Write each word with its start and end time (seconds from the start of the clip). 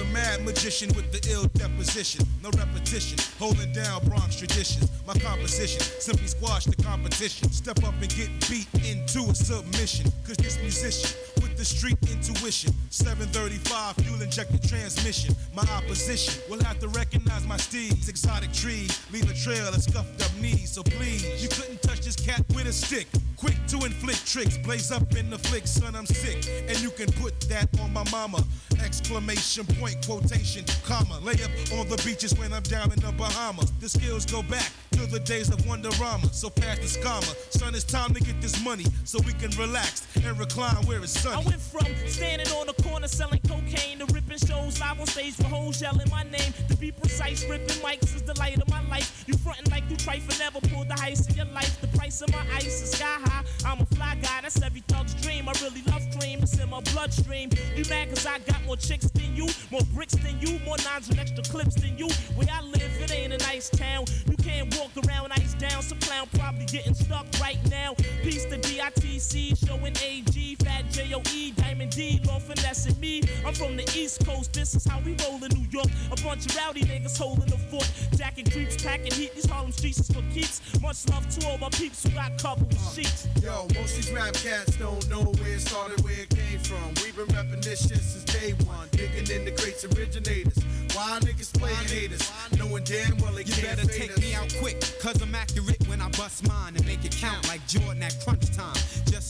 the 0.00 0.06
mad 0.14 0.42
magician 0.46 0.88
with 0.96 1.12
the 1.12 1.20
ill 1.30 1.44
deposition. 1.52 2.24
No 2.42 2.48
repetition, 2.56 3.18
holding 3.38 3.70
down 3.72 4.02
Bronx 4.08 4.34
traditions. 4.34 4.88
My 5.06 5.12
composition 5.12 5.82
simply 6.00 6.26
squash 6.26 6.64
the 6.64 6.82
competition. 6.82 7.52
Step 7.52 7.84
up 7.84 7.92
and 8.00 8.08
get 8.08 8.30
beat 8.48 8.66
into 8.88 9.28
a 9.28 9.34
submission. 9.34 10.10
Cause 10.26 10.38
this 10.38 10.56
musician 10.58 11.10
with 11.42 11.54
the 11.58 11.64
street 11.66 11.98
intuition. 12.10 12.72
735 12.88 13.96
fuel 13.96 14.22
injected 14.22 14.62
transmission. 14.66 15.36
My 15.54 15.64
opposition 15.76 16.40
will 16.48 16.64
have 16.64 16.78
to 16.78 16.88
recognize 16.88 17.46
my 17.46 17.58
steeds. 17.58 18.08
Exotic 18.08 18.52
trees 18.54 18.90
leave 19.12 19.30
a 19.30 19.34
trail 19.34 19.68
of 19.68 19.82
scuffed 19.82 20.22
up 20.22 20.34
knees. 20.40 20.72
So 20.72 20.82
please, 20.82 21.42
you 21.42 21.50
couldn't 21.50 21.82
touch 21.82 22.00
this 22.00 22.16
cat 22.16 22.42
with 22.54 22.66
a 22.66 22.72
stick. 22.72 23.06
Quick 23.40 23.56
to 23.68 23.76
inflict 23.86 24.30
tricks, 24.30 24.58
blaze 24.58 24.92
up 24.92 25.16
in 25.16 25.30
the 25.30 25.38
flick, 25.38 25.66
son, 25.66 25.96
I'm 25.96 26.04
sick. 26.04 26.46
And 26.68 26.78
you 26.82 26.90
can 26.90 27.10
put 27.12 27.40
that 27.48 27.68
on 27.80 27.90
my 27.90 28.04
mama. 28.12 28.44
Exclamation 28.84 29.64
point, 29.80 29.96
quotation, 30.04 30.66
comma. 30.84 31.18
Lay 31.20 31.32
up 31.42 31.50
on 31.78 31.88
the 31.88 31.96
beaches 32.04 32.34
when 32.34 32.52
I'm 32.52 32.62
down 32.64 32.92
in 32.92 33.00
the 33.00 33.12
Bahamas. 33.12 33.72
The 33.80 33.88
skills 33.88 34.26
go 34.26 34.42
back 34.42 34.70
to 34.92 35.06
the 35.06 35.20
days 35.20 35.48
of 35.48 35.56
Wonderama. 35.60 36.34
So 36.34 36.50
pass 36.50 36.80
the 36.80 37.00
scammer. 37.00 37.34
Son, 37.50 37.74
it's 37.74 37.84
time 37.84 38.12
to 38.12 38.20
get 38.20 38.42
this 38.42 38.62
money 38.62 38.84
so 39.04 39.18
we 39.24 39.32
can 39.32 39.50
relax 39.52 40.06
and 40.22 40.38
recline 40.38 40.84
where 40.84 41.02
it's 41.02 41.18
sunny. 41.18 41.42
I 41.42 41.48
went 41.48 41.62
from 41.62 41.86
standing 42.08 42.48
on 42.48 42.66
the 42.66 42.74
corner 42.82 43.08
selling 43.08 43.40
cocaine 43.48 44.00
to 44.00 44.06
ripping 44.12 44.36
shows 44.36 44.78
live 44.80 45.00
on 45.00 45.06
stage 45.06 45.34
for 45.34 45.44
hoes 45.44 45.80
yelling 45.80 46.10
my 46.10 46.24
name. 46.24 46.52
To 46.68 46.76
be 46.76 46.92
precise, 46.92 47.48
ripping 47.48 47.80
mics 47.80 48.14
is 48.14 48.22
the 48.22 48.38
light 48.38 48.60
of 48.60 48.68
my 48.68 48.86
life. 48.88 49.24
You 49.26 49.34
frontin' 49.38 49.70
like 49.70 49.88
you 49.88 49.96
trifle, 49.96 50.38
never 50.38 50.60
pulled 50.68 50.88
the 50.88 50.94
heist 50.94 51.30
in 51.30 51.36
your 51.36 51.54
life. 51.54 51.80
The 51.80 51.88
price 51.96 52.20
of 52.20 52.30
my 52.32 52.44
ice 52.54 52.82
is 52.82 52.92
sky 52.92 53.06
high. 53.06 53.29
I'm 53.64 53.80
a 53.80 53.86
fly 53.86 54.16
guy, 54.16 54.40
that's 54.42 54.60
every 54.62 54.82
thug's 54.88 55.14
dream. 55.14 55.48
I 55.48 55.52
really 55.62 55.82
love 55.82 56.02
cream, 56.18 56.40
it's 56.42 56.58
in 56.58 56.70
my 56.70 56.80
bloodstream. 56.92 57.50
You 57.76 57.84
mad 57.88 58.08
cause 58.08 58.26
I 58.26 58.38
got 58.40 58.64
more 58.64 58.76
chicks 58.76 59.08
than 59.10 59.34
you, 59.34 59.48
more 59.70 59.82
bricks 59.94 60.14
than 60.14 60.40
you, 60.40 60.58
more 60.60 60.76
nines 60.84 61.08
and 61.08 61.18
extra 61.18 61.44
clips 61.44 61.74
than 61.74 61.96
you. 61.98 62.08
Where 62.34 62.48
I 62.50 62.62
live, 62.62 62.90
it 63.00 63.12
ain't 63.12 63.32
a 63.32 63.38
nice 63.38 63.70
town. 63.70 64.04
You 64.28 64.36
can't 64.36 64.74
walk 64.76 64.90
around 65.06 65.32
ice 65.32 65.54
down. 65.54 65.82
Some 65.82 65.98
clown 66.00 66.28
probably 66.34 66.66
getting 66.66 66.94
stuck 66.94 67.26
right 67.40 67.58
now. 67.70 67.94
Peace 68.22 68.44
to 68.46 68.58
DITC, 68.58 69.66
showing 69.66 69.94
AG, 70.02 70.56
JOE, 70.90 71.52
Diamond 71.56 71.90
D, 71.92 72.20
Law 72.26 72.38
finessing 72.38 72.98
me. 73.00 73.22
I'm 73.46 73.54
from 73.54 73.76
the 73.76 73.84
East 73.96 74.24
Coast, 74.26 74.52
this 74.52 74.74
is 74.74 74.84
how 74.84 74.98
we 75.00 75.14
roll 75.24 75.42
in 75.44 75.50
New 75.52 75.66
York. 75.70 75.86
A 76.10 76.16
bunch 76.22 76.46
of 76.46 76.56
rowdy 76.56 76.82
niggas 76.82 77.16
holding 77.16 77.46
the 77.46 77.56
fort. 77.56 77.88
Jacking 78.16 78.46
creeps, 78.50 78.82
packing 78.82 79.12
heat, 79.12 79.34
these 79.34 79.46
Harlem 79.48 79.72
streets 79.72 79.98
is 80.00 80.08
for 80.10 80.22
keeps. 80.32 80.60
Much 80.80 81.08
love 81.08 81.28
to 81.30 81.46
all 81.48 81.58
my 81.58 81.68
peeps 81.70 82.02
who 82.02 82.10
got 82.10 82.36
covered 82.42 82.68
with 82.68 82.78
uh, 82.80 82.90
sheets. 82.90 83.28
Yo, 83.42 83.66
most 83.74 83.94
these 83.96 84.10
rap 84.12 84.34
cats 84.34 84.76
don't 84.76 85.08
know 85.08 85.22
where 85.22 85.54
it 85.54 85.60
started, 85.60 86.02
where 86.02 86.20
it 86.20 86.28
came 86.30 86.58
from. 86.58 86.88
We've 87.04 87.14
been 87.14 87.26
repping 87.28 87.62
this 87.62 87.88
shit 87.88 87.98
since 87.98 88.24
day 88.24 88.52
one. 88.66 88.88
Digging 88.90 89.30
in 89.30 89.44
the 89.44 89.52
crates 89.52 89.84
originators. 89.84 90.58
Why 90.94 91.18
niggas 91.22 91.56
playing 91.58 91.76
haters? 91.86 92.30
Knowing 92.58 92.82
damn 92.84 93.16
well 93.18 93.32
they 93.32 93.44
You 93.44 93.52
can't 93.54 93.76
better 93.78 93.88
take 93.88 94.10
us. 94.10 94.20
me 94.20 94.34
out 94.34 94.52
quick, 94.58 94.80
cause 95.00 95.22
I'm 95.22 95.34
accurate 95.34 95.86
when 95.88 96.00
I 96.00 96.08
bust 96.10 96.46
mine 96.48 96.74
and 96.76 96.84
make 96.84 97.04
it 97.04 97.12
count 97.16 97.46
like 97.46 97.64
Jordan 97.68 98.02
at 98.02 98.16
crunch 98.24 98.50
time. 98.56 98.74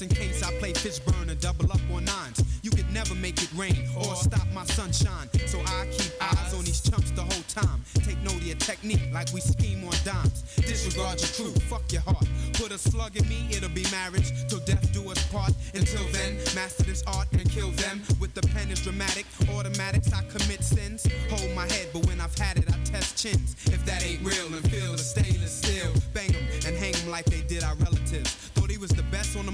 Just 0.00 0.12
in 0.12 0.16
case 0.16 0.42
I 0.42 0.50
play 0.58 0.72
Fishburne 0.72 1.28
and 1.28 1.38
double 1.40 1.70
up 1.70 1.80
on 1.92 2.06
nines. 2.06 2.42
You 2.62 2.70
could 2.70 2.90
never 2.90 3.14
make 3.14 3.42
it 3.42 3.50
rain 3.54 3.86
or 3.98 4.14
stop 4.14 4.46
my 4.54 4.64
sunshine. 4.64 5.28
So 5.46 5.60
I 5.60 5.88
keep 5.92 6.12
eyes 6.22 6.54
on 6.54 6.64
these 6.64 6.80
chumps 6.80 7.10
the 7.10 7.20
whole 7.20 7.44
time. 7.48 7.84
Take 8.04 8.16
note 8.22 8.36
of 8.36 8.42
your 8.42 8.56
technique 8.56 9.02
like 9.12 9.30
we 9.34 9.40
scheme 9.40 9.84
on 9.84 9.92
dimes. 10.02 10.42
Disregard 10.56 11.20
your 11.20 11.28
crew, 11.36 11.52
fuck 11.68 11.82
your 11.92 12.00
heart. 12.00 12.24
Put 12.54 12.72
a 12.72 12.78
slug 12.78 13.16
in 13.16 13.28
me, 13.28 13.48
it'll 13.50 13.68
be 13.68 13.84
marriage 13.90 14.32
till 14.48 14.60
death 14.60 14.90
do 14.92 15.10
us 15.10 15.22
part. 15.26 15.52
Until 15.74 16.04
then, 16.12 16.36
master 16.54 16.84
this 16.84 17.02
art 17.06 17.28
and 17.32 17.50
kill 17.50 17.70
them. 17.72 18.00
With 18.20 18.32
the 18.32 18.42
pen 18.48 18.70
is 18.70 18.80
dramatic, 18.80 19.26
automatics 19.52 20.12
I 20.14 20.22
commit 20.32 20.64
sins. 20.64 21.06
Hold 21.28 21.54
my 21.54 21.66
head, 21.66 21.88
but 21.92 22.06
when 22.06 22.22
I've 22.22 22.36
had 22.38 22.56
it, 22.56 22.72
I 22.72 22.78
test 22.84 23.18
chins. 23.18 23.54
If 23.66 23.84
that 23.84 24.02
ain't 24.02 24.24
real 24.24 24.46
and 24.46 24.64
feel 24.70 24.92
the 24.92 24.98
stainless 24.98 25.29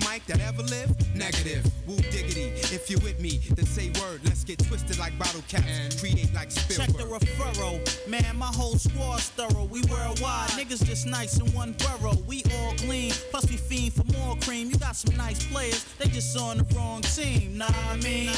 mic 0.08 0.24
that 0.26 0.40
ever 0.40 0.62
lived? 0.62 1.15
Negative. 1.16 1.64
Woo 1.86 1.96
diggity. 1.96 2.52
If 2.74 2.90
you're 2.90 3.00
with 3.00 3.20
me, 3.20 3.40
then 3.54 3.64
say 3.64 3.88
word. 4.00 4.20
Let's 4.24 4.44
get 4.44 4.58
twisted 4.58 4.98
like 4.98 5.18
bottle 5.18 5.42
caps. 5.48 5.98
Create 5.98 6.32
like 6.34 6.50
Check 6.50 6.88
the 6.88 7.04
referral. 7.04 7.80
Man, 8.06 8.36
my 8.36 8.46
whole 8.46 8.76
squad's 8.76 9.28
thorough. 9.30 9.64
We 9.64 9.80
worldwide. 9.82 10.50
Niggas 10.50 10.84
just 10.84 11.06
nice 11.06 11.38
in 11.38 11.46
one 11.52 11.74
borough. 11.78 12.18
We 12.26 12.42
all 12.56 12.74
gleam. 12.76 13.12
Plus 13.30 13.48
we 13.50 13.56
fiend 13.56 13.94
for 13.94 14.04
more 14.18 14.36
cream. 14.42 14.68
You 14.68 14.76
got 14.78 14.96
some 14.96 15.16
nice 15.16 15.44
players. 15.46 15.84
They 15.98 16.08
just 16.08 16.36
on 16.38 16.58
the 16.58 16.66
wrong 16.74 17.00
team. 17.02 17.56
Nah, 17.56 17.66
I 17.90 17.96
mean, 17.96 18.30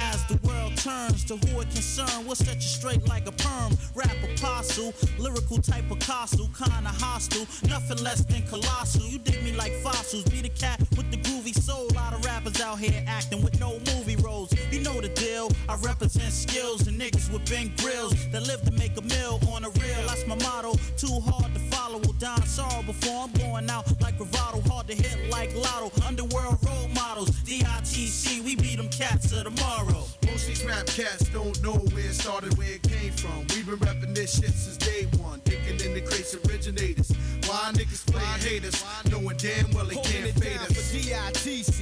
as 0.00 0.24
the 0.26 0.38
world 0.46 0.76
turns 0.76 1.24
to 1.26 1.36
who 1.36 1.60
it 1.60 1.70
concern, 1.70 2.26
we'll 2.26 2.34
set 2.34 2.56
you 2.56 2.60
straight 2.60 3.06
like 3.08 3.26
a 3.26 3.32
perm. 3.32 3.72
Rap 3.94 4.16
apostle, 4.22 4.92
lyrical 5.18 5.58
type 5.58 5.90
of 5.90 5.98
costume, 6.00 6.52
kinda 6.52 6.92
hostile. 7.00 7.46
Nothing 7.68 8.04
less 8.04 8.24
than 8.24 8.42
colossal. 8.42 9.06
You 9.06 9.18
dig 9.18 9.42
me 9.42 9.52
like 9.52 9.72
fossils. 9.82 10.24
Be 10.24 10.42
the 10.42 10.50
cat 10.50 10.78
with 10.96 11.10
the 11.10 11.16
groovy 11.18 11.54
soul. 11.54 11.88
Lot 11.94 12.14
of 12.14 12.24
rappers 12.28 12.60
out 12.60 12.78
here 12.78 13.02
acting 13.06 13.42
with 13.42 13.58
no 13.58 13.78
movie 13.90 14.16
roles. 14.16 14.52
You 14.70 14.80
know 14.80 15.00
the 15.00 15.08
deal. 15.08 15.50
I 15.68 15.76
represent 15.76 16.32
skills 16.32 16.86
and 16.86 17.00
niggas 17.00 17.32
with 17.32 17.48
big 17.48 17.76
grills 17.78 18.12
that 18.32 18.42
live 18.46 18.62
to 18.62 18.72
make 18.72 18.96
a 18.98 19.02
meal 19.02 19.40
on 19.52 19.62
the 19.62 19.70
real. 19.80 20.02
That's 20.06 20.26
my 20.26 20.36
motto. 20.36 20.72
Too 20.96 21.20
hard 21.24 21.52
to 21.54 21.60
follow. 21.72 21.98
Will 21.98 22.18
die 22.18 22.44
sorrow 22.44 22.82
before 22.82 23.24
I'm 23.24 23.32
going 23.32 23.70
out 23.70 23.86
like 24.02 24.18
bravado. 24.18 24.60
Hard 24.68 24.88
to 24.88 24.94
hit 24.94 25.30
like 25.30 25.54
lotto. 25.54 25.90
Underworld 26.06 26.58
role 26.66 26.88
models. 26.94 27.30
DITC, 27.48 28.44
we 28.44 28.54
beat 28.56 28.76
them 28.76 28.90
cats 28.90 29.32
of 29.32 29.44
tomorrow. 29.44 30.04
Most 30.26 30.46
these 30.46 30.64
rap 30.66 30.86
cats 30.86 31.28
don't 31.30 31.56
know 31.62 31.78
where 31.92 32.08
it 32.10 32.14
started, 32.14 32.56
where 32.58 32.74
it 32.74 32.82
came 32.82 33.12
from. 33.12 33.38
We've 33.50 33.66
been 33.66 33.78
repping 33.78 34.14
this 34.14 34.36
shit 34.38 34.52
since 34.52 34.76
day 34.76 35.08
one. 35.18 35.40
Digging 35.44 35.80
in 35.80 35.94
the 35.94 36.02
crates 36.02 36.36
originators. 36.46 37.10
Why 37.48 37.72
niggas 37.72 38.04
playing 38.12 38.40
haters? 38.46 38.84
Knowing 39.10 39.36
damn 39.38 39.70
well 39.72 39.86
they 39.86 39.94
can't 39.94 40.28
it 40.28 40.34
fade 40.38 40.60
us. 40.60 40.72
for 40.76 40.84
DITC. 40.94 41.77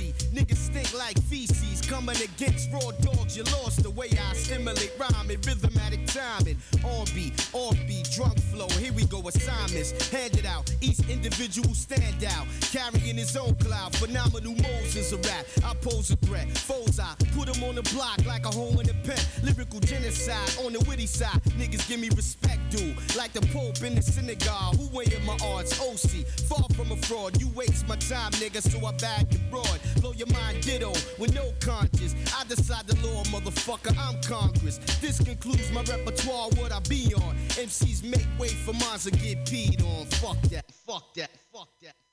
Coming 2.06 2.22
against 2.22 2.70
raw 2.70 2.92
dogs, 3.00 3.36
you 3.36 3.42
lost 3.42 3.82
the 3.82 3.90
way 3.90 4.08
I 4.12 4.30
assimilate 4.30 4.92
rhyming, 4.96 5.38
rhythmatic 5.38 6.06
timing. 6.06 6.56
On 6.84 7.04
beat, 7.12 7.34
off 7.52 7.76
beat, 7.88 8.08
drunk 8.12 8.38
flow. 8.42 8.68
Here 8.78 8.92
we 8.92 9.06
go, 9.06 9.26
assignments 9.26 10.08
handed 10.10 10.46
out. 10.46 10.72
Each 10.80 11.00
individual 11.08 11.74
stand 11.74 12.22
out, 12.22 12.46
carrying 12.60 13.16
his 13.16 13.36
own 13.36 13.56
cloud. 13.56 13.96
Phenomenal 13.96 14.54
Moses 14.54 15.10
a 15.10 15.16
rap. 15.16 15.46
I 15.64 15.74
pose 15.82 16.12
a 16.12 16.16
threat. 16.16 16.48
Foes 16.56 17.00
I 17.00 17.12
put 17.34 17.48
him 17.48 17.64
on 17.64 17.74
the 17.74 17.82
block 17.92 18.24
like 18.24 18.46
a 18.46 18.50
hole 18.50 18.78
in 18.78 18.88
a 18.88 18.94
pen. 19.02 19.18
Lyrical 19.42 19.80
genocide 19.80 20.64
on 20.64 20.74
the 20.74 20.84
witty 20.88 21.06
side. 21.06 21.42
Niggas 21.58 21.88
give 21.88 21.98
me 21.98 22.08
respect, 22.10 22.60
dude. 22.70 22.96
Like 23.16 23.32
the 23.32 23.40
Pope 23.48 23.82
in 23.82 23.96
the 23.96 24.02
synagogue. 24.02 24.76
Who 24.76 24.96
weighing 24.96 25.26
my 25.26 25.36
arts? 25.44 25.80
OC. 25.80 26.24
Far 26.46 26.65
fraud. 27.06 27.40
You 27.40 27.48
waste 27.54 27.86
my 27.88 27.96
time, 27.96 28.32
nigga, 28.32 28.60
so 28.60 28.84
I 28.84 28.92
bag 28.92 29.30
the 29.30 29.38
broad. 29.50 29.80
Blow 30.00 30.12
your 30.12 30.28
mind 30.28 30.62
ditto 30.62 30.92
with 31.18 31.34
no 31.34 31.52
conscience. 31.60 32.14
I 32.36 32.44
decide 32.44 32.86
the 32.86 32.96
law, 33.06 33.22
motherfucker. 33.24 33.96
I'm 33.98 34.20
Congress. 34.22 34.78
This 35.00 35.18
concludes 35.22 35.70
my 35.72 35.82
repertoire. 35.82 36.48
What 36.58 36.72
I 36.72 36.80
be 36.80 37.14
on. 37.14 37.36
MCs 37.56 38.02
make 38.02 38.26
way 38.38 38.48
for 38.48 38.72
mines 38.72 39.04
to 39.04 39.10
get 39.10 39.44
peed 39.46 39.82
on. 39.82 40.06
Fuck 40.06 40.40
that. 40.50 40.64
Fuck 40.86 41.14
that. 41.14 41.30
Fuck 41.52 41.68
that. 41.82 42.05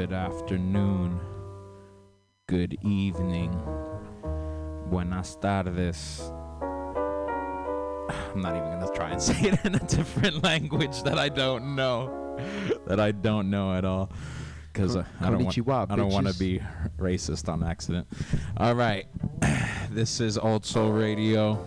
Good 0.00 0.14
afternoon. 0.14 1.20
Good 2.46 2.78
evening. 2.82 3.52
Buenas 4.88 5.36
tardes. 5.36 6.22
I'm 8.08 8.40
not 8.40 8.56
even 8.56 8.70
gonna 8.70 8.90
try 8.94 9.10
and 9.10 9.20
say 9.30 9.50
it 9.50 9.62
in 9.62 9.74
a 9.74 9.78
different 9.80 10.42
language 10.42 11.02
that 11.02 11.18
I 11.18 11.28
don't 11.28 11.76
know, 11.76 12.38
that 12.86 12.98
I 12.98 13.12
don't 13.12 13.50
know 13.50 13.74
at 13.74 13.84
all, 13.84 14.10
because 14.72 14.96
I 14.96 15.04
don't 15.20 15.44
want 15.44 15.90
I 15.90 15.96
don't 15.96 16.10
want 16.10 16.28
to 16.28 16.38
be 16.38 16.62
racist 16.96 17.50
on 17.50 17.62
accident. 17.62 18.06
All 18.56 18.74
right, 18.74 19.06
this 19.90 20.18
is 20.22 20.38
Old 20.38 20.64
Soul 20.64 20.92
Radio. 20.92 21.62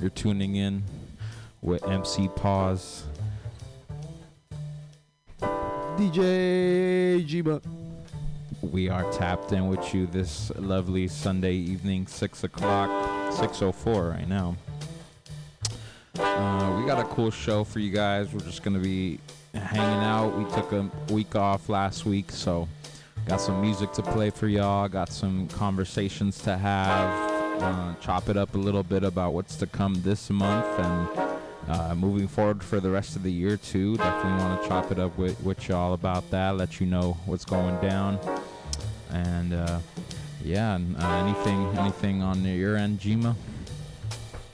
You're 0.00 0.08
tuning 0.08 0.56
in 0.56 0.82
with 1.60 1.86
MC 1.86 2.28
Pause. 2.36 3.04
DJ 5.96 7.24
G-Buck. 7.24 7.62
We 8.62 8.88
are 8.88 9.08
tapped 9.12 9.52
in 9.52 9.68
with 9.68 9.94
you 9.94 10.06
this 10.06 10.50
lovely 10.56 11.06
Sunday 11.06 11.54
evening, 11.54 12.08
six 12.08 12.42
o'clock, 12.42 13.32
six 13.32 13.62
oh 13.62 13.70
four 13.70 14.08
right 14.08 14.28
now. 14.28 14.56
Uh, 16.18 16.76
we 16.80 16.84
got 16.84 16.98
a 16.98 17.04
cool 17.14 17.30
show 17.30 17.62
for 17.62 17.78
you 17.78 17.92
guys. 17.92 18.32
We're 18.32 18.40
just 18.40 18.64
gonna 18.64 18.80
be 18.80 19.20
hanging 19.54 20.04
out. 20.04 20.36
We 20.36 20.44
took 20.46 20.72
a 20.72 20.90
week 21.12 21.36
off 21.36 21.68
last 21.68 22.04
week, 22.04 22.32
so 22.32 22.68
got 23.26 23.40
some 23.40 23.60
music 23.60 23.92
to 23.92 24.02
play 24.02 24.30
for 24.30 24.48
y'all. 24.48 24.88
Got 24.88 25.10
some 25.10 25.46
conversations 25.48 26.38
to 26.42 26.56
have. 26.56 27.62
Uh, 27.62 27.94
chop 28.00 28.28
it 28.28 28.36
up 28.36 28.56
a 28.56 28.58
little 28.58 28.82
bit 28.82 29.04
about 29.04 29.32
what's 29.32 29.54
to 29.56 29.66
come 29.68 29.94
this 30.02 30.28
month 30.28 30.66
and 30.80 31.33
uh, 31.68 31.94
moving 31.94 32.28
forward 32.28 32.62
for 32.62 32.80
the 32.80 32.90
rest 32.90 33.16
of 33.16 33.22
the 33.22 33.32
year 33.32 33.56
too. 33.56 33.96
Definitely 33.96 34.44
want 34.44 34.62
to 34.62 34.68
chop 34.68 34.90
it 34.92 34.98
up 34.98 35.16
with, 35.16 35.40
with 35.42 35.68
y'all 35.68 35.94
about 35.94 36.30
that. 36.30 36.56
Let 36.56 36.80
you 36.80 36.86
know 36.86 37.16
what's 37.26 37.44
going 37.44 37.80
down. 37.80 38.18
And 39.10 39.54
uh, 39.54 39.78
yeah, 40.42 40.74
uh, 40.74 41.24
anything 41.24 41.78
anything 41.78 42.22
on 42.22 42.44
your 42.44 42.76
end, 42.76 43.00
Jima? 43.00 43.34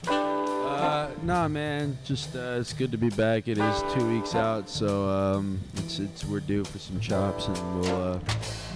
Uh, 0.07 1.09
nah, 1.23 1.47
man. 1.47 1.97
Just 2.05 2.35
uh, 2.35 2.57
it's 2.59 2.73
good 2.73 2.91
to 2.91 2.97
be 2.97 3.09
back. 3.09 3.47
It 3.47 3.57
is 3.57 3.83
two 3.93 4.07
weeks 4.13 4.35
out, 4.35 4.69
so 4.69 5.07
um, 5.09 5.59
it's 5.77 5.99
it's 5.99 6.25
we're 6.25 6.39
due 6.39 6.63
for 6.63 6.79
some 6.79 6.99
chops, 6.99 7.47
and 7.47 7.81
we'll 7.81 8.13
uh, 8.13 8.19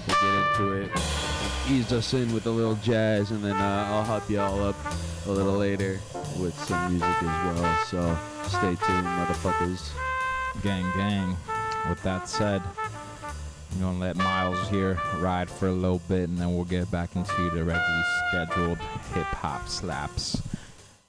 we'll 0.08 0.18
get 0.22 0.60
into 0.60 0.74
it. 0.74 1.35
Ease 1.68 1.92
us 1.94 2.14
in 2.14 2.32
with 2.32 2.46
a 2.46 2.52
little 2.52 2.76
jazz, 2.76 3.32
and 3.32 3.44
then 3.44 3.56
uh, 3.56 3.88
I'll 3.90 4.04
help 4.04 4.30
you 4.30 4.40
all 4.40 4.64
up 4.64 4.76
a 5.26 5.32
little 5.32 5.58
later 5.58 6.00
with 6.40 6.54
some 6.66 6.92
music 6.92 7.24
as 7.24 7.58
well. 7.58 7.86
So 7.86 8.18
stay 8.44 8.76
tuned, 8.86 9.06
motherfuckers. 9.06 9.90
Gang, 10.62 10.86
gang. 10.96 11.36
With 11.90 12.02
that 12.04 12.30
said, 12.30 12.62
I'm 13.74 13.82
gonna 13.82 13.98
let 14.00 14.16
Miles 14.16 14.70
here 14.70 15.00
ride 15.18 15.50
for 15.50 15.68
a 15.68 15.72
little 15.72 16.02
bit, 16.08 16.30
and 16.30 16.38
then 16.38 16.54
we'll 16.56 16.66
get 16.66 16.90
back 16.92 17.16
into 17.16 17.50
the 17.50 17.64
regularly 17.64 18.04
scheduled 18.30 18.78
hip 19.14 19.26
hop 19.26 19.68
slaps. 19.68 20.42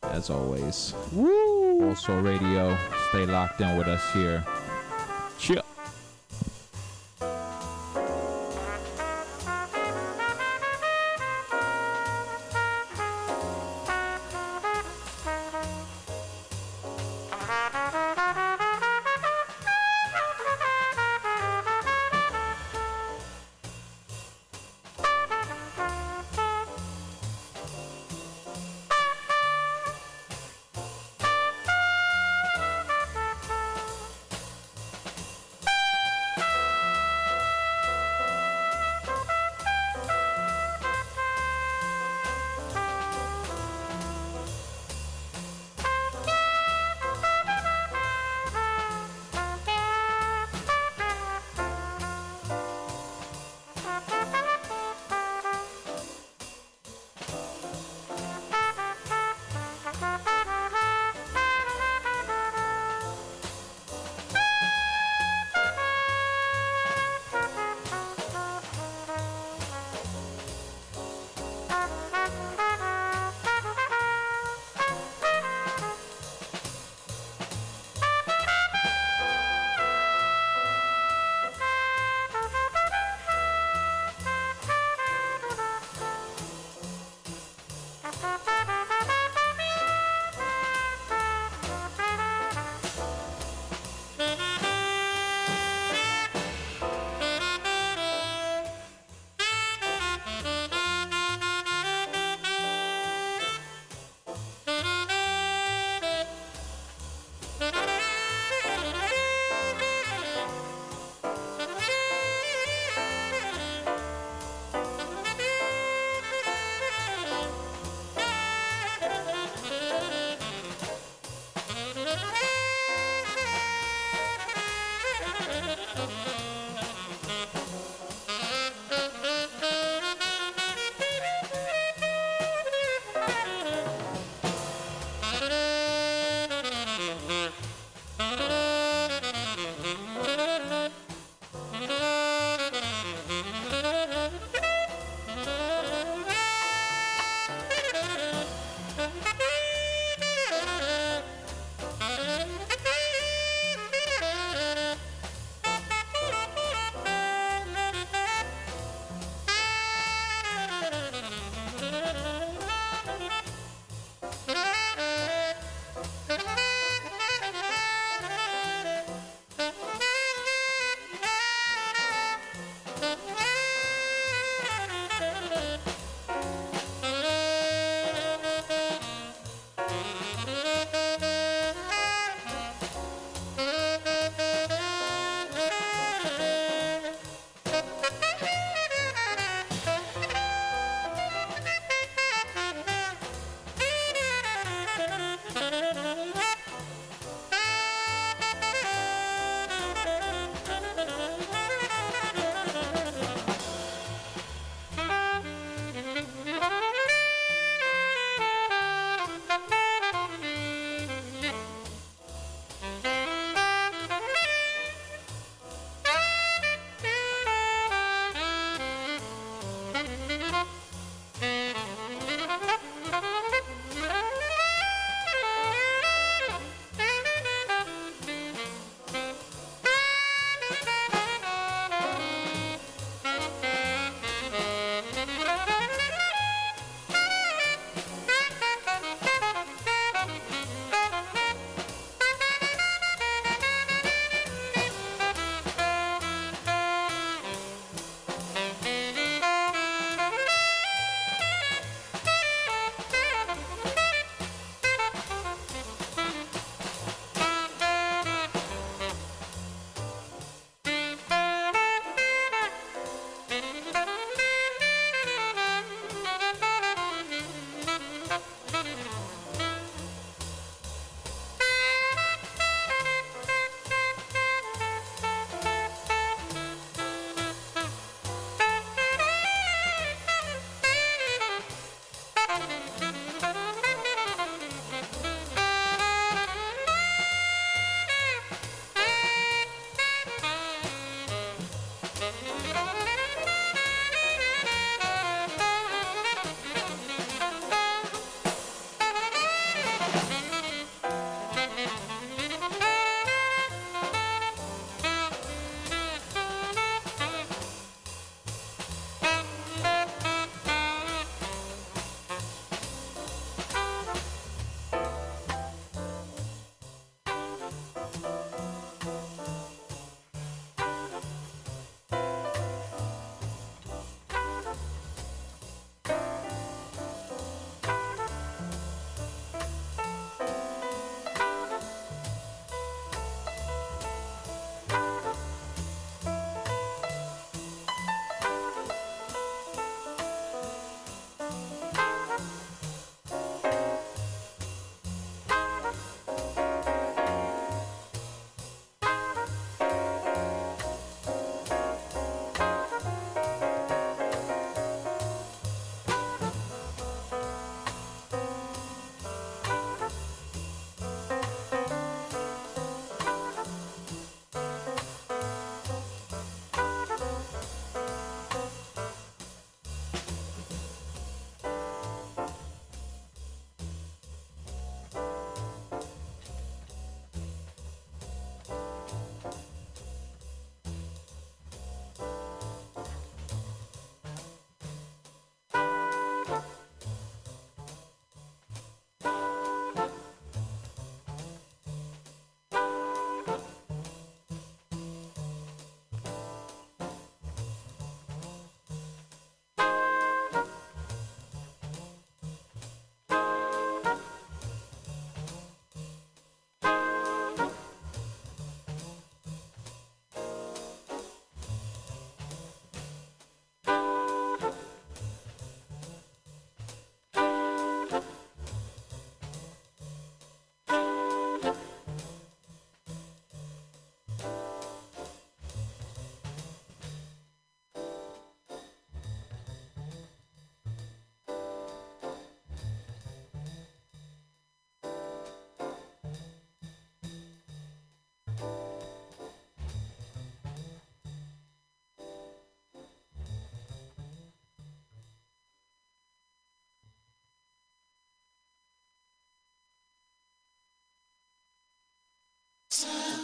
As 0.04 0.30
always, 0.30 0.94
Woo! 1.12 1.88
Also, 1.88 2.18
radio. 2.20 2.76
Stay 3.10 3.26
locked 3.26 3.60
in 3.60 3.76
with 3.76 3.88
us 3.88 4.12
here. 4.12 4.44
Chill. 5.38 5.62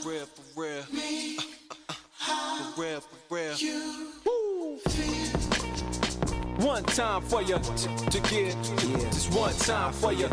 For 0.02 0.09
real, 0.09 0.26
for 0.26 0.61
real. 0.61 0.82
Me. 0.92 1.38
Uh, 1.38 1.75
uh, 1.88 1.94
uh, 2.28 2.73
for 2.73 2.82
real, 2.82 3.00
for 3.00 3.35
real. 3.37 3.54
You. 3.56 4.09
Woo. 4.26 4.80
One 6.59 6.82
time 6.85 7.23
for 7.23 7.42
you 7.42 7.59
to, 7.59 8.11
to 8.11 8.21
get, 8.21 8.54
yeah. 8.85 9.11
just 9.11 9.32
one 9.32 9.54
time 9.54 9.92
for 9.92 10.12
you. 10.12 10.26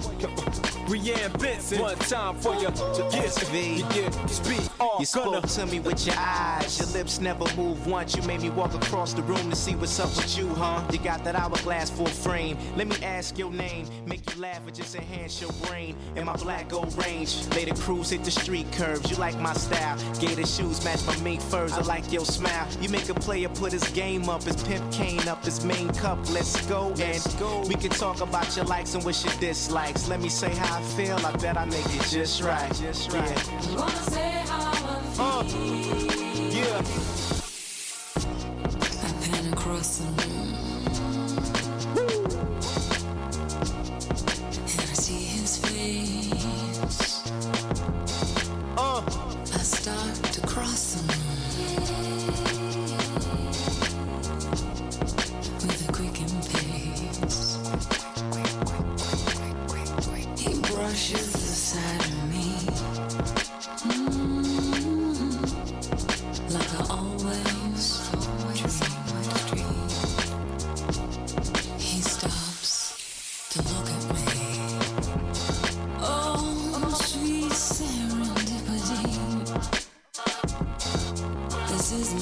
Brianne 0.85 1.39
Benson, 1.39 1.81
one 1.81 1.97
time 1.97 2.35
for 2.37 2.53
you 2.55 2.67
to 2.67 3.07
get, 3.11 3.95
yeah, 3.95 4.27
speak 4.27 4.61
all 4.79 4.97
You 4.99 5.05
spoke 5.05 5.47
to 5.47 5.65
me 5.65 5.79
with 5.79 6.05
your 6.05 6.15
eyes, 6.17 6.79
your 6.79 6.87
lips 6.89 7.19
never 7.19 7.45
move 7.55 7.87
once. 7.87 8.15
You 8.15 8.21
made 8.23 8.41
me 8.41 8.49
walk 8.49 8.73
across 8.73 9.13
the 9.13 9.23
room 9.23 9.49
to 9.49 9.55
see 9.55 9.75
what's 9.75 9.99
up 9.99 10.09
with 10.15 10.37
you, 10.37 10.47
huh? 10.55 10.83
You 10.91 10.99
got 10.99 11.23
that 11.23 11.35
hourglass 11.35 11.89
full 11.89 12.05
frame. 12.05 12.57
Let 12.75 12.87
me 12.87 12.95
ask 13.03 13.37
your 13.37 13.51
name, 13.51 13.87
make 14.05 14.28
you 14.28 14.28
laugh 14.39 14.65
or 14.65 14.71
just 14.71 14.95
enhance 14.95 15.41
your 15.41 15.51
brain. 15.67 15.95
In 16.15 16.25
my 16.25 16.35
black 16.37 16.69
gold 16.69 16.95
range, 17.03 17.47
lay 17.49 17.65
the 17.65 17.75
cruise, 17.75 18.09
hit 18.09 18.23
the 18.23 18.31
street 18.31 18.71
curves. 18.71 19.09
You 19.11 19.17
like 19.17 19.37
my 19.39 19.53
style, 19.53 19.97
gator 20.19 20.45
shoes 20.45 20.83
match 20.83 21.05
my 21.05 21.17
mink 21.17 21.41
furs. 21.41 21.73
I 21.73 21.81
like 21.81 22.11
your 22.11 22.25
smile. 22.25 22.67
You 22.81 22.89
make 22.89 23.09
a 23.09 23.13
player 23.13 23.49
put 23.49 23.73
his 23.73 23.87
game 23.89 24.29
up, 24.29 24.43
his 24.43 24.63
pimp 24.63 24.91
cane 24.91 25.27
up, 25.27 25.43
his 25.43 25.63
main 25.63 25.89
cup. 25.89 26.17
Let's 26.31 26.65
go 26.67 26.93
and 26.99 27.35
go. 27.39 27.63
We 27.67 27.75
can 27.75 27.91
talk 27.91 28.21
about 28.21 28.55
your 28.55 28.65
likes 28.65 28.95
and 28.95 29.03
what 29.03 29.23
your 29.23 29.33
dislikes. 29.39 30.07
Let 30.07 30.21
me 30.21 30.29
say 30.29 30.53
how 30.55 30.77
I 30.77 30.81
feel. 30.81 31.17
I 31.25 31.35
bet 31.37 31.57
I 31.57 31.65
make 31.65 31.85
it 31.87 32.03
just 32.09 32.41
right. 32.41 32.73
Just 32.75 33.11
right. 33.11 33.29
Yeah. 33.29 33.75
Wanna 33.75 33.91
say 33.91 34.29
how 34.45 34.71
I 34.71 34.75
feel? 34.75 35.25
Uh, 35.25 35.43
yeah. 36.51 37.38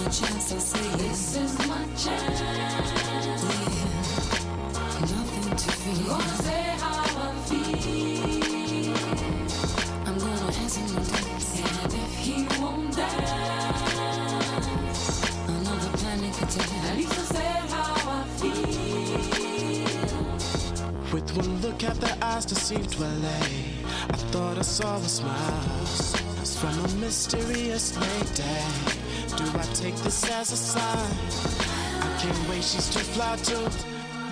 This 0.07 0.21
is 0.21 0.21
my 0.21 0.29
chance, 0.29 0.51
I 0.53 0.59
say. 0.59 0.87
This 0.97 1.35
is 1.35 1.53
my 1.67 1.83
chance. 1.97 2.39
Yeah, 2.39 3.65
nothing 5.01 5.49
to 5.57 5.69
fear. 5.71 6.07
Gonna 6.07 6.37
say 6.47 6.63
how 6.79 6.95
I 6.95 7.35
feel. 7.47 8.95
I'm 10.07 10.17
gonna 10.17 10.63
ask 10.63 10.75
him 10.79 10.87
to 10.87 10.93
dance, 11.11 11.51
and 11.59 11.93
if 11.93 12.11
he 12.19 12.35
won't 12.61 12.95
dance, 12.95 13.31
another 15.49 15.91
panic 15.97 16.35
attack. 16.41 16.71
At 16.85 16.95
least 16.95 17.11
I 17.11 17.23
said 17.35 17.69
how 17.69 17.93
I 18.09 18.23
feel. 18.39 18.69
With 21.11 21.29
one 21.35 21.53
look 21.61 21.83
at 21.83 21.99
the 21.99 22.13
eyes 22.25 22.45
that 22.45 22.55
seemed 22.55 22.89
to 22.91 22.99
allay, 23.03 23.49
I 24.09 24.15
thought 24.31 24.57
I 24.57 24.61
saw 24.61 24.95
a 24.95 24.99
smile 25.03 25.85
from 26.61 26.79
a 26.85 26.87
mysterious 26.95 27.97
lady. 27.97 29.06
Do 29.37 29.43
I 29.53 29.63
take 29.75 29.95
this 29.97 30.29
as 30.31 30.51
a 30.51 30.57
sign? 30.57 30.81
I 32.01 32.17
can't 32.19 32.49
wait, 32.49 32.63
she's 32.63 32.89
too 32.89 33.05
fly 33.13 33.35
to 33.35 33.69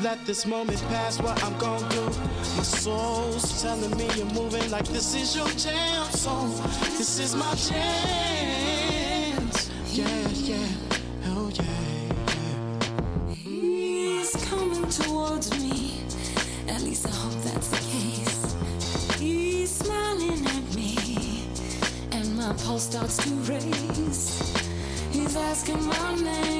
let 0.02 0.26
this 0.26 0.48
moment 0.48 0.82
pass. 0.88 1.22
What 1.22 1.44
I'm 1.44 1.56
gonna 1.60 1.88
do? 1.90 2.06
My 2.58 2.64
soul's 2.64 3.62
telling 3.62 3.96
me 3.98 4.10
you're 4.16 4.34
moving 4.34 4.72
like 4.72 4.88
this 4.88 5.14
is 5.14 5.36
your 5.36 5.48
jam. 5.50 6.06
So 6.12 6.48
this 6.98 7.20
is 7.20 7.36
my 7.36 7.54
chance. 7.54 7.80
Yeah, 9.94 10.28
yeah, 10.34 10.68
oh 11.26 11.52
yeah. 11.54 13.34
He's 13.36 14.36
coming 14.50 14.90
towards 14.90 15.52
me. 15.62 16.02
At 16.68 16.82
least 16.82 17.06
I 17.06 17.12
hope 17.12 17.44
that's 17.44 17.68
the 17.70 17.78
case. 17.78 18.56
He's 19.20 19.70
smiling 19.70 20.44
at 20.48 20.76
me, 20.76 20.98
and 22.12 22.36
my 22.36 22.54
pulse 22.54 22.86
starts 22.90 23.18
to 23.18 23.30
race. 23.52 24.45
Asking 25.38 25.86
my 25.86 26.16
name. 26.16 26.55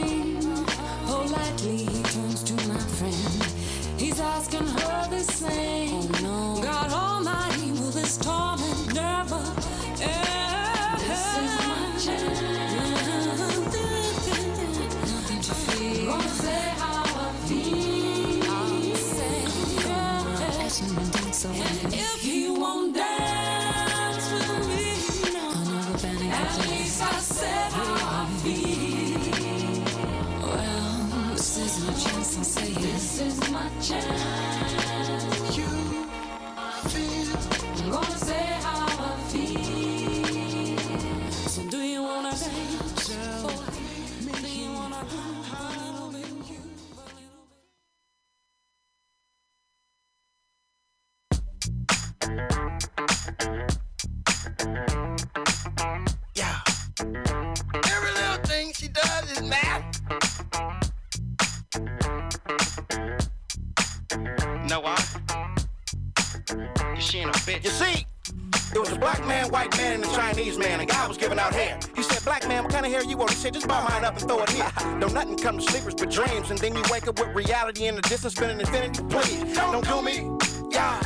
Reality 77.66 77.88
in 77.88 77.96
the 77.96 78.02
distance, 78.02 78.34
spinning 78.36 78.60
infinity. 78.60 79.04
Please, 79.10 79.56
don't 79.56 79.86
do 79.86 80.02
me. 80.02 80.30
Yeah, 80.72 81.00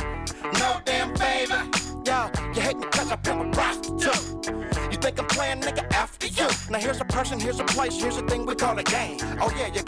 no 0.58 0.80
damn 0.84 1.14
favor. 1.16 1.66
Yeah, 2.04 2.30
you 2.54 2.60
hate 2.60 2.76
me 2.76 2.86
cause 2.90 3.10
I've 3.10 3.22
been 3.22 3.40
a 3.40 3.50
prostitute. 3.50 4.46
You 4.90 4.98
think 4.98 5.18
I'm 5.18 5.26
playing 5.26 5.60
nigga 5.62 5.90
after 5.92 6.26
you. 6.26 6.48
Now 6.70 6.78
here's 6.78 7.00
a 7.00 7.04
person, 7.04 7.40
here's 7.40 7.60
a 7.60 7.64
place, 7.64 8.00
here's 8.00 8.16
a 8.16 8.26
thing 8.26 8.44
we 8.44 8.54
call 8.54 8.78
a 8.78 8.82
game. 8.82 9.18
Oh 9.40 9.50
yeah, 9.56 9.68
your 9.72 9.79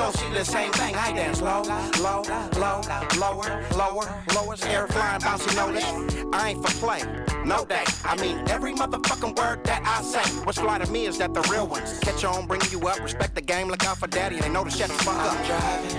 don't 0.00 0.16
see 0.16 0.30
the 0.30 0.44
same 0.44 0.72
thing. 0.72 0.94
I 0.94 1.12
dance 1.12 1.42
low, 1.42 1.60
low, 2.00 2.22
low, 2.56 2.80
lower, 3.18 3.66
lower, 3.76 4.24
lower. 4.34 4.56
Air 4.64 4.86
flying, 4.88 5.20
bouncy 5.20 5.54
notice. 5.54 5.84
I 6.32 6.50
ain't 6.50 6.66
for 6.66 6.72
play. 6.78 7.02
No 7.44 7.66
day. 7.66 7.84
I 8.04 8.16
mean 8.16 8.42
every 8.48 8.72
motherfucking 8.72 9.36
word 9.38 9.62
that 9.64 9.82
I 9.84 10.02
say. 10.02 10.22
What's 10.44 10.58
fly 10.58 10.78
to 10.78 10.90
me 10.90 11.06
is 11.06 11.18
that 11.18 11.34
the 11.34 11.42
real 11.52 11.66
ones 11.66 11.98
catch 12.00 12.24
on, 12.24 12.46
bring 12.46 12.62
you 12.70 12.80
up, 12.88 13.00
respect 13.00 13.34
the 13.34 13.42
game, 13.42 13.68
look 13.68 13.84
out 13.84 13.98
for 13.98 14.06
daddy. 14.06 14.40
They 14.40 14.48
know 14.48 14.64
to 14.64 14.70
shut 14.70 14.88
the 14.88 14.94
fuck 14.94 15.16
up. 15.16 15.36
I'm 15.36 15.44
driving. 15.46 15.96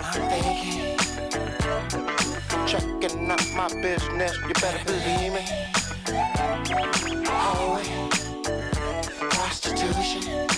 I'm 0.00 0.20
thinking. 0.30 0.98
Checking 2.66 3.30
out 3.30 3.52
my 3.54 3.68
business, 3.80 4.36
you 4.46 4.52
better 4.54 4.84
believe 4.84 5.32
me. 5.32 5.44
Hallway. 7.26 8.10
Prostitution. 9.30 10.53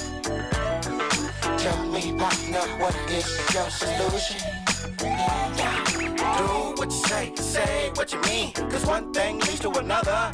Tell 1.67 1.85
me, 1.87 2.13
partner, 2.17 2.61
what 2.79 2.95
is 3.11 3.27
your 3.53 3.69
solution? 3.71 4.41
Yeah. 5.03 5.85
Do 6.39 6.79
what 6.79 6.93
you 6.93 7.03
say, 7.09 7.35
say 7.35 7.91
what 7.97 8.13
you 8.13 8.21
mean. 8.21 8.53
Cause 8.53 8.87
one 8.87 9.13
thing 9.13 9.41
leads 9.41 9.59
to 9.63 9.71
another. 9.71 10.31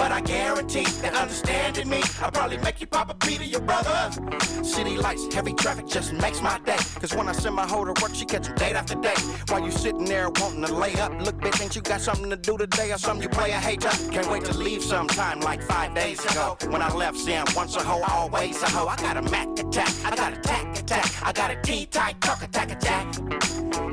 But 0.00 0.12
I 0.12 0.22
guarantee 0.22 0.86
that 1.02 1.14
understanding 1.14 1.86
me, 1.86 2.00
I'll 2.22 2.30
probably 2.30 2.56
make 2.56 2.80
you 2.80 2.86
pop 2.86 3.10
a 3.10 3.26
beat 3.26 3.40
of 3.40 3.48
your 3.48 3.60
brother. 3.60 4.10
City 4.64 4.96
lights, 4.96 5.32
heavy 5.34 5.52
traffic 5.52 5.86
just 5.86 6.14
makes 6.14 6.40
my 6.40 6.58
day. 6.60 6.78
Cause 6.98 7.14
when 7.14 7.28
I 7.28 7.32
send 7.32 7.54
my 7.54 7.66
hoe 7.66 7.84
to 7.84 7.92
work, 8.02 8.14
she 8.14 8.24
catching 8.24 8.54
date 8.54 8.76
after 8.76 8.94
day. 8.94 9.18
While 9.48 9.62
you 9.62 9.70
sitting 9.70 10.06
there 10.06 10.30
wanting 10.30 10.64
to 10.64 10.74
lay 10.74 10.94
up, 10.94 11.12
look, 11.20 11.36
bitch, 11.36 11.62
ain't 11.62 11.76
you 11.76 11.82
got 11.82 12.00
something 12.00 12.30
to 12.30 12.36
do 12.36 12.56
today 12.56 12.90
or 12.92 12.96
something 12.96 13.22
you 13.24 13.28
play? 13.28 13.52
I 13.52 13.58
hate. 13.58 13.82
Can't 14.10 14.30
wait 14.30 14.44
to 14.46 14.56
leave 14.56 14.82
sometime 14.82 15.40
like 15.40 15.62
five 15.62 15.94
days 15.94 16.24
ago. 16.24 16.56
When 16.70 16.80
I 16.80 16.90
left, 16.94 17.18
saying 17.18 17.44
once 17.54 17.76
a 17.76 17.80
hoe, 17.80 18.02
always 18.08 18.62
a 18.62 18.70
hoe. 18.70 18.86
I 18.86 18.96
got 18.96 19.18
a 19.18 19.22
Mac 19.30 19.48
attack, 19.58 19.92
I 20.06 20.16
got 20.16 20.32
a 20.32 20.40
tack 20.40 20.78
attack, 20.78 21.06
I 21.22 21.32
got 21.32 21.50
a 21.50 21.60
T-type 21.60 22.20
truck 22.20 22.42
attack 22.42 22.72
attack. 22.72 23.12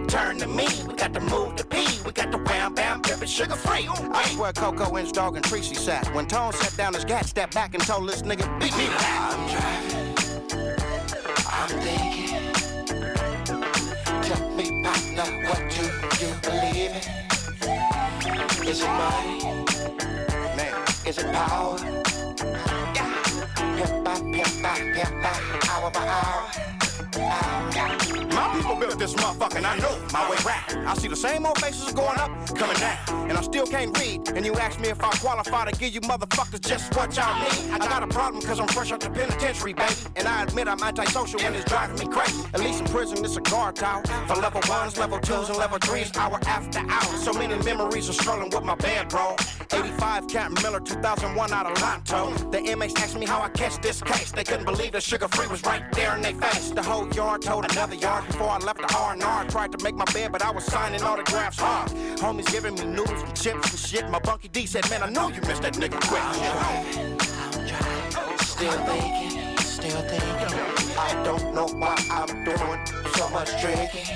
Turn 0.07 0.37
to 0.39 0.47
me, 0.47 0.67
we 0.87 0.93
got 0.95 1.13
to 1.13 1.19
move 1.19 1.57
to 1.57 1.65
P, 1.65 1.85
we 2.05 2.11
got 2.13 2.31
the 2.31 2.37
wham 2.37 2.73
bam 2.73 3.01
pippin' 3.01 3.27
sugar 3.27 3.55
free. 3.55 3.87
I 3.89 4.23
swear 4.29 4.53
Coco 4.53 4.97
Inch 4.97 5.11
Dog 5.11 5.35
and 5.35 5.43
Tracy 5.43 5.75
sat. 6.03 6.15
When 6.15 6.27
Tone 6.27 6.53
sat 6.53 6.75
down 6.77 6.93
his 6.93 7.05
gat, 7.05 7.25
stepped 7.25 7.53
back 7.53 7.73
and 7.73 7.83
told 7.83 8.09
this 8.09 8.21
nigga, 8.21 8.47
beat 8.59 8.75
me 8.77 8.87
back. 8.87 9.33
I'm 9.33 9.47
driving, 9.53 10.13
I'm 11.47 11.69
thinking. 11.85 12.53
Tell 14.23 14.49
me, 14.55 14.83
partner, 14.83 15.27
what 15.47 15.61
do 15.69 15.83
you 16.21 16.31
believe 16.43 16.93
in? 16.97 17.03
Is 18.67 18.81
it 18.81 18.87
money? 18.87 19.37
Man, 20.57 20.73
is 21.05 21.17
it 21.17 21.31
power? 21.33 21.77
Yeah. 22.95 23.09
Pimp 23.77 24.03
by 24.03 24.15
pimp 24.19 24.53
by 24.63 24.77
pimp 24.93 25.13
by 25.23 25.33
hour 25.69 25.91
by 25.91 26.07
hour. 26.07 27.76
My 28.33 28.53
people 28.53 28.75
built 28.75 28.99
this 28.99 29.13
motherfucker, 29.13 29.57
and 29.57 29.65
I 29.65 29.77
know 29.77 29.97
my 30.13 30.29
way 30.29 30.37
round. 30.45 30.87
I 30.87 30.93
see 30.95 31.07
the 31.07 31.15
same 31.15 31.45
old 31.45 31.59
faces 31.59 31.91
going 31.93 32.17
up, 32.19 32.29
coming 32.55 32.77
down, 32.77 33.29
and 33.29 33.37
I 33.37 33.41
still 33.41 33.65
can't 33.65 33.97
read. 33.97 34.29
And 34.29 34.45
you 34.45 34.53
ask 34.55 34.79
me 34.79 34.89
if 34.89 35.03
I 35.03 35.09
qualify 35.17 35.65
to 35.65 35.77
give 35.79 35.93
you 35.93 36.01
motherfuckers 36.01 36.61
just 36.61 36.95
what 36.95 37.15
y'all 37.15 37.39
need. 37.39 37.71
I 37.71 37.77
got 37.79 38.03
a 38.03 38.07
problem 38.07 38.41
because 38.41 38.59
I'm 38.59 38.67
fresh 38.67 38.91
out 38.91 38.99
the 38.99 39.09
penitentiary, 39.09 39.73
baby. 39.73 39.93
And 40.15 40.27
I 40.27 40.43
admit 40.43 40.67
I'm 40.67 40.81
antisocial 40.83 41.41
and 41.41 41.55
it's 41.55 41.65
driving 41.65 41.97
me 41.97 42.13
crazy. 42.13 42.43
At 42.53 42.59
least 42.59 42.81
in 42.81 42.87
prison, 42.87 43.23
it's 43.23 43.37
a 43.37 43.41
guard 43.41 43.75
tower. 43.75 44.03
For 44.27 44.35
level 44.35 44.61
ones, 44.67 44.97
level 44.97 45.19
twos, 45.19 45.49
and 45.49 45.57
level 45.57 45.77
threes, 45.79 46.11
hour 46.15 46.39
after 46.45 46.79
hour. 46.79 47.17
So 47.17 47.33
many 47.33 47.55
memories 47.63 48.09
are 48.09 48.13
strolling 48.13 48.49
with 48.49 48.63
my 48.63 48.75
bed, 48.75 49.09
bro. 49.09 49.35
85 49.73 50.27
Captain 50.27 50.63
Miller, 50.63 50.79
2001 50.79 51.51
out 51.51 51.65
of 51.65 51.77
Lonto. 51.81 52.51
The 52.51 52.59
inmates 52.59 52.95
asked 53.01 53.17
me 53.17 53.25
how 53.25 53.41
I 53.41 53.49
catch 53.49 53.81
this 53.81 54.01
case. 54.01 54.31
They 54.31 54.43
couldn't 54.43 54.65
believe 54.65 54.93
that 54.93 55.03
sugar 55.03 55.27
free 55.27 55.47
was 55.47 55.63
right 55.63 55.83
there 55.93 56.15
in 56.15 56.21
their 56.21 56.33
face. 56.35 56.71
The 56.71 56.83
whole 56.83 57.07
yard 57.13 57.41
told 57.41 57.65
another 57.77 57.95
yard 57.95 58.25
before 58.25 58.49
I 58.49 58.57
left 58.57 58.79
the 58.79 58.91
R&R. 58.97 59.45
Tried 59.45 59.71
to 59.73 59.83
make 59.83 59.93
my 59.93 60.05
bed, 60.05 60.31
but 60.31 60.41
I 60.41 60.49
was 60.49 60.63
signing 60.65 61.03
autographs 61.03 61.59
hard. 61.59 61.89
Homies 62.17 62.51
giving 62.51 62.73
me 62.73 62.85
noodles 62.85 63.21
and 63.21 63.35
chips 63.35 63.69
and 63.69 63.79
shit. 63.79 64.09
My 64.09 64.17
bunky 64.17 64.47
D 64.47 64.65
said, 64.65 64.89
man, 64.89 65.03
I 65.03 65.09
know 65.09 65.29
you 65.29 65.41
missed 65.41 65.61
that 65.61 65.75
nigga 65.75 65.99
quick. 66.09 66.23
Still 68.41 68.71
thinking, 68.89 69.57
still 69.57 70.01
thinking. 70.01 70.59
I 70.97 71.21
don't 71.23 71.53
know 71.53 71.67
why 71.67 71.95
I'm 72.09 72.43
doing 72.43 72.79
so 73.13 73.29
much 73.29 73.49
drinking. 73.61 74.09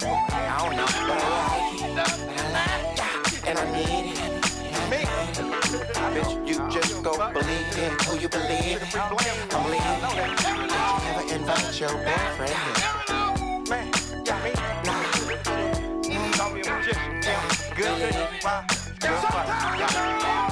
I 0.00 0.56
don't 0.58 0.76
know, 0.76 0.86
but 0.86 1.18
I 1.20 1.28
like 1.36 1.82
it. 1.82 1.98
I 2.38 2.50
like 2.56 3.32
it. 3.32 3.46
And 3.46 3.58
I 3.58 3.64
need 3.76 4.12
it. 4.12 4.21
Bitch, 6.12 6.46
you 6.46 6.56
just 6.70 7.02
go 7.02 7.12
believe 7.32 7.78
in 7.78 7.92
who 8.04 8.18
you 8.18 8.28
believe 8.28 8.82
in. 8.82 9.00
I'm 9.00 9.16
leaving. 9.16 9.48
Did 9.48 10.70
you 10.70 10.78
ever 11.08 11.34
invite 11.34 11.80
your 11.80 11.88
boyfriend 11.90 12.52
here? 12.76 13.64
Man, 13.70 13.86
yeah, 14.26 14.44
me. 14.44 14.52
Nah. 14.84 15.02
Call 16.36 16.50
me 16.52 16.60
a 16.60 16.70
magician. 16.70 17.22
Yeah, 17.22 17.42
good, 17.76 17.96
good. 18.12 18.52
Good 19.00 20.51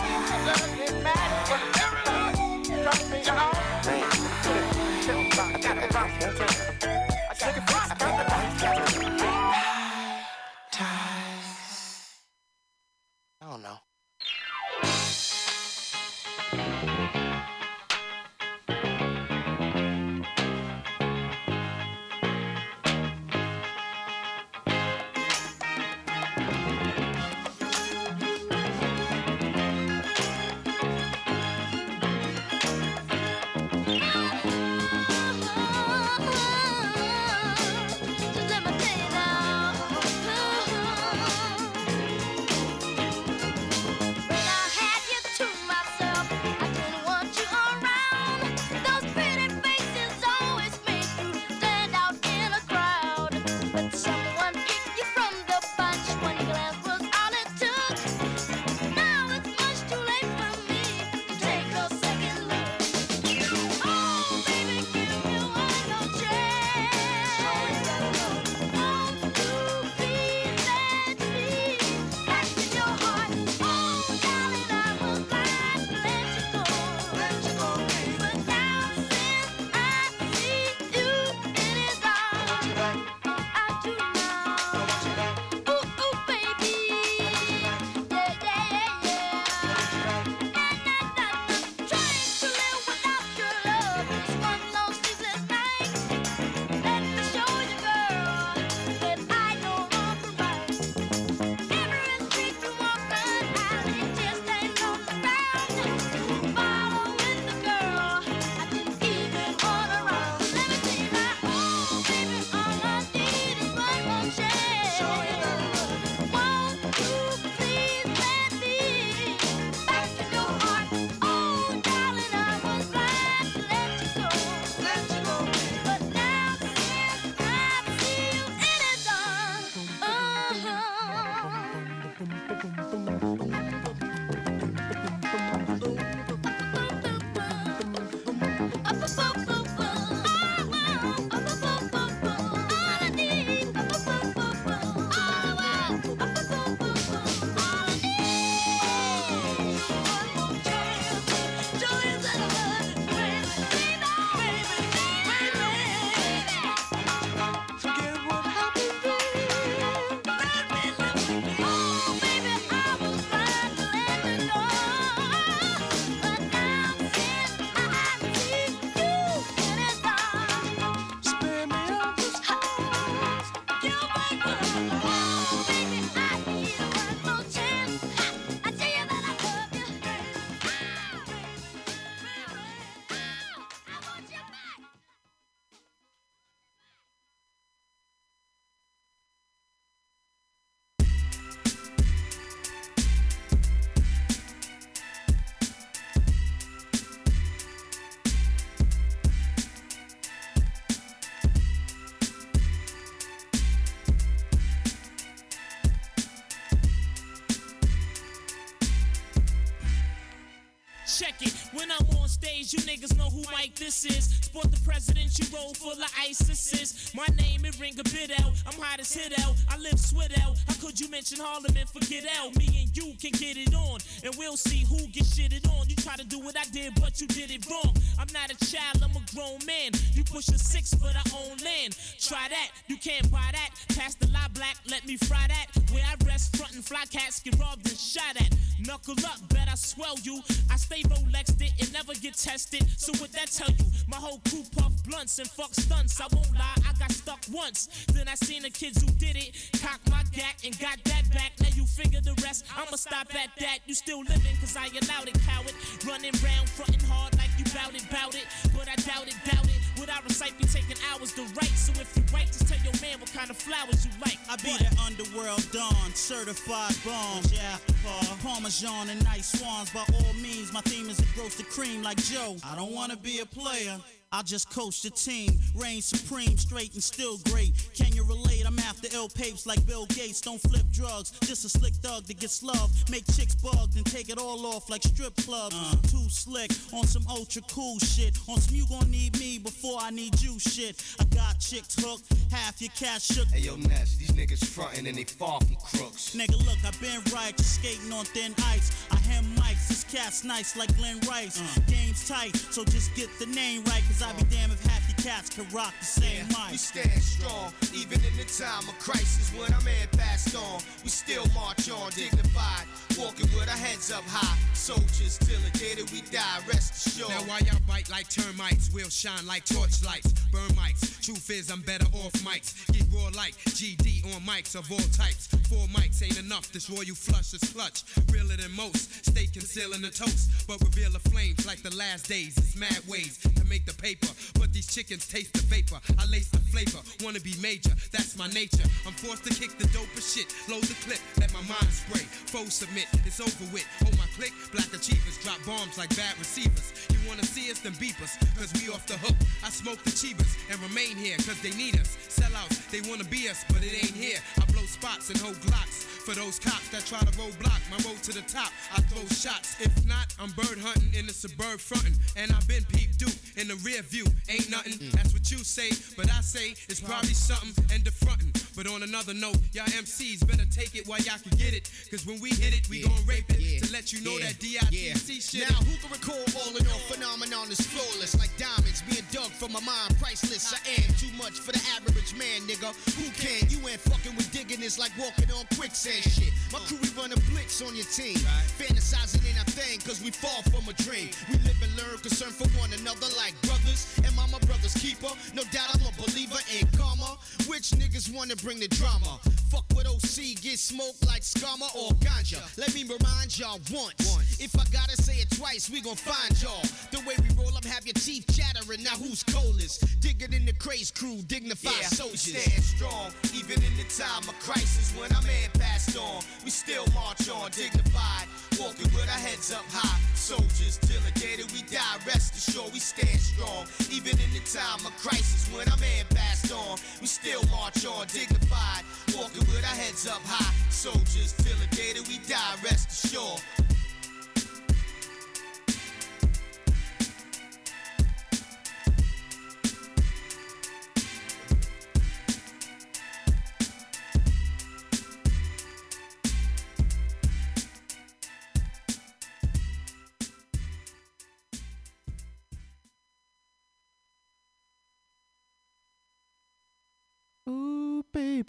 You 212.61 212.79
niggas 212.81 213.16
know 213.16 213.31
who 213.31 213.42
Mike 213.51 213.75
this 213.75 214.05
is. 214.05 214.27
Sport 214.27 214.70
the 214.70 214.79
presidential 214.85 215.46
role 215.57 215.73
full 215.73 215.92
of 215.92 216.12
ISIS. 216.20 217.11
My 217.14 217.27
name, 217.35 217.64
it 217.64 217.81
ring 217.81 217.99
a 217.99 218.05
bit 218.05 218.38
out. 218.38 218.53
I'm 218.66 218.79
hot 218.79 219.01
as 219.01 219.14
hit 219.14 219.33
out. 219.40 219.55
I 219.70 219.79
live 219.79 219.99
sweat 219.99 220.37
out. 220.44 220.59
How 220.68 220.75
could 220.75 221.01
you 221.01 221.09
mention 221.09 221.38
Harlem 221.40 221.75
and 221.75 221.88
forget 221.88 222.27
out? 222.38 222.55
Me 222.57 222.66
and 222.85 222.94
you 222.94 223.14
can 223.16 223.33
get 223.33 223.57
it 223.57 223.75
on, 223.75 224.01
and 224.23 224.35
we'll 224.37 224.59
see 224.59 224.85
who 224.85 225.07
gets 225.09 225.38
shitted 225.38 225.66
on. 225.73 225.88
You 225.88 225.96
try 225.96 226.16
to 226.16 226.25
do 226.25 226.38
what 226.38 226.55
I 226.55 226.64
did, 226.64 227.01
but 227.01 227.18
you 227.18 227.27
did 227.29 227.51
it 227.51 227.64
wrong. 227.70 227.96
I'm 228.18 228.29
not 228.35 228.53
a 228.53 228.57
child, 228.66 229.03
I'm 229.03 229.16
a 229.16 229.25
grown 229.35 229.64
man. 229.64 229.92
You 230.12 230.23
push 230.23 230.49
a 230.49 230.59
six, 230.59 230.92
but 230.92 231.16
I 231.16 231.25
own 231.33 231.57
land. 231.64 231.96
Try 232.20 232.46
that, 232.51 232.68
you 232.88 232.99
can't 232.99 233.31
buy 233.33 233.49
that. 233.53 233.70
Pass 233.96 234.16
the 234.16 234.29
lie 234.29 234.49
black, 234.53 234.77
let 234.90 235.07
me 235.07 235.16
fry 235.16 235.46
that. 235.49 235.79
Where 235.92 236.05
I 236.05 236.14
rest, 236.26 236.57
front 236.57 236.74
and 236.74 236.85
fly 236.85 237.05
cats 237.11 237.40
get 237.40 237.59
robbed 237.59 237.88
and 237.88 237.98
shot 237.98 238.37
at. 238.40 238.55
Knuckle 238.87 239.14
up, 239.26 239.38
bet 239.48 239.68
I 239.70 239.74
swell 239.74 240.16
you. 240.22 240.40
I 240.70 240.76
stay 240.76 241.03
Rolexed 241.03 241.61
it 241.61 241.72
and 241.81 241.92
never 241.92 242.14
get 242.14 242.35
tested. 242.35 242.87
So 242.96 243.12
what 243.20 243.33
that 243.33 243.50
tell 243.50 243.70
you? 243.70 243.85
My 244.09 244.16
whole 244.16 244.40
crew 244.48 244.64
puff 244.76 244.92
blunts 245.05 245.38
and 245.38 245.48
fuck 245.48 245.74
stunts. 245.74 246.20
I 246.20 246.26
won't 246.33 246.53
lie, 246.55 246.76
I 246.88 246.92
got 246.98 247.12
stuck 247.12 247.40
once. 247.53 248.07
Then 248.12 248.29
I 248.29 248.35
seen 248.37 248.62
the 248.62 248.70
kids 248.70 249.03
who 249.03 249.09
did 249.18 249.37
it, 249.37 249.70
cock 249.83 250.00
my 250.11 250.22
gat 250.33 250.62
and 250.64 250.79
got 250.79 251.03
that 251.05 251.31
back. 251.33 251.53
Now 251.61 251.68
you 251.74 251.85
figure 251.85 252.20
the 252.20 252.35
rest. 252.42 252.64
I'ma 252.76 252.96
stop 252.96 253.35
at 253.35 253.50
that. 253.59 253.79
You 253.87 253.94
still 253.94 254.20
living, 254.20 254.57
cause 254.61 254.76
I 254.76 254.87
allowed 254.87 255.29
it, 255.29 255.38
coward. 255.42 255.74
Running 256.07 256.35
round, 256.44 256.68
fronting 256.68 257.05
hard 257.09 257.37
like 257.37 257.50
you 257.59 257.64
bout 257.74 257.94
it, 257.94 258.09
bout 258.11 258.35
it. 258.35 258.46
But 258.76 258.88
I 258.88 258.96
doubt 258.96 259.29
it, 259.29 259.37
doubt 259.44 259.66
it. 259.66 259.79
What 260.00 260.08
I 260.08 260.18
recite 260.24 260.56
be 260.56 260.64
taking 260.64 260.96
hours 261.12 261.34
to 261.34 261.42
write. 261.42 261.76
So 261.76 261.92
if 262.00 262.16
you 262.16 262.22
write, 262.32 262.46
just 262.46 262.66
tell 262.66 262.78
your 262.82 262.98
man 263.02 263.20
what 263.20 263.30
kind 263.34 263.50
of 263.50 263.56
flowers 263.58 264.06
you 264.06 264.10
like. 264.24 264.38
I 264.48 264.56
be 264.56 264.72
the 264.78 264.88
underworld 265.04 265.70
dawn, 265.72 266.14
certified 266.14 266.96
bomb. 267.04 267.42
Yeah, 267.52 267.76
uh, 268.08 268.36
Parmesan 268.42 269.10
and 269.10 269.22
nice 269.24 269.52
swans. 269.60 269.90
By 269.90 270.04
all 270.14 270.32
means, 270.40 270.72
my 270.72 270.80
theme 270.80 271.10
is 271.10 271.18
to 271.18 271.26
roast 271.38 271.58
the 271.58 271.64
cream 271.64 272.02
like 272.02 272.16
Joe. 272.16 272.56
I 272.64 272.76
don't 272.76 272.92
wanna 272.92 273.16
be 273.16 273.40
a 273.40 273.46
player. 273.46 274.00
I'll 274.32 274.44
just 274.44 274.70
coach 274.70 275.02
the 275.02 275.10
team, 275.10 275.58
reign 275.74 276.00
supreme, 276.00 276.56
straight 276.56 276.94
and 276.94 277.02
still 277.02 277.38
great. 277.50 277.74
Can 277.94 278.12
you 278.14 278.22
relate? 278.22 278.64
I'm 278.64 278.78
after 278.78 279.08
ill 279.12 279.28
papes 279.28 279.66
like 279.66 279.84
Bill 279.88 280.06
Gates. 280.06 280.40
Don't 280.40 280.60
flip 280.60 280.84
drugs, 280.92 281.32
just 281.40 281.64
a 281.64 281.68
slick 281.68 281.94
thug 281.94 282.26
that 282.26 282.38
gets 282.38 282.62
love. 282.62 282.92
Make 283.10 283.26
chicks 283.34 283.56
bugged 283.56 283.96
and 283.96 284.06
take 284.06 284.28
it 284.28 284.38
all 284.38 284.64
off 284.66 284.88
like 284.88 285.02
strip 285.02 285.34
clubs. 285.34 285.74
Uh. 285.74 285.96
Too 286.06 286.28
slick 286.28 286.70
on 286.92 287.08
some 287.08 287.24
ultra 287.28 287.60
cool 287.62 287.98
shit. 287.98 288.38
On 288.46 288.60
some 288.60 288.76
you 288.76 288.86
gon' 288.86 289.10
need 289.10 289.36
me 289.40 289.58
before 289.58 289.98
I 290.00 290.10
need 290.10 290.40
you 290.40 290.60
shit. 290.60 291.02
I 291.18 291.24
got 291.24 291.58
chicks 291.58 291.96
hooked, 291.98 292.32
half 292.52 292.80
your 292.80 292.90
cash 292.94 293.22
shook. 293.22 293.48
Hey 293.48 293.62
yo, 293.62 293.74
Ness, 293.74 294.16
these 294.16 294.30
niggas 294.30 294.64
frontin' 294.64 295.08
and 295.08 295.18
they 295.18 295.24
far 295.24 295.60
from 295.60 295.74
crooks. 295.74 296.36
Nigga, 296.36 296.56
look, 296.64 296.78
I 296.86 296.92
been 297.00 297.20
right, 297.34 297.56
just 297.56 297.82
skating 297.82 298.12
on 298.12 298.24
thin 298.26 298.54
ice. 298.68 298.92
I 299.10 299.16
hem 299.16 299.44
mics, 299.56 299.88
this 299.88 300.04
cat's 300.04 300.44
nice 300.44 300.76
like 300.76 300.96
Glen 300.96 301.18
Rice. 301.28 301.60
Uh. 301.60 301.80
Game's 301.88 302.28
tight, 302.28 302.54
so 302.70 302.84
just 302.84 303.12
get 303.16 303.28
the 303.40 303.46
name 303.46 303.82
right, 303.86 304.02
cause 304.06 304.19
I 304.22 304.33
be 304.35 304.44
damn 304.44 304.70
if 304.70 304.83
half 304.85 305.06
the 305.09 305.22
cats 305.22 305.48
could 305.48 305.72
rock 305.72 305.94
the 305.98 306.04
same 306.04 306.46
mic. 306.48 306.72
We 306.72 306.76
stand 306.76 307.22
strong, 307.22 307.72
even 307.94 308.20
in 308.20 308.37
the 308.37 308.44
time 308.44 308.87
of 308.88 308.98
crisis 308.98 309.50
when 309.56 309.72
our 309.72 309.80
man 309.80 310.09
passed 310.12 310.54
on. 310.54 310.83
We 311.02 311.09
still 311.09 311.46
march 311.54 311.90
on, 311.90 312.11
dignified, 312.12 312.85
walking 313.18 313.48
with 313.56 313.68
our 313.68 313.76
heads 313.76 314.11
up 314.11 314.24
high. 314.26 314.59
Soldiers 314.74 315.38
till 315.38 315.61
the 315.61 315.78
day 315.78 315.94
that 315.94 316.11
we 316.12 316.20
die, 316.30 316.61
rest 316.68 317.06
assured. 317.06 317.30
Now 317.30 317.42
while 317.48 317.61
y'all 317.61 317.80
bite 317.88 318.11
like 318.11 318.28
termites, 318.28 318.90
we'll 318.92 319.09
shine 319.09 319.46
like 319.46 319.64
torchlights, 319.64 320.33
burn 320.52 320.68
mics. 320.76 321.20
Truth 321.24 321.50
is, 321.50 321.70
I'm 321.70 321.80
better 321.80 322.06
off 322.12 322.33
mics. 322.44 322.74
Get 322.92 323.06
raw 323.12 323.30
like 323.35 323.54
GD 323.72 324.24
on 324.35 324.42
mics 324.42 324.74
of 324.74 324.90
all 324.90 324.98
types. 325.16 325.48
Four 325.68 325.87
mics 325.88 326.22
ain't 326.22 326.38
enough. 326.38 326.72
This 326.72 326.90
royal 326.90 327.14
flush 327.14 327.54
is 327.54 327.72
clutch, 327.72 328.04
realer 328.33 328.56
than 328.56 328.72
most. 328.74 329.24
Stay 329.24 329.46
concealing 329.46 330.02
the 330.02 330.11
toast, 330.11 330.66
but 330.66 330.80
reveal 330.80 331.11
the 331.12 331.20
flames 331.30 331.66
like 331.66 331.83
the 331.83 331.94
last 331.94 332.28
days. 332.28 332.59
It's 332.59 332.76
mad 332.76 333.00
ways 333.06 333.38
to 333.38 333.64
make 333.66 333.87
the 333.87 333.94
paper, 334.11 334.35
but 334.59 334.73
these 334.73 334.90
chickens 334.90 335.29
taste 335.29 335.53
the 335.55 335.62
vapor. 335.70 336.01
I 336.18 336.27
lace 336.27 336.51
the 336.51 336.59
flavor, 336.75 336.99
wanna 337.23 337.38
be 337.38 337.55
major. 337.62 337.94
That's 338.11 338.37
my 338.37 338.49
nature. 338.49 338.83
I'm 339.07 339.14
forced 339.14 339.44
to 339.46 339.55
kick 339.55 339.79
the 339.79 339.87
dopest 339.94 340.35
shit. 340.35 340.51
Load 340.66 340.83
the 340.83 340.99
clip, 341.07 341.23
let 341.38 341.53
my 341.55 341.62
mind 341.70 341.90
spray. 341.94 342.27
Foes 342.51 342.75
submit, 342.75 343.07
it's 343.25 343.38
over 343.38 343.66
with. 343.70 343.87
Hold 344.03 344.18
my 344.18 344.27
click, 344.35 344.53
black 344.73 344.90
achievers 344.90 345.38
drop 345.44 345.62
bombs 345.64 345.96
like 345.96 346.11
bad 346.16 346.35
receivers. 346.38 346.90
You 347.11 347.18
wanna 347.29 347.44
see 347.44 347.70
us, 347.70 347.79
then 347.79 347.94
beep 348.01 348.18
us, 348.20 348.35
cause 348.59 348.73
we 348.75 348.90
off 348.90 349.07
the 349.07 349.18
hook. 349.18 349.37
I 349.62 349.70
smoke 349.70 350.03
the 350.03 350.11
chivas 350.11 350.59
and 350.70 350.81
remain 350.83 351.14
here, 351.14 351.37
cause 351.46 351.61
they 351.62 351.75
need 351.79 351.94
us. 351.94 352.18
Sellouts, 352.27 352.90
they 352.90 353.07
wanna 353.09 353.25
be 353.31 353.49
us, 353.49 353.64
but 353.68 353.79
it 353.87 353.94
ain't 353.94 354.16
here. 354.16 354.40
I 354.59 354.64
blow 354.73 354.87
spots 354.90 355.31
and 355.31 355.38
hold 355.38 355.55
glocks 355.62 356.03
for 356.20 356.35
those 356.35 356.59
cops 356.59 356.88
that 356.90 357.07
try 357.07 357.18
to 357.20 357.33
roadblock 357.38 357.81
my 357.90 357.96
road 358.07 358.23
to 358.23 358.33
the 358.33 358.42
top. 358.42 358.73
I 358.92 359.01
throw 359.03 359.27
shots. 359.31 359.81
If 359.81 359.90
not, 360.07 360.35
I'm 360.38 360.51
bird 360.53 360.79
hunting 360.79 361.14
in 361.14 361.27
the 361.27 361.33
suburb 361.33 361.81
frontin'. 361.81 362.14
And 362.37 362.53
I've 362.53 362.66
been 362.68 362.85
peep 362.85 363.16
dupe 363.16 363.35
in 363.57 363.68
the 363.68 363.77
rear 363.77 363.99
view. 364.02 364.24
Ain't 364.48 364.70
nothing, 364.70 364.94
that's 365.12 365.32
what 365.32 365.50
you 365.50 365.58
say, 365.58 365.90
but 366.16 366.30
I 366.30 366.40
say 366.40 366.74
it's 366.88 367.00
probably 367.00 367.34
something 367.34 367.84
and 367.92 368.04
the 368.04 368.10
frontin'. 368.10 368.52
But 368.76 368.86
on 368.86 369.02
another 369.02 369.34
note, 369.34 369.58
y'all 369.72 369.86
MCs 369.86 370.46
better 370.46 370.64
take 370.70 370.94
it 370.94 371.06
while 371.06 371.20
y'all 371.20 371.38
can 371.42 371.56
get 371.58 371.74
it. 371.74 371.90
Cause 372.10 372.26
when 372.26 372.40
we 372.40 372.50
hit 372.50 372.72
it, 372.72 372.88
we 372.88 373.02
gon' 373.02 373.26
rape 373.26 373.44
it 373.50 373.84
to 373.84 373.92
let 373.92 374.12
you 374.12 374.22
know 374.22 374.38
that 374.38 374.56
DITC 374.62 375.42
shit. 375.42 375.68
Now 375.68 375.76
who 375.84 375.96
can 375.98 376.10
recall 376.10 376.44
all 376.62 376.76
in 376.76 376.86
all 376.86 377.02
phenomenon 377.10 377.70
is 377.70 377.80
flawless 377.80 378.38
like 378.38 378.50
diamonds 378.56 379.02
being 379.10 379.26
dug 379.32 379.50
from 379.52 379.72
my 379.72 379.80
mind 379.80 380.16
priceless. 380.18 380.72
I 380.72 380.80
am 381.02 381.10
too 381.18 381.32
much 381.36 381.58
for 381.60 381.72
the 381.72 381.82
average 381.96 382.34
man, 382.36 382.64
nigga. 382.64 382.94
Who 383.18 383.26
can? 383.36 383.68
You 383.68 383.82
ain't 383.88 384.00
fucking 384.00 384.36
with 384.36 384.50
digging 384.52 384.82
is 384.82 384.98
like 384.98 385.12
walking 385.18 385.50
on 385.52 385.64
quicksand 385.76 386.24
shit. 386.24 386.52
My 386.72 386.78
crew 386.87 386.98
we 387.02 387.09
run 387.18 387.33
a 387.33 387.40
blitz 387.50 387.83
on 387.83 387.94
your 387.96 388.06
team. 388.06 388.38
Fantasizing 388.78 389.42
ain't 389.48 389.61
a 389.61 389.70
thing 389.70 389.98
cause 390.00 390.22
we 390.22 390.30
fall 390.30 390.62
from 390.70 390.88
a 390.88 390.94
dream. 391.02 391.30
We 391.48 391.59
live 391.66 391.80
and 391.83 391.96
learn 391.96 392.18
concern 392.18 392.50
for 392.50 392.68
one 392.78 392.92
another 392.92 393.26
like 393.37 393.54
brothers. 393.62 394.06
And 394.24 394.35
my 394.50 394.59
brother's 394.66 394.94
keeper. 394.94 395.30
No 395.54 395.62
doubt 395.70 395.94
I'm 395.94 396.06
a 396.06 396.12
believer 396.16 396.59
in 396.78 396.87
karma. 396.98 397.37
Which 397.66 397.90
niggas 397.90 398.33
wanna 398.35 398.56
bring 398.56 398.80
the 398.80 398.88
drama? 398.88 399.38
Fuck 399.70 399.85
with 399.94 400.06
OC, 400.06 400.61
get 400.61 400.78
smoked 400.78 401.24
like 401.26 401.42
scammer 401.42 401.94
or 401.94 402.11
ganja. 402.18 402.62
Let 402.76 402.94
me 402.94 403.04
remind 403.04 403.56
y'all 403.59 403.78
once. 403.92 404.49
If 404.61 404.77
I 404.77 404.85
gotta 404.92 405.16
say 405.16 405.40
it 405.40 405.49
twice, 405.57 405.88
we 405.88 406.03
gon' 406.03 406.16
find 406.20 406.53
y'all. 406.61 406.85
The 407.11 407.25
way 407.25 407.33
we 407.40 407.49
roll 407.57 407.75
up, 407.79 407.85
have 407.87 408.05
your 408.05 408.12
teeth 408.12 408.44
chattering. 408.53 409.03
Now 409.03 409.16
who's 409.16 409.42
coldest? 409.42 410.05
Digging 410.20 410.53
in 410.53 410.66
the 410.66 410.75
crates 410.75 411.11
crew, 411.11 411.40
dignified 411.49 411.96
Yeah, 411.96 412.12
we 412.12 412.37
soldiers. 412.37 412.61
stand 412.61 412.85
strong, 412.85 413.33
even 413.57 413.81
in 413.83 413.96
the 413.96 414.05
time 414.12 414.44
of 414.44 414.53
crisis 414.61 415.16
when 415.16 415.33
our 415.33 415.40
man 415.49 415.73
passed 415.81 416.12
on. 416.14 416.44
We 416.62 416.68
still 416.68 417.07
march 417.16 417.49
on, 417.49 417.70
dignified, 417.73 418.53
walking 418.77 419.09
with 419.16 419.33
our 419.33 419.40
heads 419.40 419.73
up 419.73 419.88
high. 419.88 420.20
Soldiers 420.37 421.01
till 421.09 421.20
the 421.25 421.33
day 421.40 421.57
that 421.57 421.73
we 421.73 421.81
die, 421.88 422.20
rest 422.29 422.53
assured 422.53 422.92
we 422.92 423.01
stand 423.01 423.40
strong, 423.40 423.88
even 424.12 424.37
in 424.37 424.51
the 424.53 424.61
time 424.68 425.01
of 425.09 425.16
crisis 425.16 425.73
when 425.73 425.88
our 425.88 425.96
man 426.05 426.29
passed 426.37 426.70
on. 426.70 427.01
We 427.23 427.27
still 427.33 427.64
march 427.73 428.05
on, 428.05 428.29
dignified, 428.29 429.09
walking 429.33 429.64
with 429.73 429.88
our 429.88 429.96
heads 429.96 430.29
up 430.29 430.44
high. 430.44 430.68
Soldiers 430.92 431.57
till 431.57 431.81
the 431.81 431.88
day 431.96 432.12
that 432.12 432.29
we 432.29 432.37
die, 432.44 432.77
rest 432.85 433.09
assured. 433.25 433.64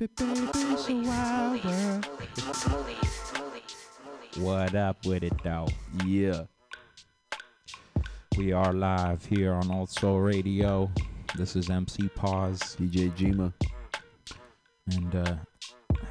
Baby, 0.01 0.13
baby, 0.17 0.49
it's 0.53 0.89
a 0.89 0.95
wild 0.95 1.63
world. 1.63 2.05
What 4.37 4.73
up 4.73 5.05
with 5.05 5.23
it, 5.23 5.33
though? 5.43 5.67
Yeah. 6.05 6.45
We 8.35 8.51
are 8.51 8.73
live 8.73 9.23
here 9.25 9.53
on 9.53 9.69
Old 9.69 9.91
Soul 9.91 10.19
Radio. 10.19 10.89
This 11.35 11.55
is 11.55 11.69
MC 11.69 12.07
Pause. 12.09 12.77
DJ 12.79 13.11
Jima. 13.11 13.53
And 14.91 15.15
uh, 15.15 15.35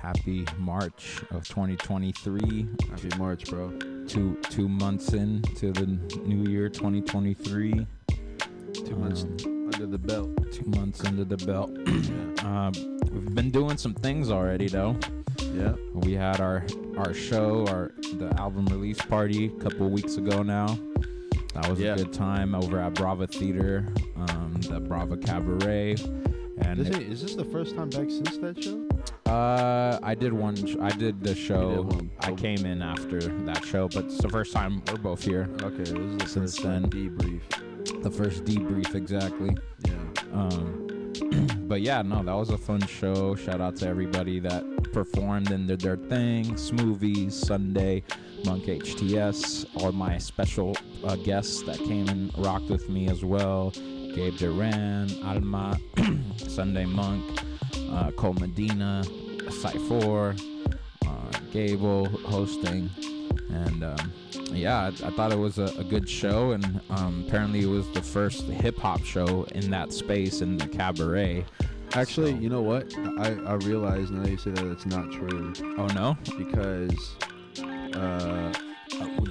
happy 0.00 0.46
March 0.57 1.22
of 1.33 1.48
2023. 1.48 2.68
Happy 2.90 3.09
March, 3.18 3.50
bro. 3.50 3.76
Two 4.07 4.37
two 4.42 4.68
months 4.68 5.14
in 5.14 5.42
to 5.57 5.72
the 5.72 5.87
new 6.24 6.48
year 6.48 6.68
2023. 6.68 7.87
Two 8.72 8.96
months 8.96 9.24
under 9.81 9.97
the 9.97 9.99
belt. 10.07 10.53
Two 10.53 10.64
months 10.79 11.05
under 11.05 11.25
the 11.25 11.37
belt. 11.47 11.71
um, 12.45 12.73
we've 13.12 13.35
been 13.35 13.51
doing 13.51 13.77
some 13.77 13.95
things 13.95 14.31
already, 14.31 14.69
though. 14.69 14.97
Yeah. 15.55 15.75
We 15.95 16.12
had 16.12 16.40
our 16.40 16.64
our 16.99 17.14
show, 17.14 17.66
our 17.69 17.93
the 18.19 18.31
album 18.38 18.66
release 18.66 19.01
party 19.01 19.47
a 19.47 19.62
couple 19.62 19.88
weeks 19.90 20.16
ago 20.16 20.43
now. 20.43 20.79
That 21.55 21.69
was 21.69 21.81
Yeah. 21.81 21.95
a 21.95 21.97
good 21.97 22.12
time 22.12 22.55
over 22.55 22.79
at 22.79 22.95
Brava 22.95 23.27
Theater, 23.27 23.87
um, 24.16 24.55
the 24.69 24.81
Brava 24.81 25.16
Cabaret. 25.16 25.97
And 26.62 26.79
This 26.79 26.88
it- 26.97 27.03
is 27.11 27.23
this 27.23 27.35
the 27.35 27.45
first 27.45 27.75
time 27.75 27.88
back 27.88 28.11
since 28.11 28.37
that 28.38 28.62
show? 28.62 28.87
Uh, 29.33 29.99
I 30.03 30.14
did 30.14 30.33
one. 30.35 30.55
Sh- 30.57 30.77
I 30.81 30.90
did 30.90 31.23
the 31.25 31.35
show. 31.35 31.88
I 32.21 32.33
came 32.33 32.66
in 32.66 32.83
after 32.83 33.19
that 33.19 33.64
show, 33.64 33.88
but 33.88 34.05
it's 34.05 34.19
the 34.19 34.29
first 34.29 34.53
time 34.53 34.83
we're 34.88 34.99
both 34.99 35.25
here. 35.25 35.49
Okay, 35.62 35.85
this 35.85 35.88
is 35.90 36.16
the 36.19 36.27
Since 36.27 36.57
first 36.59 36.62
then, 36.62 36.90
debrief. 36.90 37.40
The 38.02 38.10
first 38.10 38.44
debrief, 38.44 38.94
exactly. 38.94 39.54
Yeah. 39.86 39.94
Um, 40.32 41.12
but 41.68 41.82
yeah, 41.82 42.00
no, 42.00 42.22
that 42.22 42.32
was 42.32 42.48
a 42.48 42.56
fun 42.56 42.86
show. 42.86 43.34
Shout 43.34 43.60
out 43.60 43.76
to 43.76 43.86
everybody 43.86 44.40
that 44.40 44.64
performed 44.92 45.50
and 45.50 45.68
did 45.68 45.82
their 45.82 45.96
thing. 45.96 46.46
Smoothies, 46.54 47.32
Sunday, 47.32 48.02
Monk 48.46 48.64
HTS, 48.64 49.66
all 49.76 49.92
my 49.92 50.16
special 50.16 50.74
uh, 51.04 51.16
guests 51.16 51.62
that 51.64 51.76
came 51.78 52.08
and 52.08 52.32
rocked 52.38 52.70
with 52.70 52.88
me 52.88 53.08
as 53.08 53.22
well. 53.22 53.70
Gabe 54.14 54.36
Duran, 54.36 55.10
Alma, 55.22 55.78
Sunday 56.36 56.86
Monk, 56.86 57.24
uh, 57.90 58.10
Cole 58.12 58.32
Medina, 58.32 59.04
Site 59.50 59.80
4, 59.82 60.34
uh, 61.06 61.10
Gable 61.52 62.06
hosting. 62.06 62.88
And 63.52 63.84
um, 63.84 64.12
yeah, 64.52 64.78
I, 64.78 64.86
I 64.88 65.10
thought 65.10 65.32
it 65.32 65.38
was 65.38 65.58
a, 65.58 65.66
a 65.78 65.84
good 65.84 66.08
show. 66.08 66.52
And 66.52 66.80
um, 66.90 67.24
apparently, 67.26 67.62
it 67.62 67.68
was 67.68 67.90
the 67.92 68.02
first 68.02 68.42
hip 68.44 68.78
hop 68.78 69.04
show 69.04 69.44
in 69.52 69.70
that 69.70 69.92
space 69.92 70.40
in 70.40 70.56
the 70.56 70.68
cabaret. 70.68 71.44
Actually, 71.94 72.34
you 72.34 72.48
know 72.48 72.62
what? 72.62 72.96
I, 73.18 73.36
I 73.46 73.54
realize 73.54 74.10
now 74.10 74.26
you 74.26 74.36
say 74.36 74.52
that 74.52 74.64
it's 74.70 74.86
not 74.86 75.10
true. 75.10 75.52
Oh 75.76 75.86
no? 75.88 76.16
Because 76.38 77.16
uh, 77.94 78.52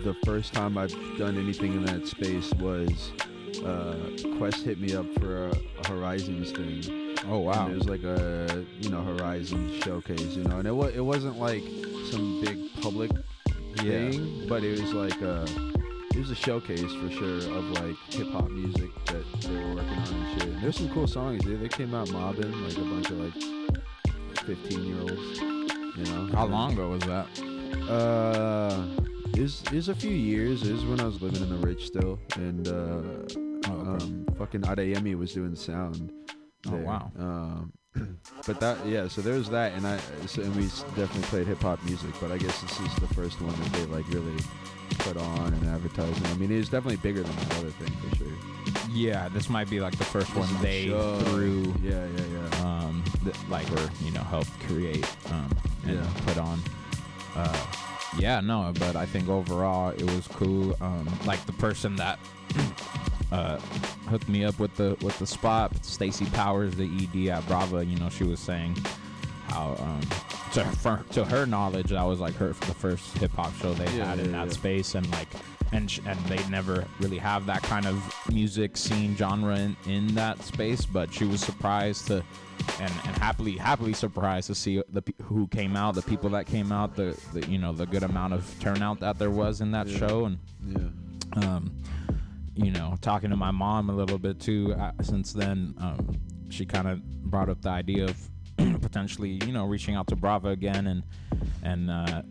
the 0.03 0.15
first 0.25 0.53
time 0.53 0.77
I've 0.77 0.93
done 1.17 1.37
anything 1.37 1.73
in 1.73 1.85
that 1.85 2.05
space 2.07 2.51
was 2.55 3.13
uh, 3.63 3.95
Quest 4.37 4.63
hit 4.63 4.79
me 4.79 4.93
up 4.93 5.05
for 5.19 5.47
a, 5.47 5.55
Horizons 5.87 6.51
thing. 6.51 7.17
Oh 7.27 7.39
wow! 7.39 7.65
And 7.65 7.73
it 7.73 7.77
was 7.77 7.89
like 7.89 8.03
a 8.03 8.65
you 8.79 8.89
know 8.89 9.01
Horizons 9.03 9.83
showcase, 9.83 10.35
you 10.35 10.43
know, 10.43 10.57
and 10.57 10.67
it 10.67 10.71
was 10.71 10.93
it 10.93 11.01
wasn't 11.01 11.39
like 11.39 11.63
some 12.11 12.41
big 12.41 12.59
public 12.81 13.11
Yeah. 13.83 14.11
thing, 14.11 14.47
but 14.47 14.63
it 14.63 14.79
was 14.79 14.93
like 14.93 15.21
a 15.21 15.45
it 16.13 16.17
was 16.17 16.31
a 16.31 16.35
showcase 16.35 16.81
for 16.81 17.09
sure 17.09 17.37
of 17.37 17.69
like 17.71 17.95
hip 18.09 18.29
hop 18.31 18.49
music 18.49 18.89
that 19.05 19.23
they 19.41 19.55
were 19.55 19.75
working 19.75 19.97
on 19.97 20.13
and 20.13 20.41
shit. 20.41 20.61
There's 20.61 20.77
some 20.77 20.89
cool 20.89 21.07
songs. 21.07 21.43
They, 21.45 21.55
they 21.55 21.69
came 21.69 21.93
out 21.93 22.11
mobbing 22.11 22.51
like 22.63 22.77
a 22.77 22.81
bunch 22.81 23.09
of 23.09 23.19
like 23.19 24.39
15 24.45 24.85
year 24.85 25.01
olds. 25.01 25.39
You 25.39 26.05
know. 26.05 26.29
How 26.33 26.45
long 26.45 26.73
ago 26.73 26.89
was 26.89 27.01
that? 27.03 27.27
Uh, 27.89 28.85
is 29.37 29.63
is 29.71 29.89
a 29.89 29.95
few 29.95 30.11
years. 30.11 30.63
Is 30.63 30.83
when 30.85 30.99
I 30.99 31.05
was 31.05 31.21
living 31.21 31.41
in 31.41 31.49
the 31.49 31.67
Rich 31.67 31.87
still, 31.87 32.19
and 32.35 32.67
uh, 32.67 33.69
um, 33.71 34.25
fucking 34.37 34.61
Adeyemi 34.61 35.17
was 35.17 35.33
doing 35.33 35.55
sound. 35.55 36.11
Oh, 36.67 36.71
there. 36.71 36.79
wow. 36.79 37.11
Um, 37.17 37.73
but 38.45 38.59
that 38.59 38.85
yeah, 38.85 39.07
so 39.07 39.21
there 39.21 39.33
was 39.35 39.49
that, 39.49 39.73
and 39.73 39.85
I 39.87 39.97
so, 40.27 40.41
and 40.43 40.55
we 40.55 40.63
definitely 40.95 41.23
played 41.23 41.47
hip 41.47 41.61
hop 41.61 41.83
music. 41.85 42.11
But 42.21 42.31
I 42.31 42.37
guess 42.37 42.61
this 42.61 42.79
is 42.79 42.95
the 42.95 43.07
first 43.13 43.41
one 43.41 43.53
that 43.59 43.71
they 43.73 43.85
like 43.85 44.07
really 44.09 44.37
put 44.99 45.17
on 45.17 45.53
and 45.53 45.65
advertising. 45.67 46.25
I 46.27 46.33
mean, 46.35 46.51
it 46.51 46.57
was 46.57 46.69
definitely 46.69 46.97
bigger 46.97 47.23
than 47.23 47.35
that 47.35 47.57
other 47.57 47.69
thing 47.71 47.91
for 48.09 48.15
sure. 48.17 48.27
Yeah, 48.91 49.27
this 49.29 49.49
might 49.49 49.69
be 49.69 49.79
like 49.79 49.97
the 49.97 50.03
first 50.03 50.33
one 50.35 50.41
This 50.47 50.51
is 50.51 50.59
a 50.59 50.63
they 50.63 50.87
show. 50.87 51.19
threw. 51.25 51.73
Yeah, 51.81 52.05
yeah, 52.15 52.25
yeah. 52.25 52.65
Um, 52.65 53.03
th- 53.23 53.35
like 53.49 53.69
or 53.71 53.89
you 54.03 54.11
know 54.11 54.21
helped 54.23 54.51
create 54.67 55.05
um 55.31 55.49
and 55.85 55.95
Yeah. 55.97 56.07
put 56.27 56.37
on. 56.37 56.59
Uh, 57.35 57.65
yeah, 58.17 58.39
no, 58.39 58.71
but 58.79 58.95
I 58.95 59.05
think 59.05 59.29
overall 59.29 59.89
it 59.89 60.03
was 60.03 60.27
cool. 60.27 60.75
Um, 60.81 61.07
like 61.25 61.43
the 61.45 61.53
person 61.53 61.95
that 61.97 62.19
uh 63.31 63.57
hooked 64.07 64.27
me 64.29 64.43
up 64.43 64.57
with 64.59 64.75
the 64.75 64.97
with 65.01 65.17
the 65.19 65.27
spot, 65.27 65.71
Stacy 65.85 66.25
Powers, 66.27 66.75
the 66.75 66.85
ED 67.13 67.29
at 67.29 67.45
Brava. 67.47 67.85
You 67.85 67.97
know, 67.99 68.09
she 68.09 68.23
was 68.23 68.39
saying 68.39 68.75
how 69.49 69.75
um 69.79 70.01
to 70.53 70.63
her, 70.63 71.03
to 71.11 71.25
her 71.25 71.45
knowledge 71.45 71.89
that 71.91 72.03
was 72.03 72.19
like 72.19 72.33
her 72.35 72.49
the 72.49 72.73
first 72.73 73.17
hip 73.19 73.31
hop 73.31 73.53
show 73.55 73.73
they 73.73 73.85
Yeah, 73.97 74.05
had 74.05 74.17
yeah, 74.19 74.23
in 74.25 74.31
that 74.31 74.47
yeah. 74.47 74.53
space 74.53 74.95
and 74.95 75.09
like 75.11 75.27
and 75.71 75.89
sh- 75.91 75.99
and 76.07 76.19
they 76.21 76.43
never 76.49 76.85
really 76.99 77.19
have 77.19 77.45
that 77.45 77.61
kind 77.61 77.85
of 77.85 77.95
music 78.31 78.75
scene 78.75 79.15
genre 79.15 79.55
in, 79.57 79.75
in 79.85 80.07
that 80.15 80.41
space 80.41 80.83
but 80.87 81.13
she 81.13 81.25
was 81.25 81.39
surprised 81.41 82.07
to 82.07 82.15
and, 82.79 82.91
and 83.05 83.15
happily 83.17 83.55
happily 83.57 83.93
surprised 83.93 84.47
to 84.47 84.55
see 84.55 84.81
the 84.91 85.03
who 85.23 85.45
came 85.47 85.75
out 85.75 85.93
the 85.93 86.01
people 86.01 86.29
that 86.31 86.47
came 86.47 86.71
out 86.71 86.95
the, 86.95 87.15
the 87.33 87.45
you 87.47 87.59
know 87.59 87.71
the 87.71 87.85
good 87.85 88.01
amount 88.01 88.33
of 88.33 88.51
turnout 88.59 88.99
that 88.99 89.19
there 89.19 89.29
was 89.29 89.61
in 89.61 89.69
that 89.69 89.87
show 89.87 90.25
and 90.25 90.39
Yeah. 90.65 91.47
um, 91.47 91.71
you 92.61 92.71
know, 92.71 92.95
talking 93.01 93.29
to 93.29 93.37
my 93.37 93.51
mom 93.51 93.89
a 93.89 93.93
little 93.93 94.17
bit 94.17 94.39
too. 94.39 94.73
Uh, 94.73 94.91
since 95.01 95.33
then, 95.33 95.73
um, 95.79 96.19
she 96.49 96.65
kind 96.65 96.87
of 96.87 97.03
brought 97.23 97.49
up 97.49 97.61
the 97.61 97.69
idea 97.69 98.05
of 98.05 98.29
potentially, 98.81 99.39
you 99.45 99.51
know, 99.51 99.65
reaching 99.65 99.95
out 99.95 100.07
to 100.07 100.15
Brava 100.15 100.49
again 100.49 100.87
and 100.87 101.03
and 101.63 101.89
uh, 101.89 102.21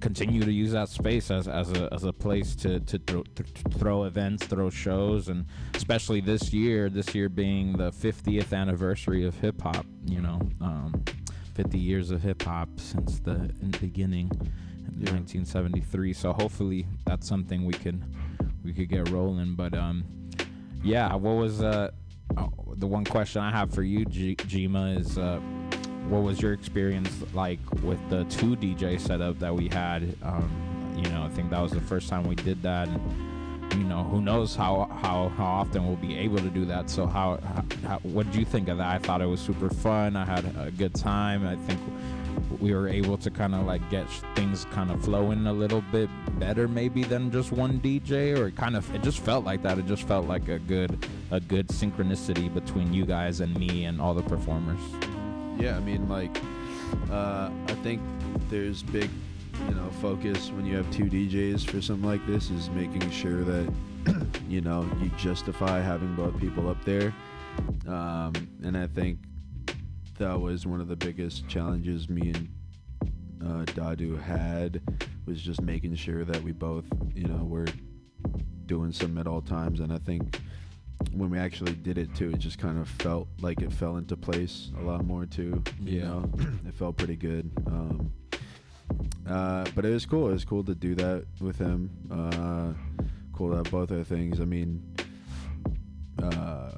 continue 0.00 0.42
to 0.42 0.52
use 0.52 0.72
that 0.72 0.88
space 0.88 1.30
as, 1.30 1.46
as 1.46 1.70
a 1.72 1.92
as 1.92 2.04
a 2.04 2.12
place 2.12 2.54
to 2.56 2.80
to, 2.80 2.98
throw 2.98 3.22
to 3.22 3.42
to 3.42 3.78
throw 3.78 4.04
events, 4.04 4.46
throw 4.46 4.70
shows, 4.70 5.28
and 5.28 5.44
especially 5.74 6.20
this 6.20 6.52
year, 6.52 6.88
this 6.88 7.14
year 7.14 7.28
being 7.28 7.76
the 7.76 7.90
50th 7.90 8.52
anniversary 8.56 9.26
of 9.26 9.38
hip 9.40 9.60
hop. 9.60 9.84
You 10.06 10.22
know, 10.22 10.40
um, 10.60 11.04
50 11.54 11.78
years 11.78 12.10
of 12.10 12.22
hip 12.22 12.42
hop 12.42 12.68
since 12.78 13.18
the 13.20 13.52
beginning. 13.80 14.30
in 15.00 15.06
1973 15.06 16.12
so 16.12 16.32
hopefully 16.32 16.86
that's 17.06 17.26
something 17.26 17.64
we 17.64 17.72
can 17.72 18.04
we 18.64 18.72
could 18.72 18.88
get 18.88 19.08
rolling 19.10 19.54
but 19.54 19.74
um 19.74 20.04
yeah 20.82 21.14
what 21.14 21.32
was 21.32 21.62
uh 21.62 21.90
oh, 22.36 22.52
the 22.76 22.86
one 22.86 23.04
question 23.04 23.42
i 23.42 23.50
have 23.50 23.72
for 23.72 23.82
you 23.82 24.04
G- 24.04 24.36
Jima 24.36 24.98
is 24.98 25.18
uh 25.18 25.38
what 26.08 26.22
was 26.22 26.40
your 26.40 26.52
experience 26.52 27.10
like 27.34 27.60
with 27.82 28.00
the 28.10 28.24
two 28.24 28.56
dj 28.56 28.98
setup 28.98 29.38
that 29.38 29.54
we 29.54 29.68
had? 29.68 30.16
Um 30.22 30.50
you 30.96 31.08
know 31.10 31.22
i 31.22 31.28
think 31.28 31.50
that 31.50 31.60
was 31.60 31.72
the 31.72 31.80
first 31.80 32.08
time 32.08 32.24
we 32.24 32.34
did 32.34 32.62
that 32.62 32.88
and 32.88 33.00
you 33.74 33.84
know 33.84 34.02
who 34.04 34.20
knows 34.20 34.56
how 34.56 34.88
how 35.02 35.28
how 35.36 35.44
often 35.44 35.86
we'll 35.86 35.96
be 35.96 36.16
able 36.16 36.38
to 36.38 36.50
do 36.50 36.64
that. 36.64 36.90
So 36.90 37.06
how, 37.06 37.38
how 37.86 37.98
what 38.02 38.26
did 38.26 38.34
you 38.34 38.44
think 38.44 38.68
of 38.68 38.78
that? 38.78 38.88
I 38.88 38.98
thought 38.98 39.20
it 39.20 39.26
was 39.26 39.40
super 39.40 39.70
fun. 39.70 40.16
I 40.16 40.24
had 40.24 40.44
a 40.58 40.70
good 40.70 40.94
time. 40.94 41.46
I 41.46 41.56
think 41.66 41.80
we 42.60 42.74
were 42.74 42.88
able 42.88 43.16
to 43.16 43.30
kind 43.30 43.54
of 43.54 43.64
like 43.66 43.88
get 43.90 44.06
things 44.34 44.66
kind 44.66 44.90
of 44.90 45.02
flowing 45.02 45.46
a 45.46 45.52
little 45.52 45.82
bit 45.92 46.10
better 46.38 46.68
maybe 46.68 47.02
than 47.04 47.30
just 47.30 47.52
one 47.52 47.80
DJ 47.80 48.36
or 48.36 48.50
kind 48.50 48.76
of 48.76 48.94
it 48.94 49.02
just 49.02 49.20
felt 49.20 49.44
like 49.44 49.62
that 49.62 49.78
it 49.78 49.86
just 49.86 50.02
felt 50.06 50.26
like 50.26 50.48
a 50.48 50.58
good 50.58 51.06
a 51.30 51.40
good 51.40 51.68
synchronicity 51.68 52.52
between 52.52 52.92
you 52.92 53.06
guys 53.06 53.40
and 53.40 53.56
me 53.56 53.84
and 53.84 54.00
all 54.00 54.14
the 54.14 54.22
performers 54.22 54.80
Yeah, 55.60 55.76
I 55.76 55.80
mean, 55.80 56.08
like, 56.08 56.40
uh, 57.10 57.50
I 57.68 57.74
think 57.82 58.00
there's 58.48 58.82
big, 58.82 59.10
you 59.68 59.74
know, 59.74 59.90
focus 60.00 60.50
when 60.50 60.64
you 60.64 60.74
have 60.76 60.90
two 60.90 61.04
DJs 61.04 61.68
for 61.68 61.82
something 61.82 62.08
like 62.08 62.26
this 62.26 62.50
is 62.50 62.70
making 62.70 63.10
sure 63.10 63.44
that, 63.44 63.72
you 64.48 64.62
know, 64.62 64.88
you 65.02 65.10
justify 65.18 65.80
having 65.80 66.14
both 66.14 66.38
people 66.40 66.68
up 66.68 66.82
there. 66.86 67.14
Um, 67.86 68.32
and 68.62 68.74
I 68.74 68.86
think 68.86 69.18
that 70.20 70.38
was 70.38 70.66
one 70.66 70.82
of 70.82 70.88
the 70.88 70.96
biggest 70.96 71.48
challenges 71.48 72.10
me 72.10 72.30
and 72.30 72.48
uh, 73.42 73.64
Dadu 73.72 74.20
had 74.22 74.82
was 75.24 75.40
just 75.40 75.62
making 75.62 75.94
sure 75.94 76.26
that 76.26 76.42
we 76.42 76.52
both, 76.52 76.84
you 77.14 77.24
know, 77.26 77.42
were 77.44 77.66
doing 78.66 78.92
some 78.92 79.16
at 79.16 79.26
all 79.26 79.40
times. 79.40 79.80
And 79.80 79.90
I 79.90 79.96
think 79.96 80.38
when 81.12 81.30
we 81.30 81.38
actually 81.38 81.72
did 81.72 81.96
it 81.96 82.14
too, 82.14 82.30
it 82.32 82.38
just 82.38 82.58
kind 82.58 82.78
of 82.78 82.86
felt 82.86 83.28
like 83.40 83.62
it 83.62 83.72
fell 83.72 83.96
into 83.96 84.14
place 84.14 84.70
a 84.78 84.82
lot 84.82 85.06
more 85.06 85.24
too. 85.24 85.62
You 85.80 86.00
Yeah. 86.00 86.04
know, 86.08 86.30
it 86.68 86.74
felt 86.74 86.98
pretty 86.98 87.16
good. 87.16 87.50
Um, 87.66 88.12
uh, 89.26 89.64
but 89.74 89.86
it 89.86 89.90
was 89.90 90.04
cool. 90.04 90.28
It 90.28 90.32
was 90.32 90.44
cool 90.44 90.64
to 90.64 90.74
do 90.74 90.94
that 90.96 91.24
with 91.40 91.56
him. 91.56 91.88
Uh, 92.10 92.74
cool 93.32 93.50
to 93.52 93.56
have 93.56 93.70
both 93.70 93.90
our 93.90 94.04
things. 94.04 94.38
I 94.38 94.44
mean, 94.44 94.82
uh, 96.22 96.72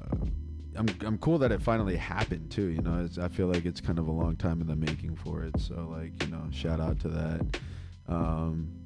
I'm 0.75 0.87
I'm 1.05 1.17
cool 1.17 1.37
that 1.39 1.51
it 1.51 1.61
finally 1.61 1.95
happened 1.95 2.51
too. 2.51 2.67
You 2.67 2.81
know, 2.81 3.07
I 3.21 3.27
feel 3.27 3.47
like 3.47 3.65
it's 3.65 3.81
kind 3.81 3.99
of 3.99 4.07
a 4.07 4.11
long 4.11 4.35
time 4.35 4.61
in 4.61 4.67
the 4.67 4.75
making 4.75 5.15
for 5.15 5.43
it. 5.43 5.59
So 5.59 5.87
like, 5.91 6.11
you 6.23 6.29
know, 6.29 6.43
shout 6.51 6.79
out 6.79 6.99
to 7.01 7.07
that. 7.09 7.59
Um, 8.07 8.83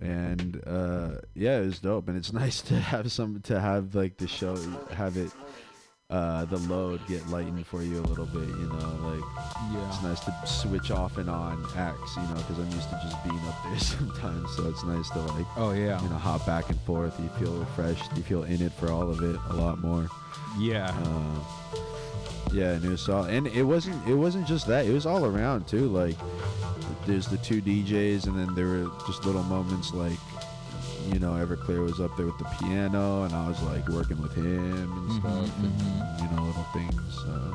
and 0.00 0.62
uh, 0.66 1.20
yeah, 1.34 1.58
it 1.58 1.66
was 1.66 1.78
dope, 1.78 2.08
and 2.08 2.16
it's 2.16 2.32
nice 2.44 2.60
to 2.62 2.74
have 2.74 3.10
some 3.12 3.40
to 3.42 3.60
have 3.60 3.94
like 3.94 4.16
the 4.16 4.26
show 4.26 4.56
have 4.94 5.16
it. 5.16 5.30
Uh, 6.12 6.44
the 6.44 6.58
load 6.68 7.00
get 7.08 7.26
lightened 7.28 7.66
for 7.66 7.82
you 7.82 7.98
a 7.98 8.04
little 8.04 8.26
bit, 8.26 8.46
you 8.46 8.68
know, 8.68 8.90
like 9.02 9.24
Yeah. 9.72 9.88
it's 9.88 10.02
nice 10.02 10.20
to 10.20 10.34
switch 10.46 10.90
off 10.90 11.16
and 11.16 11.30
on 11.30 11.64
acts, 11.74 12.14
you 12.16 12.22
know, 12.24 12.34
because 12.34 12.58
I'm 12.58 12.70
used 12.70 12.90
to 12.90 13.00
just 13.02 13.24
being 13.24 13.40
up 13.48 13.62
there 13.64 13.78
sometimes, 13.78 14.54
so 14.54 14.68
it's 14.68 14.84
nice 14.84 15.08
to 15.10 15.20
like, 15.20 15.46
oh 15.56 15.72
yeah, 15.72 16.02
you 16.02 16.08
know, 16.10 16.16
hop 16.16 16.44
back 16.44 16.68
and 16.68 16.78
forth. 16.82 17.18
You 17.18 17.30
feel 17.38 17.54
refreshed, 17.54 18.14
you 18.14 18.22
feel 18.22 18.42
in 18.44 18.60
it 18.60 18.72
for 18.74 18.90
all 18.92 19.08
of 19.10 19.22
it 19.22 19.36
a 19.50 19.54
lot 19.54 19.78
more. 19.78 20.06
yeah 20.58 20.94
Uh, 21.02 21.44
yeah, 22.52 22.72
and 22.72 22.84
it 22.84 22.90
was 22.90 23.08
all, 23.08 23.24
and 23.24 23.46
it 23.46 23.62
wasn't 23.62 24.06
it 24.06 24.14
wasn't 24.14 24.46
just 24.46 24.66
that. 24.66 24.84
It 24.84 24.92
was 24.92 25.06
all 25.06 25.24
around 25.24 25.66
too. 25.66 25.88
Like 25.88 26.16
there's 27.06 27.26
the 27.26 27.38
two 27.38 27.62
DJs, 27.62 28.26
and 28.26 28.38
then 28.38 28.54
there 28.54 28.66
were 28.66 28.90
just 29.06 29.24
little 29.24 29.42
moments 29.44 29.94
like, 29.94 30.18
you 31.10 31.18
know, 31.18 31.32
Everclear 31.32 31.84
was 31.84 32.00
up 32.00 32.16
there 32.16 32.26
with 32.26 32.38
the 32.38 32.44
piano, 32.60 33.24
and 33.24 33.34
I 33.34 33.48
was 33.48 33.60
like 33.62 33.86
working 33.88 34.20
with 34.20 34.32
him 34.34 34.92
and 34.92 35.10
Mhm, 35.10 35.20
stuff, 35.20 35.58
and 35.58 36.20
you 36.22 36.36
know, 36.36 36.42
little 36.44 36.66
things. 36.72 37.18
Uh, 37.26 37.54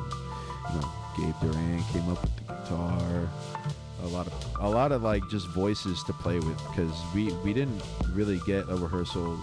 you 0.74 0.80
know, 0.80 0.88
Gabe 1.16 1.34
Duran 1.40 1.82
came 1.92 2.08
up 2.10 2.20
with 2.22 2.36
the 2.36 2.52
guitar. 2.54 3.30
A 4.04 4.06
lot 4.06 4.26
of 4.28 4.32
a 4.60 4.68
lot 4.68 4.92
of 4.92 5.02
like 5.02 5.22
just 5.28 5.46
voices 5.48 6.02
to 6.04 6.12
play 6.12 6.38
with 6.38 6.56
because 6.68 6.92
we 7.14 7.32
we 7.44 7.52
didn't 7.52 7.82
really 8.14 8.38
get 8.46 8.68
a 8.68 8.76
rehearsal. 8.76 9.38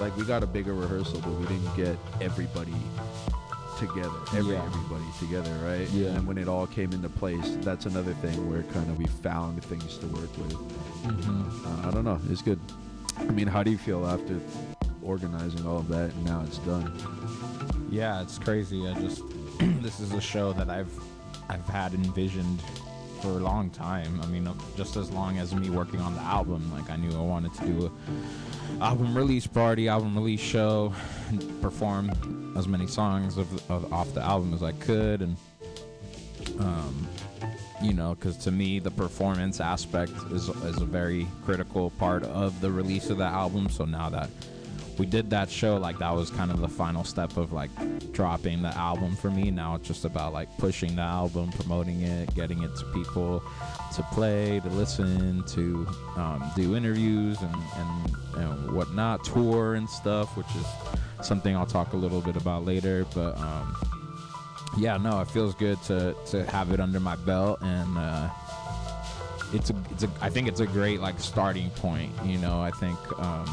Like 0.00 0.16
we 0.16 0.24
got 0.24 0.42
a 0.42 0.46
bigger 0.46 0.74
rehearsal, 0.74 1.20
but 1.20 1.30
we 1.32 1.46
didn't 1.46 1.74
get 1.76 1.96
everybody 2.20 2.74
together, 3.78 4.10
every 4.36 4.54
Yeah. 4.54 4.64
everybody 4.64 5.04
together, 5.18 5.52
right? 5.64 5.88
Yeah. 5.90 6.08
And 6.08 6.26
when 6.26 6.36
it 6.36 6.46
all 6.48 6.66
came 6.66 6.92
into 6.92 7.08
place, 7.08 7.56
that's 7.62 7.86
another 7.86 8.12
thing 8.14 8.50
where 8.50 8.62
kind 8.64 8.90
of 8.90 8.98
we 8.98 9.06
found 9.06 9.62
things 9.64 9.96
to 9.98 10.06
work 10.08 10.30
with. 10.36 10.54
Mhm. 11.04 11.84
Uh, 11.84 11.88
I 11.88 11.90
don't 11.92 12.04
know. 12.04 12.18
It's 12.30 12.42
good. 12.42 12.58
I 13.20 13.30
mean, 13.32 13.46
how 13.46 13.62
do 13.62 13.70
you 13.70 13.78
feel 13.78 14.06
after 14.06 14.40
organizing 15.02 15.66
all 15.66 15.78
of 15.78 15.88
that 15.88 16.12
and 16.12 16.24
now 16.24 16.42
it's 16.46 16.58
done? 16.58 16.92
Yeah, 17.90 18.22
it's 18.22 18.38
crazy. 18.38 18.86
I 18.86 18.94
just 18.94 19.22
this 19.82 20.00
is 20.00 20.12
a 20.12 20.20
show 20.20 20.52
that 20.54 20.68
I've 20.70 20.92
I've 21.48 21.66
had 21.66 21.94
envisioned 21.94 22.60
for 23.22 23.28
a 23.28 23.40
long 23.40 23.70
time. 23.70 24.20
I 24.22 24.26
mean, 24.26 24.48
just 24.76 24.96
as 24.96 25.10
long 25.10 25.38
as 25.38 25.54
me 25.54 25.70
working 25.70 26.00
on 26.00 26.14
the 26.14 26.20
album. 26.20 26.70
Like 26.72 26.90
I 26.90 26.96
knew 26.96 27.10
I 27.16 27.22
wanted 27.22 27.54
to 27.54 27.66
do 27.66 27.86
a 28.80 28.82
album 28.82 29.16
release 29.16 29.46
party, 29.46 29.88
album 29.88 30.14
release 30.14 30.40
show, 30.40 30.92
perform 31.60 32.54
as 32.56 32.68
many 32.68 32.86
songs 32.86 33.38
of, 33.38 33.70
of 33.70 33.92
off 33.92 34.12
the 34.14 34.22
album 34.22 34.54
as 34.54 34.62
I 34.62 34.72
could, 34.72 35.22
and 35.22 35.36
um, 36.58 37.08
you 37.82 37.92
know, 37.92 38.14
because 38.14 38.36
to 38.38 38.50
me 38.50 38.78
the 38.78 38.90
performance 38.90 39.60
aspect 39.60 40.12
is 40.30 40.48
is 40.48 40.80
a 40.80 40.86
very 40.86 41.26
critical 41.44 41.90
part 41.90 42.24
of 42.24 42.60
the 42.60 42.70
release 42.70 43.10
of 43.10 43.18
the 43.18 43.24
album. 43.24 43.68
So 43.68 43.84
now 43.84 44.08
that 44.10 44.30
we 44.98 45.06
did 45.06 45.30
that 45.30 45.48
show 45.48 45.76
like 45.76 45.98
that 45.98 46.12
was 46.14 46.30
kind 46.30 46.50
of 46.50 46.60
the 46.60 46.68
final 46.68 47.04
step 47.04 47.36
of 47.36 47.52
like 47.52 47.70
dropping 48.12 48.62
the 48.62 48.76
album 48.76 49.14
for 49.14 49.30
me 49.30 49.50
now 49.50 49.76
it's 49.76 49.86
just 49.86 50.04
about 50.04 50.32
like 50.32 50.48
pushing 50.58 50.96
the 50.96 51.02
album 51.02 51.50
promoting 51.52 52.02
it 52.02 52.34
getting 52.34 52.62
it 52.62 52.74
to 52.76 52.84
people 52.86 53.42
to 53.94 54.02
play 54.12 54.60
to 54.60 54.68
listen 54.70 55.42
to 55.44 55.86
um, 56.16 56.44
do 56.56 56.76
interviews 56.76 57.40
and, 57.40 57.54
and, 57.76 58.16
and 58.36 58.72
whatnot 58.72 59.22
tour 59.24 59.76
and 59.76 59.88
stuff 59.88 60.36
which 60.36 60.46
is 60.56 61.26
something 61.26 61.56
i'll 61.56 61.66
talk 61.66 61.92
a 61.92 61.96
little 61.96 62.20
bit 62.20 62.36
about 62.36 62.64
later 62.64 63.06
but 63.14 63.38
um, 63.38 63.76
yeah 64.76 64.96
no 64.96 65.20
it 65.20 65.28
feels 65.28 65.54
good 65.54 65.80
to, 65.82 66.14
to 66.26 66.44
have 66.46 66.72
it 66.72 66.80
under 66.80 67.00
my 67.00 67.16
belt 67.16 67.58
and 67.62 67.98
uh, 67.98 68.28
it's 69.52 69.70
a, 69.70 69.74
it's 69.90 70.02
a 70.02 70.10
I 70.20 70.30
think 70.30 70.48
it's 70.48 70.60
a 70.60 70.66
great 70.66 71.00
like 71.00 71.18
starting 71.18 71.70
point 71.70 72.12
you 72.24 72.38
know 72.38 72.60
I 72.60 72.70
think 72.70 72.98
um, 73.18 73.44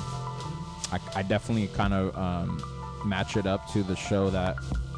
I, 0.92 1.00
I 1.16 1.22
definitely 1.24 1.68
kind 1.68 1.94
of 1.94 2.16
um, 2.18 2.62
match 3.06 3.38
it 3.38 3.46
up 3.46 3.72
to 3.74 3.84
the 3.84 3.96
show 3.96 4.30
that 4.30 4.58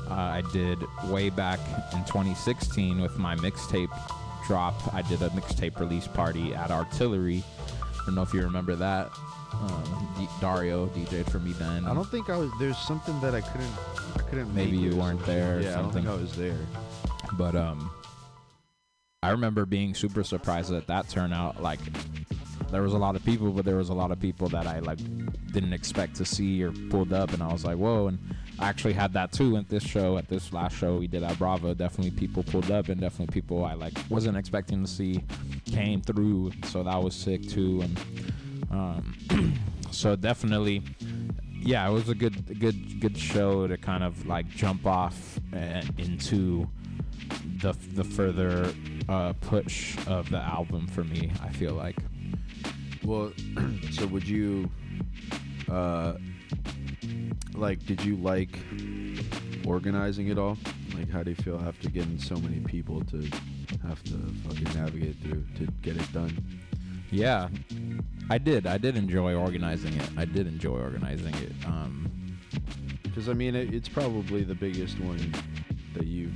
uh, 0.09 0.13
I 0.13 0.43
did 0.53 0.83
way 1.05 1.29
back 1.29 1.59
in 1.93 1.99
2016 2.05 3.01
with 3.01 3.17
my 3.17 3.35
mixtape 3.35 3.89
drop. 4.47 4.93
I 4.93 5.01
did 5.01 5.21
a 5.21 5.29
mixtape 5.29 5.79
release 5.79 6.07
party 6.07 6.53
at 6.53 6.71
Artillery. 6.71 7.43
I 7.69 8.05
don't 8.05 8.15
know 8.15 8.21
if 8.21 8.33
you 8.33 8.41
remember 8.41 8.75
that. 8.75 9.11
Um, 9.61 10.07
D- 10.17 10.27
Dario 10.39 10.87
DJ'd 10.87 11.31
for 11.31 11.39
me 11.39 11.53
then. 11.53 11.85
I 11.85 11.93
don't 11.93 12.09
think 12.09 12.29
I 12.29 12.37
was. 12.37 12.51
There's 12.59 12.77
something 12.77 13.19
that 13.21 13.33
I 13.33 13.41
couldn't. 13.41 13.73
I 14.15 14.19
couldn't. 14.19 14.53
Maybe 14.53 14.77
you 14.77 14.95
weren't 14.95 15.25
there 15.25 15.57
or 15.57 15.61
Yeah, 15.61 15.79
I 15.79 15.81
don't 15.81 15.91
think 15.91 16.07
I 16.07 16.13
was 16.13 16.35
there. 16.35 16.57
But 17.33 17.55
um, 17.55 17.89
I 19.23 19.31
remember 19.31 19.65
being 19.65 19.95
super 19.95 20.23
surprised 20.23 20.71
at 20.71 20.87
that 20.87 21.09
turnout. 21.09 21.61
Like, 21.61 21.79
there 22.71 22.81
was 22.81 22.93
a 22.93 22.97
lot 22.97 23.15
of 23.15 23.23
people, 23.25 23.51
but 23.51 23.65
there 23.65 23.77
was 23.77 23.89
a 23.89 23.93
lot 23.93 24.11
of 24.11 24.19
people 24.19 24.47
that 24.49 24.67
I 24.67 24.79
like 24.79 24.99
didn't 25.51 25.73
expect 25.73 26.15
to 26.17 26.25
see 26.25 26.63
or 26.63 26.71
pulled 26.89 27.13
up, 27.13 27.33
and 27.33 27.41
I 27.41 27.51
was 27.51 27.65
like, 27.65 27.77
whoa! 27.77 28.07
And 28.07 28.19
I 28.59 28.69
actually 28.69 28.93
had 28.93 29.13
that 29.13 29.31
too 29.31 29.57
at 29.57 29.69
this 29.69 29.83
show, 29.83 30.17
at 30.17 30.27
this 30.27 30.53
last 30.53 30.75
show 30.75 30.97
we 30.97 31.07
did 31.07 31.23
at 31.23 31.37
Brava. 31.39 31.73
Definitely 31.73 32.11
people 32.11 32.43
pulled 32.43 32.69
up, 32.69 32.89
and 32.89 32.99
definitely 33.01 33.33
people 33.33 33.65
I 33.65 33.73
like 33.73 33.93
wasn't 34.09 34.37
expecting 34.37 34.83
to 34.83 34.89
see 34.89 35.23
came 35.65 36.01
through. 36.01 36.51
So 36.65 36.83
that 36.83 37.01
was 37.01 37.15
sick 37.15 37.47
too, 37.47 37.81
and 37.81 37.99
um, 38.71 39.53
so 39.91 40.15
definitely 40.15 40.83
yeah, 41.67 41.87
it 41.87 41.91
was 41.91 42.07
a 42.07 42.15
good, 42.15 42.59
good, 42.59 43.01
good 43.01 43.17
show 43.17 43.67
to 43.67 43.77
kind 43.77 44.03
of 44.03 44.25
like 44.25 44.47
jump 44.49 44.85
off 44.85 45.39
uh, 45.53 45.81
into 45.97 46.69
the 47.61 47.73
the 47.93 48.03
further 48.03 48.73
uh, 49.09 49.33
push 49.41 49.97
of 50.07 50.29
the 50.29 50.37
album 50.37 50.87
for 50.87 51.03
me. 51.03 51.31
I 51.41 51.49
feel 51.49 51.73
like. 51.73 51.97
Well, 53.03 53.33
so 53.91 54.05
would 54.07 54.27
you, 54.27 54.69
uh, 55.69 56.13
like, 57.53 57.85
did 57.85 58.03
you 58.03 58.15
like 58.17 58.57
organizing 59.65 60.27
it 60.27 60.37
all? 60.37 60.57
Like, 60.93 61.09
how 61.09 61.23
do 61.23 61.31
you 61.31 61.35
feel 61.35 61.61
after 61.65 61.89
getting 61.89 62.17
so 62.17 62.35
many 62.35 62.59
people 62.61 63.03
to 63.05 63.29
have 63.85 64.01
to 64.05 64.17
fucking 64.47 64.73
navigate 64.73 65.17
through 65.21 65.45
to 65.57 65.71
get 65.81 65.97
it 65.97 66.13
done? 66.13 66.31
Yeah, 67.09 67.49
I 68.29 68.37
did. 68.37 68.67
I 68.67 68.77
did 68.77 68.97
enjoy 68.97 69.33
organizing 69.35 69.93
it. 69.95 70.09
I 70.17 70.25
did 70.25 70.47
enjoy 70.47 70.77
organizing 70.79 71.33
it. 71.35 71.51
Um, 71.65 72.37
Because 73.03 73.29
I 73.29 73.33
mean, 73.33 73.55
it, 73.55 73.73
it's 73.73 73.89
probably 73.89 74.43
the 74.43 74.55
biggest 74.55 74.99
one 74.99 75.33
that 75.93 76.05
you've 76.05 76.35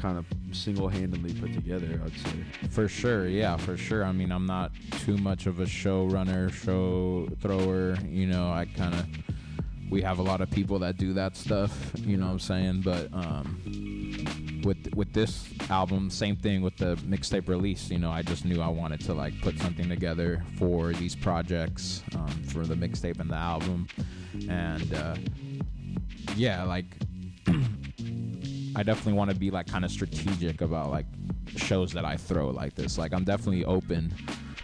kind 0.00 0.16
of 0.16 0.24
single-handedly 0.52 1.34
put 1.34 1.52
together. 1.52 2.00
I'd 2.04 2.16
say. 2.16 2.68
For 2.70 2.88
sure, 2.88 3.26
yeah, 3.28 3.56
for 3.56 3.76
sure. 3.76 4.04
I 4.04 4.12
mean, 4.12 4.30
I'm 4.30 4.46
not 4.46 4.70
too 5.04 5.16
much 5.18 5.46
of 5.46 5.60
a 5.60 5.64
showrunner, 5.64 6.52
show 6.52 7.28
thrower. 7.40 7.96
You 8.06 8.26
know, 8.26 8.50
I 8.50 8.66
kind 8.66 8.94
of 8.94 9.06
we 9.90 10.00
have 10.02 10.18
a 10.18 10.22
lot 10.22 10.40
of 10.40 10.50
people 10.50 10.78
that 10.80 10.96
do 10.96 11.12
that 11.14 11.36
stuff. 11.36 11.92
You 11.96 12.16
know 12.16 12.26
what 12.26 12.32
I'm 12.32 12.38
saying? 12.38 12.82
But 12.82 13.12
um, 13.12 13.60
with 14.64 14.94
with 14.94 15.12
this 15.12 15.48
album, 15.70 16.10
same 16.10 16.36
thing 16.36 16.62
with 16.62 16.76
the 16.76 16.96
mixtape 16.96 17.48
release. 17.48 17.90
You 17.90 17.98
know, 17.98 18.10
I 18.10 18.22
just 18.22 18.44
knew 18.44 18.60
I 18.60 18.68
wanted 18.68 19.00
to 19.02 19.14
like 19.14 19.40
put 19.40 19.58
something 19.58 19.88
together 19.88 20.42
for 20.56 20.92
these 20.92 21.14
projects, 21.14 22.02
um, 22.14 22.28
for 22.44 22.66
the 22.66 22.74
mixtape 22.74 23.20
and 23.20 23.30
the 23.30 23.36
album, 23.36 23.86
and 24.48 24.94
uh, 24.94 25.16
yeah, 26.36 26.64
like 26.64 26.86
I 28.76 28.82
definitely 28.82 29.14
want 29.14 29.30
to 29.30 29.36
be 29.36 29.50
like 29.50 29.66
kind 29.66 29.84
of 29.84 29.90
strategic 29.90 30.60
about 30.60 30.90
like 30.90 31.06
shows 31.56 31.92
that 31.92 32.04
I 32.04 32.16
throw 32.16 32.50
like 32.50 32.74
this. 32.74 32.98
Like 32.98 33.12
I'm 33.12 33.24
definitely 33.24 33.64
open 33.64 34.14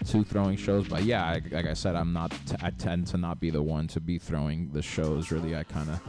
to 0.07 0.22
throwing 0.22 0.57
shows, 0.57 0.86
but 0.86 1.05
yeah, 1.05 1.24
I, 1.24 1.42
like 1.51 1.66
I 1.66 1.74
said, 1.74 1.97
I'm 1.97 2.12
not. 2.12 2.30
T- 2.30 2.57
I 2.62 2.70
tend 2.70 3.07
to 3.09 3.16
not 3.16 3.40
be 3.40 3.51
the 3.51 3.62
one 3.62 3.88
to 3.88 4.01
be 4.01 4.18
throwing 4.18 4.70
the 4.72 4.82
shows. 4.82 5.30
Really, 5.30 5.57
I 5.57 5.64
kind 5.64 5.90
of 5.90 6.01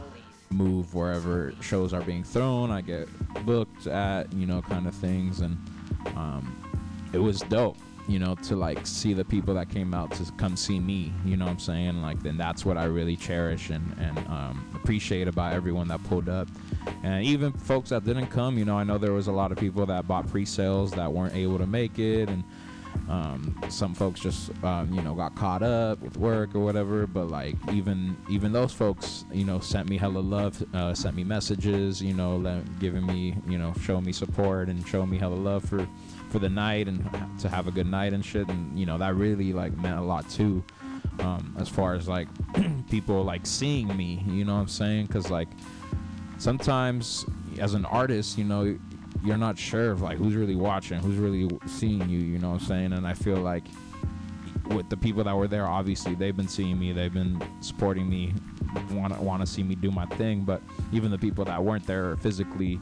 move 0.50 0.94
wherever 0.94 1.52
shows 1.60 1.92
are 1.92 2.02
being 2.02 2.24
thrown. 2.24 2.70
I 2.70 2.80
get 2.80 3.08
booked 3.44 3.86
at, 3.86 4.32
you 4.32 4.46
know, 4.46 4.62
kind 4.62 4.86
of 4.86 4.94
things, 4.94 5.40
and 5.40 5.56
um, 6.16 6.56
it 7.12 7.18
was 7.18 7.40
dope. 7.40 7.76
You 8.08 8.20
know, 8.20 8.36
to 8.44 8.54
like 8.54 8.86
see 8.86 9.14
the 9.14 9.24
people 9.24 9.52
that 9.54 9.68
came 9.68 9.92
out 9.92 10.12
to 10.12 10.30
come 10.36 10.56
see 10.56 10.78
me. 10.78 11.12
You 11.24 11.36
know 11.36 11.46
what 11.46 11.50
I'm 11.50 11.58
saying? 11.58 12.02
Like, 12.02 12.22
then 12.22 12.36
that's 12.36 12.64
what 12.64 12.78
I 12.78 12.84
really 12.84 13.16
cherish 13.16 13.70
and 13.70 13.92
and 13.98 14.16
um, 14.28 14.70
appreciate 14.76 15.26
about 15.26 15.54
everyone 15.54 15.88
that 15.88 16.04
pulled 16.04 16.28
up, 16.28 16.46
and 17.02 17.24
even 17.24 17.52
folks 17.52 17.90
that 17.90 18.04
didn't 18.04 18.28
come. 18.28 18.58
You 18.58 18.64
know, 18.64 18.78
I 18.78 18.84
know 18.84 18.96
there 18.96 19.12
was 19.12 19.26
a 19.26 19.32
lot 19.32 19.50
of 19.50 19.58
people 19.58 19.84
that 19.86 20.06
bought 20.06 20.28
pre-sales 20.28 20.92
that 20.92 21.12
weren't 21.12 21.34
able 21.34 21.58
to 21.58 21.66
make 21.66 21.98
it, 21.98 22.28
and 22.28 22.44
um, 23.08 23.56
some 23.68 23.94
folks 23.94 24.18
just 24.20 24.50
um, 24.64 24.92
you 24.92 25.00
know 25.00 25.14
got 25.14 25.36
caught 25.36 25.62
up 25.62 26.00
with 26.00 26.16
work 26.16 26.54
or 26.54 26.60
whatever. 26.60 27.06
But 27.06 27.28
like 27.28 27.56
even 27.72 28.16
even 28.28 28.52
those 28.52 28.72
folks, 28.72 29.24
you 29.32 29.44
know, 29.44 29.60
sent 29.60 29.88
me 29.88 29.96
hella 29.96 30.18
love, 30.18 30.62
uh, 30.74 30.94
sent 30.94 31.14
me 31.14 31.24
messages, 31.24 32.02
you 32.02 32.14
know, 32.14 32.62
giving 32.80 33.06
me 33.06 33.36
you 33.48 33.58
know 33.58 33.72
showing 33.80 34.04
me 34.04 34.12
support 34.12 34.68
and 34.68 34.86
showing 34.86 35.10
me 35.10 35.18
hella 35.18 35.34
love 35.34 35.64
for 35.64 35.86
for 36.30 36.38
the 36.38 36.48
night 36.48 36.88
and 36.88 37.08
to 37.38 37.48
have 37.48 37.68
a 37.68 37.70
good 37.70 37.86
night 37.86 38.12
and 38.12 38.24
shit. 38.24 38.48
And 38.48 38.78
you 38.78 38.86
know 38.86 38.98
that 38.98 39.14
really 39.14 39.52
like 39.52 39.76
meant 39.76 39.98
a 39.98 40.02
lot 40.02 40.28
too. 40.28 40.64
Um, 41.20 41.56
as 41.58 41.68
far 41.68 41.94
as 41.94 42.08
like 42.08 42.28
people 42.90 43.22
like 43.22 43.46
seeing 43.46 43.96
me, 43.96 44.22
you 44.26 44.44
know 44.44 44.54
what 44.54 44.62
I'm 44.62 44.68
saying? 44.68 45.06
Because 45.06 45.30
like 45.30 45.48
sometimes 46.38 47.24
as 47.58 47.74
an 47.74 47.84
artist, 47.86 48.36
you 48.36 48.44
know, 48.44 48.78
you're 49.26 49.36
not 49.36 49.58
sure 49.58 49.90
of 49.90 50.02
like 50.02 50.18
who's 50.18 50.36
really 50.36 50.54
watching, 50.54 51.00
who's 51.00 51.16
really 51.16 51.50
seeing 51.66 52.08
you, 52.08 52.20
you 52.20 52.38
know 52.38 52.50
what 52.50 52.60
I'm 52.62 52.66
saying? 52.66 52.92
And 52.92 53.06
I 53.06 53.14
feel 53.14 53.38
like 53.38 53.64
with 54.68 54.88
the 54.88 54.96
people 54.96 55.24
that 55.24 55.36
were 55.36 55.48
there, 55.48 55.66
obviously 55.66 56.14
they've 56.14 56.36
been 56.36 56.48
seeing 56.48 56.78
me, 56.78 56.92
they've 56.92 57.12
been 57.12 57.42
supporting 57.60 58.08
me, 58.08 58.32
want 58.92 59.12
to 59.14 59.20
want 59.20 59.40
to 59.40 59.46
see 59.46 59.64
me 59.64 59.74
do 59.74 59.90
my 59.90 60.06
thing. 60.06 60.42
But 60.42 60.62
even 60.92 61.10
the 61.10 61.18
people 61.18 61.44
that 61.44 61.62
weren't 61.62 61.86
there 61.86 62.16
physically, 62.18 62.78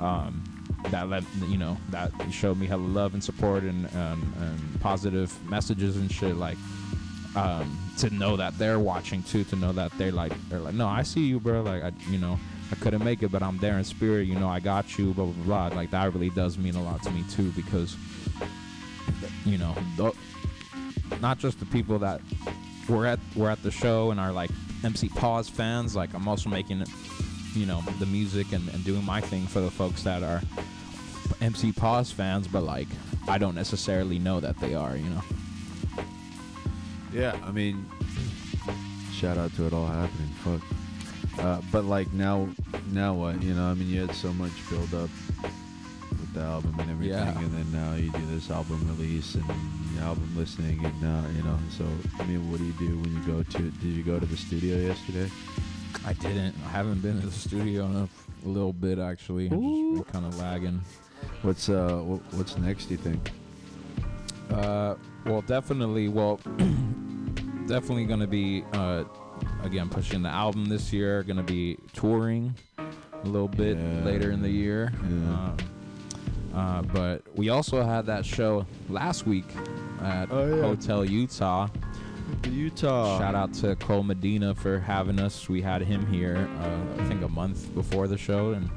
um, 0.00 0.42
that 0.90 1.08
let 1.08 1.24
you 1.46 1.56
know 1.56 1.78
that 1.90 2.10
showed 2.30 2.58
me 2.58 2.66
hella 2.66 2.82
love 2.82 3.14
and 3.14 3.22
support 3.22 3.62
and 3.62 3.86
um, 3.94 4.34
and 4.40 4.80
positive 4.80 5.32
messages 5.48 5.96
and 5.96 6.10
shit 6.10 6.36
like. 6.36 6.58
Um, 7.36 7.76
to 7.98 8.10
know 8.10 8.36
that 8.36 8.56
they're 8.58 8.78
watching 8.78 9.24
too, 9.24 9.42
to 9.42 9.56
know 9.56 9.72
that 9.72 9.90
they're 9.98 10.12
like, 10.12 10.32
they're 10.48 10.60
like, 10.60 10.74
no, 10.74 10.86
I 10.86 11.02
see 11.02 11.22
you, 11.22 11.40
bro. 11.40 11.62
Like, 11.62 11.82
I, 11.82 11.90
you 12.08 12.16
know, 12.16 12.38
I 12.72 12.76
couldn't 12.76 13.04
make 13.04 13.22
it, 13.22 13.30
but 13.30 13.42
I'm 13.42 13.58
there 13.58 13.78
in 13.78 13.84
spirit. 13.84 14.26
You 14.26 14.36
know, 14.36 14.48
I 14.48 14.60
got 14.60 14.98
you. 14.98 15.12
Blah 15.12 15.26
blah 15.26 15.68
blah. 15.68 15.76
Like 15.76 15.90
that 15.90 16.12
really 16.12 16.30
does 16.30 16.58
mean 16.58 16.74
a 16.74 16.82
lot 16.82 17.02
to 17.04 17.10
me 17.10 17.24
too, 17.30 17.50
because 17.52 17.96
you 19.44 19.58
know, 19.58 19.74
not 21.20 21.38
just 21.38 21.60
the 21.60 21.66
people 21.66 21.98
that 21.98 22.20
were 22.88 23.06
at 23.06 23.20
were 23.36 23.50
at 23.50 23.62
the 23.62 23.70
show 23.70 24.10
and 24.10 24.18
are 24.18 24.32
like 24.32 24.50
MC 24.82 25.08
Pause 25.08 25.48
fans. 25.48 25.94
Like 25.94 26.14
I'm 26.14 26.26
also 26.26 26.48
making 26.48 26.84
you 27.54 27.66
know, 27.66 27.82
the 28.00 28.06
music 28.06 28.52
and, 28.52 28.68
and 28.70 28.84
doing 28.84 29.04
my 29.04 29.20
thing 29.20 29.46
for 29.46 29.60
the 29.60 29.70
folks 29.70 30.02
that 30.02 30.22
are 30.22 30.42
MC 31.40 31.72
Pause 31.72 32.10
fans, 32.10 32.48
but 32.48 32.62
like 32.62 32.88
I 33.28 33.38
don't 33.38 33.54
necessarily 33.54 34.18
know 34.18 34.40
that 34.40 34.58
they 34.60 34.74
are. 34.74 34.96
You 34.96 35.08
know. 35.08 35.22
Yeah, 37.12 37.36
I 37.44 37.52
mean, 37.52 37.86
shout 39.12 39.38
out 39.38 39.54
to 39.56 39.66
it 39.66 39.72
all 39.72 39.86
happening. 39.86 40.28
Fuck. 40.42 40.62
Uh, 41.38 41.60
but 41.72 41.84
like 41.84 42.12
now, 42.12 42.48
now 42.92 43.14
what? 43.14 43.42
You 43.42 43.54
know, 43.54 43.64
I 43.64 43.74
mean, 43.74 43.88
you 43.88 44.00
had 44.06 44.14
so 44.14 44.32
much 44.34 44.52
build 44.70 44.94
up 44.94 45.10
with 45.42 46.32
the 46.34 46.40
album 46.40 46.74
and 46.78 46.90
everything, 46.90 47.18
Yeah. 47.18 47.38
and 47.38 47.52
then 47.52 47.72
now 47.72 47.94
you 47.96 48.10
do 48.12 48.26
this 48.26 48.50
album 48.50 48.86
release 48.96 49.34
and 49.34 49.44
album 50.00 50.30
listening, 50.36 50.84
and 50.84 51.02
now 51.02 51.24
you 51.36 51.42
know. 51.42 51.58
So 51.76 51.84
I 52.20 52.24
mean, 52.24 52.50
what 52.50 52.58
do 52.60 52.64
you 52.66 52.72
do 52.74 52.98
when 52.98 53.12
you 53.12 53.20
go 53.26 53.42
to? 53.42 53.58
Did 53.70 53.82
you 53.82 54.02
go 54.02 54.18
to 54.18 54.26
the 54.26 54.36
studio 54.36 54.76
yesterday? 54.76 55.30
I 56.06 56.12
didn't. 56.14 56.54
I 56.66 56.68
haven't 56.68 57.00
been 57.02 57.20
to 57.20 57.26
the 57.26 57.32
studio 57.32 57.84
in 57.86 57.96
a 57.96 58.08
little 58.48 58.72
bit 58.72 58.98
actually. 58.98 59.48
Just 59.48 60.12
kind 60.12 60.26
of 60.26 60.38
lagging. 60.38 60.80
What's 61.42 61.68
uh, 61.68 61.98
what's 62.32 62.56
next? 62.58 62.86
Do 62.86 62.94
you 62.94 62.98
think? 62.98 63.30
Uh, 64.50 64.94
well, 65.24 65.40
definitely. 65.42 66.08
Well, 66.08 66.36
definitely 67.66 68.04
gonna 68.04 68.26
be 68.26 68.64
uh, 68.72 69.04
again 69.64 69.88
pushing 69.88 70.22
the 70.22 70.28
album 70.28 70.66
this 70.66 70.92
year. 70.92 71.22
Gonna 71.22 71.42
be 71.42 71.76
touring 71.92 72.54
a 72.78 73.26
little 73.26 73.48
bit 73.48 73.76
Yeah. 73.78 74.04
later 74.04 74.30
in 74.30 74.42
the 74.42 74.50
year. 74.50 74.92
Yeah. 75.02 75.08
Um, 75.08 75.56
uh, 76.54 76.82
but 76.82 77.22
we 77.36 77.48
also 77.48 77.82
had 77.82 78.06
that 78.06 78.24
show 78.24 78.64
last 78.88 79.26
week 79.26 79.46
at 80.02 80.30
Oh, 80.30 80.54
yeah. 80.56 80.62
Hotel 80.62 81.04
Utah. 81.04 81.68
Utah. 82.50 83.18
Shout 83.18 83.34
out 83.34 83.52
to 83.54 83.74
Cole 83.76 84.02
Medina 84.02 84.54
for 84.54 84.78
having 84.78 85.18
us. 85.20 85.48
We 85.48 85.60
had 85.62 85.82
him 85.82 86.06
here, 86.12 86.48
uh, 86.60 87.02
I 87.02 87.04
think, 87.06 87.22
a 87.22 87.28
month 87.28 87.74
before 87.74 88.06
the 88.06 88.16
show, 88.16 88.52
and 88.52 88.70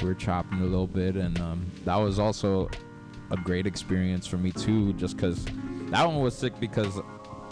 we 0.00 0.06
were 0.08 0.14
chopping 0.14 0.60
a 0.60 0.64
little 0.64 0.86
bit. 0.86 1.16
And 1.16 1.38
um, 1.40 1.66
that 1.84 1.96
was 1.96 2.18
also 2.18 2.68
a 3.30 3.36
great 3.36 3.66
experience 3.66 4.26
for 4.26 4.36
me 4.36 4.52
too, 4.52 4.92
just 4.94 5.16
because 5.16 5.44
that 5.90 6.06
one 6.06 6.20
was 6.20 6.36
sick 6.36 6.58
because 6.60 7.00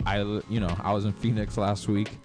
I, 0.07 0.21
you 0.49 0.61
know, 0.61 0.75
I 0.83 0.93
was 0.93 1.05
in 1.07 1.13
Phoenix 1.13 1.57
last 1.57 1.89
week, 1.89 2.19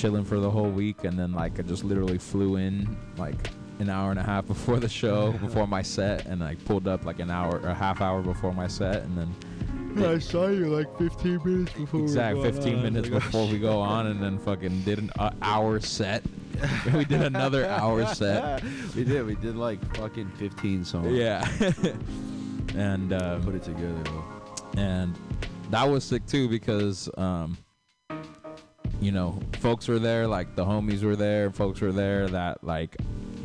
chilling 0.00 0.24
for 0.24 0.40
the 0.40 0.50
whole 0.50 0.70
week, 0.70 1.04
and 1.04 1.18
then 1.18 1.32
like 1.32 1.58
I 1.58 1.62
just 1.62 1.84
literally 1.84 2.16
flew 2.16 2.56
in 2.56 2.96
like 3.18 3.50
an 3.80 3.90
hour 3.90 4.10
and 4.10 4.18
a 4.18 4.22
half 4.22 4.46
before 4.54 4.78
the 4.78 4.88
show, 4.88 5.32
before 5.32 5.66
my 5.66 5.82
set, 5.82 6.26
and 6.26 6.40
like 6.40 6.64
pulled 6.64 6.88
up 6.88 7.04
like 7.04 7.20
an 7.20 7.30
hour 7.30 7.60
or 7.60 7.68
a 7.68 7.74
half 7.74 8.00
hour 8.00 8.22
before 8.22 8.52
my 8.52 8.66
set, 8.66 9.02
and 9.02 9.18
then 9.18 9.34
I 10.06 10.18
saw 10.18 10.46
you 10.48 10.68
like 10.68 10.86
15 10.98 11.40
minutes 11.44 11.72
before. 11.74 12.00
Exactly, 12.00 12.50
15 12.50 12.82
minutes 12.82 13.08
before 13.08 13.46
we 13.46 13.58
go 13.58 13.78
on, 13.80 14.06
and 14.06 14.22
then 14.22 14.38
fucking 14.38 14.82
did 14.82 15.00
an 15.00 15.10
uh, 15.18 15.32
hour 15.42 15.80
set. 15.80 16.24
we 16.94 17.04
did 17.04 17.22
another 17.22 17.66
hour 17.68 18.06
set. 18.06 18.62
we 18.96 19.04
did. 19.04 19.26
We 19.26 19.34
did 19.34 19.56
like 19.56 19.96
fucking 19.96 20.30
15 20.38 20.84
songs. 20.84 21.12
Yeah. 21.12 21.46
and 22.74 23.12
um, 23.12 23.42
Put 23.42 23.54
it 23.54 23.62
together 23.62 24.02
though. 24.04 24.24
and 24.78 25.14
that 25.70 25.88
was 25.88 26.04
sick 26.04 26.24
too 26.26 26.48
because 26.48 27.08
um, 27.16 27.56
you 29.00 29.12
know 29.12 29.38
folks 29.60 29.88
were 29.88 29.98
there, 29.98 30.26
like 30.26 30.54
the 30.56 30.64
homies 30.64 31.02
were 31.02 31.16
there, 31.16 31.50
folks 31.50 31.80
were 31.80 31.92
there 31.92 32.28
that 32.28 32.62
like 32.62 32.96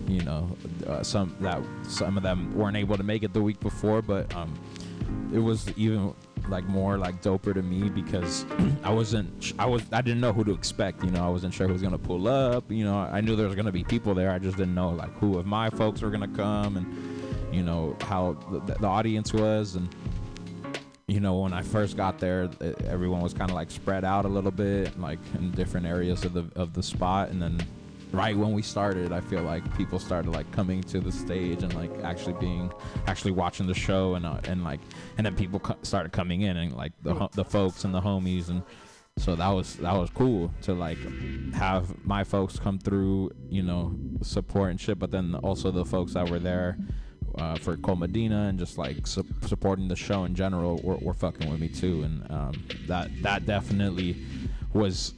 you 0.07 0.21
know 0.21 0.55
uh, 0.87 1.01
some 1.03 1.35
that 1.39 1.61
some 1.83 2.17
of 2.17 2.23
them 2.23 2.53
weren't 2.55 2.77
able 2.77 2.97
to 2.97 3.03
make 3.03 3.23
it 3.23 3.33
the 3.33 3.41
week 3.41 3.59
before, 3.59 4.01
but 4.01 4.33
um, 4.35 4.53
it 5.33 5.39
was 5.39 5.71
even 5.77 6.13
like 6.49 6.65
more 6.65 6.97
like 6.97 7.21
doper 7.21 7.53
to 7.53 7.61
me 7.61 7.89
because 7.89 8.45
I 8.83 8.91
wasn't 8.91 9.53
I 9.57 9.65
was 9.65 9.83
I 9.91 10.01
didn't 10.01 10.21
know 10.21 10.33
who 10.33 10.43
to 10.43 10.53
expect 10.53 11.03
you 11.03 11.09
know 11.09 11.25
I 11.25 11.29
wasn't 11.29 11.53
sure 11.53 11.67
who 11.67 11.73
was 11.73 11.81
gonna 11.81 11.97
pull 11.97 12.27
up 12.27 12.69
you 12.69 12.83
know 12.83 12.97
I 12.97 13.21
knew 13.21 13.35
there 13.35 13.47
was 13.47 13.55
gonna 13.55 13.71
be 13.71 13.83
people 13.83 14.13
there 14.13 14.31
I 14.31 14.39
just 14.39 14.57
didn't 14.57 14.75
know 14.75 14.89
like 14.89 15.11
who 15.17 15.39
of 15.39 15.45
my 15.45 15.69
folks 15.71 16.01
were 16.01 16.11
gonna 16.11 16.27
come 16.27 16.77
and 16.77 17.53
you 17.53 17.63
know 17.63 17.95
how 18.01 18.33
the, 18.51 18.75
the 18.75 18.87
audience 18.87 19.33
was 19.33 19.75
and 19.75 19.89
you 21.07 21.19
know 21.19 21.39
when 21.39 21.53
I 21.53 21.61
first 21.61 21.97
got 21.97 22.19
there 22.19 22.49
everyone 22.87 23.21
was 23.21 23.33
kind 23.33 23.51
of 23.51 23.55
like 23.55 23.69
spread 23.69 24.03
out 24.03 24.25
a 24.25 24.27
little 24.27 24.51
bit 24.51 24.99
like 24.99 25.19
in 25.35 25.51
different 25.51 25.85
areas 25.85 26.25
of 26.25 26.33
the 26.33 26.45
of 26.55 26.73
the 26.73 26.81
spot. 26.81 27.29
And 27.29 27.41
then 27.41 27.59
right 28.11 28.35
when 28.35 28.53
we 28.53 28.61
started 28.61 29.11
I 29.11 29.19
feel 29.19 29.43
like 29.43 29.77
people 29.77 29.99
started 29.99 30.31
like 30.31 30.51
coming 30.51 30.81
to 30.83 30.99
the 30.99 31.11
stage 31.11 31.61
and 31.61 31.73
like 31.75 31.91
actually 32.03 32.33
being 32.33 32.71
actually 33.07 33.31
watching 33.31 33.67
the 33.67 33.73
show 33.73 34.15
and 34.15 34.25
uh, 34.25 34.39
and 34.45 34.63
like 34.63 34.79
and 35.17 35.25
then 35.25 35.35
people 35.35 35.59
co- 35.59 35.77
started 35.83 36.11
coming 36.11 36.41
in 36.41 36.57
and 36.57 36.73
like 36.73 36.93
the 37.03 37.29
the 37.33 37.45
folks 37.45 37.83
and 37.83 37.93
the 37.93 38.01
homies. 38.01 38.49
And 38.49 38.63
so 39.17 39.35
that 39.35 39.49
was 39.49 39.75
that 39.77 39.93
was 39.93 40.09
cool 40.09 40.51
to 40.63 40.73
like 40.73 40.97
have 41.53 42.03
my 42.03 42.23
folks 42.23 42.57
come 42.57 42.79
through 42.79 43.31
you 43.47 43.61
know 43.61 43.95
support 44.21 44.71
and 44.71 44.81
shit 44.81 44.99
but 44.99 45.11
then 45.11 45.35
also 45.35 45.71
the 45.71 45.85
folks 45.85 46.13
that 46.15 46.29
were 46.29 46.39
there 46.39 46.77
uh, 47.37 47.55
for 47.55 47.77
Cole 47.77 47.95
Medina 47.95 48.47
and 48.47 48.57
just 48.59 48.77
like 48.77 49.05
su- 49.07 49.25
supporting 49.45 49.87
the 49.87 49.95
show 49.95 50.25
in 50.25 50.35
general 50.35 50.79
were, 50.83 50.95
were 50.97 51.13
fucking 51.13 51.49
with 51.49 51.59
me 51.59 51.67
too. 51.67 52.03
And 52.03 52.31
um, 52.31 52.63
that 52.87 53.09
that 53.21 53.45
definitely 53.45 54.17
was 54.73 55.13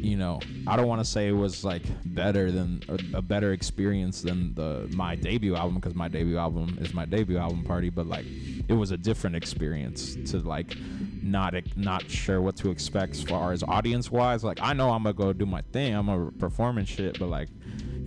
you 0.00 0.16
know 0.16 0.40
I 0.66 0.76
don't 0.76 0.86
want 0.86 1.00
to 1.00 1.04
say 1.04 1.28
it 1.28 1.32
was 1.32 1.64
like 1.64 1.82
better 2.04 2.50
than 2.50 2.82
a, 2.88 3.18
a 3.18 3.22
better 3.22 3.52
experience 3.52 4.22
than 4.22 4.54
the 4.54 4.88
my 4.92 5.14
debut 5.14 5.54
album 5.54 5.76
because 5.76 5.94
my 5.94 6.08
debut 6.08 6.38
album 6.38 6.78
is 6.80 6.94
my 6.94 7.04
debut 7.04 7.38
album 7.38 7.64
party 7.64 7.90
but 7.90 8.06
like 8.06 8.24
it 8.68 8.72
was 8.72 8.90
a 8.90 8.96
different 8.96 9.36
experience 9.36 10.16
to 10.30 10.38
like 10.38 10.76
not 11.22 11.54
not 11.76 12.08
sure 12.10 12.40
what 12.40 12.56
to 12.56 12.70
expect 12.70 13.14
as 13.14 13.22
far 13.22 13.52
as 13.52 13.62
audience 13.62 14.10
wise 14.10 14.42
like 14.42 14.58
I 14.62 14.72
know 14.72 14.90
I'm 14.90 15.02
gonna 15.02 15.12
go 15.12 15.32
do 15.32 15.46
my 15.46 15.62
thing 15.72 15.94
I'm 15.94 16.06
gonna 16.06 16.30
perform 16.32 16.78
and 16.78 16.88
shit 16.88 17.18
but 17.18 17.28
like 17.28 17.48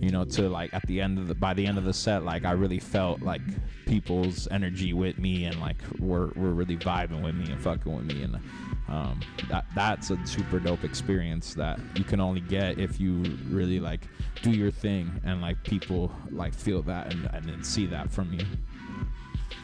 you 0.04 0.10
know 0.10 0.24
to 0.24 0.50
like 0.50 0.72
at 0.74 0.86
the 0.86 1.00
end 1.00 1.18
of 1.18 1.28
the 1.28 1.34
by 1.34 1.54
the 1.54 1.66
end 1.66 1.78
of 1.78 1.84
the 1.84 1.92
set 1.92 2.24
like 2.24 2.44
i 2.44 2.52
really 2.52 2.78
felt 2.78 3.22
like 3.22 3.40
people's 3.86 4.46
energy 4.50 4.92
with 4.92 5.18
me 5.18 5.46
and 5.46 5.58
like 5.60 5.76
were, 5.98 6.30
were 6.36 6.52
really 6.52 6.76
vibing 6.76 7.22
with 7.24 7.34
me 7.34 7.50
and 7.50 7.60
fucking 7.60 7.94
with 7.94 8.04
me 8.04 8.22
and 8.22 8.38
um 8.88 9.18
that 9.48 9.64
that's 9.74 10.10
a 10.10 10.26
super 10.26 10.58
dope 10.58 10.84
experience 10.84 11.54
that 11.54 11.80
you 11.96 12.04
can 12.04 12.20
only 12.20 12.40
get 12.40 12.78
if 12.78 13.00
you 13.00 13.22
really 13.48 13.80
like 13.80 14.06
do 14.42 14.50
your 14.50 14.70
thing 14.70 15.10
and 15.24 15.40
like 15.40 15.62
people 15.64 16.12
like 16.30 16.52
feel 16.52 16.82
that 16.82 17.10
and, 17.12 17.30
and 17.32 17.46
then 17.46 17.64
see 17.64 17.86
that 17.86 18.12
from 18.12 18.30
you 18.32 18.44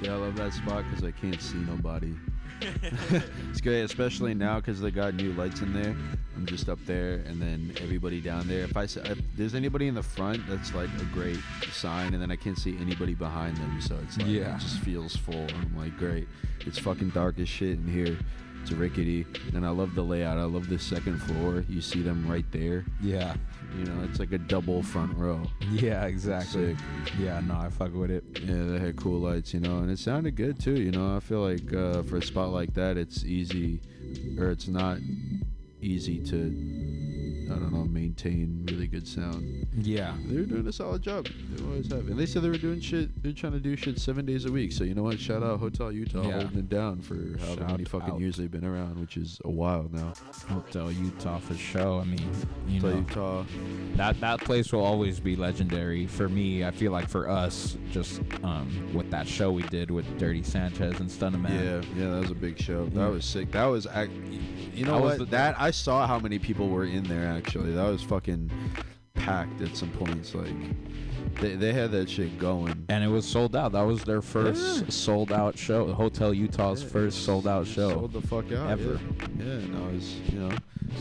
Yeah, 0.02 0.14
I 0.14 0.16
love 0.16 0.36
that 0.36 0.54
spot 0.54 0.84
because 0.88 1.04
I 1.04 1.10
can't 1.10 1.40
see 1.42 1.58
nobody. 1.58 2.14
it's 3.50 3.60
great, 3.60 3.82
especially 3.82 4.34
now 4.34 4.56
because 4.60 4.80
they 4.80 4.90
got 4.90 5.14
new 5.14 5.32
lights 5.32 5.60
in 5.60 5.72
there. 5.72 5.94
I'm 6.36 6.46
just 6.46 6.68
up 6.68 6.78
there, 6.86 7.14
and 7.26 7.40
then 7.40 7.74
everybody 7.82 8.20
down 8.20 8.48
there. 8.48 8.64
If 8.64 8.76
I 8.76 8.84
if 8.84 9.18
there's 9.36 9.54
anybody 9.54 9.88
in 9.88 9.94
the 9.94 10.02
front, 10.02 10.46
that's 10.48 10.74
like 10.74 10.88
a 11.00 11.04
great 11.12 11.38
sign, 11.72 12.14
and 12.14 12.22
then 12.22 12.30
I 12.30 12.36
can't 12.36 12.58
see 12.58 12.76
anybody 12.78 13.14
behind 13.14 13.56
them, 13.58 13.80
so 13.80 13.98
it's 14.02 14.16
like 14.18 14.26
Yeah. 14.26 14.56
it 14.56 14.60
just 14.60 14.78
feels 14.80 15.16
full. 15.16 15.46
I'm 15.60 15.76
like, 15.76 15.96
great. 15.98 16.28
It's 16.66 16.78
fucking 16.78 17.10
dark 17.10 17.38
as 17.38 17.48
shit 17.48 17.70
in 17.78 17.86
here. 17.86 18.16
It's 18.62 18.72
rickety, 18.72 19.26
and 19.54 19.64
I 19.66 19.70
love 19.70 19.94
the 19.94 20.02
layout. 20.02 20.38
I 20.38 20.44
love 20.44 20.68
the 20.68 20.78
second 20.78 21.18
floor. 21.22 21.64
You 21.68 21.80
see 21.80 22.02
them 22.02 22.26
right 22.28 22.44
there. 22.52 22.84
yeah 23.02 23.34
You 23.78 23.84
know, 23.84 24.02
it's 24.04 24.18
like 24.18 24.32
a 24.32 24.38
double 24.38 24.82
front 24.82 25.16
row. 25.16 25.42
yeah 25.70 26.04
exactly 26.04 26.76
yeah 27.18 27.40
no 27.40 27.54
i 27.54 27.68
fuck 27.70 27.94
with 27.94 28.10
it 28.10 28.24
Yeah, 28.44 28.64
they 28.64 28.78
had 28.78 28.96
cool 28.96 29.20
lights, 29.20 29.54
you 29.54 29.60
know, 29.60 29.78
and 29.78 29.90
it 29.90 29.98
sounded 29.98 30.34
good 30.36 30.58
too. 30.58 30.74
You 30.80 30.90
know, 30.90 31.16
I 31.16 31.20
feel 31.20 31.40
like 31.40 31.72
uh, 31.72 32.02
for 32.02 32.16
a 32.16 32.22
spot 32.22 32.50
like 32.50 32.74
that, 32.74 32.96
it's 32.96 33.24
easy, 33.24 33.80
or 34.38 34.50
it's 34.50 34.66
not 34.68 34.98
easy 35.80 36.18
to, 36.30 36.36
I 37.50 37.54
don't 37.58 37.72
know, 37.72 37.84
maintain 37.84 38.66
really 38.70 38.86
good 38.86 39.06
sound. 39.08 39.66
yeah 39.78 40.14
They 40.26 40.36
were 40.36 40.42
doing 40.46 40.66
a 40.66 40.72
solid 40.72 41.02
job. 41.02 41.26
They 41.50 41.64
always 41.64 41.90
have, 41.90 42.08
and 42.08 42.18
they 42.18 42.26
said 42.26 42.42
they 42.42 42.48
were 42.48 42.56
doing 42.58 42.80
shit. 42.80 43.22
They're 43.22 43.32
trying 43.32 43.52
to 43.54 43.60
do 43.60 43.76
shit 43.76 43.98
seven 43.98 44.24
days 44.26 44.44
a 44.44 44.52
week. 44.52 44.72
So 44.72 44.84
you 44.84 44.94
know 44.94 45.02
what? 45.02 45.18
Shout 45.18 45.42
out 45.42 45.58
Hotel 45.60 45.90
Utah 45.92 46.22
Yeah. 46.22 46.32
holding 46.40 46.58
it 46.58 46.68
down 46.68 47.00
for 47.00 47.16
however 47.44 47.64
many 47.66 47.84
fucking 47.84 48.14
out. 48.14 48.20
years 48.20 48.36
they've 48.36 48.50
been 48.50 48.64
around, 48.64 48.98
which 49.00 49.16
is 49.16 49.40
a 49.44 49.50
while 49.50 49.88
now. 49.92 50.12
hotel 50.48 50.90
utah 50.90 51.38
for 51.38 51.54
show 51.54 51.98
i 52.00 52.04
mean 52.04 52.20
you 52.68 52.80
Hotel 52.80 52.90
know 52.90 52.98
Utah. 53.08 53.44
that 53.96 54.20
that 54.20 54.40
place 54.40 54.72
will 54.72 54.82
always 54.84 55.20
be 55.20 55.36
legendary 55.36 56.06
for 56.06 56.28
me. 56.28 56.64
I 56.64 56.70
feel 56.70 56.92
like 56.92 57.08
for 57.08 57.28
us, 57.28 57.76
just 57.90 58.20
um, 58.42 58.90
with 58.94 59.10
that 59.10 59.26
show 59.28 59.50
we 59.52 59.62
did 59.64 59.90
with 59.90 60.06
Dirty 60.18 60.42
Sanchez 60.42 61.00
and 61.00 61.10
Stunner 61.10 61.38
Man. 61.38 61.64
Yeah, 61.64 62.02
yeah, 62.04 62.10
that 62.12 62.20
was 62.22 62.30
a 62.30 62.34
big 62.34 62.58
show. 62.60 62.86
That 62.86 63.00
Yeah. 63.00 63.08
was 63.08 63.24
sick. 63.24 63.50
That 63.52 63.64
was, 63.66 63.86
ac- 63.94 64.10
you 64.74 64.84
know 64.84 64.94
That 64.94 65.02
what? 65.02 65.18
the- 65.18 65.24
that 65.26 65.60
I 65.60 65.70
saw 65.70 66.06
how 66.06 66.18
many 66.18 66.38
people 66.38 66.68
were 66.68 66.84
in 66.84 67.04
there. 67.04 67.26
Actually, 67.28 67.72
that 67.72 67.86
was 67.86 68.02
fucking 68.02 68.50
packed 69.14 69.60
at 69.60 69.76
some 69.76 69.90
points. 69.90 70.34
Like, 70.34 70.54
they 71.40 71.54
they 71.54 71.72
had 71.72 71.90
that 71.92 72.08
shit 72.10 72.38
going. 72.38 72.84
and 72.88 73.04
it 73.04 73.08
was 73.08 73.26
sold 73.26 73.54
out. 73.56 73.72
That 73.72 73.82
was 73.82 74.04
their 74.04 74.22
first 74.22 74.82
Yeah. 74.82 74.88
sold 74.88 75.32
out 75.32 75.56
show. 75.58 75.92
Hotel 75.92 76.32
Utah's 76.34 76.82
Yeah, 76.82 76.88
first 76.90 77.24
sold 77.24 77.46
out 77.46 77.66
show. 77.66 77.90
Sold 77.90 78.12
the 78.12 78.20
fuck 78.22 78.50
out. 78.52 78.70
Ever. 78.70 79.00
Yeah, 79.38 79.44
yeah 79.44 79.52
and 79.52 79.76
I 79.76 79.92
was, 79.94 80.14
you 80.32 80.38
know, 80.40 80.50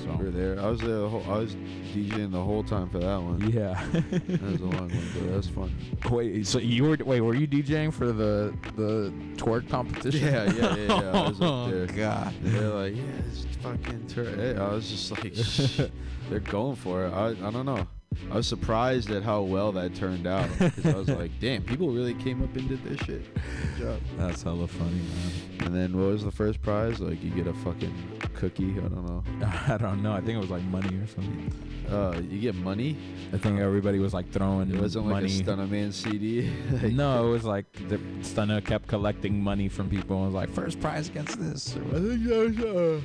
So- 0.04 0.16
we 0.20 0.26
were 0.26 0.32
there. 0.32 0.60
I 0.60 0.70
was 0.70 0.80
there. 0.82 1.00
The 1.00 1.10
whole, 1.10 1.24
I 1.28 1.40
was 1.40 1.56
DJing 1.56 2.32
the 2.32 2.44
whole 2.44 2.64
time 2.64 2.90
for 2.90 3.00
that 3.00 3.22
one. 3.22 3.42
Yeah. 3.52 3.84
that 3.92 4.42
was 4.42 4.62
a 4.62 4.66
long 4.66 4.72
one, 4.90 5.02
but 5.14 5.24
that 5.28 5.36
was 5.36 5.48
fun. 5.50 5.72
wait, 6.12 6.46
so 6.48 6.60
you 6.60 6.84
were 6.84 6.98
wait, 7.04 7.22
were 7.22 7.36
you 7.36 7.48
DJing 7.48 7.92
for 7.92 8.12
the 8.12 8.54
the 8.76 9.12
twerk 9.36 9.68
competition? 9.70 10.22
Yeah, 10.26 10.52
yeah, 10.54 10.76
yeah, 10.76 11.02
yeah. 11.02 11.12
I 11.24 11.30
was 11.30 11.42
up 11.42 11.48
oh, 11.50 11.70
there. 11.72 11.88
Oh 11.90 11.96
God. 11.96 12.34
They're 12.44 12.70
like, 12.70 12.96
yeah, 12.96 13.04
it's 13.28 13.46
fucking. 13.58 14.10
Hey, 14.38 14.56
I 14.56 14.70
was 14.72 14.90
just 14.90 15.12
like, 15.12 15.36
shh, 15.36 15.82
they're 16.30 16.40
going 16.40 16.76
for 16.76 17.06
it. 17.08 17.12
I, 17.14 17.30
I 17.30 17.52
don't 17.52 17.66
know. 17.66 17.88
I 18.32 18.36
was 18.36 18.47
surprised 18.47 19.09
at 19.09 19.24
how 19.24 19.41
well 19.41 19.72
that 19.72 19.95
turned 19.95 20.28
out 20.28 20.47
because 20.59 20.86
I 20.86 20.93
was 20.93 21.09
like, 21.09 21.32
damn, 21.39 21.63
people 21.63 21.89
really 21.89 22.13
came 22.13 22.43
up 22.43 22.55
and 22.55 22.70
did 22.70 22.84
this 22.84 22.99
shit. 22.99 23.34
Good 23.34 23.78
job. 23.86 23.99
That's 24.17 24.43
hella 24.43 24.67
funny, 24.67 24.91
man. 24.91 25.65
And 25.65 25.76
then 25.76 25.97
what 25.97 26.11
was 26.11 26.24
the 26.24 26.32
first 26.32 26.61
prize? 26.61 26.99
Like 26.99 27.24
you 27.24 27.32
get 27.32 27.47
a 27.47 27.53
fucking 27.53 27.93
cookie. 28.36 28.72
I 28.78 28.82
don't 28.82 29.05
know. 29.05 29.24
I 29.67 29.78
don't 29.78 30.03
know. 30.03 30.13
I 30.13 30.22
think 30.22 30.38
it 30.38 30.39
was 30.39 30.49
like 30.49 30.63
money 30.63 30.95
or 30.95 31.07
something. 31.07 31.51
Uh, 31.89 32.22
you 32.30 32.39
get 32.39 32.55
money. 32.55 32.97
I 33.34 33.38
think 33.38 33.59
everybody 33.59 33.97
was 33.97 34.13
like 34.13 34.32
throwing 34.32 34.74
It 34.74 34.80
wasn't 34.80 35.07
like 35.07 35.26
a 35.26 35.30
Stunner 35.30 35.67
Man 35.67 35.91
CD. 35.91 36.51
Like, 36.72 36.93
no, 36.93 37.28
it 37.28 37.32
was 37.32 37.45
like 37.45 37.65
the 37.89 37.99
Stunner 38.22 38.61
kept 38.61 38.88
collecting 38.88 39.41
money 39.41 39.67
from 39.67 39.89
people 39.89 40.17
and 40.17 40.28
was 40.28 40.36
like, 40.36 40.49
first 40.49 40.80
prize 40.80 41.09
against 41.09 41.39
this. 41.39 41.76
I 41.76 41.95
think 41.95 42.24
that 42.26 42.38
was 42.38 42.59
uh, 42.59 43.01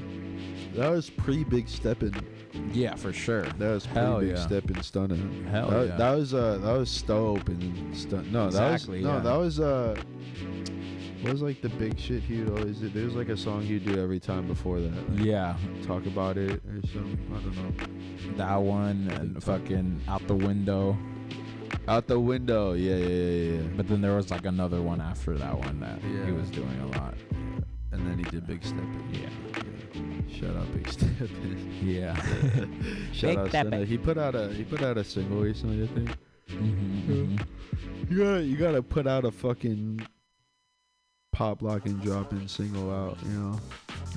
that 0.74 0.90
was 0.90 1.08
pre 1.10 1.44
Big 1.44 1.68
Steppin'. 1.68 2.14
Yeah, 2.72 2.94
for 2.94 3.12
sure. 3.12 3.42
That 3.42 3.70
was 3.70 3.86
pretty 3.86 4.00
Hell 4.00 4.20
Big 4.20 4.28
yeah. 4.30 4.36
Steppin' 4.46 4.82
Stunner. 4.82 5.16
Hell 5.50 5.70
that, 5.70 5.86
yeah. 5.88 5.96
That 5.96 6.12
was 6.14 6.34
uh 6.34 6.58
that 6.58 6.72
was 6.72 6.90
Stope 6.90 7.48
and 7.48 7.96
Stun. 7.96 8.30
No, 8.32 8.46
Exactly, 8.46 9.02
that 9.02 9.08
was 9.14 9.24
no, 9.24 9.30
yeah. 9.30 9.34
that 9.34 9.36
was 9.38 9.60
uh. 9.60 10.02
What 11.22 11.32
was 11.32 11.40
like 11.42 11.62
the 11.62 11.70
big 11.70 11.98
shit 11.98 12.22
he 12.22 12.42
would 12.42 12.58
always 12.58 12.76
do? 12.78 12.90
There 12.90 13.06
was 13.06 13.14
like 13.14 13.30
a 13.30 13.36
song 13.36 13.62
he'd 13.62 13.86
do 13.86 13.98
every 13.98 14.20
time 14.20 14.46
before 14.46 14.78
that. 14.78 15.10
like, 15.10 15.24
Yeah, 15.24 15.56
Talk 15.86 16.04
about 16.04 16.36
it 16.36 16.60
or 16.66 16.82
something. 16.92 17.18
I 17.34 17.38
don't 17.40 17.56
know. 17.56 18.36
that 18.36 18.56
one 18.60 19.08
and 19.10 19.42
fucking 19.42 20.02
out 20.06 20.26
the 20.26 20.34
window. 20.34 20.98
Out 21.88 22.06
the 22.08 22.20
window. 22.20 22.74
Yeah, 22.74 22.96
yeah, 22.96 23.06
yeah, 23.06 23.52
yeah. 23.62 23.68
But 23.74 23.88
then 23.88 24.02
there 24.02 24.14
was 24.16 24.30
like 24.30 24.44
another 24.44 24.82
one 24.82 25.00
after 25.00 25.34
that 25.38 25.58
one 25.58 25.80
that 25.80 25.98
Yeah. 26.02 26.26
he 26.26 26.32
was 26.32 26.50
doing 26.50 26.78
a 26.80 26.98
lot. 26.98 27.14
And 27.92 28.06
then 28.06 28.18
he 28.18 28.24
did 28.24 28.46
Big 28.46 28.62
Steppin'. 28.62 29.02
Yeah. 29.12 29.30
Shout 30.32 30.56
out 30.56 30.72
Big 30.72 30.88
Steppin'. 30.92 31.80
Yeah. 31.82 32.14
Shout 33.12 33.30
Big 33.30 33.38
out 33.38 33.48
Steppin'. 33.48 33.86
He 33.86 33.98
put 33.98 34.18
out 34.18 34.34
a 34.34 34.48
he 34.52 34.64
put 34.64 34.82
out 34.82 34.96
a 34.98 35.04
single 35.04 35.40
recently, 35.40 35.84
I 35.84 35.86
think. 35.88 36.16
Mhm, 36.48 37.06
mhm. 37.06 37.46
You 38.10 38.18
gotta 38.18 38.42
you 38.42 38.56
gotta 38.56 38.82
put 38.82 39.06
out 39.06 39.24
a 39.24 39.30
fucking 39.30 40.06
pop 41.32 41.62
lock 41.62 41.86
and 41.86 42.00
drop 42.02 42.32
in 42.32 42.46
single 42.48 42.90
out, 42.92 43.18
you 43.24 43.32
know. 43.32 43.60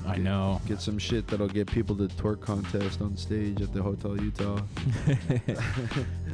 I 0.06 0.16
know. 0.16 0.60
Get 0.66 0.80
some 0.80 0.98
shit 0.98 1.26
that'll 1.26 1.48
get 1.48 1.66
people 1.66 1.96
to 1.96 2.06
twerk 2.06 2.40
contest 2.40 3.00
on 3.00 3.16
stage 3.16 3.60
at 3.60 3.72
the 3.72 3.82
Hotel 3.82 4.20
Utah. 4.20 4.60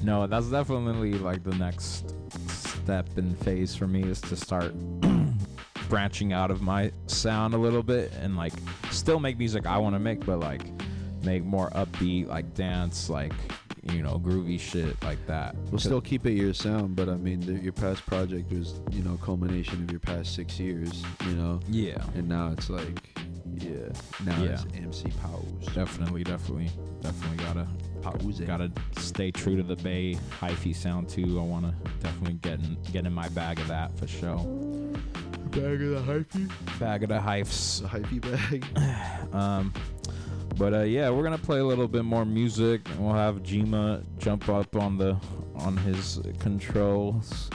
no, 0.02 0.26
that's 0.26 0.48
definitely 0.48 1.14
like 1.14 1.42
the 1.44 1.54
next 1.56 2.12
step 2.50 3.06
and 3.16 3.38
phase 3.38 3.74
for 3.74 3.86
me 3.86 4.02
is 4.02 4.20
to 4.22 4.36
start 4.36 4.74
branching 5.94 6.32
out 6.32 6.50
of 6.50 6.60
my 6.60 6.90
sound 7.06 7.54
a 7.54 7.56
little 7.56 7.80
bit 7.80 8.12
and 8.20 8.36
like 8.36 8.52
still 8.90 9.20
make 9.20 9.38
music 9.38 9.64
I 9.64 9.78
want 9.78 9.94
to 9.94 10.00
make, 10.00 10.26
but 10.26 10.40
like 10.40 10.62
make 11.22 11.44
more 11.44 11.70
upbeat, 11.70 12.26
like 12.26 12.52
dance, 12.52 13.08
like 13.08 13.32
you 13.92 14.02
know, 14.02 14.18
groovy 14.18 14.58
shit 14.58 15.00
like 15.04 15.24
that. 15.28 15.54
We'll 15.70 15.78
still 15.78 16.00
keep 16.00 16.26
it 16.26 16.32
your 16.32 16.52
sound, 16.52 16.96
but 16.96 17.08
I 17.08 17.14
mean, 17.14 17.38
the, 17.42 17.52
your 17.52 17.72
past 17.72 18.04
project 18.06 18.50
was, 18.50 18.80
you 18.90 19.04
know, 19.04 19.16
culmination 19.22 19.84
of 19.84 19.90
your 19.92 20.00
past 20.00 20.34
six 20.34 20.58
years, 20.58 21.04
you 21.28 21.36
know. 21.36 21.60
Yeah. 21.68 22.02
And 22.16 22.28
now 22.28 22.50
it's 22.50 22.68
like, 22.68 23.16
yeah, 23.54 23.90
now 24.26 24.42
Yeah. 24.42 24.50
it's 24.54 24.64
MC 24.74 25.12
Pause. 25.22 25.74
Definitely, 25.76 26.24
definitely, 26.24 26.70
definitely 27.02 27.44
gotta 27.44 27.68
gotta 28.46 28.72
stay 28.98 29.30
true 29.30 29.56
to 29.56 29.62
the 29.62 29.76
Bay 29.76 30.16
hyphy 30.40 30.74
sound 30.74 31.08
too. 31.08 31.38
I 31.38 31.42
wanna 31.44 31.72
definitely 32.02 32.34
get 32.42 32.58
in 32.58 32.78
get 32.90 33.06
in 33.06 33.12
my 33.12 33.28
bag 33.28 33.60
of 33.60 33.68
that 33.68 33.96
for 33.96 34.08
sure. 34.08 34.83
Bag 35.54 35.82
of 35.82 35.90
the 35.90 36.12
hyphy. 36.12 36.78
Bag 36.80 37.02
of 37.04 37.08
the 37.10 37.18
hypes. 37.18 37.80
The 37.80 37.88
hyphy 37.88 38.20
bag. 38.20 38.66
Um, 39.34 39.72
but 40.56 40.72
uh, 40.72 40.82
yeah, 40.82 41.10
we're 41.10 41.24
gonna 41.24 41.38
play 41.38 41.58
a 41.58 41.64
little 41.64 41.88
bit 41.88 42.04
more 42.04 42.24
music. 42.24 42.88
and 42.88 43.04
We'll 43.04 43.14
have 43.14 43.42
Jima 43.42 44.04
jump 44.18 44.48
up 44.48 44.76
on 44.76 44.96
the 44.96 45.16
on 45.56 45.76
his 45.76 46.20
controls 46.38 47.50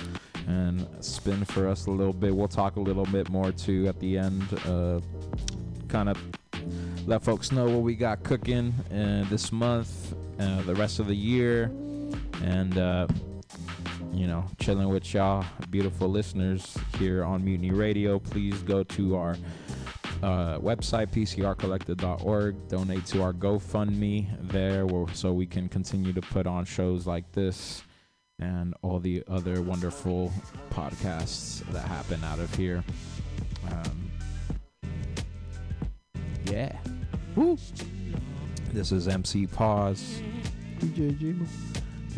and 0.47 0.86
spin 1.00 1.45
for 1.45 1.68
us 1.70 1.86
a 1.86 1.91
little 1.91 2.12
bit. 2.12 2.36
We'll 2.36 2.50
talk 2.50 2.76
a 2.76 2.82
little 2.82 3.06
bit 3.06 3.30
more 3.30 3.54
too 3.54 3.88
at 3.88 3.97
the 4.00 4.18
end. 4.18 4.43
Uh, 4.66 5.00
kind 5.88 6.10
of 6.10 6.18
let 7.06 7.24
folks 7.24 7.52
know 7.52 7.66
what 7.66 7.82
we 7.82 7.95
got 7.95 8.24
cooking 8.24 8.74
uh, 8.91 9.26
this 9.30 9.52
month, 9.54 10.14
uh, 10.39 10.62
the 10.64 10.76
rest 10.76 11.00
of 11.00 11.08
the 11.08 11.16
year, 11.16 11.72
and 12.43 12.78
uh, 12.78 13.08
you 14.12 14.28
know, 14.28 14.45
chilling 14.60 14.89
with 14.89 15.14
y'all, 15.14 15.45
beautiful 15.70 16.07
listeners 16.07 16.78
here 16.97 17.24
on 17.24 17.43
Mutiny 17.43 17.72
Radio. 17.72 18.20
Please 18.20 18.62
go 18.64 18.84
to 18.84 19.16
our 19.16 19.38
uh, 20.24 20.60
website, 20.60 21.12
pcrcollective.org. 21.12 22.68
Donate 22.68 23.05
to 23.07 23.22
our 23.22 23.34
GoFundMe 23.34 24.28
there 24.51 24.88
so 25.14 25.32
we 25.34 25.45
can 25.45 25.70
continue 25.70 26.14
to 26.14 26.22
put 26.22 26.47
on 26.47 26.66
shows 26.66 27.07
like 27.07 27.32
this 27.32 27.84
and 28.39 28.74
all 28.82 28.99
the 28.99 29.24
other 29.28 29.62
wonderful 29.62 30.32
podcasts 30.72 31.60
that 31.72 31.86
happen 31.86 32.24
out 32.24 32.39
of 32.39 32.53
here. 32.55 32.84
Um, 33.72 34.12
yeah. 36.45 36.78
Woo. 37.36 37.57
This 38.72 38.91
is 38.91 39.07
MC 39.07 39.47
Pause. 39.47 40.22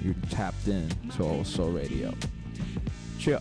You're 0.02 0.16
tapped 0.30 0.68
in 0.68 0.90
to 1.16 1.24
Old 1.24 1.48
Soul 1.48 1.70
Radio. 1.70 2.14
Chill. 3.20 3.40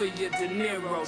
for 0.00 0.06
your 0.06 0.30
De 0.30 0.48
Niro. 0.48 1.04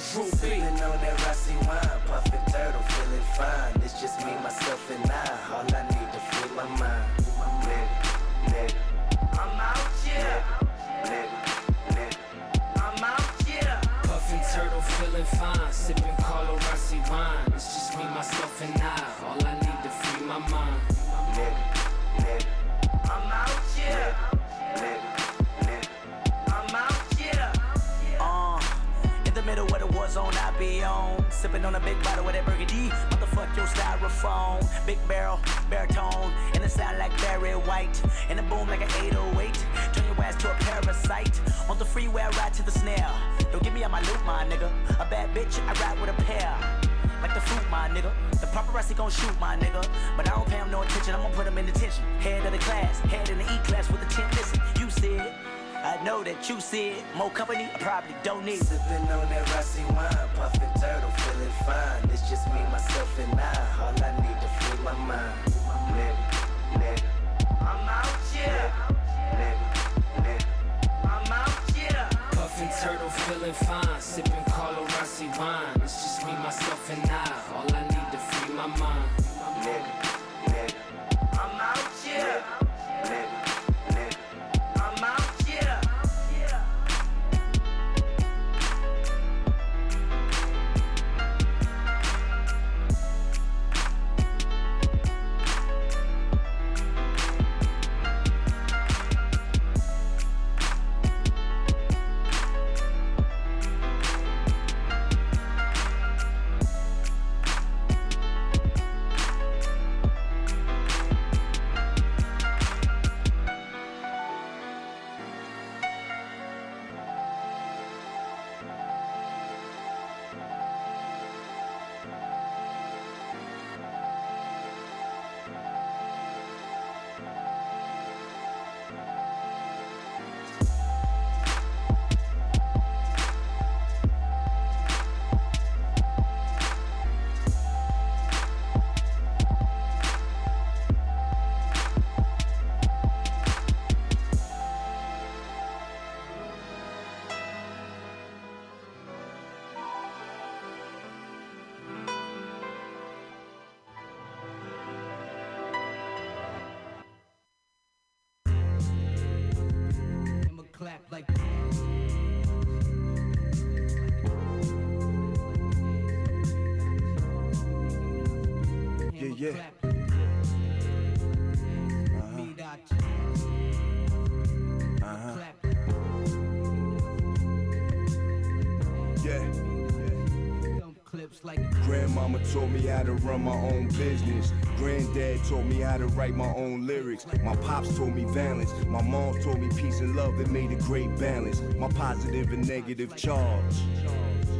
taught 182.53 182.69
me 182.69 182.81
how 182.85 183.01
to 183.01 183.13
run 183.13 183.43
my 183.43 183.55
own 183.55 183.87
business. 183.87 184.53
Granddad 184.77 185.43
taught 185.45 185.65
me 185.65 185.79
how 185.79 185.97
to 185.97 186.05
write 186.07 186.35
my 186.35 186.53
own 186.53 186.85
lyrics. 186.85 187.25
My 187.43 187.55
pops 187.55 187.97
taught 187.97 188.13
me 188.13 188.25
balance. 188.25 188.71
My 188.85 189.01
mom 189.01 189.41
taught 189.41 189.59
me 189.59 189.69
peace 189.75 190.01
and 190.01 190.15
love 190.15 190.37
that 190.37 190.51
made 190.51 190.71
a 190.71 190.75
great 190.75 191.17
balance. 191.17 191.61
My 191.77 191.87
positive 191.89 192.51
and 192.51 192.67
negative 192.67 193.15
charge. 193.15 193.75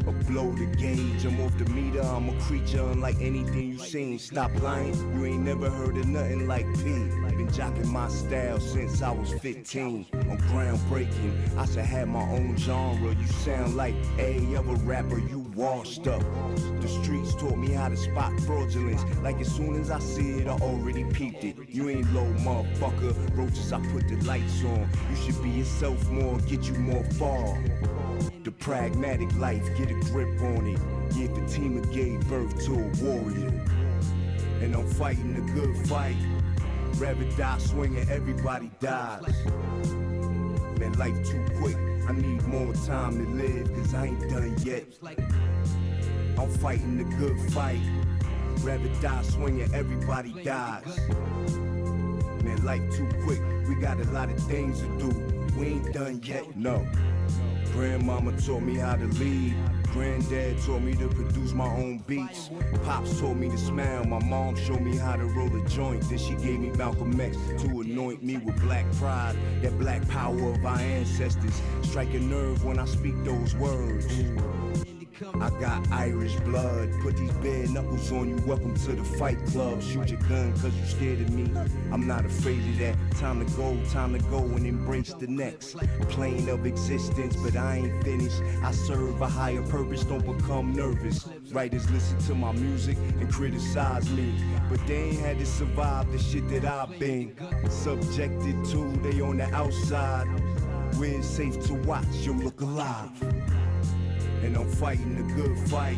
A 0.08 0.12
blow 0.12 0.52
the 0.52 0.66
gauge, 0.66 1.24
I'm 1.24 1.40
off 1.40 1.58
the 1.58 1.66
meter, 1.66 2.02
I'm 2.02 2.28
a 2.28 2.42
creature 2.42 2.82
unlike 2.82 3.16
anything 3.22 3.72
you've 3.72 3.82
seen. 3.82 4.20
Stop 4.20 4.52
lying, 4.62 4.94
you 5.18 5.26
ain't 5.26 5.44
never 5.44 5.70
heard 5.70 5.96
of 5.96 6.08
nothing 6.08 6.46
like 6.46 6.66
P. 6.74 6.84
Been 6.84 7.48
jocking 7.48 7.88
my 7.88 8.10
style 8.10 8.60
since 8.60 9.02
I 9.02 9.12
was 9.12 9.34
15. 9.36 10.06
I'm 10.14 10.38
groundbreaking, 10.40 11.58
I 11.58 11.66
should 11.66 11.86
have 11.86 12.10
my 12.10 12.22
own 12.22 12.58
genre. 12.58 13.16
You 13.16 13.28
sound 13.28 13.78
like 13.78 13.96
a 14.20 14.56
other 14.58 14.76
rapper 14.84 15.20
you 15.20 15.33
washed 15.56 16.08
up. 16.08 16.24
The 16.82 16.88
streets 16.88 17.36
taught 17.36 17.58
me 17.58 17.72
how 17.72 17.90
to 17.90 17.98
spot 17.98 18.40
fraudulence. 18.42 19.04
Like 19.22 19.40
as 19.40 19.54
soon 19.54 19.80
as 19.80 19.90
I 19.90 20.00
see 20.00 20.40
it, 20.40 20.48
I 20.48 20.54
already 20.54 21.04
peeped 21.06 21.44
it. 21.44 21.56
You 21.68 21.90
ain't 21.90 22.12
low, 22.14 22.26
motherfucker. 22.40 23.38
Roaches, 23.38 23.72
I 23.72 23.80
put 23.88 24.08
the 24.08 24.16
lights 24.26 24.64
on. 24.64 24.90
You 25.10 25.16
should 25.16 25.42
be 25.44 25.50
yourself 25.50 26.10
more, 26.10 26.38
get 26.40 26.64
you 26.64 26.76
more 26.76 27.04
far. 27.20 27.58
The 28.44 28.52
pragmatic 28.52 29.34
life, 29.38 29.66
get 29.78 29.90
a 29.90 29.96
grip 30.12 30.42
on 30.42 30.68
it. 30.68 30.80
Yeah, 31.16 31.28
the 31.28 31.46
team 31.48 31.80
that 31.80 31.92
gave 31.92 32.28
birth 32.28 32.66
to 32.66 32.74
a 32.74 33.04
warrior. 33.04 33.50
And 34.62 34.76
I'm 34.76 34.88
fighting 34.88 35.36
a 35.36 35.54
good 35.54 35.88
fight. 35.88 36.18
Rabbit 36.96 37.36
die 37.38 37.58
swinging, 37.58 38.10
everybody 38.10 38.70
dies. 38.80 39.46
Man, 40.80 40.94
life 40.98 41.26
too 41.28 41.44
quick. 41.58 41.78
I 42.08 42.12
need 42.12 42.46
more 42.48 42.74
time 42.74 43.18
to 43.18 43.32
live, 43.32 43.74
cause 43.74 43.94
I 43.94 44.08
ain't 44.08 44.30
done 44.30 44.56
yet. 44.64 44.84
I'm 46.38 46.50
fighting 46.60 46.98
the 46.98 47.04
good 47.16 47.40
fight. 47.54 47.80
Rather 48.60 48.90
die 49.02 49.22
swinging, 49.24 49.74
everybody 49.74 50.34
dies. 50.44 51.00
Man, 52.44 52.64
life 52.66 52.82
too 52.96 53.10
quick. 53.24 53.40
We 53.68 53.76
got 53.76 54.00
a 54.00 54.12
lot 54.12 54.30
of 54.30 54.38
things 54.44 54.82
to 54.82 54.98
do. 54.98 55.10
We 55.58 55.68
ain't 55.68 55.94
done 55.94 56.22
yet. 56.24 56.56
No. 56.58 56.86
Grandmama 57.74 58.32
taught 58.40 58.62
me 58.62 58.76
how 58.76 58.96
to 58.96 59.06
lead. 59.06 59.56
Granddad 59.92 60.62
taught 60.62 60.84
me 60.84 60.94
to 60.94 61.08
produce 61.08 61.54
my 61.54 61.66
own 61.66 62.04
beats. 62.06 62.52
Pops 62.84 63.20
taught 63.20 63.36
me 63.36 63.50
to 63.50 63.58
smile. 63.58 64.06
My 64.06 64.20
mom 64.20 64.56
showed 64.56 64.82
me 64.82 64.96
how 64.96 65.16
to 65.16 65.26
roll 65.26 65.56
a 65.56 65.68
joint. 65.68 66.08
Then 66.08 66.20
she 66.20 66.36
gave 66.36 66.60
me 66.60 66.70
Malcolm 66.70 67.20
X 67.20 67.36
to 67.64 67.82
anoint 67.82 68.22
me 68.22 68.38
with 68.38 68.62
black 68.62 68.86
pride. 68.94 69.36
That 69.64 69.78
black 69.80 70.08
power 70.08 70.54
of 70.54 70.64
our 70.64 70.78
ancestors. 70.78 71.60
Strike 71.82 72.14
a 72.14 72.20
nerve 72.20 72.64
when 72.64 72.78
I 72.78 72.86
speak 72.86 73.16
those 73.24 73.56
words. 73.56 74.06
I 75.40 75.50
got 75.60 75.90
Irish 75.92 76.36
blood. 76.42 76.92
Put 77.02 77.18
these 77.18 77.32
bare 77.34 77.68
knuckles 77.68 78.12
on 78.12 78.30
you. 78.30 78.36
Welcome 78.46 78.76
to 78.76 78.94
the 78.94 79.04
fight 79.04 79.38
club. 79.48 79.82
Shoot 79.82 80.10
your 80.10 80.20
gun 80.22 80.52
cause 80.60 80.76
you 80.76 80.86
scared 80.86 81.22
of 81.22 81.30
me. 81.30 81.50
I'm 81.92 82.06
not 82.06 82.26
afraid 82.26 82.60
of 82.60 82.78
that. 82.80 82.96
Time 83.20 83.46
to 83.46 83.52
go, 83.56 83.78
time 83.92 84.14
to 84.14 84.20
go 84.30 84.40
and 84.40 84.68
embrace 84.68 85.14
the 85.14 85.28
next 85.28 85.78
plane 86.10 86.50
of 86.50 86.66
existence. 86.66 87.36
But 87.38 87.56
I 87.56 87.78
ain't 87.78 88.04
finished. 88.04 88.42
I 88.64 88.72
serve 88.72 89.22
a 89.22 89.28
higher 89.28 89.62
purpose. 89.64 90.04
Don't 90.04 90.26
become 90.26 90.74
nervous. 90.74 91.28
Writers 91.52 91.90
listen 91.92 92.18
to 92.20 92.36
my 92.36 92.52
music 92.52 92.98
and 93.20 93.32
criticize 93.32 94.10
me. 94.12 94.36
But 94.70 94.86
they 94.88 95.10
ain't 95.10 95.20
had 95.20 95.40
to 95.40 95.46
survive 95.46 96.12
the 96.12 96.20
shit 96.20 96.50
that 96.50 96.66
I've 96.66 97.00
been 97.00 97.36
subjected 97.70 98.66
to. 98.66 98.92
They 99.04 99.22
on 99.22 99.38
the 99.38 99.54
outside. 99.54 100.26
Where 100.98 101.10
it's 101.10 101.28
safe 101.28 101.66
to 101.68 101.74
watch, 101.74 102.06
you 102.22 102.34
look 102.34 102.62
alive. 102.62 103.10
And 104.44 104.58
I'm 104.58 104.70
fighting 104.70 105.16
the 105.16 105.34
good 105.34 105.58
fight. 105.70 105.98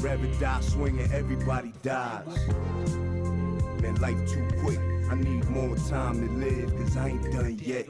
Rather 0.00 0.26
die 0.38 0.60
swinging, 0.60 1.10
everybody 1.12 1.72
dies. 1.82 2.26
Man, 3.80 3.94
life 3.96 4.18
too 4.30 4.46
quick. 4.60 4.78
I 5.10 5.14
need 5.14 5.48
more 5.48 5.74
time 5.88 6.20
to 6.26 6.34
live, 6.34 6.76
cause 6.76 6.96
I 6.96 7.08
ain't 7.08 7.32
done 7.32 7.58
yet. 7.62 7.86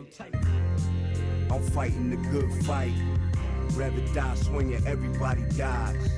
I'm 1.50 1.62
fighting 1.70 2.10
the 2.10 2.16
good 2.28 2.52
fight. 2.64 2.92
Rather 3.72 4.00
die 4.14 4.34
swinging, 4.36 4.86
everybody 4.86 5.42
dies. 5.56 6.08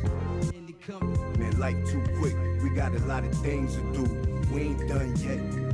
Man, 1.38 1.58
life 1.58 1.76
too 1.90 2.04
quick. 2.18 2.34
We 2.62 2.70
got 2.70 2.94
a 2.94 2.98
lot 3.06 3.24
of 3.24 3.34
things 3.38 3.74
to 3.76 3.82
do. 3.92 4.04
We 4.52 4.60
ain't 4.62 4.88
done 4.88 5.16
yet. 5.16 5.65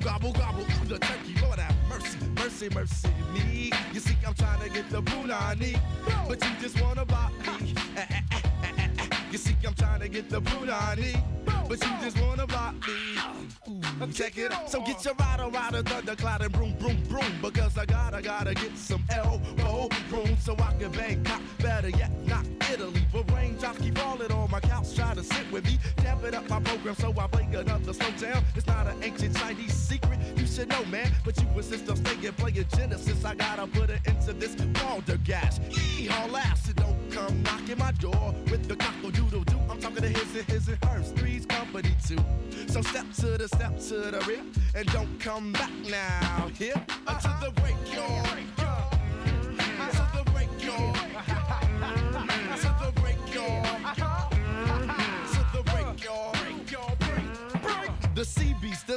Gobble 0.00 0.32
gobble. 0.32 0.62
Ooh, 0.62 0.84
the 0.86 0.98
turkey, 0.98 1.34
Lord 1.42 1.58
have 1.58 1.76
mercy, 1.88 2.18
mercy, 2.36 2.68
mercy 2.74 3.08
me. 3.32 3.72
You 3.92 4.00
see, 4.00 4.16
I'm 4.26 4.34
trying 4.34 4.60
to 4.60 4.68
get 4.68 4.90
the 4.90 5.02
punani, 5.02 5.78
but 6.28 6.42
you 6.42 6.50
just 6.60 6.80
wanna 6.80 7.04
block 7.04 7.32
me. 7.60 7.74
Eh, 7.96 8.06
eh, 8.10 8.20
eh. 8.32 8.88
You 9.30 9.38
see, 9.38 9.54
I'm 9.66 9.74
trying 9.74 10.00
to 10.00 10.08
get 10.08 10.28
the 10.28 10.40
punani, 10.40 11.22
but 11.68 11.82
you 11.84 11.90
just 12.02 12.20
wanna 12.20 12.46
block 12.46 12.74
me. 12.86 13.80
Ooh, 14.02 14.12
check 14.12 14.36
it 14.38 14.52
out. 14.52 14.68
So 14.70 14.80
get 14.84 15.04
your 15.04 15.14
rider, 15.14 15.48
rider, 15.48 15.82
thundercloud 15.82 16.42
and 16.42 16.52
broom, 16.52 16.74
broom, 16.78 17.02
broom. 17.08 17.32
Because 17.40 17.78
I 17.78 17.84
gotta, 17.84 18.22
gotta 18.22 18.54
get 18.54 18.76
some 18.76 19.04
elbow 19.10 19.88
room 20.10 20.36
so 20.40 20.56
I 20.58 20.74
can 20.78 20.90
bang 20.92 21.22
cop. 21.24 21.40
Better 21.58 21.90
yet, 21.90 22.10
not 22.26 22.44
But 23.12 23.30
raindrops 23.32 23.78
keep 23.78 23.98
falling 23.98 24.30
on 24.30 24.50
my 24.50 24.60
couch, 24.60 24.94
try 24.94 25.14
to 25.14 25.22
sit 25.22 25.50
with 25.50 25.64
me. 25.64 25.78
Tap 25.96 26.22
it 26.24 26.34
up 26.34 26.48
my 26.48 26.60
program 26.60 26.94
so 26.94 27.12
I 27.18 27.26
play 27.26 27.48
another 27.52 27.92
slow 27.92 28.10
down. 28.18 28.44
It's 28.54 28.66
not 28.66 28.86
an 28.86 29.02
ancient 29.02 29.36
Chinese 29.36 29.74
secret, 29.74 30.18
you 30.36 30.46
should 30.46 30.68
know, 30.68 30.84
man. 30.86 31.10
But 31.24 31.40
you 31.40 31.48
insist 31.56 31.88
on 31.90 31.96
staying 31.96 32.32
playing 32.34 32.66
Genesis. 32.76 33.24
I 33.24 33.34
gotta 33.34 33.66
put 33.66 33.90
it 33.90 34.00
into 34.06 34.32
this 34.32 34.54
balderdash. 34.54 35.58
Yeehaw, 35.58 36.30
last, 36.30 36.66
so 36.66 36.72
don't 36.74 37.10
come 37.10 37.42
knocking 37.42 37.78
my 37.78 37.92
door 37.92 38.34
with 38.50 38.68
the 38.68 38.76
cockle 38.76 39.10
doodle 39.10 39.44
doo. 39.44 39.58
I'm 39.68 39.80
talking 39.80 40.02
to 40.02 40.08
his 40.08 40.36
and 40.36 40.44
his 40.46 40.68
and 40.68 40.84
hers, 40.84 41.10
three's 41.12 41.46
company 41.46 41.94
too. 42.06 42.18
So 42.68 42.82
step 42.82 43.06
to 43.16 43.38
the 43.38 43.48
step 43.48 43.78
to 43.88 44.10
the 44.10 44.24
rear 44.26 44.42
and 44.74 44.86
don't 44.92 45.18
come 45.18 45.52
back 45.52 45.72
now. 45.88 46.48
Here 46.56 46.74
uh, 47.06 47.14
until 47.14 47.50
the 47.50 47.60
break, 47.60 47.74
y'all. 47.92 48.24
Until 48.26 50.02
uh, 50.02 50.24
the 50.24 50.30
break, 50.30 50.48
y'all. 50.64 51.09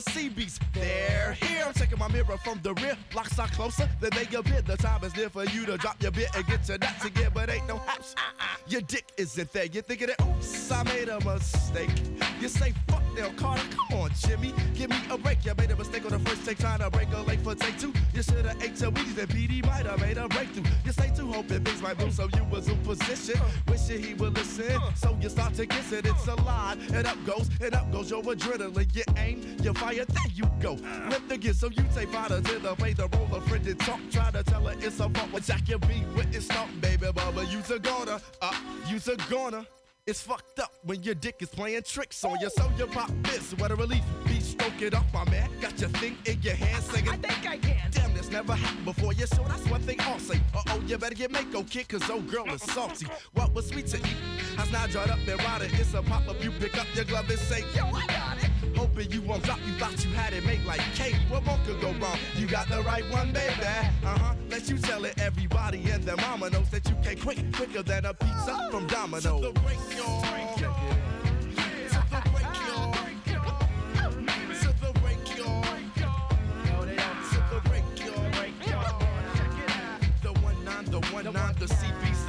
CBs, 0.05 0.59
they're 0.73 1.33
here. 1.33 1.63
I'm 1.65 1.73
checking 1.73 1.99
my 1.99 2.07
mirror 2.07 2.37
from 2.43 2.59
the 2.63 2.73
rear. 2.75 2.97
Locks 3.15 3.37
are 3.39 3.47
closer 3.47 3.87
than 3.99 4.11
they 4.11 4.23
appear. 4.35 4.61
The 4.61 4.77
time 4.77 5.03
is 5.03 5.15
near 5.15 5.29
for 5.29 5.45
you 5.45 5.65
to 5.65 5.77
drop 5.77 6.01
your 6.01 6.11
bit 6.11 6.29
and 6.35 6.45
get 6.47 6.67
your 6.67 6.77
nuts 6.77 7.05
again, 7.05 7.31
but 7.33 7.49
ain't 7.49 7.67
no 7.67 7.77
house. 7.77 8.15
Uh-uh. 8.17 8.45
Your 8.67 8.81
dick 8.81 9.11
isn't 9.17 9.51
there. 9.53 9.65
You're 9.65 9.83
thinking 9.83 10.07
that, 10.07 10.21
oops, 10.21 10.71
I 10.71 10.83
made 10.83 11.09
a 11.09 11.19
mistake. 11.23 11.91
You 12.39 12.47
say, 12.47 12.73
fuck 12.87 13.02
Del 13.15 13.31
Carter, 13.33 13.63
come 13.75 13.99
on, 13.99 14.11
Jimmy. 14.15 14.53
Give 14.73 14.89
me 14.89 14.97
a 15.09 15.17
break. 15.17 15.45
You 15.45 15.53
made 15.57 15.71
a 15.71 15.75
mistake 15.75 16.05
on 16.05 16.11
the 16.11 16.29
first 16.29 16.45
take, 16.45 16.57
trying 16.57 16.79
to 16.79 16.89
break 16.89 17.07
a 17.13 17.21
leg 17.21 17.39
for 17.41 17.53
take 17.53 17.77
two. 17.77 17.93
You 18.13 18.23
should 18.23 18.45
have 18.45 18.61
ate 18.63 18.79
your 18.81 18.91
Wheaties 18.91 19.17
and 19.17 19.29
PD 19.29 19.65
might 19.65 19.85
have 19.85 19.99
made 19.99 20.17
a 20.17 20.27
breakthrough. 20.27 20.63
You 20.83 20.91
say 20.91 21.11
two, 21.15 21.31
hoping 21.31 21.63
things 21.63 21.81
might 21.81 21.99
move, 21.99 22.13
so 22.13 22.27
you 22.35 22.43
was 22.45 22.67
in 22.67 22.77
position. 22.79 23.39
Wishing 23.67 24.01
he 24.01 24.13
would 24.15 24.35
listen. 24.35 24.79
So 24.95 25.15
you 25.21 25.29
start 25.29 25.53
to 25.55 25.65
kiss 25.65 25.91
it, 25.91 26.05
it's 26.05 26.27
a 26.27 26.35
lie. 26.35 26.77
And 26.93 27.05
up 27.05 27.17
goes, 27.25 27.49
and 27.61 27.75
up 27.75 27.91
goes 27.91 28.09
your 28.09 28.23
adrenaline. 28.23 28.95
You 28.95 29.03
aim, 29.17 29.57
you 29.61 29.73
fire, 29.73 30.05
there 30.05 30.31
you 30.33 30.45
go. 30.59 30.73
With 30.73 31.27
the 31.29 31.37
gear, 31.37 31.53
so 31.53 31.69
you 31.69 31.83
take 31.93 32.09
fighters 32.09 32.41
to 32.43 32.59
the 32.59 32.75
play 32.75 32.93
the 32.93 33.07
role 33.09 33.35
of 33.35 33.45
friend 33.47 33.65
and 33.67 33.79
talk. 33.79 33.99
Try 34.11 34.31
to 34.31 34.43
tell 34.43 34.65
her 34.65 34.75
it's 34.79 34.99
a 34.99 35.09
fault, 35.09 35.29
but 35.31 35.43
Jack 35.43 35.67
can 35.67 35.79
be 35.79 36.03
with 36.15 36.35
it 36.35 36.41
stop, 36.41 36.67
baby. 36.81 37.07
Bubba, 37.07 37.49
you's 37.51 37.69
a 37.69 37.79
goner, 37.79 38.19
uh, 38.41 38.55
you's 38.87 39.07
a 39.07 39.15
goner. 39.29 39.65
It's 40.05 40.21
fucked 40.21 40.59
up 40.59 40.73
when 40.83 41.01
your 41.01 41.15
dick 41.15 41.35
is 41.39 41.47
playing 41.47 41.83
tricks 41.83 42.25
on 42.25 42.37
you. 42.41 42.49
So 42.49 42.69
you 42.77 42.87
pop 42.87 43.09
this, 43.23 43.53
what 43.53 43.71
a 43.71 43.75
relief. 43.75 44.03
Be 44.25 44.41
stroke 44.41 44.81
it 44.81 44.93
up, 44.93 45.05
my 45.13 45.23
man. 45.29 45.49
Got 45.61 45.79
your 45.79 45.89
thing 45.91 46.17
in 46.25 46.41
your 46.41 46.55
hand 46.55 46.83
singing. 46.83 47.09
I 47.09 47.15
think 47.15 47.49
I 47.49 47.57
can. 47.57 47.89
Damn, 47.89 48.13
this 48.13 48.29
never 48.29 48.53
happened 48.53 48.83
before. 48.83 49.13
You 49.13 49.25
sure 49.27 49.47
that's 49.47 49.65
one 49.69 49.79
thing 49.79 49.95
I'll 50.01 50.19
say. 50.19 50.41
Uh 50.53 50.61
oh, 50.71 50.83
you 50.85 50.97
better 50.97 51.15
get 51.15 51.31
Mako 51.31 51.63
kid, 51.63 51.87
cause 51.87 52.09
old 52.09 52.29
girl 52.29 52.45
is 52.53 52.61
salty. 52.63 53.07
What 53.31 53.53
was 53.53 53.69
sweet 53.69 53.87
to 53.87 53.97
eat 53.97 54.17
has 54.57 54.69
now 54.73 54.87
dried 54.87 55.09
up 55.09 55.19
and 55.25 55.41
rotted. 55.41 55.71
It's 55.79 55.93
a 55.93 56.01
pop 56.01 56.27
up, 56.27 56.43
you 56.43 56.51
pick 56.51 56.77
up 56.77 56.87
your 56.95 57.05
glove 57.05 57.29
and 57.29 57.39
say, 57.39 57.63
Yo, 57.73 57.85
I 57.85 58.05
got 58.07 58.42
it. 58.42 58.42
Hoping 58.83 59.11
you 59.13 59.21
won't 59.21 59.41
drop, 59.43 59.59
you 59.65 59.71
thought 59.75 60.03
you 60.03 60.11
had 60.11 60.33
it 60.33 60.45
made 60.45 60.65
like 60.65 60.81
cake. 60.93 61.15
What 61.29 61.45
more 61.45 61.57
could 61.65 61.79
go 61.79 61.93
wrong? 62.01 62.17
You 62.35 62.47
got 62.47 62.67
the 62.67 62.81
right 62.81 63.09
one, 63.09 63.31
baby. 63.31 63.53
Uh 63.63 64.17
huh. 64.17 64.35
Let 64.49 64.67
you 64.67 64.77
tell 64.77 65.05
it, 65.05 65.17
everybody 65.19 65.89
and 65.89 66.03
their 66.03 66.17
mama 66.17 66.49
knows 66.49 66.69
that 66.71 66.89
you 66.89 66.95
can 67.01 67.17
quick, 67.17 67.39
quicker 67.53 67.81
than 67.81 68.03
a 68.03 68.13
pizza 68.13 68.67
from 68.69 68.85
Domino's. 68.87 69.53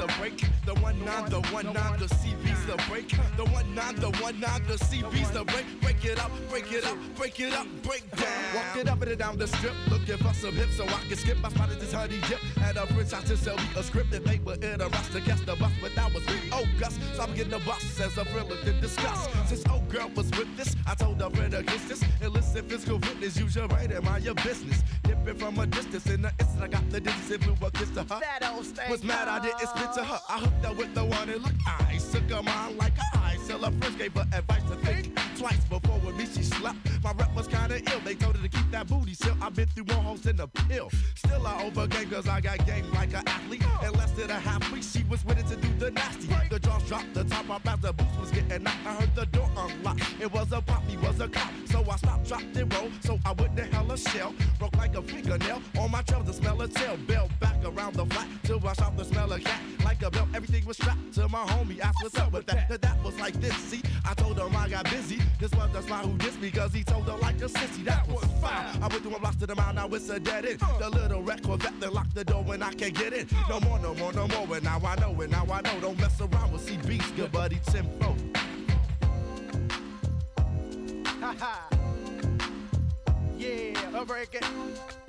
The 0.07 0.15
break. 0.19 0.45
The 0.67 0.75
one 0.75 1.03
nine, 1.05 1.31
the 1.31 1.41
one 1.53 1.73
nine, 1.73 1.99
the 1.99 2.07
CB's 2.07 2.67
the 2.67 2.77
break. 2.89 3.09
The 3.37 3.45
one 3.45 3.75
nine, 3.75 3.97
the 3.97 4.11
one 4.23 4.39
nine, 4.41 4.63
the 4.67 4.75
CB's 4.75 5.31
the 5.31 5.45
break. 5.45 5.65
Break 5.81 6.05
it 6.05 6.19
up, 6.21 6.31
break 6.51 6.71
it 6.73 6.85
up, 6.85 6.99
break 7.17 7.41
it 7.41 7.55
up, 7.55 7.67
break 7.83 8.05
down. 8.11 8.55
Walk 8.55 8.77
it 8.77 8.89
up 8.89 9.03
and 9.03 9.19
down 9.19 9.39
the 9.39 9.47
strip, 9.47 9.75
looking 9.91 10.19
for 10.19 10.35
some 10.35 10.53
hips 10.53 10.77
so 10.77 10.85
I 10.85 11.01
can 11.09 11.17
skip. 11.17 11.39
I 11.45 11.49
spotted 11.49 11.81
this 11.81 11.93
honey 11.93 12.21
dip 12.29 12.41
at 12.63 12.77
a 12.77 12.87
Prince 12.93 13.15
out 13.15 13.25
to 13.27 13.37
sell 13.37 13.57
me 13.57 13.65
a 13.77 13.83
script 13.83 14.11
that 14.11 14.25
they 14.25 14.39
were 14.45 14.55
in 14.55 14.81
a 14.81 14.89
rush 14.89 15.09
to 15.11 15.21
catch 15.21 15.41
the 15.41 15.57
bus, 15.57 15.73
but 15.81 15.95
that 15.95 16.13
was 16.13 16.27
me. 16.27 16.51
I'm 17.25 17.35
getting 17.35 17.55
a 17.55 17.59
bus 17.61 17.99
as 18.01 18.19
a 18.19 18.25
thriller 18.27 18.55
to 18.65 18.73
discuss. 18.83 19.29
Since 19.49 19.65
old 19.71 19.89
girl 19.89 20.11
was 20.15 20.31
with 20.33 20.55
this, 20.59 20.77
I 20.87 20.95
told 20.95 21.23
her 21.23 21.31
friend 21.31 21.55
against 21.55 21.89
this. 21.89 22.05
Illicit 22.21 22.69
physical 22.69 22.99
fitness, 22.99 23.39
use 23.39 23.57
your 23.57 23.67
brain 23.67 23.91
and 23.93 24.05
mind 24.05 24.25
your 24.25 24.35
business. 24.35 24.83
Dipping 25.05 25.37
from 25.37 25.59
a 25.59 25.67
distance 25.67 26.05
in 26.05 26.21
the 26.21 26.33
instant, 26.39 26.63
I 26.63 26.69
got 26.69 26.91
the 26.91 27.01
distance 27.01 27.31
and 27.31 27.41
blew 27.41 27.67
a 27.67 27.71
kiss 27.71 27.89
to 27.93 28.01
her. 28.01 28.21
That 28.21 28.53
old 28.53 28.67
stank 28.67 28.91
Was 28.91 29.03
mad 29.03 29.29
I 29.29 29.39
didn't 29.43 29.59
spit 29.59 29.95
to 29.95 30.05
her. 30.05 30.21
I 30.29 30.39
hooked 30.41 30.67
up 30.67 30.77
with 30.77 30.95
the 30.95 31.05
one 31.05 31.31
and 31.31 31.43
look, 31.43 31.55
I 31.67 31.99
took 32.13 32.31
her 32.31 32.43
mind 32.43 32.77
like 32.77 32.93
a 32.99 33.19
ice. 33.19 33.47
Till 33.47 33.59
her 33.59 33.73
first 33.81 33.97
gave 33.97 34.13
her 34.13 34.27
advice 34.35 34.63
to 34.65 34.77
think 34.85 35.19
twice 35.37 35.65
before 35.65 35.99
with 36.01 36.17
me 36.17 36.27
she 36.27 36.43
slept. 36.43 36.77
My 37.03 37.13
rep 37.13 37.35
was 37.35 37.47
kinda 37.47 37.81
ill. 37.93 38.01
They 38.05 38.15
told 38.15 38.37
her 38.37 38.43
to 38.43 38.49
keep 38.49 38.71
that 38.71 38.87
booty 38.87 39.15
still. 39.15 39.37
I've 39.43 39.55
been 39.55 39.69
through 39.69 39.87
more 39.95 40.03
hoes 40.03 40.23
than 40.23 40.41
a 40.41 40.47
pill. 40.47 40.91
Still 41.15 41.47
I 41.47 41.65
overcame 41.65 42.11
cause 42.11 42.29
I 42.29 42.41
got 42.41 42.65
game 42.67 42.91
like 42.93 43.13
an 43.15 43.27
athlete. 43.27 43.63
In 43.83 43.93
less 43.93 44.11
than 44.13 44.31
a 44.31 44.39
half 44.39 44.71
week, 44.73 44.83
she 44.83 45.05
was 45.05 45.25
ready 45.25 45.43
to 45.43 45.57
do 45.57 45.69
the 45.79 45.91
nasty. 45.91 46.29
The 46.51 46.59
jaws 46.59 46.83
dropped, 46.85 47.15
the 47.15 47.25
top 47.25 47.51
off 47.51 47.67
as 47.67 47.81
the 47.81 47.93
boots 47.93 48.17
was 48.21 48.31
getting 48.31 48.63
knocked. 48.63 48.87
I 48.87 48.95
heard 48.95 49.15
the 49.15 49.27
door 49.27 49.51
unlock. 49.57 49.99
It 50.21 50.33
was 50.33 50.53
a 50.53 50.61
pop, 50.61 50.83
he 50.89 50.97
was 50.97 51.21
a 51.21 51.29
cop. 51.29 51.51
So 51.67 51.85
I 51.91 51.97
stopped, 51.97 52.29
dropped, 52.29 52.57
and 52.57 52.73
rolled. 52.75 52.93
So 53.03 53.19
I 53.25 53.33
went 53.33 53.57
to 53.57 53.65
hell 53.65 53.91
a 53.91 53.99
shell. 53.99 54.35
Broke 54.59 54.77
like 54.77 54.95
a 54.97 55.03
fingernail 55.03 55.61
on 55.79 55.91
my 55.91 56.03
trail 56.03 56.23
to 56.25 56.33
smell 56.33 56.61
a 56.63 56.69
tail. 56.69 56.97
Bell 57.07 57.29
back 57.41 57.57
around 57.65 57.95
the 57.95 58.07
flat 58.07 58.29
till 58.45 58.67
I 58.67 58.73
shot 58.75 58.97
the 58.97 59.05
smell 59.05 59.33
of 59.33 59.43
cat. 59.43 59.61
Like 59.85 60.03
a 60.03 60.11
belt, 60.11 60.29
everything 60.35 60.65
was 60.65 60.77
strapped 60.77 61.13
to 61.15 61.29
my 61.29 61.45
homie. 61.45 61.81
Asked 61.81 62.03
what's 62.03 62.19
up 62.19 62.33
with 62.33 62.47
that. 62.47 62.69
That, 62.69 62.83
that 62.83 63.03
was 63.03 63.19
like 63.19 63.35
this. 63.41 63.55
See, 63.57 63.83
I 64.05 64.15
told 64.15 64.39
him 64.39 64.55
I 64.57 64.69
got 64.69 64.85
busy. 64.91 65.21
This 65.41 65.53
was 65.53 65.71
the 65.73 65.83
slime 65.83 66.09
who 66.09 66.19
dissed 66.19 66.41
me 66.41 66.51
because 66.51 66.73
he 66.73 66.85
told 66.85 67.05
her 67.05 67.17
like 67.17 67.37
a 67.37 67.49
sissy. 67.49 67.85
That 67.85 68.07
was 68.09 68.25
foul. 68.41 68.83
I 68.83 68.89
went 68.89 69.03
through 69.03 69.17
a 69.17 69.21
blocks 69.21 69.37
to 69.37 69.47
the 69.47 69.55
mile, 69.55 69.75
now 69.75 69.89
it's 69.89 70.09
a 70.09 70.21
dead 70.21 70.47
end. 70.47 70.61
The 70.79 70.91
little 70.91 71.23
record 71.23 71.63
vet 71.63 71.79
then 71.81 71.93
locked 71.93 72.15
the 72.15 72.25
door 72.25 72.43
when 72.43 72.63
I 72.63 72.73
can't 72.73 72.95
get 72.95 73.13
in. 73.13 73.27
No 73.49 73.61
more, 73.61 73.79
no 73.79 73.95
more, 73.95 74.13
no 74.13 74.29
more. 74.29 74.57
And 74.57 74.65
now 74.65 74.81
I 74.85 74.95
know, 74.97 75.21
and 75.21 75.31
now 75.31 75.47
I 75.51 75.61
know. 75.63 75.81
Don't 75.81 75.99
mess 75.99 76.21
around 76.21 76.53
with 76.53 76.67
CB's 76.67 77.11
good 77.13 77.33
buddy 77.33 77.61
Tim 77.67 77.87
Fo. 78.01 78.17
Ha 81.21 81.35
ha. 81.39 81.69
Yeah, 83.37 84.01
a 84.01 84.05
break 84.05 84.35
it. 84.35 85.04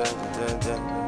Over 0.00 0.56
again. 0.56 0.60
The 0.60 0.99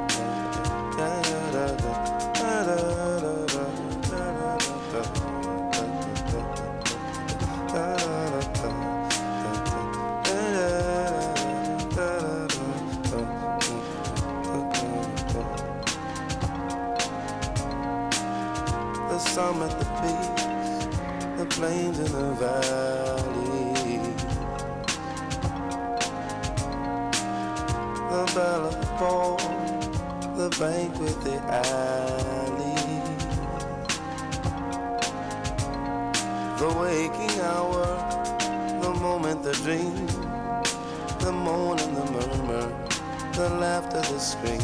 the 43.43 43.51
laughter, 43.57 44.01
the 44.01 44.21
scream, 44.21 44.61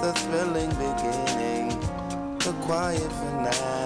the 0.00 0.12
thrilling 0.14 0.70
beginning, 0.70 1.68
the 2.38 2.54
quiet 2.62 3.12
finale. 3.12 3.77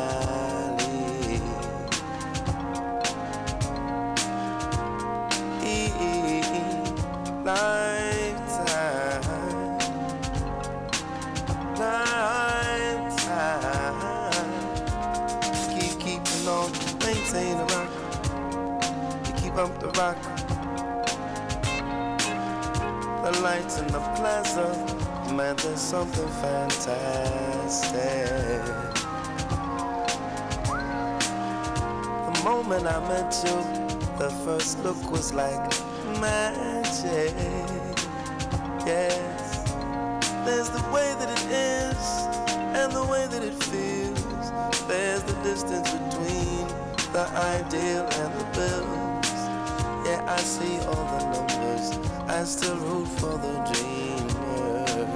I 32.92 33.00
met 33.08 33.32
you, 33.46 33.56
the 34.18 34.28
first 34.44 34.78
look 34.84 35.10
was 35.10 35.32
like 35.32 35.64
magic. 36.20 37.32
Yes, 38.84 39.64
there's 40.44 40.68
the 40.68 40.84
way 40.92 41.14
that 41.18 41.30
it 41.38 41.46
is 41.50 42.02
and 42.76 42.92
the 42.92 43.02
way 43.04 43.26
that 43.28 43.42
it 43.42 43.54
feels. 43.64 44.50
There's 44.88 45.22
the 45.22 45.32
distance 45.42 45.90
between 45.90 46.68
the 47.14 47.26
ideal 47.56 48.04
and 48.20 48.30
the 48.38 48.44
bills. 48.52 49.32
Yeah, 50.06 50.22
I 50.28 50.36
see 50.36 50.76
all 50.80 51.04
the 51.14 51.20
numbers. 51.32 51.96
I 52.28 52.44
still 52.44 52.76
root 52.76 53.08
for 53.08 53.38
the 53.38 53.54
dreamer. 53.72 55.08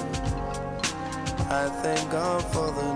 I 1.50 1.68
thank 1.82 2.10
God 2.10 2.42
for 2.54 2.70
the 2.72 2.95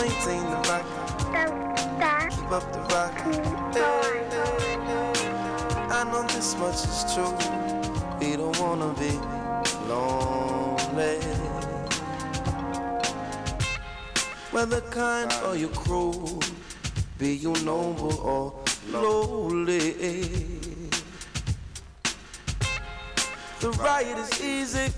maintain 0.00 0.42
the 0.50 0.56
rock. 0.68 0.86
Keep 2.30 2.52
up 2.52 2.72
the 2.72 2.80
rock. 2.94 3.14
Hey, 3.74 4.18
I 5.90 6.04
know 6.04 6.22
this 6.28 6.56
much 6.56 6.84
is 6.84 7.04
true. 7.12 7.34
We 8.20 8.36
don't 8.36 8.58
wanna 8.60 8.94
be 8.94 9.12
lonely. 9.88 11.18
Whether 14.52 14.80
kind 14.90 15.32
or 15.44 15.56
you 15.56 15.68
cruel, 15.68 16.40
be 17.18 17.34
you 17.34 17.52
noble 17.64 18.18
or 18.20 18.54
lowly. 18.90 19.92
The 23.60 23.70
riot 23.72 24.18
is 24.18 24.40
easy 24.42 24.92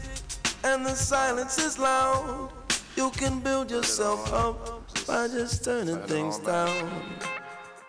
and 0.64 0.84
the 0.84 0.94
silence 0.94 1.58
is 1.58 1.78
loud. 1.78 2.50
You 2.96 3.10
can 3.10 3.40
build 3.40 3.70
yourself 3.70 4.32
up 4.32 4.79
by 5.10 5.26
just 5.26 5.64
turning 5.64 5.98
things 6.06 6.38
down. 6.38 6.88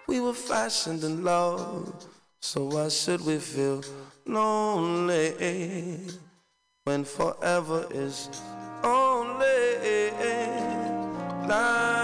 We 0.07 0.19
were 0.19 0.33
fashioned 0.33 1.03
in 1.03 1.23
love, 1.23 1.93
so 2.41 2.65
why 2.65 2.89
should 2.89 3.23
we 3.23 3.37
feel 3.37 3.83
lonely 4.25 5.99
when 6.85 7.03
forever 7.03 7.85
is 7.91 8.27
only 8.83 10.09
lifetime? 11.47 12.01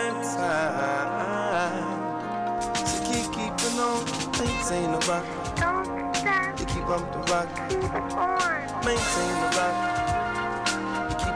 So 2.87 2.97
keep 3.11 3.27
keeping 3.33 3.77
on, 3.81 4.05
maintain 4.39 4.89
the 4.93 5.01
rock. 5.09 5.27
You 6.61 6.65
keep 6.67 6.89
up 6.89 7.13
the 7.13 7.21
rock. 7.33 7.49
Keep 7.69 7.93
on. 8.17 8.39
Maintain 8.85 9.35
the 9.43 9.51
rock. 9.59 9.98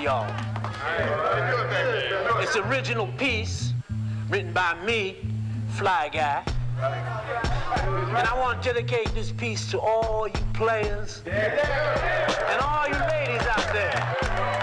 Y'all. 0.00 0.26
It's 2.40 2.56
original 2.56 3.06
piece 3.18 3.74
written 4.30 4.52
by 4.52 4.74
me, 4.84 5.16
Fly 5.70 6.08
Guy. 6.12 6.42
And 6.80 8.26
I 8.26 8.34
want 8.38 8.62
to 8.62 8.72
dedicate 8.72 9.12
this 9.14 9.30
piece 9.30 9.70
to 9.72 9.78
all 9.78 10.26
you 10.26 10.40
players 10.54 11.22
and 11.26 12.60
all 12.60 12.86
you 12.88 12.94
ladies 12.94 13.46
out 13.46 13.72
there. 13.72 14.59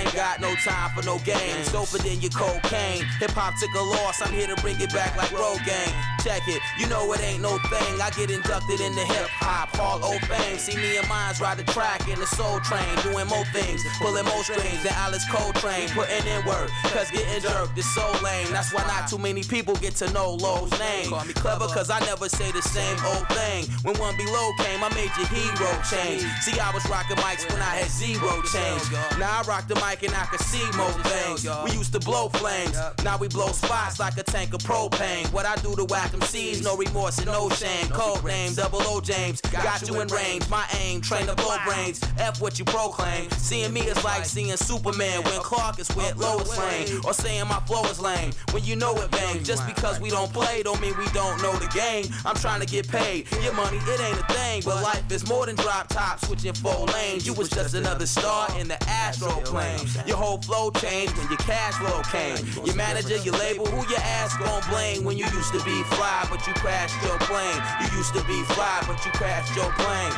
Ain't 0.00 0.14
got 0.14 0.40
no 0.40 0.54
time 0.64 0.90
for 0.96 1.04
no 1.04 1.18
games. 1.18 1.68
Doper 1.68 2.00
than 2.00 2.20
your 2.20 2.32
cocaine. 2.32 3.04
Hip 3.20 3.32
hop 3.32 3.52
took 3.60 3.72
a 3.76 3.84
loss. 3.84 4.22
I'm 4.22 4.32
here 4.32 4.46
to 4.46 4.56
bring 4.62 4.80
it 4.80 4.92
back 4.92 5.16
like 5.16 5.30
Road 5.32 5.60
Gang. 5.66 5.92
Check 6.24 6.48
it. 6.48 6.60
You 6.78 6.86
know 6.88 7.12
it 7.12 7.20
ain't 7.20 7.42
no 7.42 7.58
thing. 7.68 8.00
I 8.00 8.08
get 8.16 8.30
inducted 8.30 8.80
in 8.80 8.94
the 8.94 9.04
hip 9.04 9.28
hop 9.28 9.76
Hall 9.76 10.00
of 10.02 10.20
Fame. 10.24 10.56
See 10.56 10.76
me 10.76 10.96
and 10.96 11.08
mines 11.08 11.40
ride 11.40 11.58
the 11.58 11.64
track 11.72 12.08
in 12.08 12.18
the 12.18 12.26
Soul 12.26 12.60
Train, 12.60 12.88
doing 13.04 13.26
more 13.28 13.44
things, 13.52 13.84
pulling 14.00 14.24
more 14.24 14.42
strings 14.44 14.82
than 14.82 14.92
Alice 14.96 15.24
Coltrane, 15.28 15.88
putting 15.90 16.24
in 16.26 16.44
work. 16.44 16.70
Cause 16.92 17.10
getting 17.10 17.40
jerked 17.42 17.76
is 17.76 17.88
so 17.94 18.04
lame. 18.24 18.48
That's 18.52 18.72
why 18.72 18.84
not 18.88 19.08
too 19.08 19.18
many 19.18 19.42
people 19.42 19.74
get 19.76 19.96
to 19.96 20.10
know 20.12 20.32
Lowe's 20.32 20.72
name. 20.80 21.08
Call 21.08 21.24
me 21.24 21.34
clever 21.34 21.68
cause 21.68 21.90
I 21.90 22.00
never 22.00 22.28
say 22.28 22.50
the 22.52 22.62
same 22.62 22.96
old 23.04 23.28
thing. 23.36 23.68
When 23.84 23.96
one 24.00 24.16
below 24.16 24.52
came, 24.64 24.80
I 24.84 24.88
made 24.94 25.12
your 25.20 25.28
hero 25.28 25.72
change. 25.88 26.24
See, 26.40 26.58
I 26.58 26.72
was 26.72 26.84
rocking 26.88 27.16
mics 27.16 27.44
when 27.52 27.60
I 27.60 27.84
had 27.84 27.90
zero 27.90 28.40
change. 28.48 28.84
Now 29.18 29.40
I 29.40 29.42
rock 29.44 29.68
the 29.68 29.74
mic 29.76 29.89
and 29.90 30.14
I 30.14 30.24
can 30.26 30.38
see 30.38 30.64
more 30.76 30.92
things. 31.10 31.44
We 31.64 31.76
used 31.76 31.92
to 31.92 32.00
blow 32.00 32.28
flames. 32.28 32.78
Now 33.04 33.18
we 33.18 33.28
blow 33.28 33.48
spots 33.48 33.98
like 33.98 34.16
a 34.18 34.22
tank 34.22 34.54
of 34.54 34.60
propane. 34.60 35.30
What 35.32 35.46
I 35.46 35.56
do 35.56 35.74
to 35.74 35.84
whack 35.84 36.12
MCs, 36.12 36.62
no 36.62 36.76
remorse 36.76 37.18
and 37.18 37.26
no 37.26 37.48
shame. 37.50 37.88
Code 37.88 38.24
name, 38.24 38.54
double 38.54 38.80
O 38.82 39.00
James. 39.00 39.40
Got 39.40 39.88
you 39.88 40.00
in 40.00 40.08
range. 40.08 40.48
My 40.48 40.64
aim, 40.80 41.00
train 41.00 41.26
to 41.26 41.34
blow 41.34 41.56
brains. 41.66 42.00
F 42.18 42.40
what 42.40 42.58
you 42.58 42.64
proclaim. 42.64 43.28
Seeing 43.32 43.72
me 43.72 43.80
is 43.80 44.02
like 44.04 44.24
seeing 44.24 44.56
Superman 44.56 45.22
when 45.24 45.40
Clark 45.40 45.78
is 45.78 45.88
with 45.96 46.16
Lois 46.16 46.56
Lane. 46.56 47.00
Or 47.04 47.12
saying 47.12 47.46
my 47.48 47.60
flow 47.60 47.82
is 47.84 48.00
lame 48.00 48.32
when 48.52 48.64
you 48.64 48.76
know 48.76 48.94
it 48.96 49.10
bang. 49.10 49.42
Just 49.42 49.66
because 49.66 50.00
we 50.00 50.10
don't 50.10 50.32
play 50.32 50.62
don't 50.62 50.80
mean 50.80 50.96
we 50.98 51.06
don't 51.06 51.42
know 51.42 51.52
the 51.56 51.68
game. 51.68 52.06
I'm 52.24 52.36
trying 52.36 52.60
to 52.60 52.66
get 52.66 52.88
paid. 52.88 53.26
Your 53.42 53.54
money, 53.54 53.78
it 53.78 54.00
ain't 54.00 54.18
a 54.18 54.24
thing. 54.32 54.62
But 54.64 54.82
life 54.82 55.10
is 55.10 55.28
more 55.28 55.46
than 55.46 55.56
drop 55.56 55.88
top, 55.88 56.24
switching 56.24 56.54
four 56.54 56.86
lanes. 56.86 57.26
You 57.26 57.34
was 57.34 57.48
just 57.48 57.74
another 57.74 58.06
star 58.06 58.48
in 58.58 58.68
the 58.68 58.82
astro 58.88 59.30
plane. 59.44 59.79
Your 60.06 60.16
whole 60.16 60.38
flow 60.42 60.70
changed 60.70 61.16
when 61.16 61.28
your 61.28 61.38
cash 61.38 61.74
flow 61.74 62.02
came. 62.10 62.36
Your 62.64 62.76
manager, 62.76 63.16
your 63.18 63.34
label, 63.34 63.66
who 63.66 63.88
your 63.90 64.00
ass 64.00 64.36
gon' 64.36 64.62
blame 64.70 65.04
when 65.04 65.16
you 65.16 65.24
used 65.26 65.52
to 65.52 65.62
be 65.64 65.82
fly, 65.94 66.26
but 66.30 66.46
you 66.46 66.52
crashed 66.54 67.00
your 67.02 67.18
plane. 67.20 67.60
You 67.82 67.98
used 67.98 68.14
to 68.14 68.24
be 68.24 68.42
fly, 68.54 68.82
but 68.86 69.04
you 69.04 69.12
crashed 69.12 69.54
your 69.56 69.70
plane. 69.72 70.14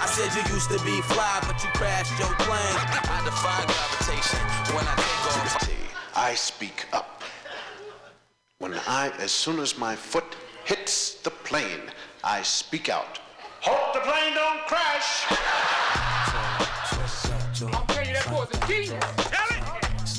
I 0.00 0.06
said 0.06 0.34
you 0.36 0.54
used 0.54 0.70
to 0.70 0.78
be 0.84 1.00
fly, 1.02 1.40
but 1.46 1.62
you 1.64 1.70
crashed 1.74 2.18
your 2.18 2.32
plane. 2.46 2.76
I 3.08 3.22
defy 3.24 3.64
gravitation 3.66 4.40
when 4.74 4.86
I 4.86 4.94
take 4.96 5.24
off. 5.32 6.16
I 6.16 6.34
speak 6.34 6.86
up. 6.92 7.22
When 8.58 8.74
I, 8.86 9.12
as 9.18 9.32
soon 9.32 9.58
as 9.58 9.76
my 9.76 9.96
foot 9.96 10.36
hits 10.64 11.14
the 11.22 11.30
plane, 11.30 11.90
I 12.22 12.42
speak 12.42 12.88
out. 12.88 13.18
Hope 13.60 13.94
the 13.94 14.00
plane 14.00 14.34
don't 14.34 14.60
crash. 14.66 15.93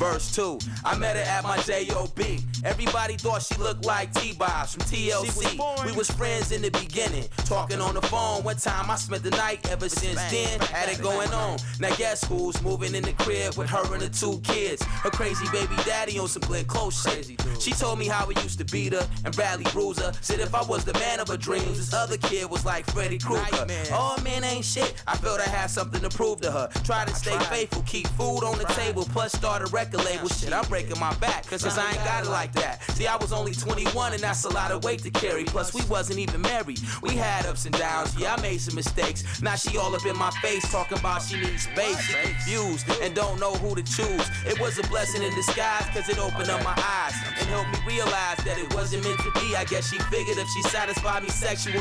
It. 0.02 0.15
Verse 0.16 0.34
2, 0.34 0.58
I 0.86 0.98
met 0.98 1.18
her 1.18 1.24
at 1.24 1.44
my 1.44 1.58
J.O.B. 1.64 2.40
Everybody 2.64 3.18
thought 3.18 3.42
she 3.42 3.56
looked 3.56 3.84
like 3.86 4.14
T-Boz 4.14 4.74
from 4.74 4.84
TLC. 4.84 5.86
We 5.86 5.92
was 5.92 6.10
friends 6.10 6.54
in 6.54 6.62
the 6.62 6.72
beginning, 6.72 7.26
talking 7.44 7.82
on 7.82 7.96
the 7.96 8.02
phone. 8.04 8.42
One 8.46 8.56
time 8.56 8.90
I 8.90 8.96
spent 8.96 9.24
the 9.24 9.32
night, 9.32 9.70
ever 9.70 9.90
since 9.90 10.16
then, 10.32 10.62
had 10.62 10.88
it 10.88 11.02
going 11.02 11.34
on. 11.34 11.58
Now 11.82 11.94
guess 11.98 12.24
who's 12.24 12.62
moving 12.62 12.96
in 12.96 13.04
the 13.04 13.12
crib 13.12 13.58
with 13.58 13.70
her 13.70 13.94
and 13.94 14.02
the 14.02 14.08
two 14.08 14.40
kids? 14.40 14.82
Her 14.84 15.10
crazy 15.10 15.46
baby 15.52 15.76
daddy 15.84 16.18
on 16.18 16.30
some 16.30 16.44
Glenn 16.44 16.64
Close 16.64 17.04
shit. 17.04 17.38
She 17.60 17.72
told 17.72 18.00
me 18.00 18.08
how 18.08 18.26
he 18.28 18.42
used 18.42 18.58
to 18.60 18.66
beat 18.66 18.94
her 18.94 19.06
and 19.26 19.36
Bradley 19.36 19.70
Bruiser. 19.74 20.14
Said 20.22 20.40
if 20.40 20.56
I 20.56 20.64
was 20.64 20.86
the 20.86 20.94
man 20.94 21.20
of 21.20 21.28
her 21.28 21.36
dreams, 21.36 21.78
this 21.78 21.94
other 21.94 22.16
kid 22.16 22.50
was 22.50 22.64
like 22.66 22.86
Freddy 22.92 23.18
Krueger. 23.18 23.68
Oh 23.92 24.16
man, 24.24 24.46
ain't 24.46 24.64
shit. 24.64 24.94
I 25.08 25.18
felt 25.18 25.42
I 25.42 25.50
had 25.50 25.70
something 25.70 26.00
to 26.00 26.10
prove 26.10 26.40
to 26.40 26.52
her. 26.52 26.70
Try 26.86 27.04
to 27.04 27.14
stay 27.14 27.38
faithful, 27.50 27.82
keep 27.82 28.08
food 28.10 28.46
on 28.46 28.58
the 28.58 28.66
table, 28.76 29.04
plus 29.04 29.34
start 29.34 29.62
a 29.62 29.66
record 29.72 30.05
label. 30.06 30.30
Shit, 30.30 30.54
I'm 30.54 30.66
breaking 30.70 31.00
my 31.00 31.14
back, 31.16 31.48
cause 31.48 31.66
I 31.66 31.90
ain't 31.90 32.04
got 32.06 32.26
it 32.26 32.30
like 32.30 32.54
that. 32.54 32.84
See, 32.92 33.08
I 33.08 33.16
was 33.18 33.34
only 33.34 33.54
21 33.54 34.14
and 34.14 34.22
that's 34.22 34.46
a 34.46 34.50
lot 34.50 34.72
of 34.72 34.84
weight 34.84 35.02
to 35.04 35.10
carry. 35.10 35.44
Plus, 35.44 35.74
we 35.74 35.82
wasn't 35.86 36.20
even 36.20 36.42
married. 36.42 36.80
We 37.02 37.12
had 37.16 37.46
ups 37.46 37.66
and 37.66 37.78
downs, 37.78 38.16
yeah, 38.18 38.36
I 38.36 38.42
made 38.42 38.62
some 38.62 38.76
mistakes. 38.76 39.42
Now 39.42 39.56
she 39.56 39.78
all 39.78 39.94
up 39.96 40.06
in 40.06 40.18
my 40.18 40.32
face, 40.42 40.72
talking 40.72 41.00
about 41.00 41.24
she 41.24 41.38
needs 41.38 41.64
space. 41.64 42.00
She 42.02 42.14
confused 42.14 42.86
and 43.02 43.14
don't 43.16 43.40
know 43.40 43.54
who 43.56 43.76
to 43.76 43.84
choose. 43.84 44.26
It 44.46 44.60
was 44.60 44.78
a 44.78 44.84
blessing 44.84 45.24
in 45.24 45.34
disguise, 45.34 45.86
cause 45.94 46.08
it 46.08 46.20
opened 46.20 46.50
up 46.50 46.64
my 46.64 46.76
eyes 46.78 47.16
and 47.40 47.50
helped 47.50 47.72
me 47.74 47.96
realize 47.96 48.38
that 48.46 48.58
it 48.58 48.74
wasn't 48.74 49.04
meant 49.04 49.20
to 49.20 49.32
be. 49.40 49.56
I 49.56 49.66
guess 49.66 49.90
she 49.90 49.98
figured 49.98 50.38
if 50.38 50.48
she 50.50 50.62
satisfied 50.70 51.24
me 51.24 51.30
sexually, 51.30 51.80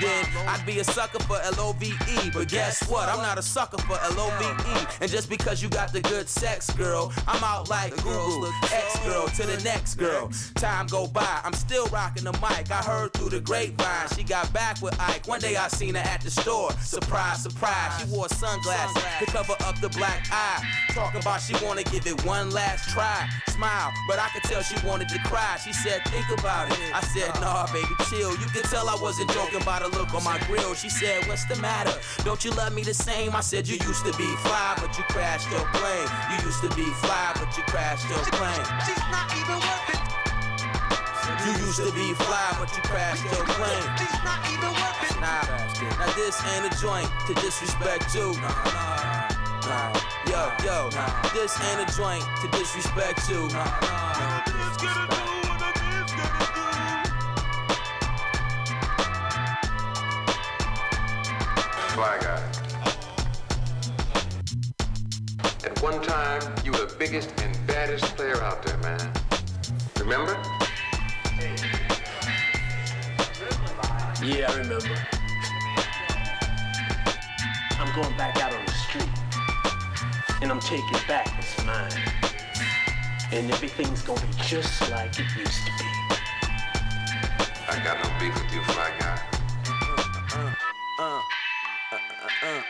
then 0.00 0.24
I'd 0.48 0.64
be 0.66 0.80
a 0.80 0.84
sucker 0.84 1.20
for 1.20 1.40
L-O-V-E. 1.40 2.30
But 2.32 2.48
guess 2.48 2.88
what? 2.88 3.08
I'm 3.08 3.18
not 3.18 3.38
a 3.38 3.42
sucker 3.42 3.78
for 3.82 3.98
L-O-V-E. 4.00 4.86
And 5.00 5.10
just 5.10 5.28
because 5.28 5.62
you 5.62 5.68
got 5.68 5.92
the 5.92 6.00
good 6.00 6.28
sex, 6.28 6.70
girl, 6.70 7.12
I'm 7.28 7.42
out 7.44 7.59
like 7.68 7.94
Guru, 8.02 8.46
ex-girl 8.72 9.28
to 9.28 9.46
the 9.46 9.60
next 9.64 9.96
girl. 9.96 10.30
Time 10.54 10.86
go 10.86 11.06
by, 11.06 11.40
I'm 11.44 11.52
still 11.52 11.86
rocking 11.86 12.24
the 12.24 12.32
mic. 12.32 12.70
I 12.70 12.82
heard 12.82 13.12
through 13.12 13.30
the 13.30 13.40
grapevine 13.40 14.08
she 14.16 14.22
got 14.22 14.52
back 14.52 14.80
with 14.80 14.98
Ike. 15.00 15.26
One 15.26 15.40
day 15.40 15.56
I 15.56 15.68
seen 15.68 15.94
her 15.94 16.00
at 16.00 16.22
the 16.22 16.30
store. 16.30 16.72
Surprise, 16.82 17.42
surprise, 17.42 18.00
she 18.00 18.06
wore 18.06 18.28
sunglasses 18.28 19.02
to 19.18 19.26
cover 19.26 19.56
up 19.60 19.80
the 19.80 19.88
black 19.90 20.26
eye. 20.30 20.64
Talking 20.94 21.20
about 21.20 21.40
she 21.40 21.54
wanna 21.64 21.84
give 21.84 22.06
it 22.06 22.24
one 22.24 22.50
last 22.50 22.88
try. 22.90 23.28
Smile, 23.48 23.92
but 24.08 24.18
I 24.18 24.28
could 24.28 24.42
tell 24.44 24.62
she 24.62 24.76
wanted 24.86 25.08
to 25.10 25.18
cry. 25.20 25.58
She 25.62 25.72
said, 25.72 26.02
think 26.08 26.26
about 26.38 26.70
it. 26.70 26.78
I 26.94 27.00
said, 27.00 27.28
nah, 27.40 27.66
baby, 27.72 27.88
chill. 28.08 28.30
You 28.32 28.46
could 28.46 28.64
tell 28.64 28.88
I 28.88 28.96
wasn't 29.00 29.30
joking 29.30 29.62
by 29.64 29.80
the 29.80 29.88
look 29.88 30.14
on 30.14 30.24
my 30.24 30.38
grill. 30.46 30.74
She 30.74 30.88
said, 30.88 31.26
what's 31.26 31.44
the 31.44 31.56
matter? 31.56 31.92
Don't 32.24 32.44
you 32.44 32.50
love 32.52 32.74
me 32.74 32.82
the 32.82 32.94
same? 32.94 33.34
I 33.34 33.40
said, 33.40 33.68
you 33.68 33.76
used 33.86 34.04
to 34.06 34.12
be 34.16 34.26
fly, 34.46 34.78
but 34.80 34.96
you 34.96 35.04
crashed 35.04 35.50
your 35.50 35.64
plane. 35.74 36.08
You 36.30 36.46
used 36.46 36.62
to 36.62 36.68
be 36.74 36.84
fly, 37.04 37.32
but 37.34 37.49
you 37.56 37.62
crashed 37.64 38.08
your 38.08 38.18
plane. 38.18 38.66
She's 38.86 38.98
not 39.10 39.26
even 39.34 39.58
worth 39.58 39.90
it. 39.90 40.00
You 41.46 41.52
used 41.66 41.78
to 41.78 41.90
be 41.92 42.14
fly, 42.14 42.54
but 42.58 42.70
you 42.76 42.82
crashed 42.82 43.24
your 43.24 43.44
plane. 43.44 43.82
She's 43.98 44.22
not 44.22 44.38
even 44.52 44.70
worth 44.70 45.10
it. 45.10 45.20
Nah, 45.20 45.42
now 45.98 46.12
this 46.14 46.42
ain't 46.54 46.72
a 46.72 46.76
joint 46.80 47.08
to 47.26 47.34
disrespect 47.34 48.14
you. 48.14 48.32
Nah, 49.66 49.92
yo, 50.28 50.52
yo, 50.64 50.90
this 51.32 51.58
ain't 51.70 51.88
a 51.88 51.96
joint 51.96 52.24
to 52.42 52.48
disrespect 52.48 53.28
you. 53.28 53.48
Fly 61.94 62.18
guy. 62.20 62.49
One 65.82 66.02
time, 66.02 66.42
you 66.62 66.72
were 66.72 66.84
the 66.84 66.94
biggest 66.98 67.30
and 67.40 67.56
baddest 67.66 68.04
player 68.16 68.36
out 68.42 68.62
there, 68.62 68.76
man. 68.78 69.12
Remember? 69.98 70.36
Yeah, 74.22 74.50
I 74.50 74.58
remember. 74.58 74.94
I'm 77.78 77.94
going 77.94 78.14
back 78.18 78.36
out 78.42 78.52
on 78.52 78.64
the 78.66 78.72
street. 78.72 79.08
And 80.42 80.50
I'm 80.50 80.60
taking 80.60 80.98
back 81.08 81.26
what's 81.36 81.64
mine. 81.64 81.90
And 83.32 83.50
everything's 83.50 84.02
gonna 84.02 84.20
be 84.20 84.34
just 84.42 84.90
like 84.90 85.18
it 85.18 85.26
used 85.38 85.66
to 85.66 85.72
be. 85.78 85.86
I 87.68 87.80
got 87.82 87.96
no 88.04 88.10
beef 88.20 88.34
with 88.34 88.52
you, 88.52 88.62
Fly 88.64 88.92
guy. 88.98 89.18
Uh, 90.98 91.22
uh, 92.42 92.60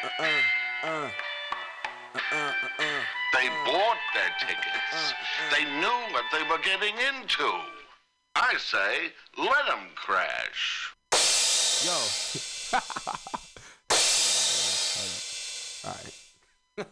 uh, 0.84 1.10
They 2.12 3.48
bought 3.64 3.96
their 4.14 4.32
tickets. 4.40 5.14
They 5.52 5.64
knew 5.80 6.00
what 6.12 6.24
they 6.32 6.42
were 6.48 6.58
getting 6.58 6.94
into. 6.96 7.48
I 8.34 8.56
say, 8.58 9.12
let 9.38 9.66
them 9.66 9.90
crash. 9.94 10.92
Yo. 11.84 11.92
Alright. 15.84 16.14
Yo, 16.76 16.84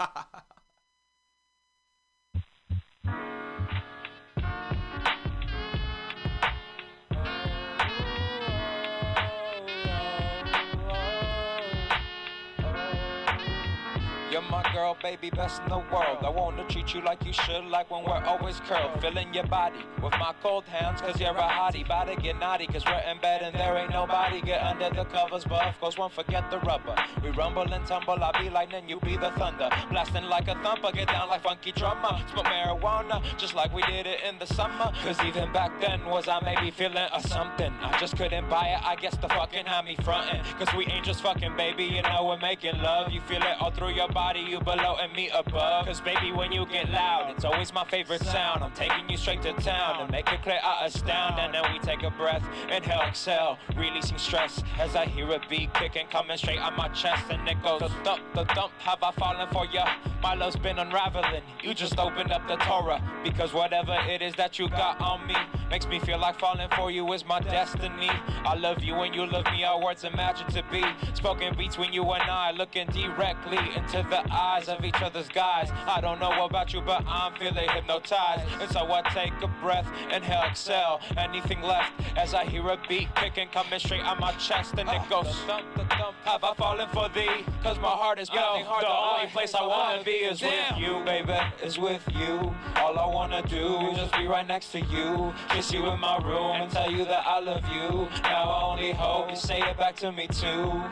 my 14.63 14.73
girl, 14.73 14.97
baby, 15.01 15.31
best 15.31 15.63
in 15.63 15.69
the 15.69 15.79
world. 15.79 16.19
I 16.23 16.31
wanna 16.31 16.65
treat 16.69 16.93
you 16.93 17.01
like 17.03 17.25
you 17.25 17.33
should, 17.33 17.65
like 17.67 17.91
when 17.91 18.03
we're 18.05 18.25
always 18.25 18.59
curled. 18.61 19.01
Filling 19.01 19.33
your 19.33 19.47
body 19.47 19.79
with 20.03 20.13
my 20.19 20.35
cold 20.43 20.65
hands, 20.65 21.01
cause 21.01 21.21
you're 21.21 21.31
a 21.31 21.49
hottie. 21.59 21.87
To 21.89 22.17
get 22.17 22.39
naughty, 22.39 22.67
cause 22.67 22.85
we're 22.87 23.03
in 23.11 23.19
bed 23.21 23.43
and 23.43 23.55
there 23.55 23.77
ain't 23.77 23.91
nobody. 23.91 24.41
Get 24.41 24.63
under 24.63 24.91
the 24.91 25.05
covers, 25.05 25.45
but 25.45 25.67
of 25.67 25.79
course, 25.81 25.99
won't 25.99 26.13
forget 26.13 26.51
the 26.51 26.59
rubber. 26.61 26.95
We 27.23 27.31
rumble 27.31 27.73
and 27.73 27.85
tumble, 27.87 28.23
I 28.23 28.31
be 28.41 28.51
lightning, 28.51 28.89
you 28.89 29.01
be 29.01 29.17
the 29.17 29.31
thunder. 29.33 29.69
Blasting 29.91 30.25
like 30.25 30.49
a 30.49 30.55
thumper, 30.63 30.93
get 30.93 31.09
down 31.09 31.29
like 31.29 31.43
funky 31.43 31.73
drummer. 31.73 32.21
Smoke 32.33 32.47
marijuana, 32.47 33.23
just 33.37 33.55
like 33.55 33.75
we 33.75 33.83
did 33.83 34.07
it 34.07 34.21
in 34.29 34.39
the 34.39 34.47
summer. 34.47 34.93
Cause 35.05 35.19
even 35.25 35.53
back 35.53 35.81
then, 35.81 36.05
was 36.07 36.29
I 36.29 36.41
maybe 36.41 36.71
feeling 36.71 37.09
a 37.13 37.21
something? 37.21 37.73
I 37.81 37.99
just 37.99 38.17
couldn't 38.17 38.49
buy 38.49 38.69
it, 38.69 38.85
I 38.85 38.95
guess 38.97 39.17
the 39.17 39.29
fucking 39.29 39.67
had 39.67 39.85
me 39.85 39.97
frontin'. 40.03 40.41
Cause 40.59 40.69
we 40.77 40.87
ain't 40.87 41.05
just 41.05 41.23
fucking, 41.23 41.57
baby, 41.57 41.85
you 41.85 42.03
know 42.03 42.27
we're 42.27 42.39
making 42.39 42.81
love. 42.81 43.11
You 43.13 43.21
feel 43.23 43.43
it 43.43 43.57
all 43.61 43.71
through 43.71 43.95
your 43.95 44.09
body, 44.09 44.41
you 44.49 44.61
below 44.61 44.97
and 45.01 45.13
me 45.13 45.29
above. 45.31 45.87
Cause 45.87 46.01
baby, 46.01 46.33
when 46.33 46.53
you 46.53 46.67
get 46.67 46.91
loud, 46.91 47.31
it's 47.35 47.45
always 47.45 47.73
my 47.73 47.85
favorite 47.85 48.23
sound. 48.23 48.63
I'm 48.65 48.73
taking 48.73 49.09
you 49.09 49.17
straight 49.17 49.43
to 49.43 49.53
town 49.55 50.01
and 50.01 50.11
make 50.11 50.31
it 50.33 50.43
clear 50.43 50.59
I 50.63 50.87
astound. 50.87 51.39
And 51.39 51.55
then 51.55 51.63
we 51.73 51.79
take 51.81 52.03
a 52.03 52.11
breath, 52.11 52.45
inhale, 52.71 53.03
exhale, 53.03 53.59
releasing 53.77 54.19
stress 54.19 54.63
as 54.79 54.97
I 54.97 55.07
hear 55.07 55.31
a 55.31 55.41
beat 55.49 55.73
kicking, 55.75 56.07
coming 56.11 56.37
straight 56.37 56.59
on 56.59 56.77
my 56.77 56.89
chest. 56.89 57.25
And 57.31 57.47
it 57.49 57.63
goes, 57.63 57.81
the 57.81 57.89
thump, 58.05 58.23
the 58.35 58.45
thump, 58.47 58.73
have 58.79 59.03
I 59.03 59.13
fallen 59.13 59.49
for 59.53 59.67
ya? 59.67 59.89
My 60.23 60.35
love's 60.35 60.57
been 60.57 60.79
unraveling. 60.79 61.43
You 61.63 61.75
just 61.75 61.99
opened 61.99 62.33
up 62.33 62.47
the 62.49 62.57
Torah. 62.57 63.03
Because 63.23 63.53
whatever 63.53 63.97
it 64.09 64.23
is 64.23 64.35
that 64.37 64.59
you 64.59 64.69
got 64.69 65.01
on 65.01 65.27
me 65.27 65.37
makes 65.71 65.87
me 65.87 65.99
feel 65.99 66.19
like 66.19 66.39
falling 66.39 66.69
for 66.77 66.91
you 66.91 67.13
is 67.13 67.25
my 67.27 67.41
destiny. 67.41 68.11
I 68.45 68.55
love 68.57 68.83
you 68.83 68.95
and 68.95 69.15
you 69.15 69.27
love 69.27 69.45
me, 69.53 69.65
our 69.65 69.83
words 69.83 70.05
imagine 70.05 70.49
to 70.49 70.65
be. 70.71 70.83
Spoken 71.15 71.57
between 71.57 71.93
you 71.93 72.03
and 72.13 72.23
I, 72.23 72.53
looking 72.53 72.87
directly 72.89 73.59
into 73.77 73.99
the 74.09 74.23
eyes 74.39 74.69
of 74.69 74.85
each 74.85 75.01
other's 75.03 75.29
guys. 75.29 75.71
I 75.87 76.01
don't 76.01 76.21
know 76.21 76.45
about 76.45 76.73
you, 76.73 76.81
but 76.81 77.05
I'm 77.07 77.35
feeling 77.35 77.69
hypnotized. 77.69 78.43
And 78.61 78.71
so 78.71 78.81
I 78.91 79.03
take 79.11 79.33
a 79.43 79.49
breath, 79.63 79.89
inhale, 80.13 80.45
exhale. 80.49 81.01
Anything 81.17 81.63
left 81.63 81.93
as 82.17 82.35
I 82.35 82.45
hear 82.45 82.67
a 82.69 82.79
beat 82.89 83.09
kicking, 83.17 83.49
coming 83.49 83.79
straight 83.79 84.03
on 84.03 84.21
my 84.21 84.33
chest, 84.33 84.75
and 84.79 84.89
it 84.89 85.03
goes. 85.11 85.27
Thump, 85.47 85.65
thump, 85.75 86.15
have 86.25 86.45
I 86.45 86.55
fallen 86.55 86.89
for 86.93 87.09
thee? 87.09 87.45
Cause 87.63 87.79
my 87.79 87.89
heart 87.89 88.19
is 88.19 88.31
pounding 88.31 88.65
hard. 88.67 88.85
The 88.85 88.89
only 88.89 89.31
place 89.33 89.55
I 89.55 89.67
wanna 89.67 90.05
be 90.05 90.13
is 90.13 90.41
with 90.41 90.79
you, 90.79 91.03
baby. 91.05 91.39
Is 91.63 91.79
with 91.79 92.03
you. 92.15 92.55
All 92.77 92.99
I 92.99 93.07
wanna 93.07 93.43
do 93.49 93.91
is 93.91 93.99
just 93.99 94.13
be 94.17 94.27
right 94.27 94.47
next 94.47 94.73
to 94.73 94.81
you. 94.81 95.33
Kiss 95.49 95.73
you 95.73 95.87
in 95.87 95.99
my 95.99 96.19
room 96.19 96.63
and 96.63 96.71
tell 96.71 96.91
you 96.91 97.05
that 97.05 97.27
I 97.27 97.41
love 97.41 97.65
you. 97.69 98.09
Now 98.23 98.51
I 98.51 98.63
only 98.73 98.93
hope 98.93 99.31
you 99.31 99.37
say 99.37 99.61
it 99.61 99.77
back 99.77 99.97
to 99.97 100.13
me 100.13 100.29
too. 100.29 100.83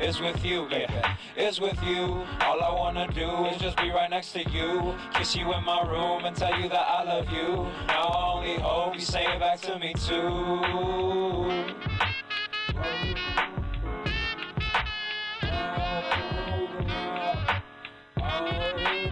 Is 0.00 0.20
with 0.20 0.44
you, 0.44 0.66
baby. 0.68 0.92
Is 1.36 1.60
with 1.60 1.82
you. 1.82 2.22
All 2.40 2.62
I 2.62 2.72
wanna 2.74 2.95
do 3.04 3.44
is 3.46 3.60
just 3.60 3.76
be 3.76 3.90
right 3.90 4.08
next 4.08 4.32
to 4.32 4.48
you. 4.50 4.94
Kiss 5.14 5.36
you 5.36 5.52
in 5.52 5.64
my 5.64 5.82
room 5.86 6.24
and 6.24 6.34
tell 6.34 6.58
you 6.58 6.68
that 6.68 6.86
I 6.88 7.02
love 7.04 7.30
you. 7.30 7.66
Now 7.86 8.02
I 8.04 8.32
only 8.32 8.58
hope 8.58 8.94
you 8.94 9.00
say 9.00 9.26
it 9.26 9.38
back 9.38 9.60
to 9.62 9.78
me 9.78 9.92
too. 9.92 11.36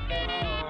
The 0.09 0.64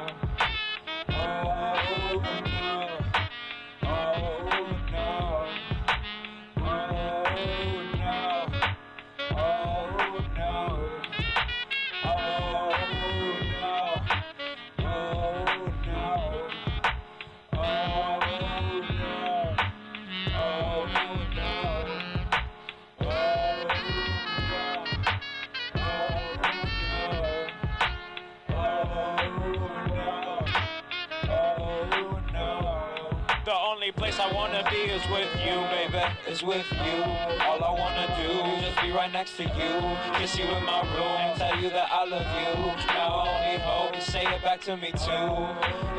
wanna 34.54 34.70
be 34.70 34.76
is 34.76 35.02
with 35.10 35.28
you, 35.44 35.56
baby. 35.74 36.04
Is 36.28 36.42
with 36.42 36.66
you. 36.72 37.02
All 37.42 37.62
I 37.64 37.70
wanna 37.70 38.06
do 38.22 38.30
is 38.52 38.62
just 38.64 38.80
be 38.82 38.90
right 38.92 39.12
next 39.12 39.36
to 39.38 39.42
you. 39.42 39.72
Kiss 40.14 40.38
you 40.38 40.44
in 40.44 40.64
my 40.64 40.82
room, 40.94 41.18
and 41.26 41.36
tell 41.38 41.60
you 41.60 41.70
that 41.70 41.88
I 41.90 42.04
love 42.04 42.22
you. 42.22 42.54
Now 42.86 43.16
I 43.16 43.28
only 43.34 43.58
hope 43.64 43.96
you 43.96 44.00
say 44.00 44.22
it 44.22 44.42
back 44.42 44.60
to 44.62 44.76
me 44.76 44.92
too. 44.92 45.28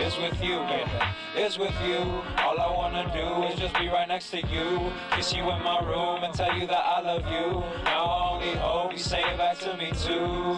Is 0.02 0.16
with 0.18 0.42
you, 0.42 0.60
baby. 0.72 0.90
Is 1.38 1.58
with 1.58 1.76
you. 1.86 2.00
All 2.44 2.58
I 2.60 2.72
wanna 2.72 3.12
do 3.14 3.44
is 3.48 3.60
just 3.60 3.76
be 3.76 3.90
right 3.90 4.08
next 4.08 4.30
to 4.32 4.40
you. 4.48 4.92
Kiss 5.12 5.34
you 5.34 5.44
in 5.52 5.62
my 5.62 5.82
room 5.82 6.24
and 6.24 6.34
tell 6.34 6.56
you 6.58 6.66
that 6.68 6.86
I 6.86 7.02
love 7.02 7.28
you. 7.28 7.62
Now 7.84 8.06
I 8.06 8.30
only 8.34 8.56
hope 8.56 8.94
you 8.94 9.00
say 9.00 9.22
it 9.22 9.38
back 9.38 9.60
to 9.60 9.76
me 9.76 9.92
too. 9.92 10.56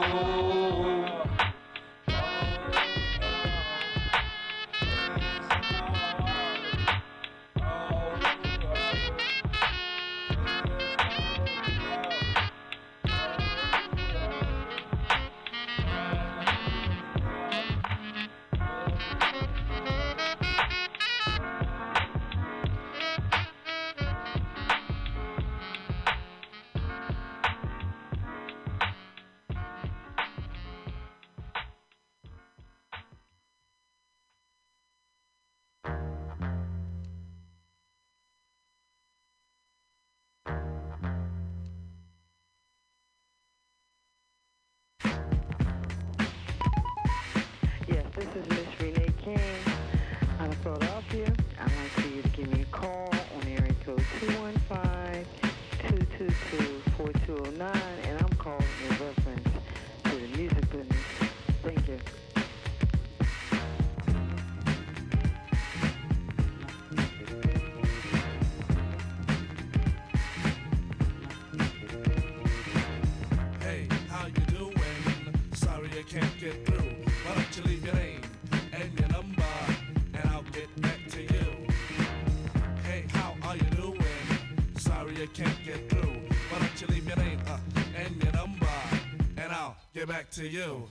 Back 90.28 90.32
to 90.32 90.48
you. 90.48 90.88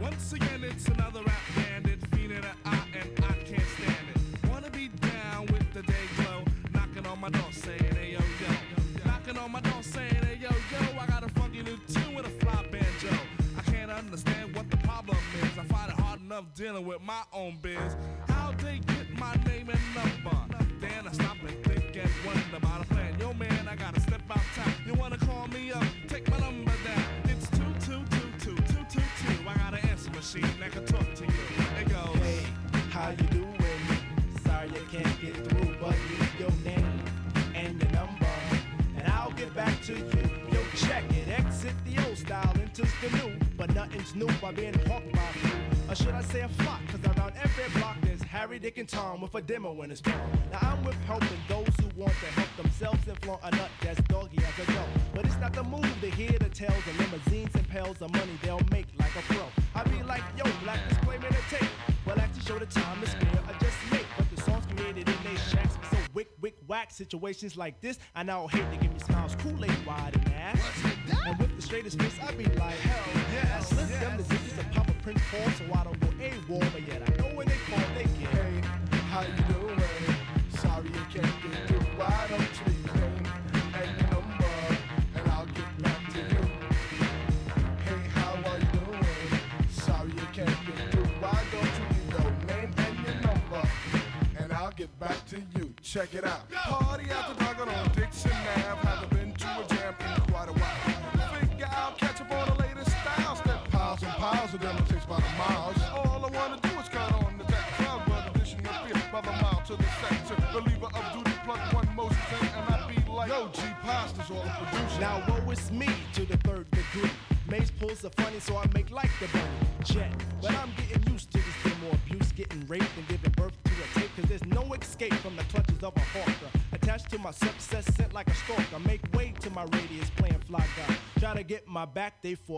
Once 0.00 0.32
again, 0.32 0.62
it's 0.64 0.86
another 0.88 1.22
rap 1.22 1.40
bandit, 1.56 1.98
feeling 2.14 2.38
an 2.38 2.44
eye, 2.64 2.86
and 2.94 3.24
I 3.24 3.32
can't 3.44 3.68
stand 3.76 4.06
it. 4.14 4.50
Wanna 4.50 4.70
be 4.70 4.88
down 4.88 5.46
with 5.46 5.72
the 5.72 5.82
day 5.82 6.06
glow, 6.16 6.44
knocking 6.72 7.06
on 7.06 7.20
my 7.20 7.30
door 7.30 7.52
saying, 7.52 7.94
hey 7.94 8.12
yo 8.12 8.18
yo. 8.18 9.04
Knocking 9.04 9.38
on 9.38 9.52
my 9.52 9.60
door 9.60 9.82
saying, 9.82 10.14
hey 10.14 10.38
yo 10.40 10.48
yo, 10.48 10.98
I 10.98 11.06
got 11.06 11.24
a 11.24 11.28
funky 11.40 11.62
new 11.62 11.78
tune 11.88 12.14
with 12.14 12.26
a 12.26 12.30
fly 12.44 12.64
banjo. 12.70 13.16
I 13.58 13.62
can't 13.70 13.90
understand 13.90 14.54
what 14.54 14.70
the 14.70 14.76
problem 14.78 15.18
is. 15.42 15.58
I 15.58 15.64
find 15.64 15.92
it 15.92 15.98
hard 15.98 16.20
enough 16.20 16.44
dealing 16.54 16.86
with 16.86 17.02
my 17.02 17.22
own 17.32 17.58
biz. 17.60 17.96
With 49.18 49.34
a 49.34 49.42
demo 49.42 49.82
in 49.82 49.90
his 49.90 50.00
palm. 50.00 50.14
Now 50.50 50.58
I'm 50.62 50.84
with 50.84 50.94
helping 51.04 51.28
those 51.46 51.68
who 51.78 52.00
want 52.00 52.12
to 52.12 52.26
help 52.26 52.48
themselves 52.56 53.06
and 53.06 53.18
flaunt 53.20 53.40
a 53.42 53.50
nut 53.50 53.68
that's 53.82 54.00
doggy 54.02 54.38
as 54.38 54.66
a 54.66 54.72
dog. 54.72 54.88
But 55.14 55.26
it's 55.26 55.36
not 55.36 55.52
the 55.52 55.64
move 55.64 55.94
to 56.00 56.10
hear 56.10 56.30
the 56.38 56.48
tales 56.48 56.78
of 56.86 56.98
limousines 56.98 57.54
and 57.54 57.68
pails 57.68 58.00
of 58.00 58.12
money 58.12 58.38
they'll 58.42 58.62
make 58.70 58.86
like 58.98 59.14
a 59.16 59.22
pro. 59.22 59.44
I 59.74 59.82
be 59.84 60.02
like, 60.04 60.22
yo, 60.38 60.44
black 60.62 60.78
disclaimer 60.88 61.28
to 61.28 61.56
tape. 61.56 61.68
Well, 62.06 62.18
actually 62.18 62.44
show 62.44 62.58
the 62.58 62.66
time 62.66 63.00
to 63.00 63.06
spare 63.08 63.42
I 63.46 63.52
just 63.58 63.76
make. 63.92 64.06
But 64.16 64.30
the 64.34 64.40
songs 64.42 64.64
created 64.74 65.06
in 65.06 65.16
they 65.24 65.36
shacks 65.50 65.76
so 65.90 65.98
wick, 66.14 66.30
wick, 66.40 66.56
whack. 66.66 66.90
Situations 66.90 67.58
like 67.58 67.80
this, 67.82 67.98
I 68.14 68.22
now 68.22 68.46
hate 68.46 68.70
to 68.70 68.76
give 68.78 68.92
me 68.92 69.00
smiles, 69.00 69.34
Kool-Aid 69.36 69.86
wide 69.86 70.16
and 70.16 70.32
ass. 70.32 70.60
And 71.26 71.38
with 71.38 71.54
the 71.56 71.62
straightest 71.62 72.00
face, 72.00 72.16
I 72.22 72.32
be 72.32 72.44
like, 72.44 72.76
hell 72.76 73.22
yeah. 73.34 73.58
I 73.58 73.62
slip 73.62 73.88
them 74.00 74.16
the 74.16 74.22
digits 74.22 74.58
of 74.58 74.70
Papa 74.70 74.94
Prince 75.02 75.20
Paul 75.30 75.50
so 75.50 75.64
I 75.74 75.84
don't 75.84 75.99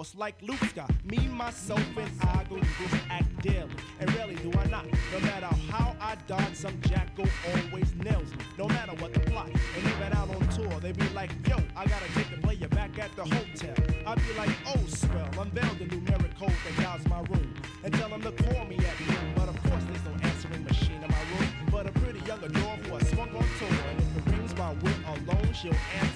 force 0.02 0.14
like 0.16 0.34
Luke's 0.42 0.72
got. 0.72 0.90
Me, 1.04 1.18
myself, 1.28 1.80
and 1.96 2.10
I 2.22 2.44
go 2.48 2.56
through 2.56 2.88
this 2.88 3.00
act 3.08 3.42
daily. 3.42 3.70
And 4.00 4.12
rarely 4.14 4.34
do 4.36 4.50
I 4.58 4.66
not. 4.66 4.86
No 5.12 5.20
matter 5.20 5.46
how 5.70 5.94
I 6.00 6.16
dodge, 6.26 6.56
some 6.56 6.80
jackal 6.88 7.26
always 7.50 7.94
nails 7.94 8.30
me. 8.32 8.38
No 8.58 8.66
matter 8.66 8.92
what 9.00 9.14
the 9.14 9.20
plot. 9.20 9.46
And 9.46 9.84
even 9.84 10.12
out 10.18 10.28
on 10.34 10.48
tour, 10.48 10.80
they 10.80 10.92
be 10.92 11.08
like, 11.10 11.30
yo, 11.48 11.56
I 11.76 11.86
gotta 11.86 12.12
take 12.14 12.30
the 12.30 12.38
player 12.38 12.68
back 12.68 12.98
at 12.98 13.14
the 13.14 13.24
hotel. 13.24 13.74
I 14.06 14.14
be 14.16 14.32
like, 14.36 14.50
oh, 14.66 14.84
swell, 14.88 15.30
unveil 15.38 15.74
the 15.78 15.86
numeric 15.86 16.36
code 16.36 16.58
that 16.64 16.76
guides 16.82 17.06
my 17.08 17.20
room. 17.20 17.54
And 17.84 17.94
tell 17.94 18.08
them 18.08 18.22
to 18.22 18.32
call 18.32 18.64
me 18.64 18.78
at 18.78 18.98
noon. 19.08 19.32
But 19.36 19.48
of 19.50 19.62
course, 19.62 19.84
there's 19.88 20.04
no 20.04 20.14
answering 20.28 20.64
machine 20.64 21.02
in 21.02 21.10
my 21.10 21.22
room. 21.32 21.48
But 21.70 21.86
a 21.86 21.92
pretty 21.92 22.20
young 22.26 22.42
adore 22.42 22.76
who 22.82 22.96
I 22.96 23.02
swung 23.14 23.30
on 23.36 23.46
tour. 23.58 23.78
And 23.90 24.00
if 24.00 24.16
it 24.16 24.36
rings 24.36 24.54
my 24.56 24.72
wit 24.82 24.96
alone, 25.06 25.52
she'll 25.52 25.76
answer 26.00 26.11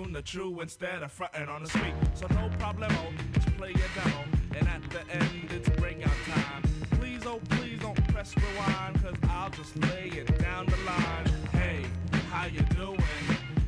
tune 0.00 0.12
the 0.12 0.22
true 0.22 0.60
instead 0.60 1.02
of 1.02 1.12
fronting 1.12 1.48
on 1.48 1.62
the 1.62 1.68
street. 1.68 1.94
So 2.14 2.26
no 2.30 2.50
problemo, 2.58 3.12
just 3.34 3.46
play 3.56 3.70
your 3.70 3.88
demo. 3.94 4.24
And 4.56 4.68
at 4.68 4.82
the 4.90 5.00
end, 5.14 5.50
it's 5.50 5.68
breakout 5.70 6.12
time. 6.28 6.62
Please, 6.92 7.22
oh 7.26 7.40
please 7.50 7.78
don't 7.80 8.08
press 8.08 8.34
rewind, 8.36 9.02
cause 9.02 9.14
I'll 9.28 9.50
just 9.50 9.76
lay 9.84 10.10
it 10.14 10.38
down 10.38 10.66
the 10.66 10.76
line. 10.78 11.26
Hey, 11.52 11.84
how 12.30 12.46
you 12.46 12.60
doing? 12.76 13.00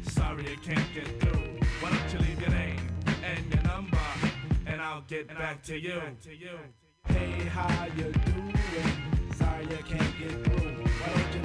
Sorry 0.08 0.48
you 0.50 0.56
can't 0.58 0.94
get 0.94 1.20
through. 1.20 1.58
Why 1.80 1.90
don't 1.90 2.12
you 2.12 2.18
leave 2.20 2.40
your 2.40 2.50
name 2.50 2.80
and 3.24 3.52
your 3.52 3.62
number, 3.64 3.98
and 4.66 4.80
I'll 4.80 5.02
get 5.02 5.28
back 5.28 5.62
to 5.64 5.78
you. 5.78 6.00
Hey, 7.08 7.30
how 7.50 7.86
you 7.96 8.04
doing? 8.04 8.58
Sorry 9.34 9.64
you 9.64 9.82
can't 9.88 10.18
get 10.18 10.44
through. 10.44 10.84
Why 10.84 11.12
don't 11.14 11.34
you 11.34 11.41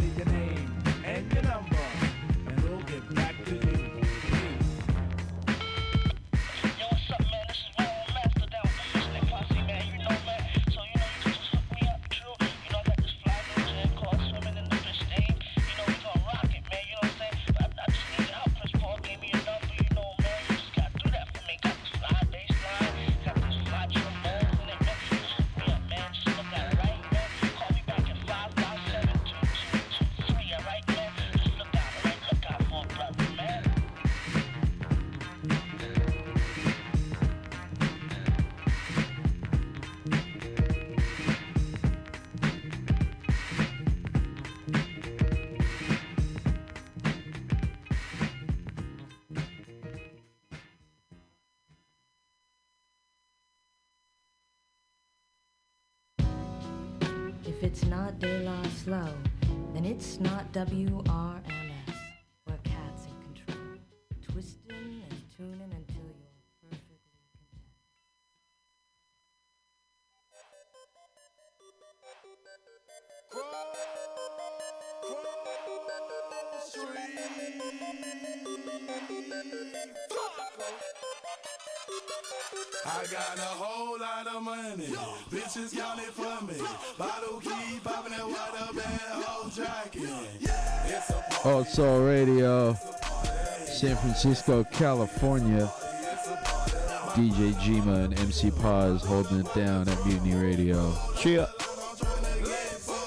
WRMS, 60.58 61.94
where 62.46 62.58
cats 62.64 63.06
in 63.06 63.14
control, 63.22 63.78
twisting 64.24 65.04
and 65.08 65.22
tuning 65.38 65.72
until 65.72 66.02
you're 66.18 66.34
perfectly 66.64 66.98
content. 67.14 67.62
I 82.84 83.06
got 83.12 83.38
a 83.38 83.42
whole 83.42 84.00
lot 84.00 84.28
of 84.28 84.42
money. 84.42 84.88
Bitches 85.30 85.78
count 85.78 86.00
it 86.00 86.14
for 86.14 86.46
me. 86.46 86.56
Bottle 86.98 87.40
keep 87.42 87.84
popping 87.84 88.14
that 88.14 88.26
water 88.26 88.74
band, 88.74 89.24
whole 89.24 89.50
tracking. 89.52 90.37
Old 91.48 91.66
Soul 91.66 92.02
Radio, 92.02 92.74
San 93.64 93.96
Francisco, 93.96 94.66
California. 94.66 95.72
DJ 97.14 97.54
Jima 97.54 98.04
and 98.04 98.20
MC 98.20 98.52
Paz 98.52 99.02
holding 99.04 99.40
it 99.40 99.54
down 99.56 99.88
at 99.88 100.06
Mutiny 100.06 100.36
Radio. 100.36 100.94
Cheer. 101.18 101.48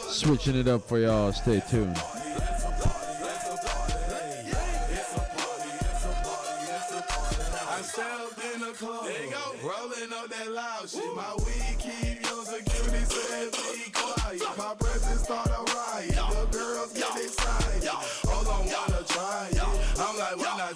Switching 0.08 0.56
it 0.56 0.68
up 0.68 0.80
for 0.88 0.98
y'all. 0.98 1.32
Stay 1.32 1.62
tuned. 1.68 2.00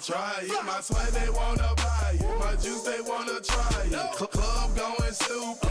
Try 0.05 0.33
it? 0.43 0.65
My 0.65 0.81
swag 0.81 1.11
they 1.13 1.29
wanna 1.29 1.73
buy 1.77 2.11
it. 2.13 2.39
My 2.39 2.55
juice 2.55 2.81
they 2.83 3.01
wanna 3.01 3.39
try 3.41 3.81
it. 3.85 4.15
Cl- 4.15 4.27
Club 4.27 4.75
going 4.75 5.13
stupid. 5.13 5.64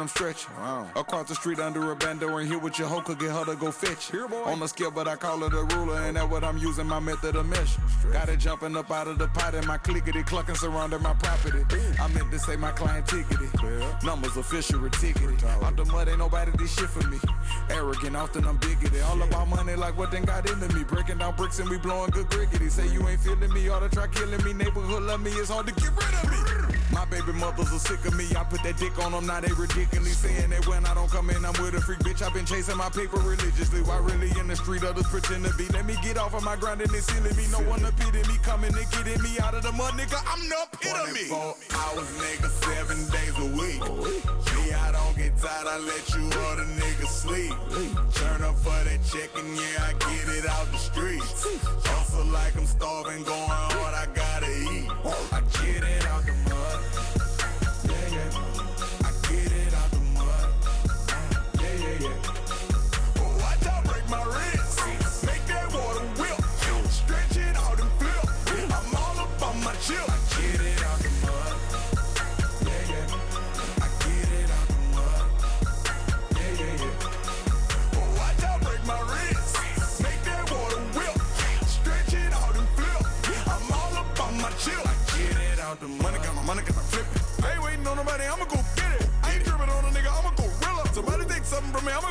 I'm 0.00 0.08
stretching. 0.08 0.52
Across 0.96 1.28
the 1.28 1.34
street 1.34 1.58
under 1.58 1.90
a 1.92 1.96
bando 1.96 2.36
and 2.36 2.48
here 2.48 2.58
with 2.58 2.78
your 2.78 2.88
hoe 2.88 3.00
could 3.00 3.18
get 3.18 3.30
her 3.30 3.44
to 3.44 3.56
go 3.56 3.70
fetch 3.70 4.12
it. 4.12 4.32
On 4.46 4.60
the 4.60 4.66
scale, 4.66 4.90
but 4.90 5.08
I 5.08 5.16
call 5.16 5.42
it 5.44 5.52
a 5.52 5.64
ruler, 5.76 5.98
and 6.00 6.16
that's 6.16 6.30
what 6.30 6.44
I'm 6.44 6.58
using 6.58 6.86
my 6.86 7.00
method 7.00 7.36
of 7.36 7.46
measure. 7.46 7.80
Got 8.12 8.28
it 8.28 8.38
jumping 8.38 8.76
up 8.76 8.90
out 8.90 9.08
of 9.08 9.18
the 9.18 9.28
pot 9.28 9.54
and 9.54 9.66
my 9.66 9.78
clickety 9.78 10.22
clucking 10.22 10.54
surrounding 10.54 11.02
my 11.02 11.14
property. 11.14 11.64
I 12.00 12.08
meant 12.08 12.30
to 12.30 12.38
say 12.38 12.56
my 12.56 12.70
client 12.72 13.06
tickety. 13.06 14.02
Numbers 14.04 14.36
official 14.36 14.88
ticketed. 14.90 15.42
Out 15.44 15.76
the 15.76 15.84
mud, 15.86 16.08
ain't 16.08 16.18
nobody 16.18 16.52
did 16.52 16.68
shit 16.68 16.88
for 16.88 17.06
me. 17.08 17.18
Arrogant, 17.70 18.16
often 18.16 18.44
I'm 18.44 18.56
bigoted. 18.58 19.02
All 19.02 19.20
about 19.22 19.48
money 19.48 19.76
like 19.76 19.96
what 19.96 20.10
then 20.10 20.24
got 20.24 20.48
into 20.48 20.72
me. 20.74 20.84
Breaking 20.84 21.18
down 21.18 21.36
bricks 21.36 21.58
and 21.58 21.68
we 21.68 21.78
blowing 21.78 22.10
good 22.10 22.30
crickety. 22.30 22.68
Say 22.68 22.88
you 22.88 23.06
ain't 23.08 23.20
feeling 23.20 23.52
me, 23.52 23.68
ought 23.68 23.80
to 23.80 23.88
try 23.88 24.06
killing 24.08 24.42
me. 24.44 24.52
Neighborhood 24.52 25.02
love 25.02 25.20
me, 25.20 25.30
it's 25.32 25.50
hard 25.50 25.66
to 25.66 25.74
get 25.74 25.90
rid 25.90 26.14
of 26.22 26.30
me. 26.30 26.74
My 26.92 27.04
baby 27.06 27.32
mothers 27.32 27.72
are 27.72 27.78
sick 27.78 28.04
of 28.04 28.16
me. 28.16 28.26
I 28.36 28.44
put 28.44 28.62
that 28.62 28.76
dick 28.76 28.96
on 29.04 29.12
them, 29.12 29.26
now 29.26 29.40
they 29.40 29.52
ridiculously 29.52 30.14
Saying 30.24 30.50
that 30.50 30.66
when 30.66 30.86
I 30.86 30.94
don't 30.94 31.10
come 31.10 31.28
in, 31.28 31.44
I'm 31.44 31.52
with 31.60 31.74
a 31.74 31.80
freak 31.80 31.98
bitch. 31.98 32.22
I've 32.22 32.32
been 32.32 32.46
chasing 32.46 32.76
my 32.76 32.88
paper 32.88 33.18
religiously. 33.18 33.82
Why 33.82 33.98
really 33.98 34.30
in 34.38 34.46
the 34.46 34.56
street 34.56 34.84
others 34.84 35.06
pretend 35.06 35.44
to 35.44 35.52
be? 35.54 35.66
Let 35.68 35.84
me 35.84 35.96
get 36.02 36.16
off 36.16 36.34
of 36.34 36.42
my 36.44 36.56
grind 36.56 36.80
and 36.80 36.94
it's 36.94 37.12
silly 37.12 37.34
me. 37.34 37.44
No 37.50 37.58
one 37.68 37.80
to 37.80 37.92
pity 37.92 38.22
me. 38.30 38.38
Coming 38.42 38.72
and 38.72 38.90
getting 38.92 39.20
me 39.22 39.38
out 39.40 39.54
of 39.54 39.64
the 39.64 39.72
mud, 39.72 39.94
nigga. 39.94 40.16
I'm 40.24 40.40
the 40.48 40.56
epitome. 40.72 41.28
24 41.28 41.56
hours, 41.76 42.10
nigga, 42.22 42.48
seven 42.62 42.98
days 43.10 43.36
a 43.36 43.48
week. 43.58 43.82
See, 44.46 44.72
I 44.72 44.92
don't 44.92 45.16
get 45.16 45.36
tired, 45.36 45.66
I 45.66 45.78
let 45.82 46.04
you 46.14 46.24
other 46.48 46.68
niggas 46.78 47.08
sleep. 47.08 47.33
Turn 47.34 48.42
up 48.42 48.54
for 48.58 48.70
that 48.84 49.00
check 49.10 49.28
and 49.36 49.56
yeah, 49.56 49.88
I 49.88 49.92
get 49.92 50.28
it 50.38 50.46
out 50.48 50.70
the 50.70 50.78
streets. 50.78 51.44
Hustle 51.84 52.26
like 52.26 52.56
I'm 52.56 52.64
starving, 52.64 53.24
going 53.24 53.50
hard, 53.50 53.92
I 53.92 54.06
gotta 54.14 54.46
eat. 54.46 54.88
I 55.32 55.40
get 55.64 55.82
it 55.82 56.06
out 56.06 56.24
the 56.24 56.32
mud. 56.48 57.33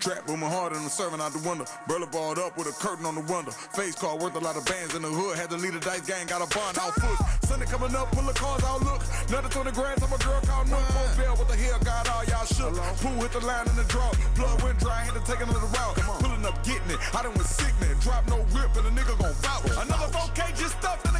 Trap 0.00 0.26
booming 0.26 0.48
hard 0.48 0.72
and 0.72 0.82
I'm 0.82 0.88
serving 0.88 1.20
out 1.20 1.32
the 1.32 1.42
window. 1.48 1.64
Burla 1.88 2.10
balled 2.10 2.38
up 2.38 2.56
with 2.56 2.68
a 2.68 2.72
curtain 2.72 3.04
on 3.04 3.14
the 3.14 3.20
window. 3.20 3.52
Face 3.76 3.94
car 3.94 4.16
worth 4.16 4.34
a 4.34 4.38
lot 4.38 4.56
of 4.56 4.64
bands 4.64 4.94
in 4.94 5.02
the 5.02 5.08
hood. 5.08 5.36
Had 5.36 5.50
to 5.50 5.56
lead 5.56 5.74
a 5.74 5.80
dice 5.80 6.00
gang, 6.06 6.26
got 6.26 6.40
a 6.40 6.48
bond 6.54 6.78
out 6.78 6.94
foot. 6.94 7.18
Sunday 7.44 7.66
coming 7.66 7.94
up, 7.94 8.10
pull 8.12 8.24
the 8.24 8.32
cars 8.32 8.62
out, 8.64 8.80
look. 8.82 9.00
Nothing 9.30 9.50
to 9.50 9.60
the 9.68 9.72
grass, 9.72 10.00
I'm 10.02 10.12
a 10.12 10.18
girl 10.18 10.40
called 10.40 10.68
Nook. 10.68 10.80
Post 10.96 11.18
Bell, 11.18 11.36
what 11.36 11.48
the 11.48 11.56
hell 11.56 11.78
got 11.84 12.08
all 12.08 12.24
y'all 12.24 12.46
shook? 12.46 12.74
Pool 13.04 13.20
hit 13.20 13.32
the 13.32 13.44
line 13.44 13.68
in 13.68 13.76
the 13.76 13.84
draw. 13.84 14.10
Blood 14.36 14.62
went 14.62 14.78
dry, 14.80 15.04
had 15.04 15.14
to 15.14 15.24
take 15.28 15.40
another 15.40 15.68
route. 15.68 15.96
Pulling 16.20 16.44
up, 16.44 16.56
getting 16.64 16.90
it. 16.90 17.00
I 17.14 17.22
done 17.22 17.34
was 17.36 17.48
sickening. 17.48 17.98
Drop 18.00 18.26
no 18.28 18.40
rip 18.56 18.72
and 18.76 18.86
a 18.88 18.92
nigga 18.96 19.14
gon' 19.20 19.36
vouch. 19.44 19.68
Another 19.84 20.08
4K 20.16 20.56
just 20.56 20.78
stuffed 20.80 21.04
in 21.06 21.12
the 21.12 21.19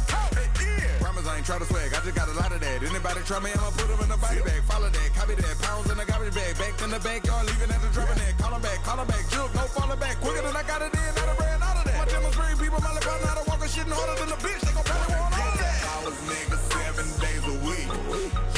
ain't 1.41 1.49
try 1.49 1.57
to 1.57 1.65
swag, 1.65 1.89
I 1.89 1.99
just 2.05 2.13
got 2.13 2.29
a 2.29 2.37
lot 2.37 2.51
of 2.53 2.61
that. 2.61 2.77
Anybody 2.85 3.21
try 3.25 3.39
me, 3.41 3.49
I'ma 3.57 3.73
put 3.73 3.89
them 3.89 3.97
in 4.05 4.09
the 4.13 4.19
body 4.21 4.41
bag. 4.45 4.61
Follow 4.69 4.89
that, 4.93 5.09
copy 5.17 5.33
that. 5.33 5.55
Pounds 5.65 5.89
in 5.89 5.97
the 5.97 6.05
garbage 6.05 6.35
bag. 6.37 6.53
Back 6.61 6.75
in 6.85 6.89
the 6.93 7.01
backyard, 7.01 7.43
leaving 7.49 7.71
at 7.73 7.81
the 7.81 7.89
dropping 7.89 8.19
that. 8.21 8.33
Call 8.37 8.53
'em 8.53 8.61
back, 8.61 8.79
call 8.85 8.99
'em 9.01 9.07
back. 9.09 9.25
Juke, 9.33 9.53
no 9.57 9.65
falling 9.73 9.97
back. 9.97 10.15
Quicker 10.21 10.43
than 10.45 10.55
I 10.55 10.63
got 10.69 10.81
it 10.85 10.93
in, 10.93 11.11
I 11.17 11.23
done 11.25 11.37
ran 11.41 11.59
out 11.65 11.77
of 11.81 11.85
that. 11.89 11.97
My 11.97 12.05
demonstrating 12.05 12.59
people, 12.61 12.79
my 12.81 12.93
lip, 12.93 13.01
to 13.01 13.43
walk 13.49 13.61
a 13.65 13.69
shit 13.73 13.89
harder 13.89 14.15
than 14.21 14.29
a 14.29 14.39
bitch. 14.45 14.61
They 14.61 14.73
gon' 14.77 14.85
probably 14.85 15.17
want 15.17 15.33
all 15.41 15.55
that. 15.65 15.77
hours, 15.89 16.19
nigga, 16.29 16.57
seven 16.77 17.07
days 17.25 17.43
a 17.49 17.57
week. 17.65 17.89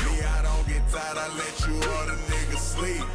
Me, 0.04 0.14
I 0.36 0.40
don't 0.44 0.66
get 0.68 0.84
tired, 0.92 1.18
I 1.24 1.28
let 1.40 1.56
you 1.64 1.76
order 1.80 2.20
niggas 2.32 2.66
sleep. 2.76 3.06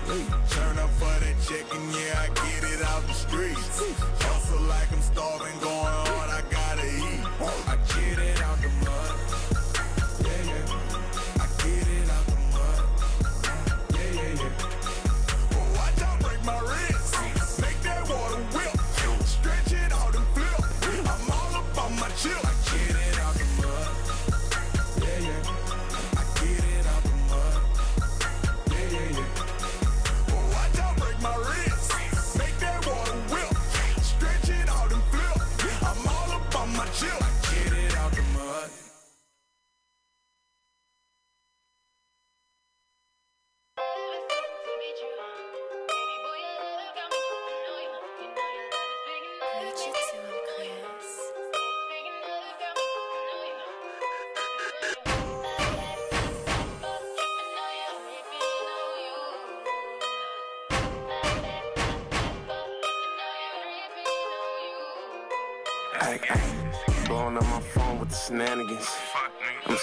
Turn 0.56 0.74
up 0.80 0.92
for 0.96 1.12
that 1.24 1.36
check 1.44 1.66
and 1.76 1.86
yeah, 1.92 2.24
I 2.24 2.26
get 2.40 2.62
it 2.72 2.80
out 2.88 3.04
the 3.04 3.12
streets. 3.12 3.84
Hustle 4.24 4.64
like 4.72 4.88
I'm 4.96 5.02
starving, 5.04 5.58
going 5.60 5.77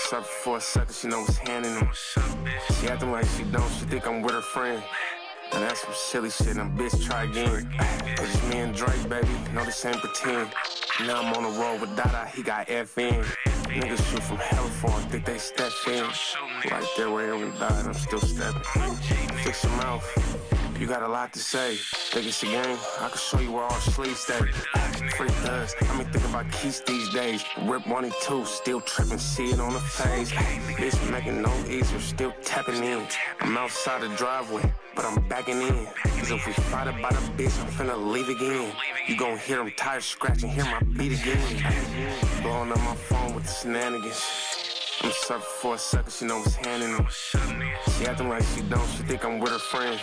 I'm 0.06 0.22
surfing 0.22 0.26
for 0.26 0.58
a 0.58 0.62
second, 0.62 0.94
she 0.94 1.08
know 1.08 1.22
what's 1.22 1.38
handing 1.38 1.74
them. 1.74 1.90
She 1.94 2.88
acting 2.88 3.12
like 3.12 3.26
she 3.26 3.44
don't, 3.46 3.68
she 3.72 3.86
think 3.86 4.06
I'm 4.06 4.22
with 4.22 4.34
her 4.34 4.42
friend. 4.42 4.84
And 5.52 5.64
that's 5.64 5.82
some 5.82 5.94
silly 5.96 6.30
shit, 6.30 6.58
and 6.58 6.78
bitch, 6.78 7.04
try 7.04 7.24
again. 7.24 7.68
It's 7.80 8.50
me 8.50 8.60
and 8.60 8.76
Drake, 8.76 9.10
baby, 9.10 9.28
no, 9.54 9.66
this 9.66 9.84
ain't 9.84 9.98
pretend. 9.98 10.50
Now 11.08 11.24
I'm 11.24 11.34
on 11.34 11.44
the 11.44 11.60
road 11.60 11.82
with 11.82 11.96
Dada, 11.96 12.30
he 12.36 12.44
got 12.44 12.68
FN. 12.68 13.24
Niggas 13.66 14.12
shoot 14.12 14.22
from 14.22 14.38
hell 14.38 14.66
for 14.66 14.92
him, 14.92 15.10
think 15.10 15.26
they 15.26 15.40
step 15.40 15.72
in. 15.88 16.04
Right 16.70 16.88
there 16.98 17.10
where 17.10 17.36
died, 17.58 17.86
I'm 17.88 17.94
still 17.96 18.20
stepping. 18.20 18.62
Fix 19.44 19.64
your 19.64 19.74
mouth. 19.74 20.45
You 20.80 20.88
got 20.88 21.04
a 21.04 21.08
lot 21.08 21.32
to 21.34 21.40
say. 21.40 21.78
Think 22.12 22.28
it's 22.28 22.44
a 22.44 22.48
game? 22.48 22.78
I 23.00 23.08
can 23.08 23.18
show 23.18 23.40
you 23.40 23.54
where 23.54 23.64
all 23.64 23.74
the 23.74 23.92
sleeves 23.92 24.20
stay. 24.20 24.40
Free 25.16 25.30
thugs. 25.30 25.74
I 25.82 25.98
mean, 25.98 26.06
thinking 26.08 26.30
about 26.30 26.52
keys 26.52 26.82
these 26.82 27.10
days. 27.14 27.46
Rip 27.62 27.88
182, 27.88 28.46
still 28.46 28.82
tripping, 28.82 29.18
see 29.18 29.52
it 29.52 29.60
on 29.62 29.72
the 29.72 29.80
face. 29.80 30.32
Bitch 30.32 31.12
making 31.12 31.42
no 31.42 31.54
easier, 31.70 32.00
still 32.02 32.34
tapping 32.44 32.84
in. 32.84 33.08
I'm 33.40 33.58
outside 33.58 34.02
the 34.02 34.10
driveway, 34.18 34.70
but 34.96 35.06
I'm 35.06 35.26
backing 35.30 35.62
in. 35.62 35.88
Cause 36.04 36.32
if 36.32 36.46
we 36.46 36.52
fight 36.52 36.90
about 36.90 37.14
a 37.14 37.24
bitch, 37.38 37.58
I'm 37.62 37.72
finna 37.72 38.12
leave 38.12 38.28
again. 38.28 38.74
You 39.08 39.16
gon' 39.16 39.38
hear 39.38 39.58
them 39.58 39.72
tires 39.78 40.04
scratching, 40.04 40.50
hear 40.50 40.66
my 40.66 40.82
beat 40.82 41.14
again. 41.14 41.40
Blowing 42.42 42.72
up 42.72 42.80
my 42.80 42.96
phone 42.96 43.34
with 43.34 43.46
the 43.46 43.52
shenanigans. 43.52 44.22
I'm 45.02 45.12
surfing 45.12 45.42
for 45.42 45.76
a 45.76 45.78
second, 45.78 46.12
she 46.12 46.26
know 46.26 46.40
what's 46.40 46.56
handing 46.56 46.94
them. 46.94 47.08
She 47.10 48.06
acting 48.06 48.28
like 48.28 48.44
she 48.56 48.62
don't, 48.64 48.88
she 48.90 49.04
think 49.04 49.24
I'm 49.24 49.40
with 49.40 49.52
her 49.52 49.60
friend. 49.60 50.00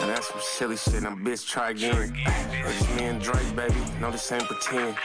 And 0.00 0.10
that's 0.10 0.28
some 0.28 0.40
silly 0.40 0.76
shit, 0.76 1.02
now 1.02 1.14
bitch, 1.14 1.48
try 1.48 1.70
again. 1.70 2.14
It's 2.26 2.96
me 2.96 3.04
and 3.04 3.20
Drake, 3.20 3.54
baby, 3.54 3.74
no, 4.00 4.10
this 4.10 4.30
ain't 4.32 4.44
pretend. 4.44 4.96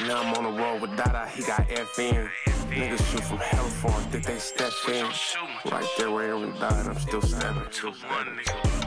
Now 0.00 0.22
I'm 0.22 0.34
on 0.34 0.44
the 0.44 0.62
road 0.62 0.80
with 0.80 0.96
Dada, 0.96 1.28
he 1.28 1.42
got 1.42 1.68
FN. 1.68 2.28
Niggas 2.70 3.10
shoot 3.10 3.24
from 3.24 3.38
hell 3.38 3.64
for 3.64 3.90
him, 3.90 4.10
think 4.10 4.24
they 4.24 4.38
step 4.38 4.72
in. 4.88 5.06
Right 5.70 5.88
there 5.96 6.10
where 6.10 6.28
Aaron 6.28 6.52
died, 6.58 6.86
I'm 6.86 6.98
still 6.98 7.22
stepping. 7.22 8.77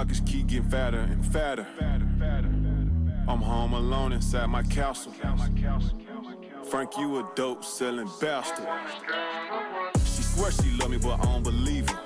Pockets 0.00 0.22
keep 0.24 0.46
getting 0.46 0.66
fatter 0.70 1.00
and 1.00 1.22
fatter. 1.26 1.66
I'm 3.28 3.42
home 3.42 3.74
alone 3.74 4.14
inside 4.14 4.46
my 4.46 4.62
castle. 4.62 5.12
Frank, 6.70 6.96
you 6.96 7.18
a 7.18 7.30
dope 7.34 7.62
selling 7.62 8.08
bastard. 8.18 8.66
She 9.96 10.22
swears 10.22 10.58
she 10.62 10.70
love 10.78 10.90
me, 10.90 10.96
but 10.96 11.20
I 11.20 11.24
don't 11.24 11.42
believe 11.42 11.86
her. 11.90 12.00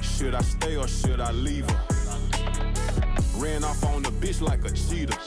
Should 0.00 0.36
I 0.36 0.42
stay 0.42 0.76
or 0.76 0.86
should 0.86 1.20
I 1.20 1.32
leave 1.32 1.68
her? 1.68 1.80
Ran 3.38 3.64
off 3.64 3.84
on 3.86 4.04
the 4.04 4.10
bitch 4.10 4.40
like 4.40 4.64
a 4.64 4.70
cheetah. 4.70 5.18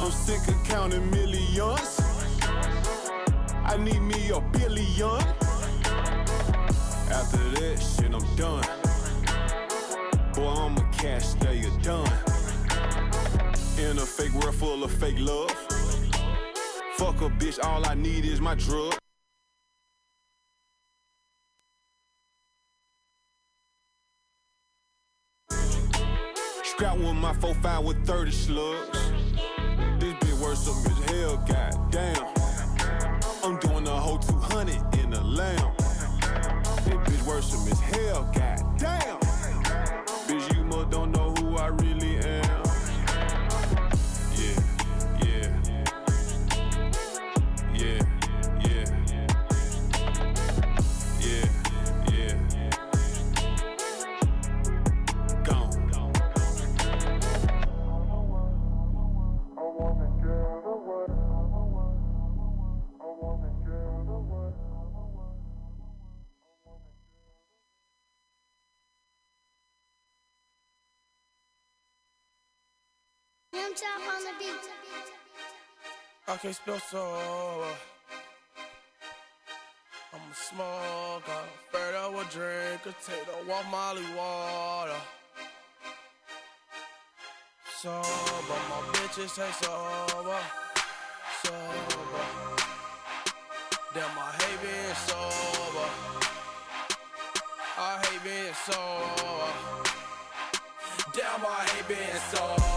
I'm 0.00 0.10
sick 0.10 0.48
of 0.48 0.64
counting 0.64 1.08
millions. 1.12 2.00
I 3.64 3.76
need 3.76 4.00
me 4.00 4.30
a 4.30 4.40
billion. 4.40 5.47
Shit, 8.08 8.14
I'm 8.14 8.36
done. 8.36 8.64
Boy, 10.34 10.48
I'm 10.48 10.76
a 10.76 10.90
cash 10.92 11.24
stayer 11.24 11.70
done. 11.82 12.10
In 13.78 13.98
a 13.98 14.06
fake 14.06 14.32
world 14.34 14.54
full 14.54 14.84
of 14.84 14.90
fake 14.92 15.18
love. 15.18 15.50
Fuck 16.96 17.20
a 17.20 17.28
bitch, 17.28 17.62
all 17.62 17.86
I 17.86 17.94
need 17.94 18.24
is 18.24 18.40
my 18.40 18.54
drug. 18.54 18.94
Scrap 26.64 26.96
with 26.98 27.14
my 27.14 27.32
4-5 27.34 27.84
with 27.84 28.06
30 28.06 28.30
slugs. 28.30 28.98
This 29.98 30.14
bitch 30.14 30.40
worth 30.40 30.58
some 30.58 30.92
as 30.92 31.10
hell, 31.10 31.36
goddamn. 31.48 32.26
I'm 33.44 33.58
doing 33.58 33.86
a 33.86 33.90
whole 33.90 34.18
200 34.18 34.98
in 34.98 35.10
the 35.10 35.20
lamb. 35.22 35.74
Peter 73.78 74.10
on 74.10 74.22
the 74.24 74.32
beat. 74.38 74.64
Okay, 76.28 76.50
Spilso. 76.50 77.64
I'm 80.12 80.20
a 80.20 80.34
smoker, 80.34 81.44
afraid 81.68 81.94
I 81.94 82.08
will 82.08 82.24
drink 82.24 82.80
a 82.86 82.94
tater 83.04 83.38
walk 83.46 83.64
Molly 83.70 84.02
water. 84.16 85.00
Sober, 87.76 88.58
my 88.68 88.80
bitches 88.94 89.36
taste 89.36 89.62
sober, 89.62 90.40
sober. 91.44 92.24
Damn, 93.94 94.18
I 94.18 94.32
hate 94.38 94.60
being 94.62 94.96
sober. 95.06 95.88
I 97.78 97.80
hate 98.02 98.24
being 98.24 98.54
sober. 98.66 99.52
Damn, 101.12 101.46
I 101.46 101.64
hate 101.70 101.88
being 101.88 102.20
sober. 102.32 102.67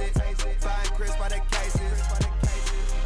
it. 0.00 0.12
Find 0.60 0.88
Chris 0.96 1.14
by 1.16 1.28
the 1.28 1.40
cases. 1.50 2.02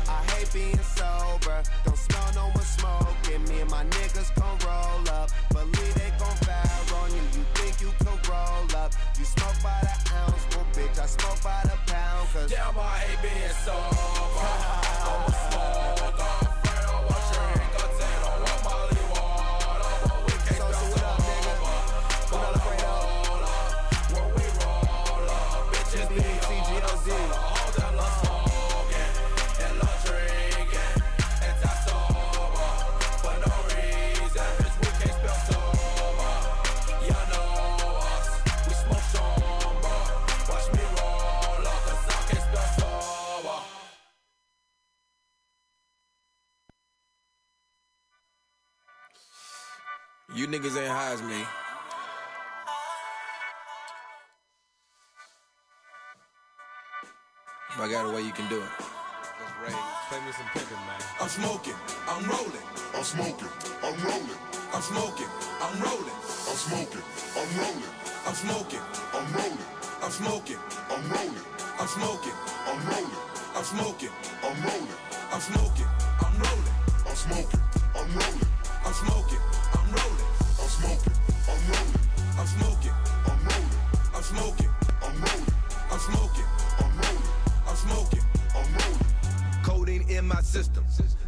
I 0.09 0.23
hate 0.33 0.53
being 0.53 0.79
sober. 0.79 1.62
Don't 1.85 1.97
smell 1.97 2.31
no 2.35 2.51
more 2.55 2.62
smoke. 2.62 3.09
Me 3.49 3.61
and 3.61 3.71
my 3.71 3.85
niggas 3.85 4.35
gon' 4.39 4.59
roll 4.66 5.09
up. 5.15 5.31
Believe 5.51 5.95
they 5.95 6.11
gon' 6.19 6.37
fire 6.47 7.01
on 7.01 7.11
you. 7.11 7.23
You 7.37 7.45
think 7.55 7.81
you 7.81 7.91
can 7.99 8.16
roll 8.31 8.77
up? 8.77 8.93
You 9.19 9.25
smoke 9.25 9.59
by 9.62 9.79
the 9.83 10.15
ounce. 10.15 10.45
Well, 10.55 10.66
bitch, 10.73 10.99
I 10.99 11.07
smoke 11.07 11.43
by 11.43 11.61
the 11.65 11.77
pound. 11.93 12.29
Cause 12.33 12.51
damn, 12.51 12.79
I 12.79 12.99
hate 13.05 13.23
being 13.23 13.55
sober. 13.65 13.79
I'm 15.11 15.33
smoke. 15.51 16.03
got 57.95 58.11
a 58.11 58.12
way 58.12 58.23
you 58.23 58.33
can 58.33 58.49
do 58.49 58.59
it. 58.59 58.73
Play 60.11 60.19
me 60.27 60.33
some 60.35 60.51
Pippin, 60.53 60.83
man. 60.91 60.99
I'm 61.21 61.29
smoking, 61.29 61.79
I'm 62.11 62.27
rolling. 62.27 62.66
I'm 62.93 63.05
smoking, 63.05 63.47
I'm 63.87 63.95
rolling. 64.03 64.41
I'm 64.75 64.83
smoking, 64.83 65.31
I'm 65.62 65.79
rolling. 65.79 66.19
I'm 66.51 66.59
smoking, 66.59 67.05
I'm 67.39 67.49
rolling. 67.55 67.95
I'm 68.27 68.35
smoking, 68.35 68.83
I'm 69.15 69.27
rolling. 69.31 69.71
I'm 70.03 70.11
smoking, 70.11 70.59
I'm 70.91 71.05
rolling. 71.07 71.47
I'm 71.79 71.87
smoking, 71.87 72.35
I'm 72.66 72.83
rolling. 72.91 73.15
I'm 73.55 73.62
smoking, 73.62 74.11
I'm 74.43 74.59
rolling. 74.59 74.99
I'm 75.31 75.39
smoking, 75.39 75.95
I'm 76.19 76.35
rolling. 76.43 76.69
I'm 77.07 77.15
smoking, 77.15 77.55
I'm 77.95 78.11
rolling. 78.11 78.35
I'm 78.85 78.95
smoking, 78.99 79.43
I'm 79.71 79.89
rolling. 79.95 80.31
I'm 80.59 80.69
smoking, 80.75 81.15
I'm 81.47 81.62
rolling. 81.71 82.03
I'm 82.43 82.47
smoking, 82.59 82.95
I'm 83.31 83.39
rolling. 83.47 83.79
I'm 84.16 84.23
smoking. 84.23 84.74
In 90.25 90.29
my 90.29 90.41
system. 90.41 90.85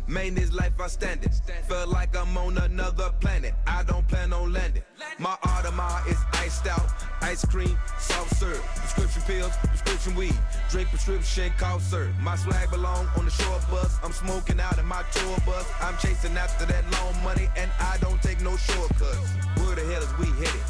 Main 0.08 0.38
is 0.38 0.52
life 0.52 0.80
I 0.80 0.86
standing. 0.86 1.30
Feel 1.68 1.88
like 1.88 2.16
I'm 2.16 2.36
on 2.38 2.56
another 2.58 3.10
planet. 3.20 3.54
I 3.66 3.82
don't 3.82 4.06
plan 4.08 4.32
on 4.32 4.52
landing. 4.52 4.82
My 5.18 5.36
Audemars 5.42 6.06
is 6.08 6.18
iced 6.32 6.66
out. 6.66 6.88
Ice 7.20 7.44
cream, 7.44 7.76
soft 7.98 8.36
serve. 8.36 8.62
Prescription 8.76 9.22
pills, 9.22 9.52
prescription 9.64 10.14
weed. 10.14 10.38
Drink 10.70 10.88
prescription, 10.88 11.52
cough 11.58 11.82
serve. 11.82 12.14
My 12.20 12.36
swag 12.36 12.70
belong 12.70 13.06
on 13.16 13.24
the 13.24 13.30
short 13.30 13.62
bus. 13.70 13.98
I'm 14.02 14.12
smoking 14.12 14.60
out 14.60 14.78
in 14.78 14.86
my 14.86 15.02
tour 15.12 15.36
bus. 15.44 15.66
I'm 15.80 15.96
chasing 15.98 16.36
after 16.36 16.64
that 16.66 16.84
long 16.92 17.14
money 17.22 17.48
and 17.56 17.70
I 17.78 17.98
don't 18.00 18.22
take 18.22 18.40
no 18.40 18.56
shortcuts. 18.56 19.30
Where 19.58 19.74
the 19.76 19.84
hell 19.92 20.02
is 20.02 20.12
we 20.18 20.26
headed? 20.42 20.66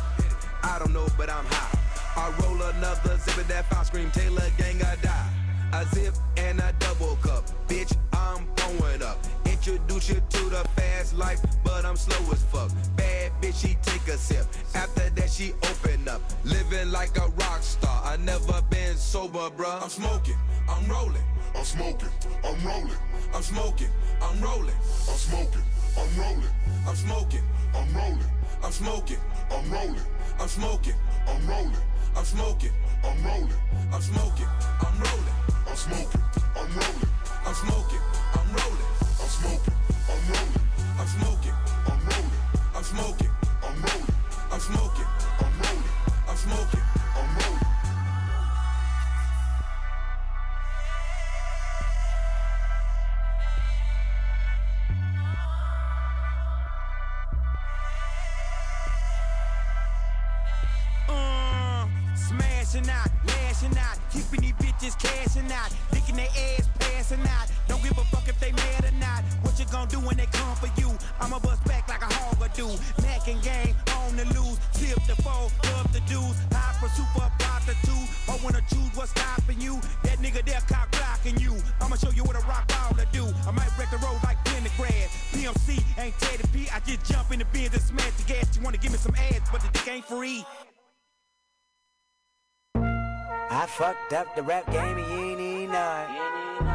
I 0.62 0.78
don't 0.80 0.92
know, 0.92 1.06
but 1.16 1.30
I'm 1.30 1.44
high. 1.46 1.78
I 2.16 2.24
roll 2.40 2.60
another 2.62 3.18
zip 3.18 3.36
of 3.36 3.46
that 3.48 3.66
fire 3.70 3.84
scream. 3.84 4.10
Taylor 4.10 4.50
gang, 4.58 4.82
I 4.82 4.96
die. 4.96 5.35
A 5.76 5.84
zip 5.94 6.14
and 6.38 6.58
a 6.58 6.72
double 6.78 7.16
cup. 7.16 7.44
Bitch, 7.68 7.94
I'm 8.14 8.46
blowing 8.56 9.02
up. 9.02 9.18
Introduce 9.44 10.08
you 10.08 10.22
to 10.30 10.44
the 10.48 10.64
fast 10.74 11.14
life, 11.14 11.40
but 11.64 11.84
I'm 11.84 11.96
slow 11.96 12.32
as 12.32 12.42
fuck. 12.44 12.70
Bad 12.96 13.30
bitch, 13.42 13.60
she 13.60 13.76
take 13.82 14.08
a 14.08 14.16
sip. 14.16 14.46
After 14.74 15.10
that, 15.10 15.28
she 15.28 15.52
open 15.64 16.08
up. 16.08 16.22
Living 16.44 16.90
like 16.90 17.14
a 17.18 17.28
rock 17.28 17.60
star. 17.60 18.00
I 18.06 18.16
never 18.16 18.62
been 18.70 18.96
sober, 18.96 19.50
bruh. 19.50 19.82
I'm 19.82 19.90
smoking, 19.90 20.38
I'm 20.66 20.88
rolling. 20.88 21.22
I'm 21.54 21.64
smoking, 21.64 22.08
I'm 22.42 22.66
rolling, 22.66 22.98
I'm 23.34 23.42
smoking, 23.42 23.88
I'm 24.22 24.40
rolling. 24.40 24.74
I'm 25.08 25.16
smoking, 25.18 25.62
I'm 25.98 26.18
rolling, 26.18 26.50
I'm 26.86 26.96
smoking, 26.96 27.42
I'm 27.74 27.94
rolling, 27.94 28.30
I'm 28.62 28.72
smoking, 28.72 29.18
I'm 29.50 29.70
rolling, 29.70 30.06
I'm 30.40 30.48
smoking, 30.48 30.94
I'm 31.26 31.46
rolling, 31.46 31.82
I'm 32.16 32.24
smoking, 32.24 32.72
I'm 33.06 33.24
rolling, 33.24 33.52
I'm 33.92 34.02
smoking, 34.02 34.48
I'm 34.82 34.98
rolling. 34.98 35.36
I'm 35.66 35.76
smoking, 35.76 36.22
I'm 36.56 36.68
rolling, 36.74 37.10
I'm 37.46 37.54
smoking, 37.54 38.00
I'm 38.34 38.48
rolling, 38.56 38.90
I'm 39.20 39.28
smoking, 39.28 39.74
I'm 40.08 40.22
rolling, 40.28 40.66
I'm 40.98 41.06
smoking, 41.06 41.54
I'm 41.86 42.00
rolling, 42.08 42.42
I'm 42.74 42.84
smoking, 42.84 43.30
I'm 43.62 43.76
rolling, 43.82 44.14
I'm 44.50 44.60
smoking, 44.60 45.06
I'm 45.38 45.54
rolling, 45.60 45.90
I'm 46.28 46.36
smoking. 46.36 46.80
I'm 47.16 47.36
rolling. 47.38 47.65
Do. 72.56 72.68
Mac 73.02 73.28
and 73.28 73.40
gang 73.42 73.74
on 74.00 74.16
the 74.16 74.24
loose, 74.32 74.58
tip 74.72 74.98
the 75.06 75.14
foe, 75.22 75.48
love 75.70 75.92
the 75.92 76.00
dudes, 76.08 76.40
high 76.50 76.72
for 76.80 76.88
super 76.88 77.30
prostitute. 77.38 78.08
Or 78.28 78.36
wanna 78.42 78.62
choose 78.72 78.90
what's 78.96 79.10
stopping 79.10 79.60
you? 79.60 79.78
That 80.02 80.18
nigga 80.18 80.44
there 80.44 80.60
cock 80.66 80.90
blocking 80.90 81.38
you. 81.38 81.54
I'ma 81.80 81.96
show 81.96 82.10
you 82.10 82.24
what 82.24 82.36
a 82.36 82.44
rock 82.46 82.66
baller 82.68 83.06
do. 83.12 83.26
I 83.46 83.50
might 83.52 83.70
break 83.76 83.90
the 83.90 83.98
road 83.98 84.18
like 84.24 84.42
pentagram. 84.44 85.08
PMC 85.32 85.84
ain't 85.98 86.18
Teddy 86.18 86.44
P. 86.52 86.68
I 86.72 86.80
just 86.80 87.04
jump 87.04 87.30
in 87.30 87.38
the 87.38 87.44
bins 87.46 87.74
and 87.74 87.82
smash 87.82 88.12
the 88.12 88.24
gas. 88.32 88.56
You 88.56 88.62
wanna 88.62 88.78
give 88.78 88.90
me 88.90 88.98
some 88.98 89.14
ads, 89.14 89.48
but 89.52 89.60
the 89.60 89.68
dick 89.68 89.88
ain't 89.88 90.04
free. 90.04 90.44
I 92.74 93.66
fucked 93.66 94.12
up 94.12 94.34
the 94.34 94.42
rap 94.42 94.70
game 94.72 94.98
and 94.98 95.06
you 95.12 95.30
ain't 95.30 95.40
even 95.40 95.72
know 95.72 96.06
it. 96.08 96.66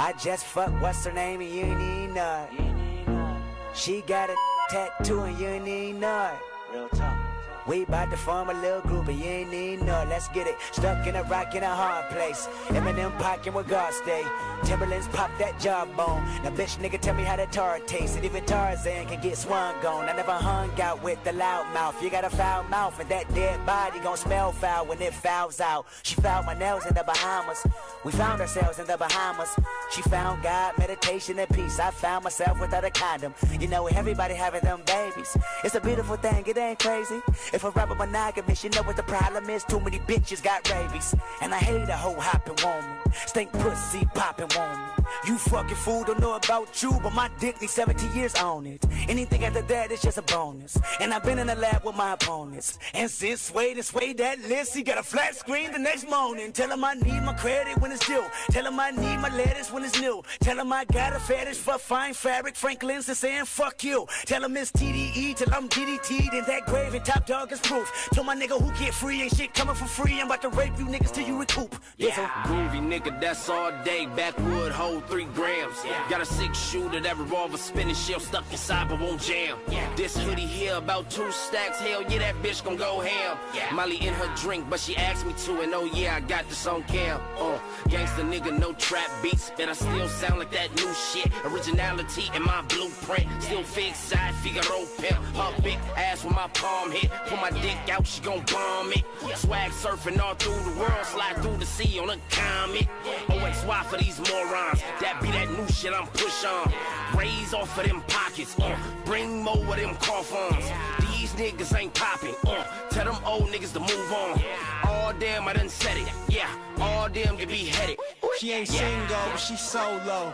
I 0.00 0.14
just 0.22 0.44
fucked 0.44 0.80
what's 0.80 1.04
her 1.04 1.12
name 1.12 1.40
and 1.40 1.50
you 1.50 1.62
ain't 1.62 1.80
even 1.80 2.14
know 2.14 2.48
it. 2.52 3.76
She 3.76 4.00
got 4.02 4.30
a 4.30 4.57
Tattooing, 4.68 5.38
you 5.40 5.46
ain't 5.46 5.64
need 5.64 5.94
none. 5.94 6.34
Real 6.74 6.90
talk. 6.90 7.27
We 7.68 7.84
bout 7.84 8.10
to 8.10 8.16
form 8.16 8.48
a 8.48 8.54
little 8.54 8.80
group 8.80 9.08
and 9.08 9.20
you 9.20 9.26
ain't 9.26 9.50
need 9.50 9.82
no. 9.82 10.02
Let's 10.08 10.26
get 10.28 10.46
it. 10.46 10.56
Stuck 10.72 11.06
in 11.06 11.16
a 11.16 11.22
rock 11.24 11.54
in 11.54 11.62
a 11.62 11.68
hard 11.68 12.08
place. 12.08 12.48
Eminem 12.68 13.16
pocking 13.18 13.52
where 13.52 13.62
God 13.62 13.92
stay. 13.92 14.24
Timberlands 14.64 15.06
pop 15.08 15.30
that 15.38 15.60
jawbone. 15.60 16.24
Now 16.42 16.50
bitch 16.50 16.78
nigga 16.78 16.98
tell 16.98 17.14
me 17.14 17.24
how 17.24 17.36
that 17.36 17.52
tar 17.52 17.78
tastes. 17.80 18.16
And 18.16 18.24
even 18.24 18.42
Tarzan 18.46 19.06
can 19.06 19.20
get 19.20 19.36
swung 19.36 19.74
on. 19.84 20.08
I 20.08 20.16
never 20.16 20.32
hung 20.32 20.80
out 20.80 21.02
with 21.02 21.22
the 21.24 21.32
loud 21.32 21.70
mouth. 21.74 22.02
You 22.02 22.08
got 22.08 22.24
a 22.24 22.30
foul 22.30 22.62
mouth 22.64 22.98
and 23.00 23.08
that 23.10 23.32
dead 23.34 23.64
body 23.66 24.00
gon' 24.00 24.16
smell 24.16 24.50
foul 24.52 24.86
when 24.86 25.02
it 25.02 25.12
fouls 25.12 25.60
out. 25.60 25.84
She 26.04 26.14
found 26.14 26.46
my 26.46 26.54
nails 26.54 26.86
in 26.86 26.94
the 26.94 27.04
Bahamas. 27.04 27.66
We 28.02 28.12
found 28.12 28.40
ourselves 28.40 28.78
in 28.78 28.86
the 28.86 28.96
Bahamas. 28.96 29.54
She 29.90 30.00
found 30.02 30.42
God, 30.42 30.72
meditation, 30.78 31.38
and 31.38 31.48
peace. 31.50 31.78
I 31.78 31.90
found 31.90 32.24
myself 32.24 32.58
without 32.62 32.84
a 32.84 32.90
condom. 32.90 33.34
You 33.60 33.68
know, 33.68 33.88
everybody 33.88 34.32
having 34.32 34.62
them 34.62 34.80
babies. 34.86 35.36
It's 35.64 35.74
a 35.74 35.80
beautiful 35.80 36.16
thing, 36.16 36.44
it 36.46 36.56
ain't 36.56 36.78
crazy. 36.78 37.20
If 37.58 37.64
a 37.64 37.70
rapper 37.70 37.96
monogamous, 37.96 38.62
you 38.62 38.70
know 38.70 38.84
what 38.84 38.94
the 38.94 39.02
problem 39.02 39.50
is. 39.50 39.64
Too 39.64 39.80
many 39.80 39.98
bitches 39.98 40.40
got 40.40 40.70
rabies. 40.70 41.12
And 41.42 41.52
I 41.52 41.58
hate 41.58 41.88
a 41.88 41.96
hoe 41.96 42.14
hopping 42.14 42.54
woman. 42.64 42.98
Stink 43.26 43.50
pussy 43.50 44.04
popping 44.14 44.46
woman. 44.56 44.78
You 45.26 45.38
fucking 45.38 45.76
fool, 45.76 46.04
don't 46.04 46.20
know 46.20 46.34
about 46.34 46.82
you, 46.82 46.98
but 47.02 47.12
my 47.14 47.30
dick 47.40 47.60
needs 47.60 47.72
70 47.72 48.06
years 48.16 48.34
on 48.36 48.66
it. 48.66 48.84
Anything 49.08 49.44
after 49.44 49.62
that 49.62 49.90
is 49.90 50.02
just 50.02 50.18
a 50.18 50.22
bonus. 50.22 50.78
And 51.00 51.12
I've 51.12 51.24
been 51.24 51.38
in 51.38 51.48
the 51.48 51.54
lab 51.56 51.84
with 51.84 51.96
my 51.96 52.12
opponents. 52.12 52.78
And 52.94 53.10
since 53.10 53.42
swayed 53.42 53.76
to 53.76 53.82
sway 53.82 54.12
that 54.12 54.40
list, 54.48 54.76
he 54.76 54.82
got 54.82 54.98
a 54.98 55.02
flat 55.02 55.34
screen 55.34 55.72
the 55.72 55.78
next 55.78 56.08
morning. 56.08 56.52
Tell 56.52 56.70
him 56.70 56.84
I 56.84 56.94
need 56.94 57.22
my 57.22 57.34
credit 57.34 57.78
when 57.78 57.90
it's 57.90 58.06
due. 58.06 58.24
Tell 58.50 58.66
him 58.66 58.78
I 58.78 58.90
need 58.90 59.16
my 59.16 59.34
lettuce 59.34 59.72
when 59.72 59.82
it's 59.82 60.00
new. 60.00 60.22
Tell 60.40 60.58
him 60.58 60.72
I 60.72 60.84
got 60.84 61.14
a 61.14 61.18
fetish 61.18 61.56
for 61.56 61.78
fine 61.78 62.14
fabric. 62.14 62.54
Franklin's 62.54 63.08
is 63.08 63.18
saying 63.18 63.46
fuck 63.46 63.82
you. 63.82 64.06
Tell 64.26 64.44
him 64.44 64.56
it's 64.56 64.70
TDE 64.72 65.36
till 65.36 65.52
I'm 65.52 65.68
DDT'd 65.68 66.34
in 66.34 66.44
that 66.44 66.66
grave 66.66 66.94
and 66.94 67.04
top 67.04 67.26
dog 67.26 67.47
is 67.52 67.60
proof. 67.60 68.08
Tell 68.12 68.24
my 68.24 68.34
nigga 68.36 68.60
who 68.60 68.70
get 68.82 68.94
free 68.94 69.22
ain't 69.22 69.34
shit 69.34 69.54
coming 69.54 69.74
for 69.74 69.86
free. 69.86 70.20
I'm 70.20 70.26
about 70.26 70.42
to 70.42 70.48
rape 70.50 70.72
you 70.78 70.86
niggas 70.86 71.12
till 71.12 71.26
you 71.26 71.38
recoup. 71.38 71.74
Yeah, 71.96 72.10
groovy 72.44 72.80
nigga, 72.80 73.20
that's 73.20 73.48
all 73.48 73.72
day. 73.84 74.06
Backwood, 74.16 74.72
hold 74.72 75.06
three 75.06 75.26
grams. 75.34 75.76
Got 76.10 76.20
a 76.20 76.26
six 76.26 76.58
shooter, 76.58 77.00
that 77.00 77.16
revolver 77.16 77.56
spinning 77.56 77.94
shell 77.94 78.20
stuck 78.20 78.50
inside 78.50 78.88
but 78.88 79.00
won't 79.00 79.20
jam. 79.20 79.58
This 79.96 80.16
hoodie 80.16 80.46
here 80.46 80.76
about 80.76 81.10
two 81.10 81.30
stacks. 81.32 81.78
Hell 81.80 82.02
yeah, 82.02 82.18
that 82.18 82.34
bitch 82.42 82.64
gon' 82.64 82.76
go 82.76 83.00
ham. 83.00 83.36
Molly 83.74 83.96
in 83.96 84.14
her 84.14 84.34
drink, 84.36 84.68
but 84.70 84.80
she 84.80 84.96
asked 84.96 85.26
me 85.26 85.32
to, 85.44 85.60
and 85.60 85.74
oh 85.74 85.84
yeah, 85.86 86.16
I 86.16 86.20
got 86.20 86.48
this 86.48 86.66
on 86.66 86.82
cam. 86.84 87.20
Uh, 87.38 87.58
gangsta 87.88 88.22
nigga, 88.28 88.56
no 88.58 88.72
trap 88.74 89.10
beats, 89.22 89.50
but 89.56 89.68
I 89.68 89.72
still 89.72 90.08
sound 90.08 90.38
like 90.38 90.50
that 90.52 90.74
new 90.76 90.92
shit. 90.94 91.30
Originality 91.44 92.24
in 92.34 92.42
my 92.42 92.62
blueprint, 92.62 93.26
still 93.42 93.62
fix 93.62 93.98
side, 93.98 94.34
Figaro 94.36 94.84
pimp. 94.98 95.18
Her 95.36 95.62
big 95.62 95.78
ass 95.96 96.24
with 96.24 96.34
my 96.34 96.48
palm 96.48 96.90
hit. 96.90 97.10
Pull 97.38 97.50
my 97.50 97.60
dick 97.60 97.76
out, 97.90 98.06
she 98.06 98.20
gon' 98.20 98.42
bomb 98.52 98.92
it. 98.92 99.04
Swag 99.36 99.70
surfing 99.70 100.20
all 100.20 100.34
through 100.34 100.72
the 100.72 100.78
world, 100.78 101.04
slide 101.04 101.36
through 101.36 101.56
the 101.58 101.66
sea 101.66 101.98
on 101.98 102.10
a 102.10 102.16
comet. 102.30 102.88
OXY 103.28 103.84
for 103.84 103.96
these 103.96 104.18
morons, 104.18 104.80
that 105.00 105.18
be 105.22 105.30
that 105.30 105.48
new 105.50 105.68
shit 105.68 105.92
I'm 105.92 106.06
push 106.08 106.44
on. 106.44 106.72
Raise 107.16 107.54
off 107.54 107.78
of 107.78 107.86
them 107.86 108.02
pockets, 108.08 108.58
uh, 108.58 108.76
bring 109.04 109.42
more 109.42 109.56
of 109.56 109.76
them 109.76 109.94
cough 109.96 110.32
ons. 110.34 110.64
These 111.12 111.32
niggas 111.34 111.78
ain't 111.78 111.94
popping, 111.94 112.34
uh, 112.46 112.64
tell 112.90 113.04
them 113.04 113.22
old 113.24 113.48
niggas 113.50 113.72
to 113.74 113.80
move 113.80 114.12
on. 114.12 114.40
All 114.84 115.12
damn, 115.18 115.46
I 115.46 115.52
done 115.52 115.68
said 115.68 115.96
it, 115.96 116.08
yeah, 116.28 116.48
all 116.80 117.08
them 117.08 117.36
get 117.36 117.48
beheaded. 117.48 117.98
She 118.38 118.52
ain't 118.52 118.70
Yeah. 118.70 118.80
single, 118.80 119.30
but 119.30 119.38
she 119.38 119.56
solo. 119.56 120.32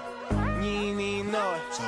You 0.63 0.71
ain't 0.71 1.01
even 1.01 1.33
know 1.33 1.53
it. 1.55 1.81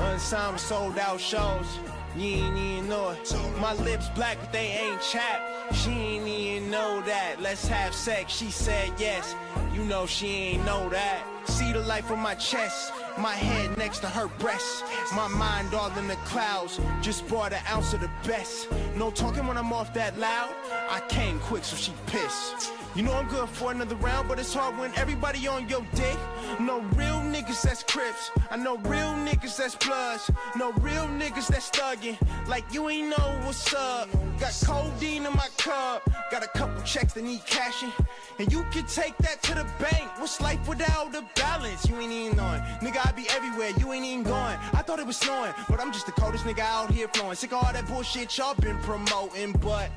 Unsigned 0.00 0.58
sold 0.58 0.98
out 0.98 1.20
shows. 1.20 1.66
You 2.16 2.28
ain't 2.28 2.56
even 2.56 2.88
know 2.88 3.10
it. 3.10 3.36
My 3.60 3.72
lips 3.74 4.08
black, 4.10 4.38
but 4.40 4.52
they 4.52 4.66
ain't 4.66 5.00
chapped. 5.02 5.74
She 5.74 5.90
ain't 5.90 6.28
even 6.28 6.70
know 6.70 7.02
that. 7.02 7.40
Let's 7.40 7.66
have 7.66 7.92
sex. 7.92 8.32
She 8.32 8.50
said 8.50 8.92
yes. 8.98 9.34
You 9.72 9.82
know 9.84 10.06
she 10.06 10.28
ain't 10.28 10.64
know 10.64 10.88
that. 10.90 11.33
See 11.46 11.72
the 11.72 11.80
life 11.80 12.06
from 12.06 12.20
my 12.20 12.34
chest. 12.34 12.92
My 13.18 13.32
head 13.32 13.76
next 13.78 13.98
to 14.00 14.08
her 14.08 14.28
breast. 14.38 14.84
My 15.14 15.28
mind 15.28 15.74
all 15.74 15.90
in 15.98 16.08
the 16.08 16.16
clouds. 16.26 16.80
Just 17.02 17.28
bought 17.28 17.52
an 17.52 17.60
ounce 17.70 17.92
of 17.92 18.00
the 18.00 18.10
best. 18.26 18.68
No 18.96 19.10
talking 19.10 19.46
when 19.46 19.56
I'm 19.56 19.72
off 19.72 19.92
that 19.94 20.18
loud. 20.18 20.54
I 20.90 21.00
came 21.08 21.38
quick, 21.40 21.64
so 21.64 21.76
she 21.76 21.92
pissed. 22.06 22.72
You 22.94 23.02
know 23.02 23.12
I'm 23.12 23.26
good 23.26 23.48
for 23.48 23.72
another 23.72 23.96
round, 23.96 24.28
but 24.28 24.38
it's 24.38 24.54
hard 24.54 24.78
when 24.78 24.94
everybody 24.94 25.46
on 25.48 25.68
your 25.68 25.84
dick. 25.94 26.16
No 26.60 26.80
real 26.94 27.20
niggas 27.20 27.62
that's 27.62 27.82
crips. 27.82 28.30
I 28.50 28.56
know 28.56 28.76
real 28.78 29.12
niggas 29.26 29.56
that's 29.56 29.74
bloods. 29.74 30.30
No 30.56 30.72
real 30.74 31.06
niggas 31.06 31.48
that's 31.48 31.70
thuggin'. 31.70 32.16
Like 32.46 32.64
you 32.72 32.88
ain't 32.88 33.08
know 33.08 33.40
what's 33.44 33.74
up. 33.74 34.08
Got 34.38 34.52
codeine 34.64 35.26
in 35.26 35.32
my 35.32 35.48
cup. 35.58 36.08
Got 36.30 36.44
a 36.44 36.48
couple 36.58 36.80
checks 36.82 37.14
that 37.14 37.24
need 37.24 37.44
cashing. 37.46 37.92
And 38.38 38.50
you 38.52 38.64
can 38.72 38.86
take 38.86 39.16
that 39.18 39.42
to 39.44 39.54
the 39.54 39.64
bank. 39.78 40.10
What's 40.18 40.40
life 40.40 40.68
without 40.68 41.14
a 41.14 41.24
balance? 41.36 41.88
You 41.88 41.96
ain't 42.00 42.12
even 42.12 42.36
knowing. 42.36 42.60
Nigga, 42.82 43.06
I 43.06 43.12
be 43.12 43.26
everywhere. 43.30 43.70
You 43.78 43.92
ain't 43.92 44.04
even 44.04 44.24
going. 44.24 44.58
I 44.72 44.82
thought 44.82 44.98
it 44.98 45.06
was 45.06 45.16
snowing, 45.16 45.52
but 45.68 45.80
I'm 45.80 45.92
just 45.92 46.06
the 46.06 46.12
coldest 46.12 46.44
nigga 46.44 46.60
out 46.60 46.90
here 46.90 47.08
flowing. 47.08 47.36
Sick 47.36 47.52
of 47.52 47.64
all 47.64 47.72
that 47.72 47.86
bullshit 47.86 48.36
y'all 48.36 48.54
been 48.54 48.78
promoting, 48.78 49.52
but. 49.52 49.90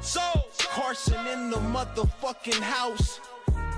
So, 0.00 0.20
Carson 0.58 1.26
in 1.28 1.50
the 1.50 1.56
motherfucking 1.56 2.60
house. 2.60 3.20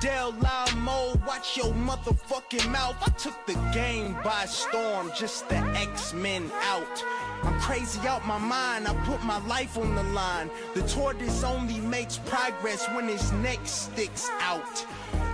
Del 0.00 0.32
Lamo, 0.32 1.14
watch 1.26 1.56
your 1.56 1.72
motherfucking 1.72 2.70
mouth. 2.70 2.96
I 3.00 3.10
took 3.12 3.46
the 3.46 3.54
game 3.72 4.14
by 4.22 4.44
storm, 4.44 5.10
just 5.16 5.48
the 5.48 5.56
X-Men 5.56 6.50
out. 6.62 7.04
I'm 7.42 7.58
crazy 7.60 8.06
out 8.06 8.26
my 8.26 8.38
mind, 8.38 8.88
I 8.88 8.94
put 9.06 9.22
my 9.22 9.38
life 9.46 9.78
on 9.78 9.94
the 9.94 10.02
line. 10.02 10.50
The 10.74 10.82
tortoise 10.82 11.42
only 11.44 11.80
makes 11.80 12.18
progress 12.18 12.86
when 12.90 13.08
his 13.08 13.32
neck 13.32 13.60
sticks 13.64 14.28
out. 14.40 14.84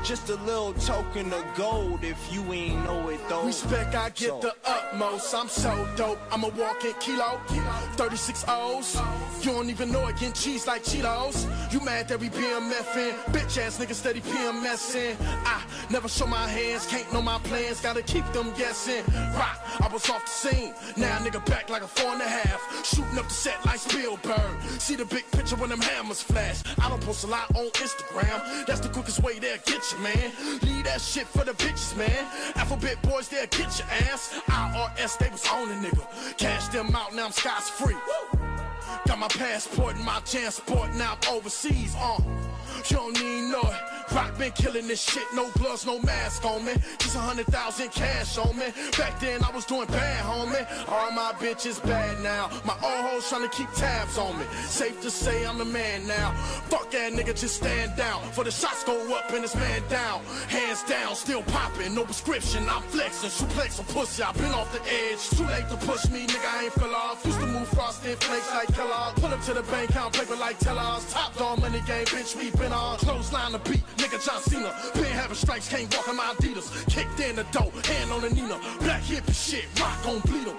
Just 0.05 0.31
a 0.31 0.35
little 0.43 0.73
token 0.75 1.33
of 1.33 1.45
gold 1.55 2.03
if 2.03 2.19
you 2.33 2.43
ain't 2.53 2.83
know 2.85 3.09
it 3.09 3.21
though. 3.29 3.45
Respect, 3.45 3.95
I 3.95 4.09
get 4.11 4.31
So- 4.31 4.41
the 4.41 4.55
utmost. 4.69 5.33
I'm 5.33 5.49
so 5.49 5.89
dope. 5.97 6.19
I'm 6.33 6.43
a 6.43 6.49
walking 6.49 6.93
kilo. 6.99 7.41
36 7.97 8.45
O's. 8.49 8.97
You 9.43 9.53
don't 9.53 9.71
even 9.71 9.93
know 9.93 10.07
it, 10.09 10.15
getting 10.19 10.33
cheese 10.33 10.67
like 10.67 10.83
Cheetos. 10.85 11.47
You 11.73 11.81
mad 11.81 12.09
that 12.09 12.19
we 12.19 12.29
BMFing? 12.31 13.15
Bitch 13.33 13.59
ass 13.59 13.79
nigga 13.79 13.95
steady 13.95 14.21
PMSing. 14.21 15.17
I 15.47 15.63
never 15.91 16.09
show 16.09 16.27
my 16.27 16.49
hands, 16.49 16.87
can't 16.87 17.11
know 17.13 17.23
my 17.23 17.39
plans. 17.39 17.81
Gotta 17.81 18.03
keep 18.03 18.25
them 18.33 18.53
guessing. 18.57 19.05
Rock, 19.37 19.59
I 19.81 19.89
was 19.93 20.09
off 20.11 20.25
the 20.25 20.31
scene. 20.51 20.75
Now 20.97 21.17
nigga 21.19 21.45
back 21.47 21.71
like 21.71 21.83
a 21.83 21.89
four 21.89 22.11
and 22.13 22.23
a 22.23 22.29
half. 22.29 22.61
Shooting 22.85 23.19
up 23.19 23.29
the 23.29 23.35
set 23.35 23.65
like 23.67 23.79
Spielberg. 23.79 24.61
See 24.79 24.97
the 24.97 25.05
big 25.05 25.31
picture 25.31 25.57
when 25.57 25.71
them 25.71 25.81
hammers 25.81 26.23
flash. 26.23 26.63
I 26.81 26.89
don't 26.89 27.01
post 27.03 27.23
a 27.25 27.29
lot 27.29 27.55
on 27.55 27.67
Instagram. 27.71 28.67
That's 28.67 28.81
the 28.81 28.89
quickest 28.89 29.23
way 29.23 29.39
they'll 29.39 29.59
get 29.65 29.93
you, 29.93 29.99
man. 29.99 30.33
Leave 30.63 30.85
that 30.85 31.01
shit 31.01 31.27
for 31.27 31.45
the 31.45 31.53
bitches, 31.53 31.97
man. 31.97 32.27
Alphabet 32.57 33.01
boys, 33.03 33.29
they'll 33.29 33.47
get 33.47 33.79
your 33.79 33.89
ass. 34.13 34.41
IRS, 34.47 35.19
they 35.19 35.31
was 35.31 35.47
on 35.49 35.71
a 35.71 35.75
nigga. 35.75 36.37
Cash 36.39 36.69
them 36.69 36.95
out, 36.95 37.15
now 37.15 37.27
I'm 37.27 37.33
scotch 37.33 37.65
free. 37.65 37.97
Got 39.07 39.19
my 39.19 39.29
passport 39.29 39.97
and 39.97 40.05
my 40.05 40.21
transport, 40.21 40.95
now 40.95 41.17
I'm 41.27 41.37
overseas, 41.37 41.95
uh. 41.99 42.21
You 42.91 42.97
don't 42.97 43.15
need 43.15 43.51
know 43.51 43.61
it. 43.61 44.15
Rock 44.15 44.37
been 44.37 44.53
killing 44.53 44.89
this 44.89 45.01
shit, 45.01 45.25
no 45.35 45.49
gloves, 45.53 45.87
no 45.87 45.99
mask 46.01 46.45
on 46.45 46.65
me. 46.65 46.73
Just 46.99 47.17
a 47.17 47.21
hundred 47.21 47.47
thousand 47.47 47.91
cash 47.93 48.37
on 48.39 48.57
me. 48.59 48.67
Back 48.99 49.21
then 49.21 49.43
I 49.45 49.51
was 49.51 49.65
doing 49.65 49.87
bad, 49.87 50.25
homie. 50.25 50.67
All 50.89 51.13
my 51.13 51.33
bitches 51.39 51.83
bad 51.85 52.21
now. 52.23 52.51
My 52.65 52.75
old 52.75 53.05
hoes 53.07 53.29
trying 53.29 53.49
to 53.49 53.57
keep 53.57 53.71
tabs 53.73 54.19
on 54.19 54.37
me. 54.39 54.45
Safe 54.65 55.01
to 55.03 55.11
say 55.11 55.47
I'm 55.47 55.59
the 55.59 55.65
man 55.65 56.07
now. 56.07 56.33
Fuck 56.69 56.91
that 56.91 57.13
nigga, 57.13 57.39
just 57.39 57.57
stand 57.57 57.97
down. 57.97 58.21
For 58.33 58.45
the 58.45 58.51
shots 58.51 58.85
go 58.85 58.97
up 59.17 59.31
and 59.31 59.45
this 59.45 59.55
man 59.55 59.83
down. 59.89 60.25
Hands 60.49 60.83
down, 60.83 61.15
still 61.15 61.43
popping, 61.45 61.95
no 61.95 62.05
prescription. 62.05 62.69
I'm 62.69 62.83
flexing, 62.83 63.31
suplex 63.31 63.81
a 63.81 63.85
pussy. 63.95 64.23
i 64.23 64.33
been 64.33 64.53
off 64.53 64.73
the 64.73 64.83
edge. 64.83 65.31
Too 65.31 65.45
late 65.45 65.69
to 65.69 65.77
push 65.87 66.11
me, 66.11 66.27
nigga. 66.27 66.59
I 66.59 66.65
ain't 66.65 66.73
fell 66.73 66.95
off. 66.95 67.25
Used 67.25 67.39
to 67.39 67.47
move 67.47 67.69
frosted 67.69 68.19
flakes 68.23 68.51
like 68.53 68.72
Kellogg. 68.75 69.17
Pull 69.17 69.33
up 69.33 69.43
to 69.43 69.55
the 69.55 69.63
bank, 69.63 69.91
count 69.91 70.15
paper 70.15 70.37
like 70.37 70.59
tellers. 70.59 71.11
Top 71.13 71.37
dog 71.37 71.61
money 71.61 71.81
game, 71.87 72.07
bitch. 72.07 72.37
We 72.37 72.51
been 72.51 72.73
on 72.73 72.99
clothesline 72.99 73.53
the 73.53 73.59
beat, 73.59 73.85
nigga. 73.97 74.25
John 74.25 74.41
Cena. 74.43 74.73
Been 74.95 75.05
having 75.05 75.37
strikes, 75.37 75.69
can't 75.69 75.95
walk 75.95 76.09
in 76.09 76.17
my 76.17 76.35
Adidas. 76.35 76.69
Kicked 76.89 77.21
in 77.21 77.37
the 77.37 77.45
door, 77.53 77.73
hand 77.85 78.11
on 78.13 78.21
the 78.23 78.31
Nina. 78.31 78.59
Black 78.81 79.03
hip 79.03 79.27
and 79.27 79.37
shit, 79.37 79.67
rock 79.81 80.07
on 80.07 80.21
bleed 80.21 80.49
'em. 80.49 80.57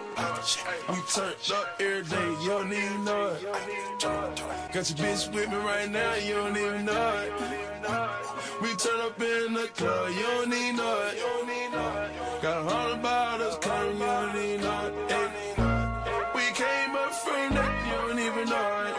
We 0.90 1.02
turn 1.14 1.34
up 1.53 1.80
every 1.80 2.03
day, 2.03 2.30
you 2.41 2.49
don't 2.49 2.73
even 2.73 3.03
know 3.06 3.27
it. 3.27 3.41
Got 4.02 4.90
your 4.90 4.98
bitch 4.99 5.34
with 5.34 5.49
me 5.49 5.57
right 5.57 5.90
now, 5.90 6.14
you 6.15 6.34
don't 6.34 6.57
even 6.57 6.85
know 6.85 7.14
it. 7.26 7.34
We 8.61 8.76
turn 8.76 8.99
up 9.02 9.22
in 9.22 9.53
the 9.53 9.68
club, 9.76 10.10
you 10.11 10.23
don't 10.23 10.53
even 10.53 10.76
know 10.77 11.02
it. 11.07 12.41
Got 12.41 12.65
a 12.65 12.69
hundred 12.69 13.02
bottles 13.02 13.57
coming, 13.61 13.94
you 13.94 14.06
don't 14.06 14.35
even 14.35 14.61
know 14.61 14.88
it. 14.88 15.02
Even 18.43 18.55
know 18.55 18.85
it. 18.87 18.95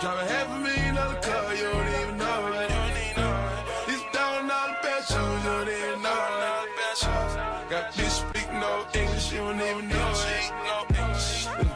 Drive 0.00 0.18
a 0.18 0.32
half 0.32 0.48
a 0.48 0.58
million 0.58 0.94
dollar 0.94 1.20
car, 1.20 1.54
you 1.54 1.64
don't 1.64 1.88
even 2.00 2.16
know 2.18 2.52
it. 2.60 2.70
These 3.86 4.02
thousand 4.12 4.48
dollar 4.48 4.76
bad 4.82 5.04
shoes, 5.04 5.44
you 5.44 5.50
don't 5.50 5.68
even 5.68 6.02
know 6.02 6.28
it. 6.32 7.70
Got 7.70 7.92
bitch 7.92 8.16
speak 8.22 8.52
no 8.52 8.86
English, 8.94 9.32
you 9.32 9.38
don't 9.38 9.60
even 9.60 9.88
know 9.88 10.12
it. 10.12 10.52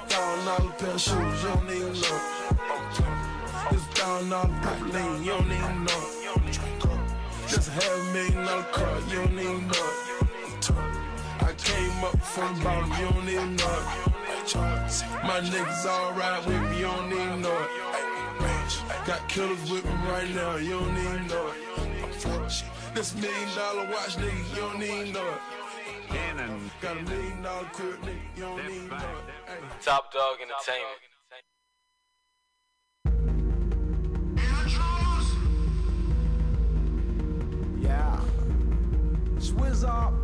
Thousand 0.09 0.45
dollar 0.47 0.73
pair 0.79 0.99
shoes, 0.99 1.43
you 1.43 1.49
don't 1.49 1.71
even 1.71 1.93
know 1.93 2.21
it. 2.21 2.57
This 3.71 3.85
thousand 3.95 4.31
dollar 4.31 4.51
purple 4.63 4.89
lane, 4.89 5.25
you 5.25 5.31
don't 5.31 5.53
even 5.53 5.85
know. 5.85 6.03
Just 7.49 7.69
a 7.69 7.73
half 7.73 7.93
a 8.01 8.13
million 8.13 8.45
dollar 8.45 8.63
car, 8.73 9.01
you 9.11 9.17
don't 9.17 9.39
even 9.39 9.69
know. 9.69 10.16
I 11.77 11.79
came 11.79 12.05
up 12.05 12.19
from 12.23 12.59
bottom, 12.63 12.91
you 12.93 13.05
don't 13.11 13.29
even 13.29 13.57
know 13.57 13.69
it. 13.69 14.55
My 15.25 15.41
niggas 15.41 15.85
all 15.85 16.13
ride 16.13 16.47
with 16.47 16.63
me, 16.71 16.79
you 16.79 16.87
don't 16.87 17.13
even 17.13 17.43
know 17.43 17.53
it. 17.53 17.69
Got 19.07 19.29
killers 19.29 19.71
with 19.71 19.85
me 19.85 19.91
right 20.09 20.31
now, 20.35 20.57
you 20.57 20.71
don't 20.71 20.97
even 20.97 21.27
know 21.27 21.49
it. 21.49 21.57
This 22.95 23.15
million 23.17 23.55
dollar 23.55 23.85
watch, 23.91 24.17
nigga, 24.17 24.55
you 24.55 24.61
don't 24.63 24.83
even 24.83 25.13
know 25.13 25.29
it. 25.29 25.41
Got 26.81 26.97
a 26.97 27.03
million 27.03 27.43
dollar 27.43 27.65
crib, 27.65 28.01
nigga, 28.01 28.37
you 28.37 28.43
don't 28.43 28.61
even 28.61 28.89
know 28.89 28.97
it. 28.97 29.83
Top 29.83 30.11
Dog 30.15 30.39
Entertainment. 30.41 31.03
Yeah. 37.83 38.21
Swizz 39.39 39.85
up. 39.87 40.15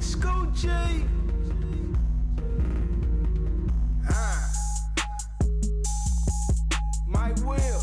Scoochie. 0.00 1.06
Ah. 4.10 4.50
My 7.06 7.32
will. 7.44 7.82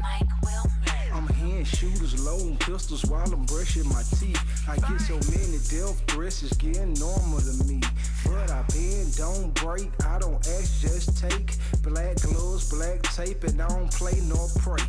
Mike 0.00 0.28
Will 0.42 0.66
I'm 1.14 1.26
hand 1.28 1.66
shooters, 1.66 2.22
loading 2.22 2.58
pistols 2.58 3.06
while 3.06 3.24
I'm 3.32 3.46
brushing 3.46 3.88
my 3.88 4.02
teeth. 4.18 4.38
I 4.68 4.76
get 4.76 5.00
so 5.00 5.14
many 5.30 5.58
death 5.70 5.98
threats, 6.08 6.42
it's 6.42 6.56
getting 6.58 6.92
normal 6.94 7.40
to 7.40 7.64
me. 7.64 7.80
But 8.24 8.50
I 8.50 8.62
bend, 8.72 9.16
don't 9.16 9.54
break, 9.54 9.90
I 10.04 10.18
don't 10.18 10.46
ask, 10.46 10.80
just 10.80 11.18
take. 11.18 11.56
Black 11.82 12.16
gloves, 12.22 12.70
black 12.70 13.02
tape, 13.02 13.44
and 13.44 13.60
I 13.60 13.68
don't 13.68 13.90
play 13.90 14.20
nor 14.24 14.48
pray. 14.60 14.84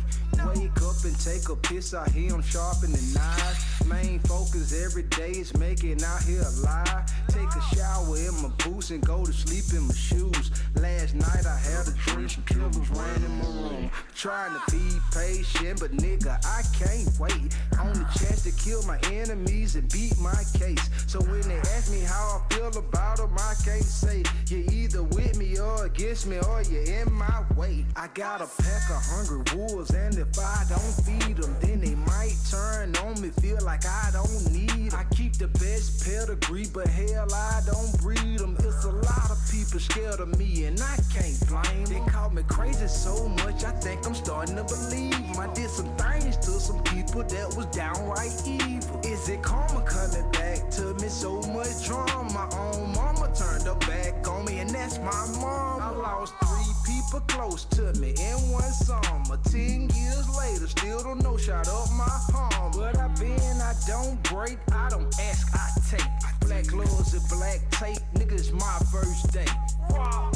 Wake 0.46 0.82
up 0.82 1.04
and 1.04 1.18
take 1.20 1.48
a 1.48 1.56
piss 1.56 1.94
out 1.94 2.10
here, 2.10 2.34
I'm 2.34 2.42
sharpening 2.42 3.12
knives. 3.12 3.64
Main 3.86 4.18
focus 4.20 4.72
every 4.84 5.04
day 5.04 5.30
is 5.30 5.56
making 5.56 6.02
out 6.02 6.22
here 6.22 6.42
alive. 6.58 7.04
Take 7.28 7.48
a 7.48 7.76
shower 7.76 8.16
in 8.16 8.34
my 8.42 8.50
boots 8.64 8.90
and 8.90 9.04
go 9.04 9.24
to 9.24 9.32
sleep 9.32 9.64
in 9.72 9.86
my 9.86 9.94
shoes. 9.94 10.50
Last 10.76 11.14
night 11.14 11.46
I 11.46 11.56
had 11.56 11.88
a 11.88 11.92
dream, 12.06 12.28
some 12.28 12.44
killers 12.44 12.90
ran 12.90 13.24
in 13.24 13.38
my 13.38 13.46
room. 13.46 13.90
Trying 14.14 14.52
to 14.54 14.60
be 14.70 14.98
patient, 15.12 15.80
but 15.80 15.92
nigga, 15.92 16.38
I 16.46 16.62
can't 16.76 17.08
wait. 17.18 17.56
On 17.78 17.92
the 17.92 18.06
chance 18.18 18.42
to 18.44 18.52
kill 18.52 18.82
my 18.84 18.98
enemies 19.12 19.76
and 19.76 19.90
beat 19.92 20.18
my 20.18 20.42
case. 20.54 20.90
So 21.06 21.20
when 21.20 21.42
they 21.42 21.58
ask 21.76 21.90
me 21.90 22.00
how 22.00 22.40
I 22.40 22.54
feel 22.54 22.68
about 22.68 23.20
them, 23.26 23.36
I 23.38 23.54
can't 23.64 23.82
say 23.84 24.22
you're 24.48 24.70
either 24.72 25.02
with 25.02 25.36
me 25.36 25.58
or 25.58 25.86
against 25.86 26.26
me 26.26 26.38
or 26.38 26.62
you're 26.62 26.82
in 26.82 27.12
my 27.12 27.42
way. 27.56 27.84
I 27.96 28.08
got 28.08 28.40
a 28.40 28.48
pack 28.62 28.90
of 28.90 29.02
hungry 29.02 29.42
wolves, 29.56 29.90
and 29.90 30.16
if 30.16 30.38
I 30.38 30.64
don't 30.68 30.94
feed 31.04 31.36
them, 31.36 31.56
then 31.60 31.80
they 31.80 31.94
might 31.94 32.36
turn 32.50 32.94
on 32.96 33.20
me, 33.20 33.30
feel 33.30 33.58
like 33.62 33.86
I 33.86 34.10
don't 34.12 34.52
need 34.52 34.70
'em. 34.70 34.88
I 34.94 35.04
keep 35.14 35.36
the 35.38 35.48
best 35.48 36.04
pedigree, 36.04 36.68
but 36.72 36.86
hell, 36.86 37.32
I 37.32 37.62
don't 37.66 37.92
breed 38.02 38.38
them. 38.38 38.56
It's 38.60 38.84
a 38.84 38.90
lot 38.90 39.30
of 39.30 39.38
people 39.50 39.80
scared 39.80 40.20
of 40.20 40.36
me, 40.38 40.66
and 40.66 40.80
I 40.80 40.96
can't 41.12 41.38
blame 41.48 41.64
'em. 41.66 41.84
They 41.84 42.12
call 42.12 42.30
me 42.30 42.42
crazy 42.48 42.88
so 42.88 43.28
much, 43.28 43.64
I 43.64 43.72
think 43.72 44.06
I'm 44.06 44.14
starting 44.14 44.56
to 44.56 44.64
believe. 44.64 45.14
I 45.38 45.46
did 45.54 45.70
some 45.70 45.90
things 45.96 46.36
to 46.38 46.60
some 46.60 46.82
people 46.84 47.22
that 47.22 47.54
was 47.56 47.66
downright 47.66 48.34
evil. 48.46 49.00
Is 49.02 49.28
it 49.28 49.42
karma 49.42 49.82
coming 49.82 50.30
back 50.32 50.70
to 50.72 50.94
me? 50.94 51.08
So 51.08 51.40
much 51.42 51.86
drama. 51.86 52.32
My 52.32 52.48
own 52.56 52.92
mama 53.14 53.32
turned 53.34 53.62
her 53.64 53.74
back 53.86 54.26
on 54.28 54.44
me, 54.44 54.58
and 54.58 54.70
that's 54.70 54.98
my 54.98 55.26
mom. 55.40 55.80
I 55.80 55.90
lost 55.90 56.34
three 56.44 56.94
people 56.94 57.20
close 57.20 57.64
to 57.76 57.92
me 58.00 58.10
in 58.10 58.36
one 58.50 58.62
summer. 58.72 59.38
Ten 59.50 59.88
years 59.90 60.28
later, 60.36 60.66
still 60.68 61.02
don't 61.02 61.22
know, 61.22 61.36
shot 61.36 61.68
up 61.68 61.90
my 61.92 62.08
home. 62.32 62.72
But 62.76 62.98
I 62.98 63.08
been, 63.18 63.60
I 63.60 63.74
don't 63.86 64.22
break, 64.24 64.58
I 64.72 64.88
don't 64.88 65.14
ask, 65.20 65.48
I 65.54 65.68
take. 65.90 66.08
Black 66.40 66.66
gloves 66.66 67.14
and 67.14 67.28
black 67.28 67.60
tape, 67.70 68.02
niggas 68.14 68.52
my 68.52 68.78
first 68.90 69.32
day. 69.32 69.46
Wow. 69.90 70.30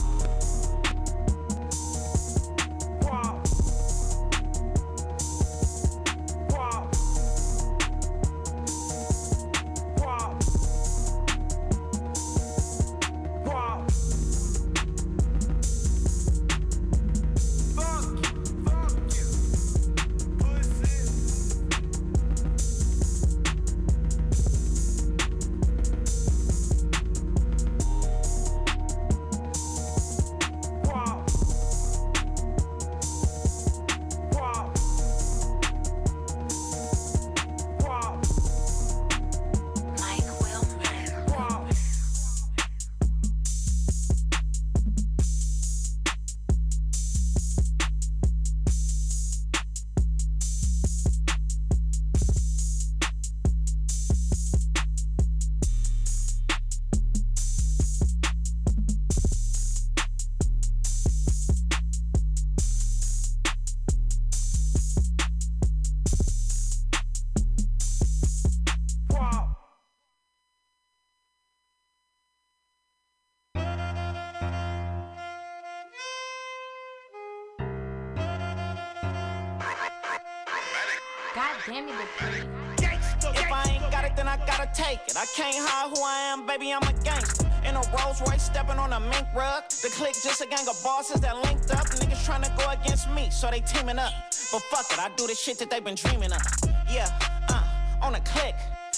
Can't 85.39 85.55
hide 85.55 85.89
who 85.95 86.03
I 86.03 86.35
am, 86.35 86.47
baby, 86.47 86.73
I'm 86.73 86.83
a 86.83 86.93
gangster. 87.05 87.47
In 87.63 87.77
a 87.77 87.83
Rolls 87.95 88.21
Royce, 88.27 88.43
stepping 88.43 88.77
on 88.77 88.93
a 88.93 88.99
mink 88.99 89.27
rug. 89.37 89.63
The 89.71 89.89
clique 89.95 90.19
just 90.21 90.41
a 90.41 90.47
gang 90.47 90.67
of 90.67 90.75
bosses 90.83 91.21
that 91.21 91.37
linked 91.45 91.71
up. 91.71 91.87
Niggas 92.03 92.25
trying 92.25 92.43
to 92.43 92.53
go 92.59 92.69
against 92.71 93.09
me, 93.11 93.31
so 93.31 93.49
they 93.49 93.61
teaming 93.61 94.01
up. 94.01 94.11
But 94.51 94.63
fuck 94.67 94.91
it, 94.91 94.99
I 94.99 95.11
do 95.15 95.29
the 95.29 95.37
shit 95.37 95.57
that 95.61 95.71
they 95.71 95.79
been 95.79 95.95
dreaming 95.95 96.33
of. 96.33 96.43
Yeah, 96.91 97.07
uh, 97.51 98.03
on 98.03 98.17
a 98.17 98.21
click. 98.21 98.57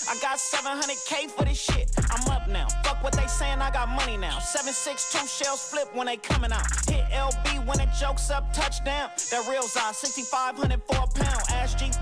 I 0.08 0.16
got 0.22 0.38
700k 0.38 1.28
for 1.30 1.44
this 1.44 1.60
shit. 1.60 1.90
I'm 2.10 2.26
up 2.32 2.48
now. 2.48 2.68
Fuck 2.84 3.04
what 3.04 3.12
they 3.12 3.26
saying, 3.26 3.60
I 3.60 3.70
got 3.70 3.90
money 3.90 4.16
now. 4.16 4.38
762 4.38 5.26
shells 5.26 5.62
flip 5.68 5.94
when 5.94 6.06
they 6.06 6.16
coming 6.16 6.52
out. 6.52 6.64
Hit 6.88 7.04
LB 7.12 7.66
when 7.66 7.78
it 7.80 7.90
jokes 8.00 8.30
up, 8.30 8.50
touchdown. 8.54 9.10
That 9.30 9.46
real 9.46 9.60
eye, 9.76 9.92
6500 9.92 10.80
for 10.88 11.04
a 11.04 11.19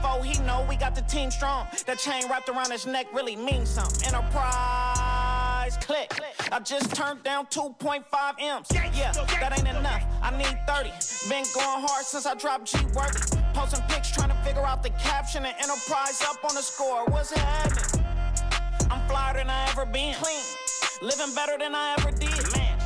G4, 0.03 0.25
he 0.25 0.43
know 0.43 0.65
we 0.69 0.77
got 0.77 0.95
the 0.95 1.03
team 1.03 1.31
strong. 1.31 1.67
That 1.87 1.99
chain 1.99 2.25
wrapped 2.29 2.49
around 2.49 2.71
his 2.71 2.87
neck 2.87 3.07
really 3.13 3.37
means 3.37 3.69
something. 3.69 4.07
Enterprise 4.07 5.77
click. 5.81 6.13
I 6.51 6.61
just 6.61 6.95
turned 6.95 7.23
down 7.23 7.47
2.5 7.47 8.05
M's. 8.41 8.69
Yeah, 8.73 9.13
that 9.13 9.59
ain't 9.59 9.69
enough. 9.69 10.05
I 10.23 10.37
need 10.37 10.59
30. 10.67 10.91
Been 11.29 11.45
going 11.55 11.87
hard 11.87 12.05
since 12.05 12.27
I 12.27 12.35
dropped 12.35 12.67
G 12.73 12.79
Worthy. 12.95 13.39
Posting 13.55 13.83
pics 13.89 14.11
trying 14.11 14.31
to 14.31 14.37
figure 14.37 14.65
out 14.65 14.83
the 14.83 14.91
caption 14.91 15.45
and 15.45 15.55
Enterprise 15.57 16.23
up 16.23 16.45
on 16.45 16.55
the 16.55 16.63
score. 16.63 17.05
What's 17.07 17.33
happening? 17.33 18.05
I'm 18.91 19.07
flyer 19.09 19.35
than 19.35 19.51
I 19.51 19.69
ever 19.71 19.85
been. 19.85 20.15
Clean. 20.15 20.41
Living 21.03 21.35
better 21.35 21.59
than 21.59 21.75
I 21.75 21.97
ever 21.99 22.11
did. 22.11 22.57
Man. 22.57 22.79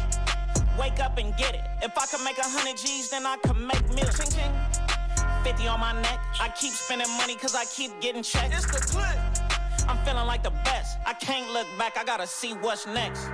Wake 0.78 1.00
up 1.00 1.18
and 1.18 1.36
get 1.36 1.54
it. 1.54 1.62
If 1.82 1.96
I 1.96 2.06
could 2.06 2.24
make 2.24 2.38
a 2.38 2.44
hundred 2.44 2.78
G's, 2.78 3.10
then 3.10 3.26
I 3.26 3.36
could 3.36 3.58
make 3.58 3.86
millions. 3.90 4.71
Ching, 5.42 5.54
ching. 5.54 5.54
50 5.54 5.68
on 5.68 5.80
my 5.80 5.92
neck. 5.92 6.20
I 6.40 6.48
keep 6.48 6.72
spending 6.72 7.08
money 7.16 7.34
cause 7.36 7.54
I 7.54 7.64
keep 7.64 8.00
getting 8.00 8.22
checked. 8.22 8.54
It's 8.54 8.66
the 8.66 8.80
clip. 8.80 9.88
I'm 9.88 9.98
feeling 10.04 10.26
like 10.26 10.42
the 10.42 10.50
best. 10.64 10.98
I 11.06 11.14
can't 11.14 11.52
look 11.52 11.66
back, 11.78 11.98
I 11.98 12.04
gotta 12.04 12.26
see 12.26 12.52
what's 12.52 12.86
next. 12.86 13.28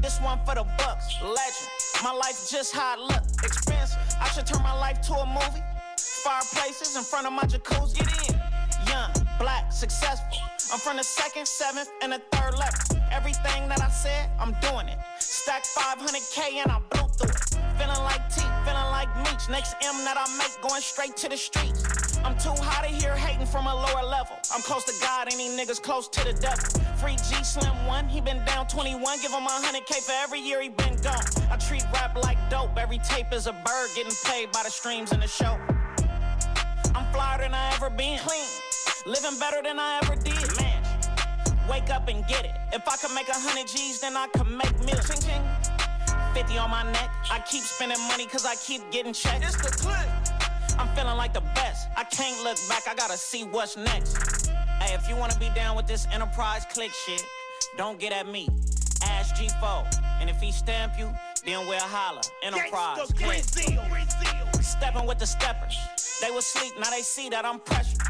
This 0.00 0.20
one 0.20 0.38
for 0.44 0.54
the 0.54 0.64
bucks, 0.78 1.20
legend. 1.22 1.70
My 2.02 2.12
life 2.12 2.48
just 2.50 2.74
how 2.74 2.94
it 2.94 3.00
look, 3.00 3.22
expensive. 3.42 3.98
I 4.20 4.28
should 4.28 4.46
turn 4.46 4.62
my 4.62 4.78
life 4.78 5.00
to 5.02 5.14
a 5.14 5.26
movie. 5.26 5.62
Fireplaces 5.98 6.96
in 6.96 7.02
front 7.02 7.26
of 7.26 7.32
my 7.32 7.42
jacuzzi. 7.44 7.98
Get 7.98 8.30
in. 8.30 8.40
Young, 8.86 9.10
black, 9.38 9.72
successful. 9.72 10.38
I'm 10.72 10.78
from 10.78 10.96
the 10.98 11.04
second, 11.04 11.48
seventh, 11.48 11.88
and 12.02 12.12
the 12.12 12.22
third 12.32 12.58
level. 12.58 12.78
Everything 13.10 13.68
that 13.68 13.80
I 13.80 13.88
said, 13.88 14.30
I'm 14.38 14.52
doing 14.60 14.88
it. 14.88 14.98
Stack 15.18 15.64
500k 15.64 16.62
and 16.62 16.72
I 16.72 16.80
blew 16.90 17.08
through 17.08 17.30
it. 17.30 17.78
Feeling 17.78 18.02
like 18.04 18.28
T, 18.34 18.43
feeling 18.64 18.90
like 18.90 19.08
Meech. 19.18 19.48
Next 19.48 19.74
M 19.82 19.96
that 20.04 20.16
I 20.16 20.26
make 20.38 20.60
going 20.60 20.80
straight 20.80 21.16
to 21.18 21.28
the 21.28 21.36
streets. 21.36 22.18
I'm 22.24 22.36
too 22.38 22.54
high 22.56 22.86
to 22.86 22.92
hear 22.92 23.14
hating 23.14 23.46
from 23.46 23.66
a 23.66 23.74
lower 23.74 24.02
level. 24.02 24.36
I'm 24.52 24.62
close 24.62 24.84
to 24.84 24.94
God, 25.00 25.28
any 25.32 25.48
niggas 25.48 25.82
close 25.82 26.08
to 26.08 26.24
the 26.24 26.32
devil. 26.32 26.64
Free 26.96 27.16
G 27.16 27.44
Slim 27.44 27.86
one, 27.86 28.08
he 28.08 28.20
been 28.20 28.42
down 28.44 28.66
21. 28.66 29.20
Give 29.20 29.30
him 29.30 29.44
a 29.44 29.48
100k 29.48 30.02
for 30.02 30.12
every 30.12 30.40
year 30.40 30.62
he 30.62 30.70
been 30.70 30.96
gone. 31.02 31.24
I 31.50 31.56
treat 31.56 31.84
rap 31.92 32.16
like 32.16 32.38
dope. 32.50 32.76
Every 32.76 32.98
tape 32.98 33.32
is 33.32 33.46
a 33.46 33.52
bird 33.52 33.88
getting 33.94 34.16
paid 34.24 34.50
by 34.52 34.62
the 34.64 34.70
streams 34.70 35.12
in 35.12 35.20
the 35.20 35.28
show. 35.28 35.58
I'm 36.94 37.12
flyer 37.12 37.38
than 37.38 37.54
I 37.54 37.72
ever 37.74 37.90
been. 37.90 38.18
Clean. 38.18 38.48
Living 39.06 39.38
better 39.38 39.60
than 39.62 39.78
I 39.78 40.00
ever 40.02 40.16
did. 40.16 40.56
Man. 40.56 40.82
Wake 41.68 41.90
up 41.90 42.08
and 42.08 42.26
get 42.26 42.44
it. 42.44 42.52
If 42.72 42.88
I 42.88 42.96
could 42.96 43.14
make 43.14 43.28
a 43.28 43.34
hundred 43.34 43.66
G's, 43.66 44.00
then 44.00 44.16
I 44.16 44.26
could 44.28 44.50
make 44.50 44.78
millions. 44.80 45.73
Ching, 46.34 46.44
ching. 46.44 46.44
50 46.44 46.58
on 46.58 46.70
my 46.70 46.82
neck. 46.92 47.10
I 47.30 47.40
keep 47.40 47.62
spending 47.62 48.00
money 48.08 48.26
cause 48.26 48.44
I 48.44 48.56
keep 48.56 48.90
getting 48.90 49.12
checked. 49.12 49.44
It's 49.44 49.56
the 49.56 49.70
clip. 49.70 50.78
I'm 50.78 50.88
feeling 50.96 51.16
like 51.16 51.32
the 51.32 51.40
best. 51.54 51.88
I 51.96 52.04
can't 52.04 52.42
look 52.42 52.58
back, 52.68 52.88
I 52.88 52.94
gotta 52.94 53.16
see 53.16 53.44
what's 53.44 53.76
next. 53.76 54.48
Hey, 54.80 54.94
if 54.94 55.08
you 55.08 55.16
wanna 55.16 55.38
be 55.38 55.50
down 55.54 55.76
with 55.76 55.86
this 55.86 56.06
enterprise 56.12 56.64
click 56.72 56.92
shit, 56.92 57.24
don't 57.76 57.98
get 57.98 58.12
at 58.12 58.26
me. 58.26 58.48
Ask 59.02 59.36
G4. 59.36 59.86
And 60.20 60.28
if 60.28 60.40
he 60.40 60.50
stamp 60.50 60.98
you, 60.98 61.10
then 61.44 61.66
we'll 61.66 61.78
holler. 61.80 62.22
Enterprise 62.42 63.12
click. 63.12 63.44
Stepping 64.62 65.06
with 65.06 65.18
the 65.18 65.26
steppers. 65.26 65.78
They 66.20 66.30
was 66.30 66.46
sleep, 66.46 66.72
now 66.78 66.90
they 66.90 67.02
see 67.02 67.28
that 67.28 67.44
I'm 67.44 67.60
pressured. 67.60 68.00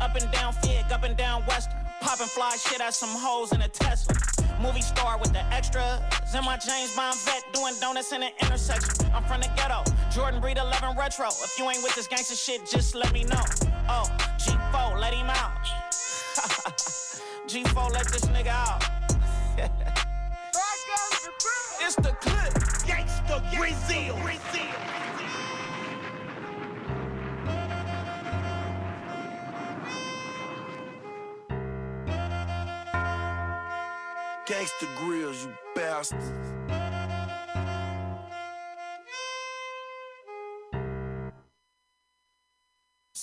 Up 0.00 0.14
and 0.14 0.30
down 0.32 0.52
Fig, 0.54 0.92
up 0.92 1.04
and 1.04 1.16
down 1.16 1.42
Western. 1.46 1.78
Popping 2.00 2.26
fly 2.26 2.56
shit 2.56 2.80
at 2.80 2.94
some 2.94 3.10
hoes 3.10 3.52
in 3.52 3.62
a 3.62 3.68
Tesla. 3.68 4.31
Movie 4.62 4.80
star 4.80 5.18
with 5.18 5.32
the 5.32 5.44
extras. 5.52 6.00
In 6.34 6.44
my 6.44 6.56
James 6.56 6.94
Bond 6.94 7.18
vet 7.24 7.42
doing 7.52 7.74
donuts 7.80 8.12
in 8.12 8.20
the 8.20 8.30
intersection. 8.42 9.10
I'm 9.12 9.24
from 9.24 9.40
the 9.40 9.50
ghetto. 9.56 9.82
Jordan 10.12 10.40
Bred 10.40 10.56
11 10.56 10.96
Retro. 10.96 11.26
If 11.26 11.58
you 11.58 11.68
ain't 11.68 11.82
with 11.82 11.96
this 11.96 12.06
gangster 12.06 12.36
shit, 12.36 12.64
just 12.64 12.94
let 12.94 13.12
me 13.12 13.24
know. 13.24 13.42
Oh, 13.88 14.04
G4, 14.38 15.00
let 15.00 15.14
him 15.14 15.28
out. 15.28 15.66
G4, 17.48 17.92
let 17.92 18.06
this 18.06 18.24
nigga 18.26 18.48
out. 18.48 18.84
it's 21.80 21.96
the 21.96 22.12
clip. 22.20 22.52
Gangsta 22.86 23.42
Brazil. 23.56 24.16
Gangsta 34.62 34.86
Grillz, 34.96 35.42
you 35.42 35.52
bastards. 35.74 36.81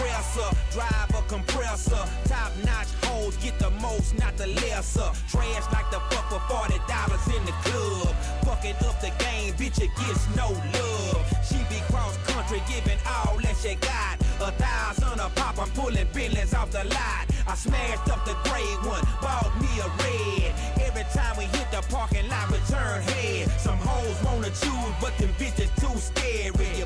Dresser, 0.00 0.56
drive 0.72 1.10
a 1.12 1.22
compressor. 1.28 2.04
Top 2.24 2.52
notch 2.64 2.88
hoes 3.04 3.36
get 3.36 3.58
the 3.58 3.68
most, 3.82 4.18
not 4.18 4.34
the 4.38 4.46
lesser. 4.46 5.10
Trash 5.28 5.66
like 5.72 5.90
the 5.90 6.00
fuck 6.08 6.26
for 6.30 6.40
forty 6.48 6.80
dollars 6.88 7.26
in 7.28 7.44
the 7.44 7.52
club. 7.68 8.14
Fucking 8.48 8.76
up 8.88 8.98
the 9.02 9.12
game, 9.22 9.52
bitch, 9.60 9.78
it 9.78 9.90
gets 10.00 10.24
no 10.34 10.48
love. 10.48 11.20
She 11.44 11.58
be 11.68 11.80
cross 11.92 12.16
country, 12.28 12.62
giving 12.66 12.98
all 13.06 13.36
that 13.42 13.56
she 13.60 13.74
got. 13.74 14.16
A 14.40 14.50
thousand 14.52 15.20
a 15.20 15.28
pop, 15.36 15.58
I'm 15.58 15.68
pulling 15.72 16.08
billions 16.14 16.54
off 16.54 16.70
the 16.70 16.84
lot. 16.84 17.24
I 17.46 17.54
smashed 17.54 18.08
up 18.08 18.24
the 18.24 18.32
gray 18.48 18.72
one, 18.88 19.04
bought 19.20 19.52
me 19.60 19.68
a 19.84 19.88
red. 20.00 20.54
Every 20.80 21.04
time 21.12 21.36
we 21.36 21.44
hit 21.44 21.70
the 21.70 21.84
parking 21.92 22.26
lot, 22.28 22.48
return 22.50 23.02
head. 23.02 23.50
Some 23.60 23.76
hoes 23.76 24.16
wanna 24.24 24.48
choose, 24.48 24.94
but 24.98 25.12
them 25.18 25.28
bitches 25.36 25.68
too 25.76 25.98
scary. 25.98 26.84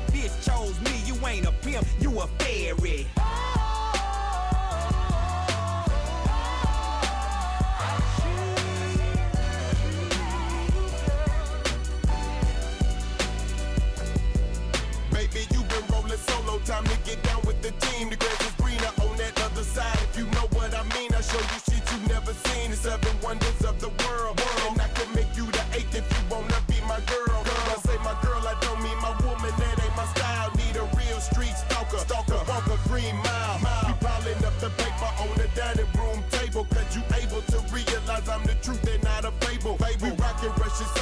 You 1.25 1.31
ain't 1.31 1.45
a 1.45 1.51
pimp, 1.51 1.87
you 1.99 2.19
a 2.19 2.27
fairy. 2.39 3.07
Been 15.67 15.83
rolling 15.91 16.17
solo, 16.17 16.59
time 16.59 16.85
to 16.85 16.97
get 17.03 17.21
down 17.23 17.41
with 17.45 17.61
the 17.61 17.71
team. 17.71 18.09
The 18.09 18.15
grass 18.15 18.39
is 18.41 18.53
greener 18.61 18.91
on 19.01 19.17
that 19.17 19.33
other 19.43 19.63
side. 19.63 19.97
If 20.09 20.17
you 20.17 20.25
know 20.25 20.47
what 20.53 20.73
I 20.73 20.83
mean, 20.95 21.13
I 21.13 21.21
show 21.21 21.39
you 21.39 21.59
shit 21.67 21.83
you 21.91 22.07
never 22.07 22.33
seen. 22.33 22.71
The 22.71 22.77
seven 22.77 23.11
wonders 23.21 23.61
of 23.65 23.81
the 23.81 23.89
world. 24.05 24.39
And 24.67 24.94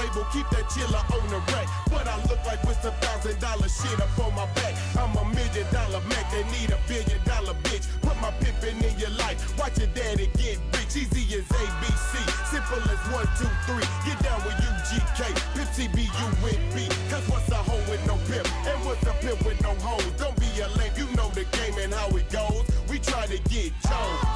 Sable. 0.03 0.27
Keep 0.34 0.49
that 0.51 0.67
chiller 0.69 0.99
on 0.99 1.27
the 1.31 1.39
rack. 1.53 1.67
But 1.89 2.07
I 2.07 2.17
look 2.27 2.43
like 2.45 2.61
with 2.63 2.80
some 2.81 2.93
thousand 2.99 3.39
dollar 3.39 3.69
shit 3.69 3.99
up 4.01 4.11
on 4.19 4.35
my 4.35 4.45
back. 4.53 4.75
I'm 4.99 5.15
a 5.15 5.23
million 5.31 5.67
dollar 5.71 6.01
Mac. 6.11 6.27
They 6.31 6.43
need 6.51 6.71
a 6.71 6.80
billion 6.88 7.23
dollar 7.23 7.55
bitch. 7.63 7.88
Put 8.01 8.19
my 8.19 8.31
pimpin' 8.43 8.84
in 8.84 8.99
your 8.99 9.11
life. 9.15 9.39
Watch 9.57 9.80
your 9.80 9.88
daddy 9.95 10.27
get 10.35 10.59
rich. 10.75 10.95
Easy 10.95 11.23
as 11.39 11.47
ABC. 11.47 12.11
Simple 12.51 12.84
as 12.91 13.01
one, 13.15 13.27
two, 13.39 13.47
three. 13.63 13.88
Get 14.03 14.19
down 14.23 14.43
with 14.43 14.59
UGK. 14.59 15.21
Pimp 15.55 15.69
CBU 15.71 16.27
with 16.43 16.59
B. 16.75 16.88
Cause 17.09 17.23
what's 17.30 17.49
a 17.49 17.55
hoe 17.63 17.80
with 17.89 18.03
no 18.05 18.19
pimp? 18.27 18.47
And 18.67 18.80
what's 18.85 19.03
a 19.07 19.13
pimp 19.23 19.39
with 19.45 19.61
no 19.63 19.73
hoes? 19.80 20.03
Don't 20.17 20.35
be 20.35 20.51
a 20.59 20.67
lame. 20.80 20.91
You 20.97 21.07
know 21.15 21.30
the 21.31 21.45
game 21.55 21.77
and 21.80 21.93
how 21.93 22.09
it 22.09 22.30
goes. 22.30 22.63
We 22.89 22.99
try 22.99 23.25
to 23.27 23.38
get 23.49 23.71
Jones. 23.88 24.32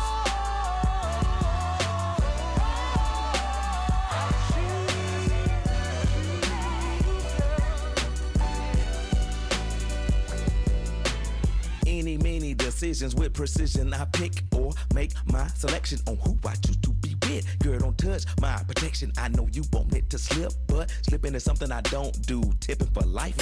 Decisions 12.78 13.16
with 13.16 13.34
precision. 13.34 13.92
I 13.92 14.06
pick 14.06 14.44
or 14.56 14.72
make 14.94 15.12
my 15.26 15.48
selection 15.48 15.98
on 16.08 16.16
who 16.18 16.38
I 16.48 16.54
choose 16.54 16.78
to 16.78 16.92
be 17.02 17.16
with. 17.24 17.44
Girl, 17.60 17.80
don't 17.80 17.98
touch 17.98 18.26
my 18.40 18.56
protection. 18.68 19.12
I 19.18 19.30
know 19.30 19.48
you 19.52 19.64
want 19.74 19.96
it 19.96 20.12
to 20.12 20.20
slip, 20.20 20.52
but 20.68 20.94
slipping 21.02 21.34
is 21.34 21.44
something 21.44 21.72
I 21.72 21.82
don't 21.82 22.16
do. 22.28 22.40
Tipping 22.60 22.88
for 22.94 23.02
life. 23.02 23.36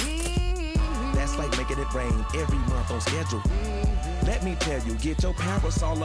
That's 1.14 1.36
like 1.36 1.50
making 1.58 1.78
it 1.78 1.92
rain 1.92 2.24
every 2.34 2.58
month 2.58 2.90
on 2.90 3.00
schedule. 3.02 3.42
Let 4.24 4.42
me 4.42 4.56
tell 4.58 4.82
you, 4.82 4.94
get 4.94 5.22
your 5.22 5.34
parasol 5.34 5.94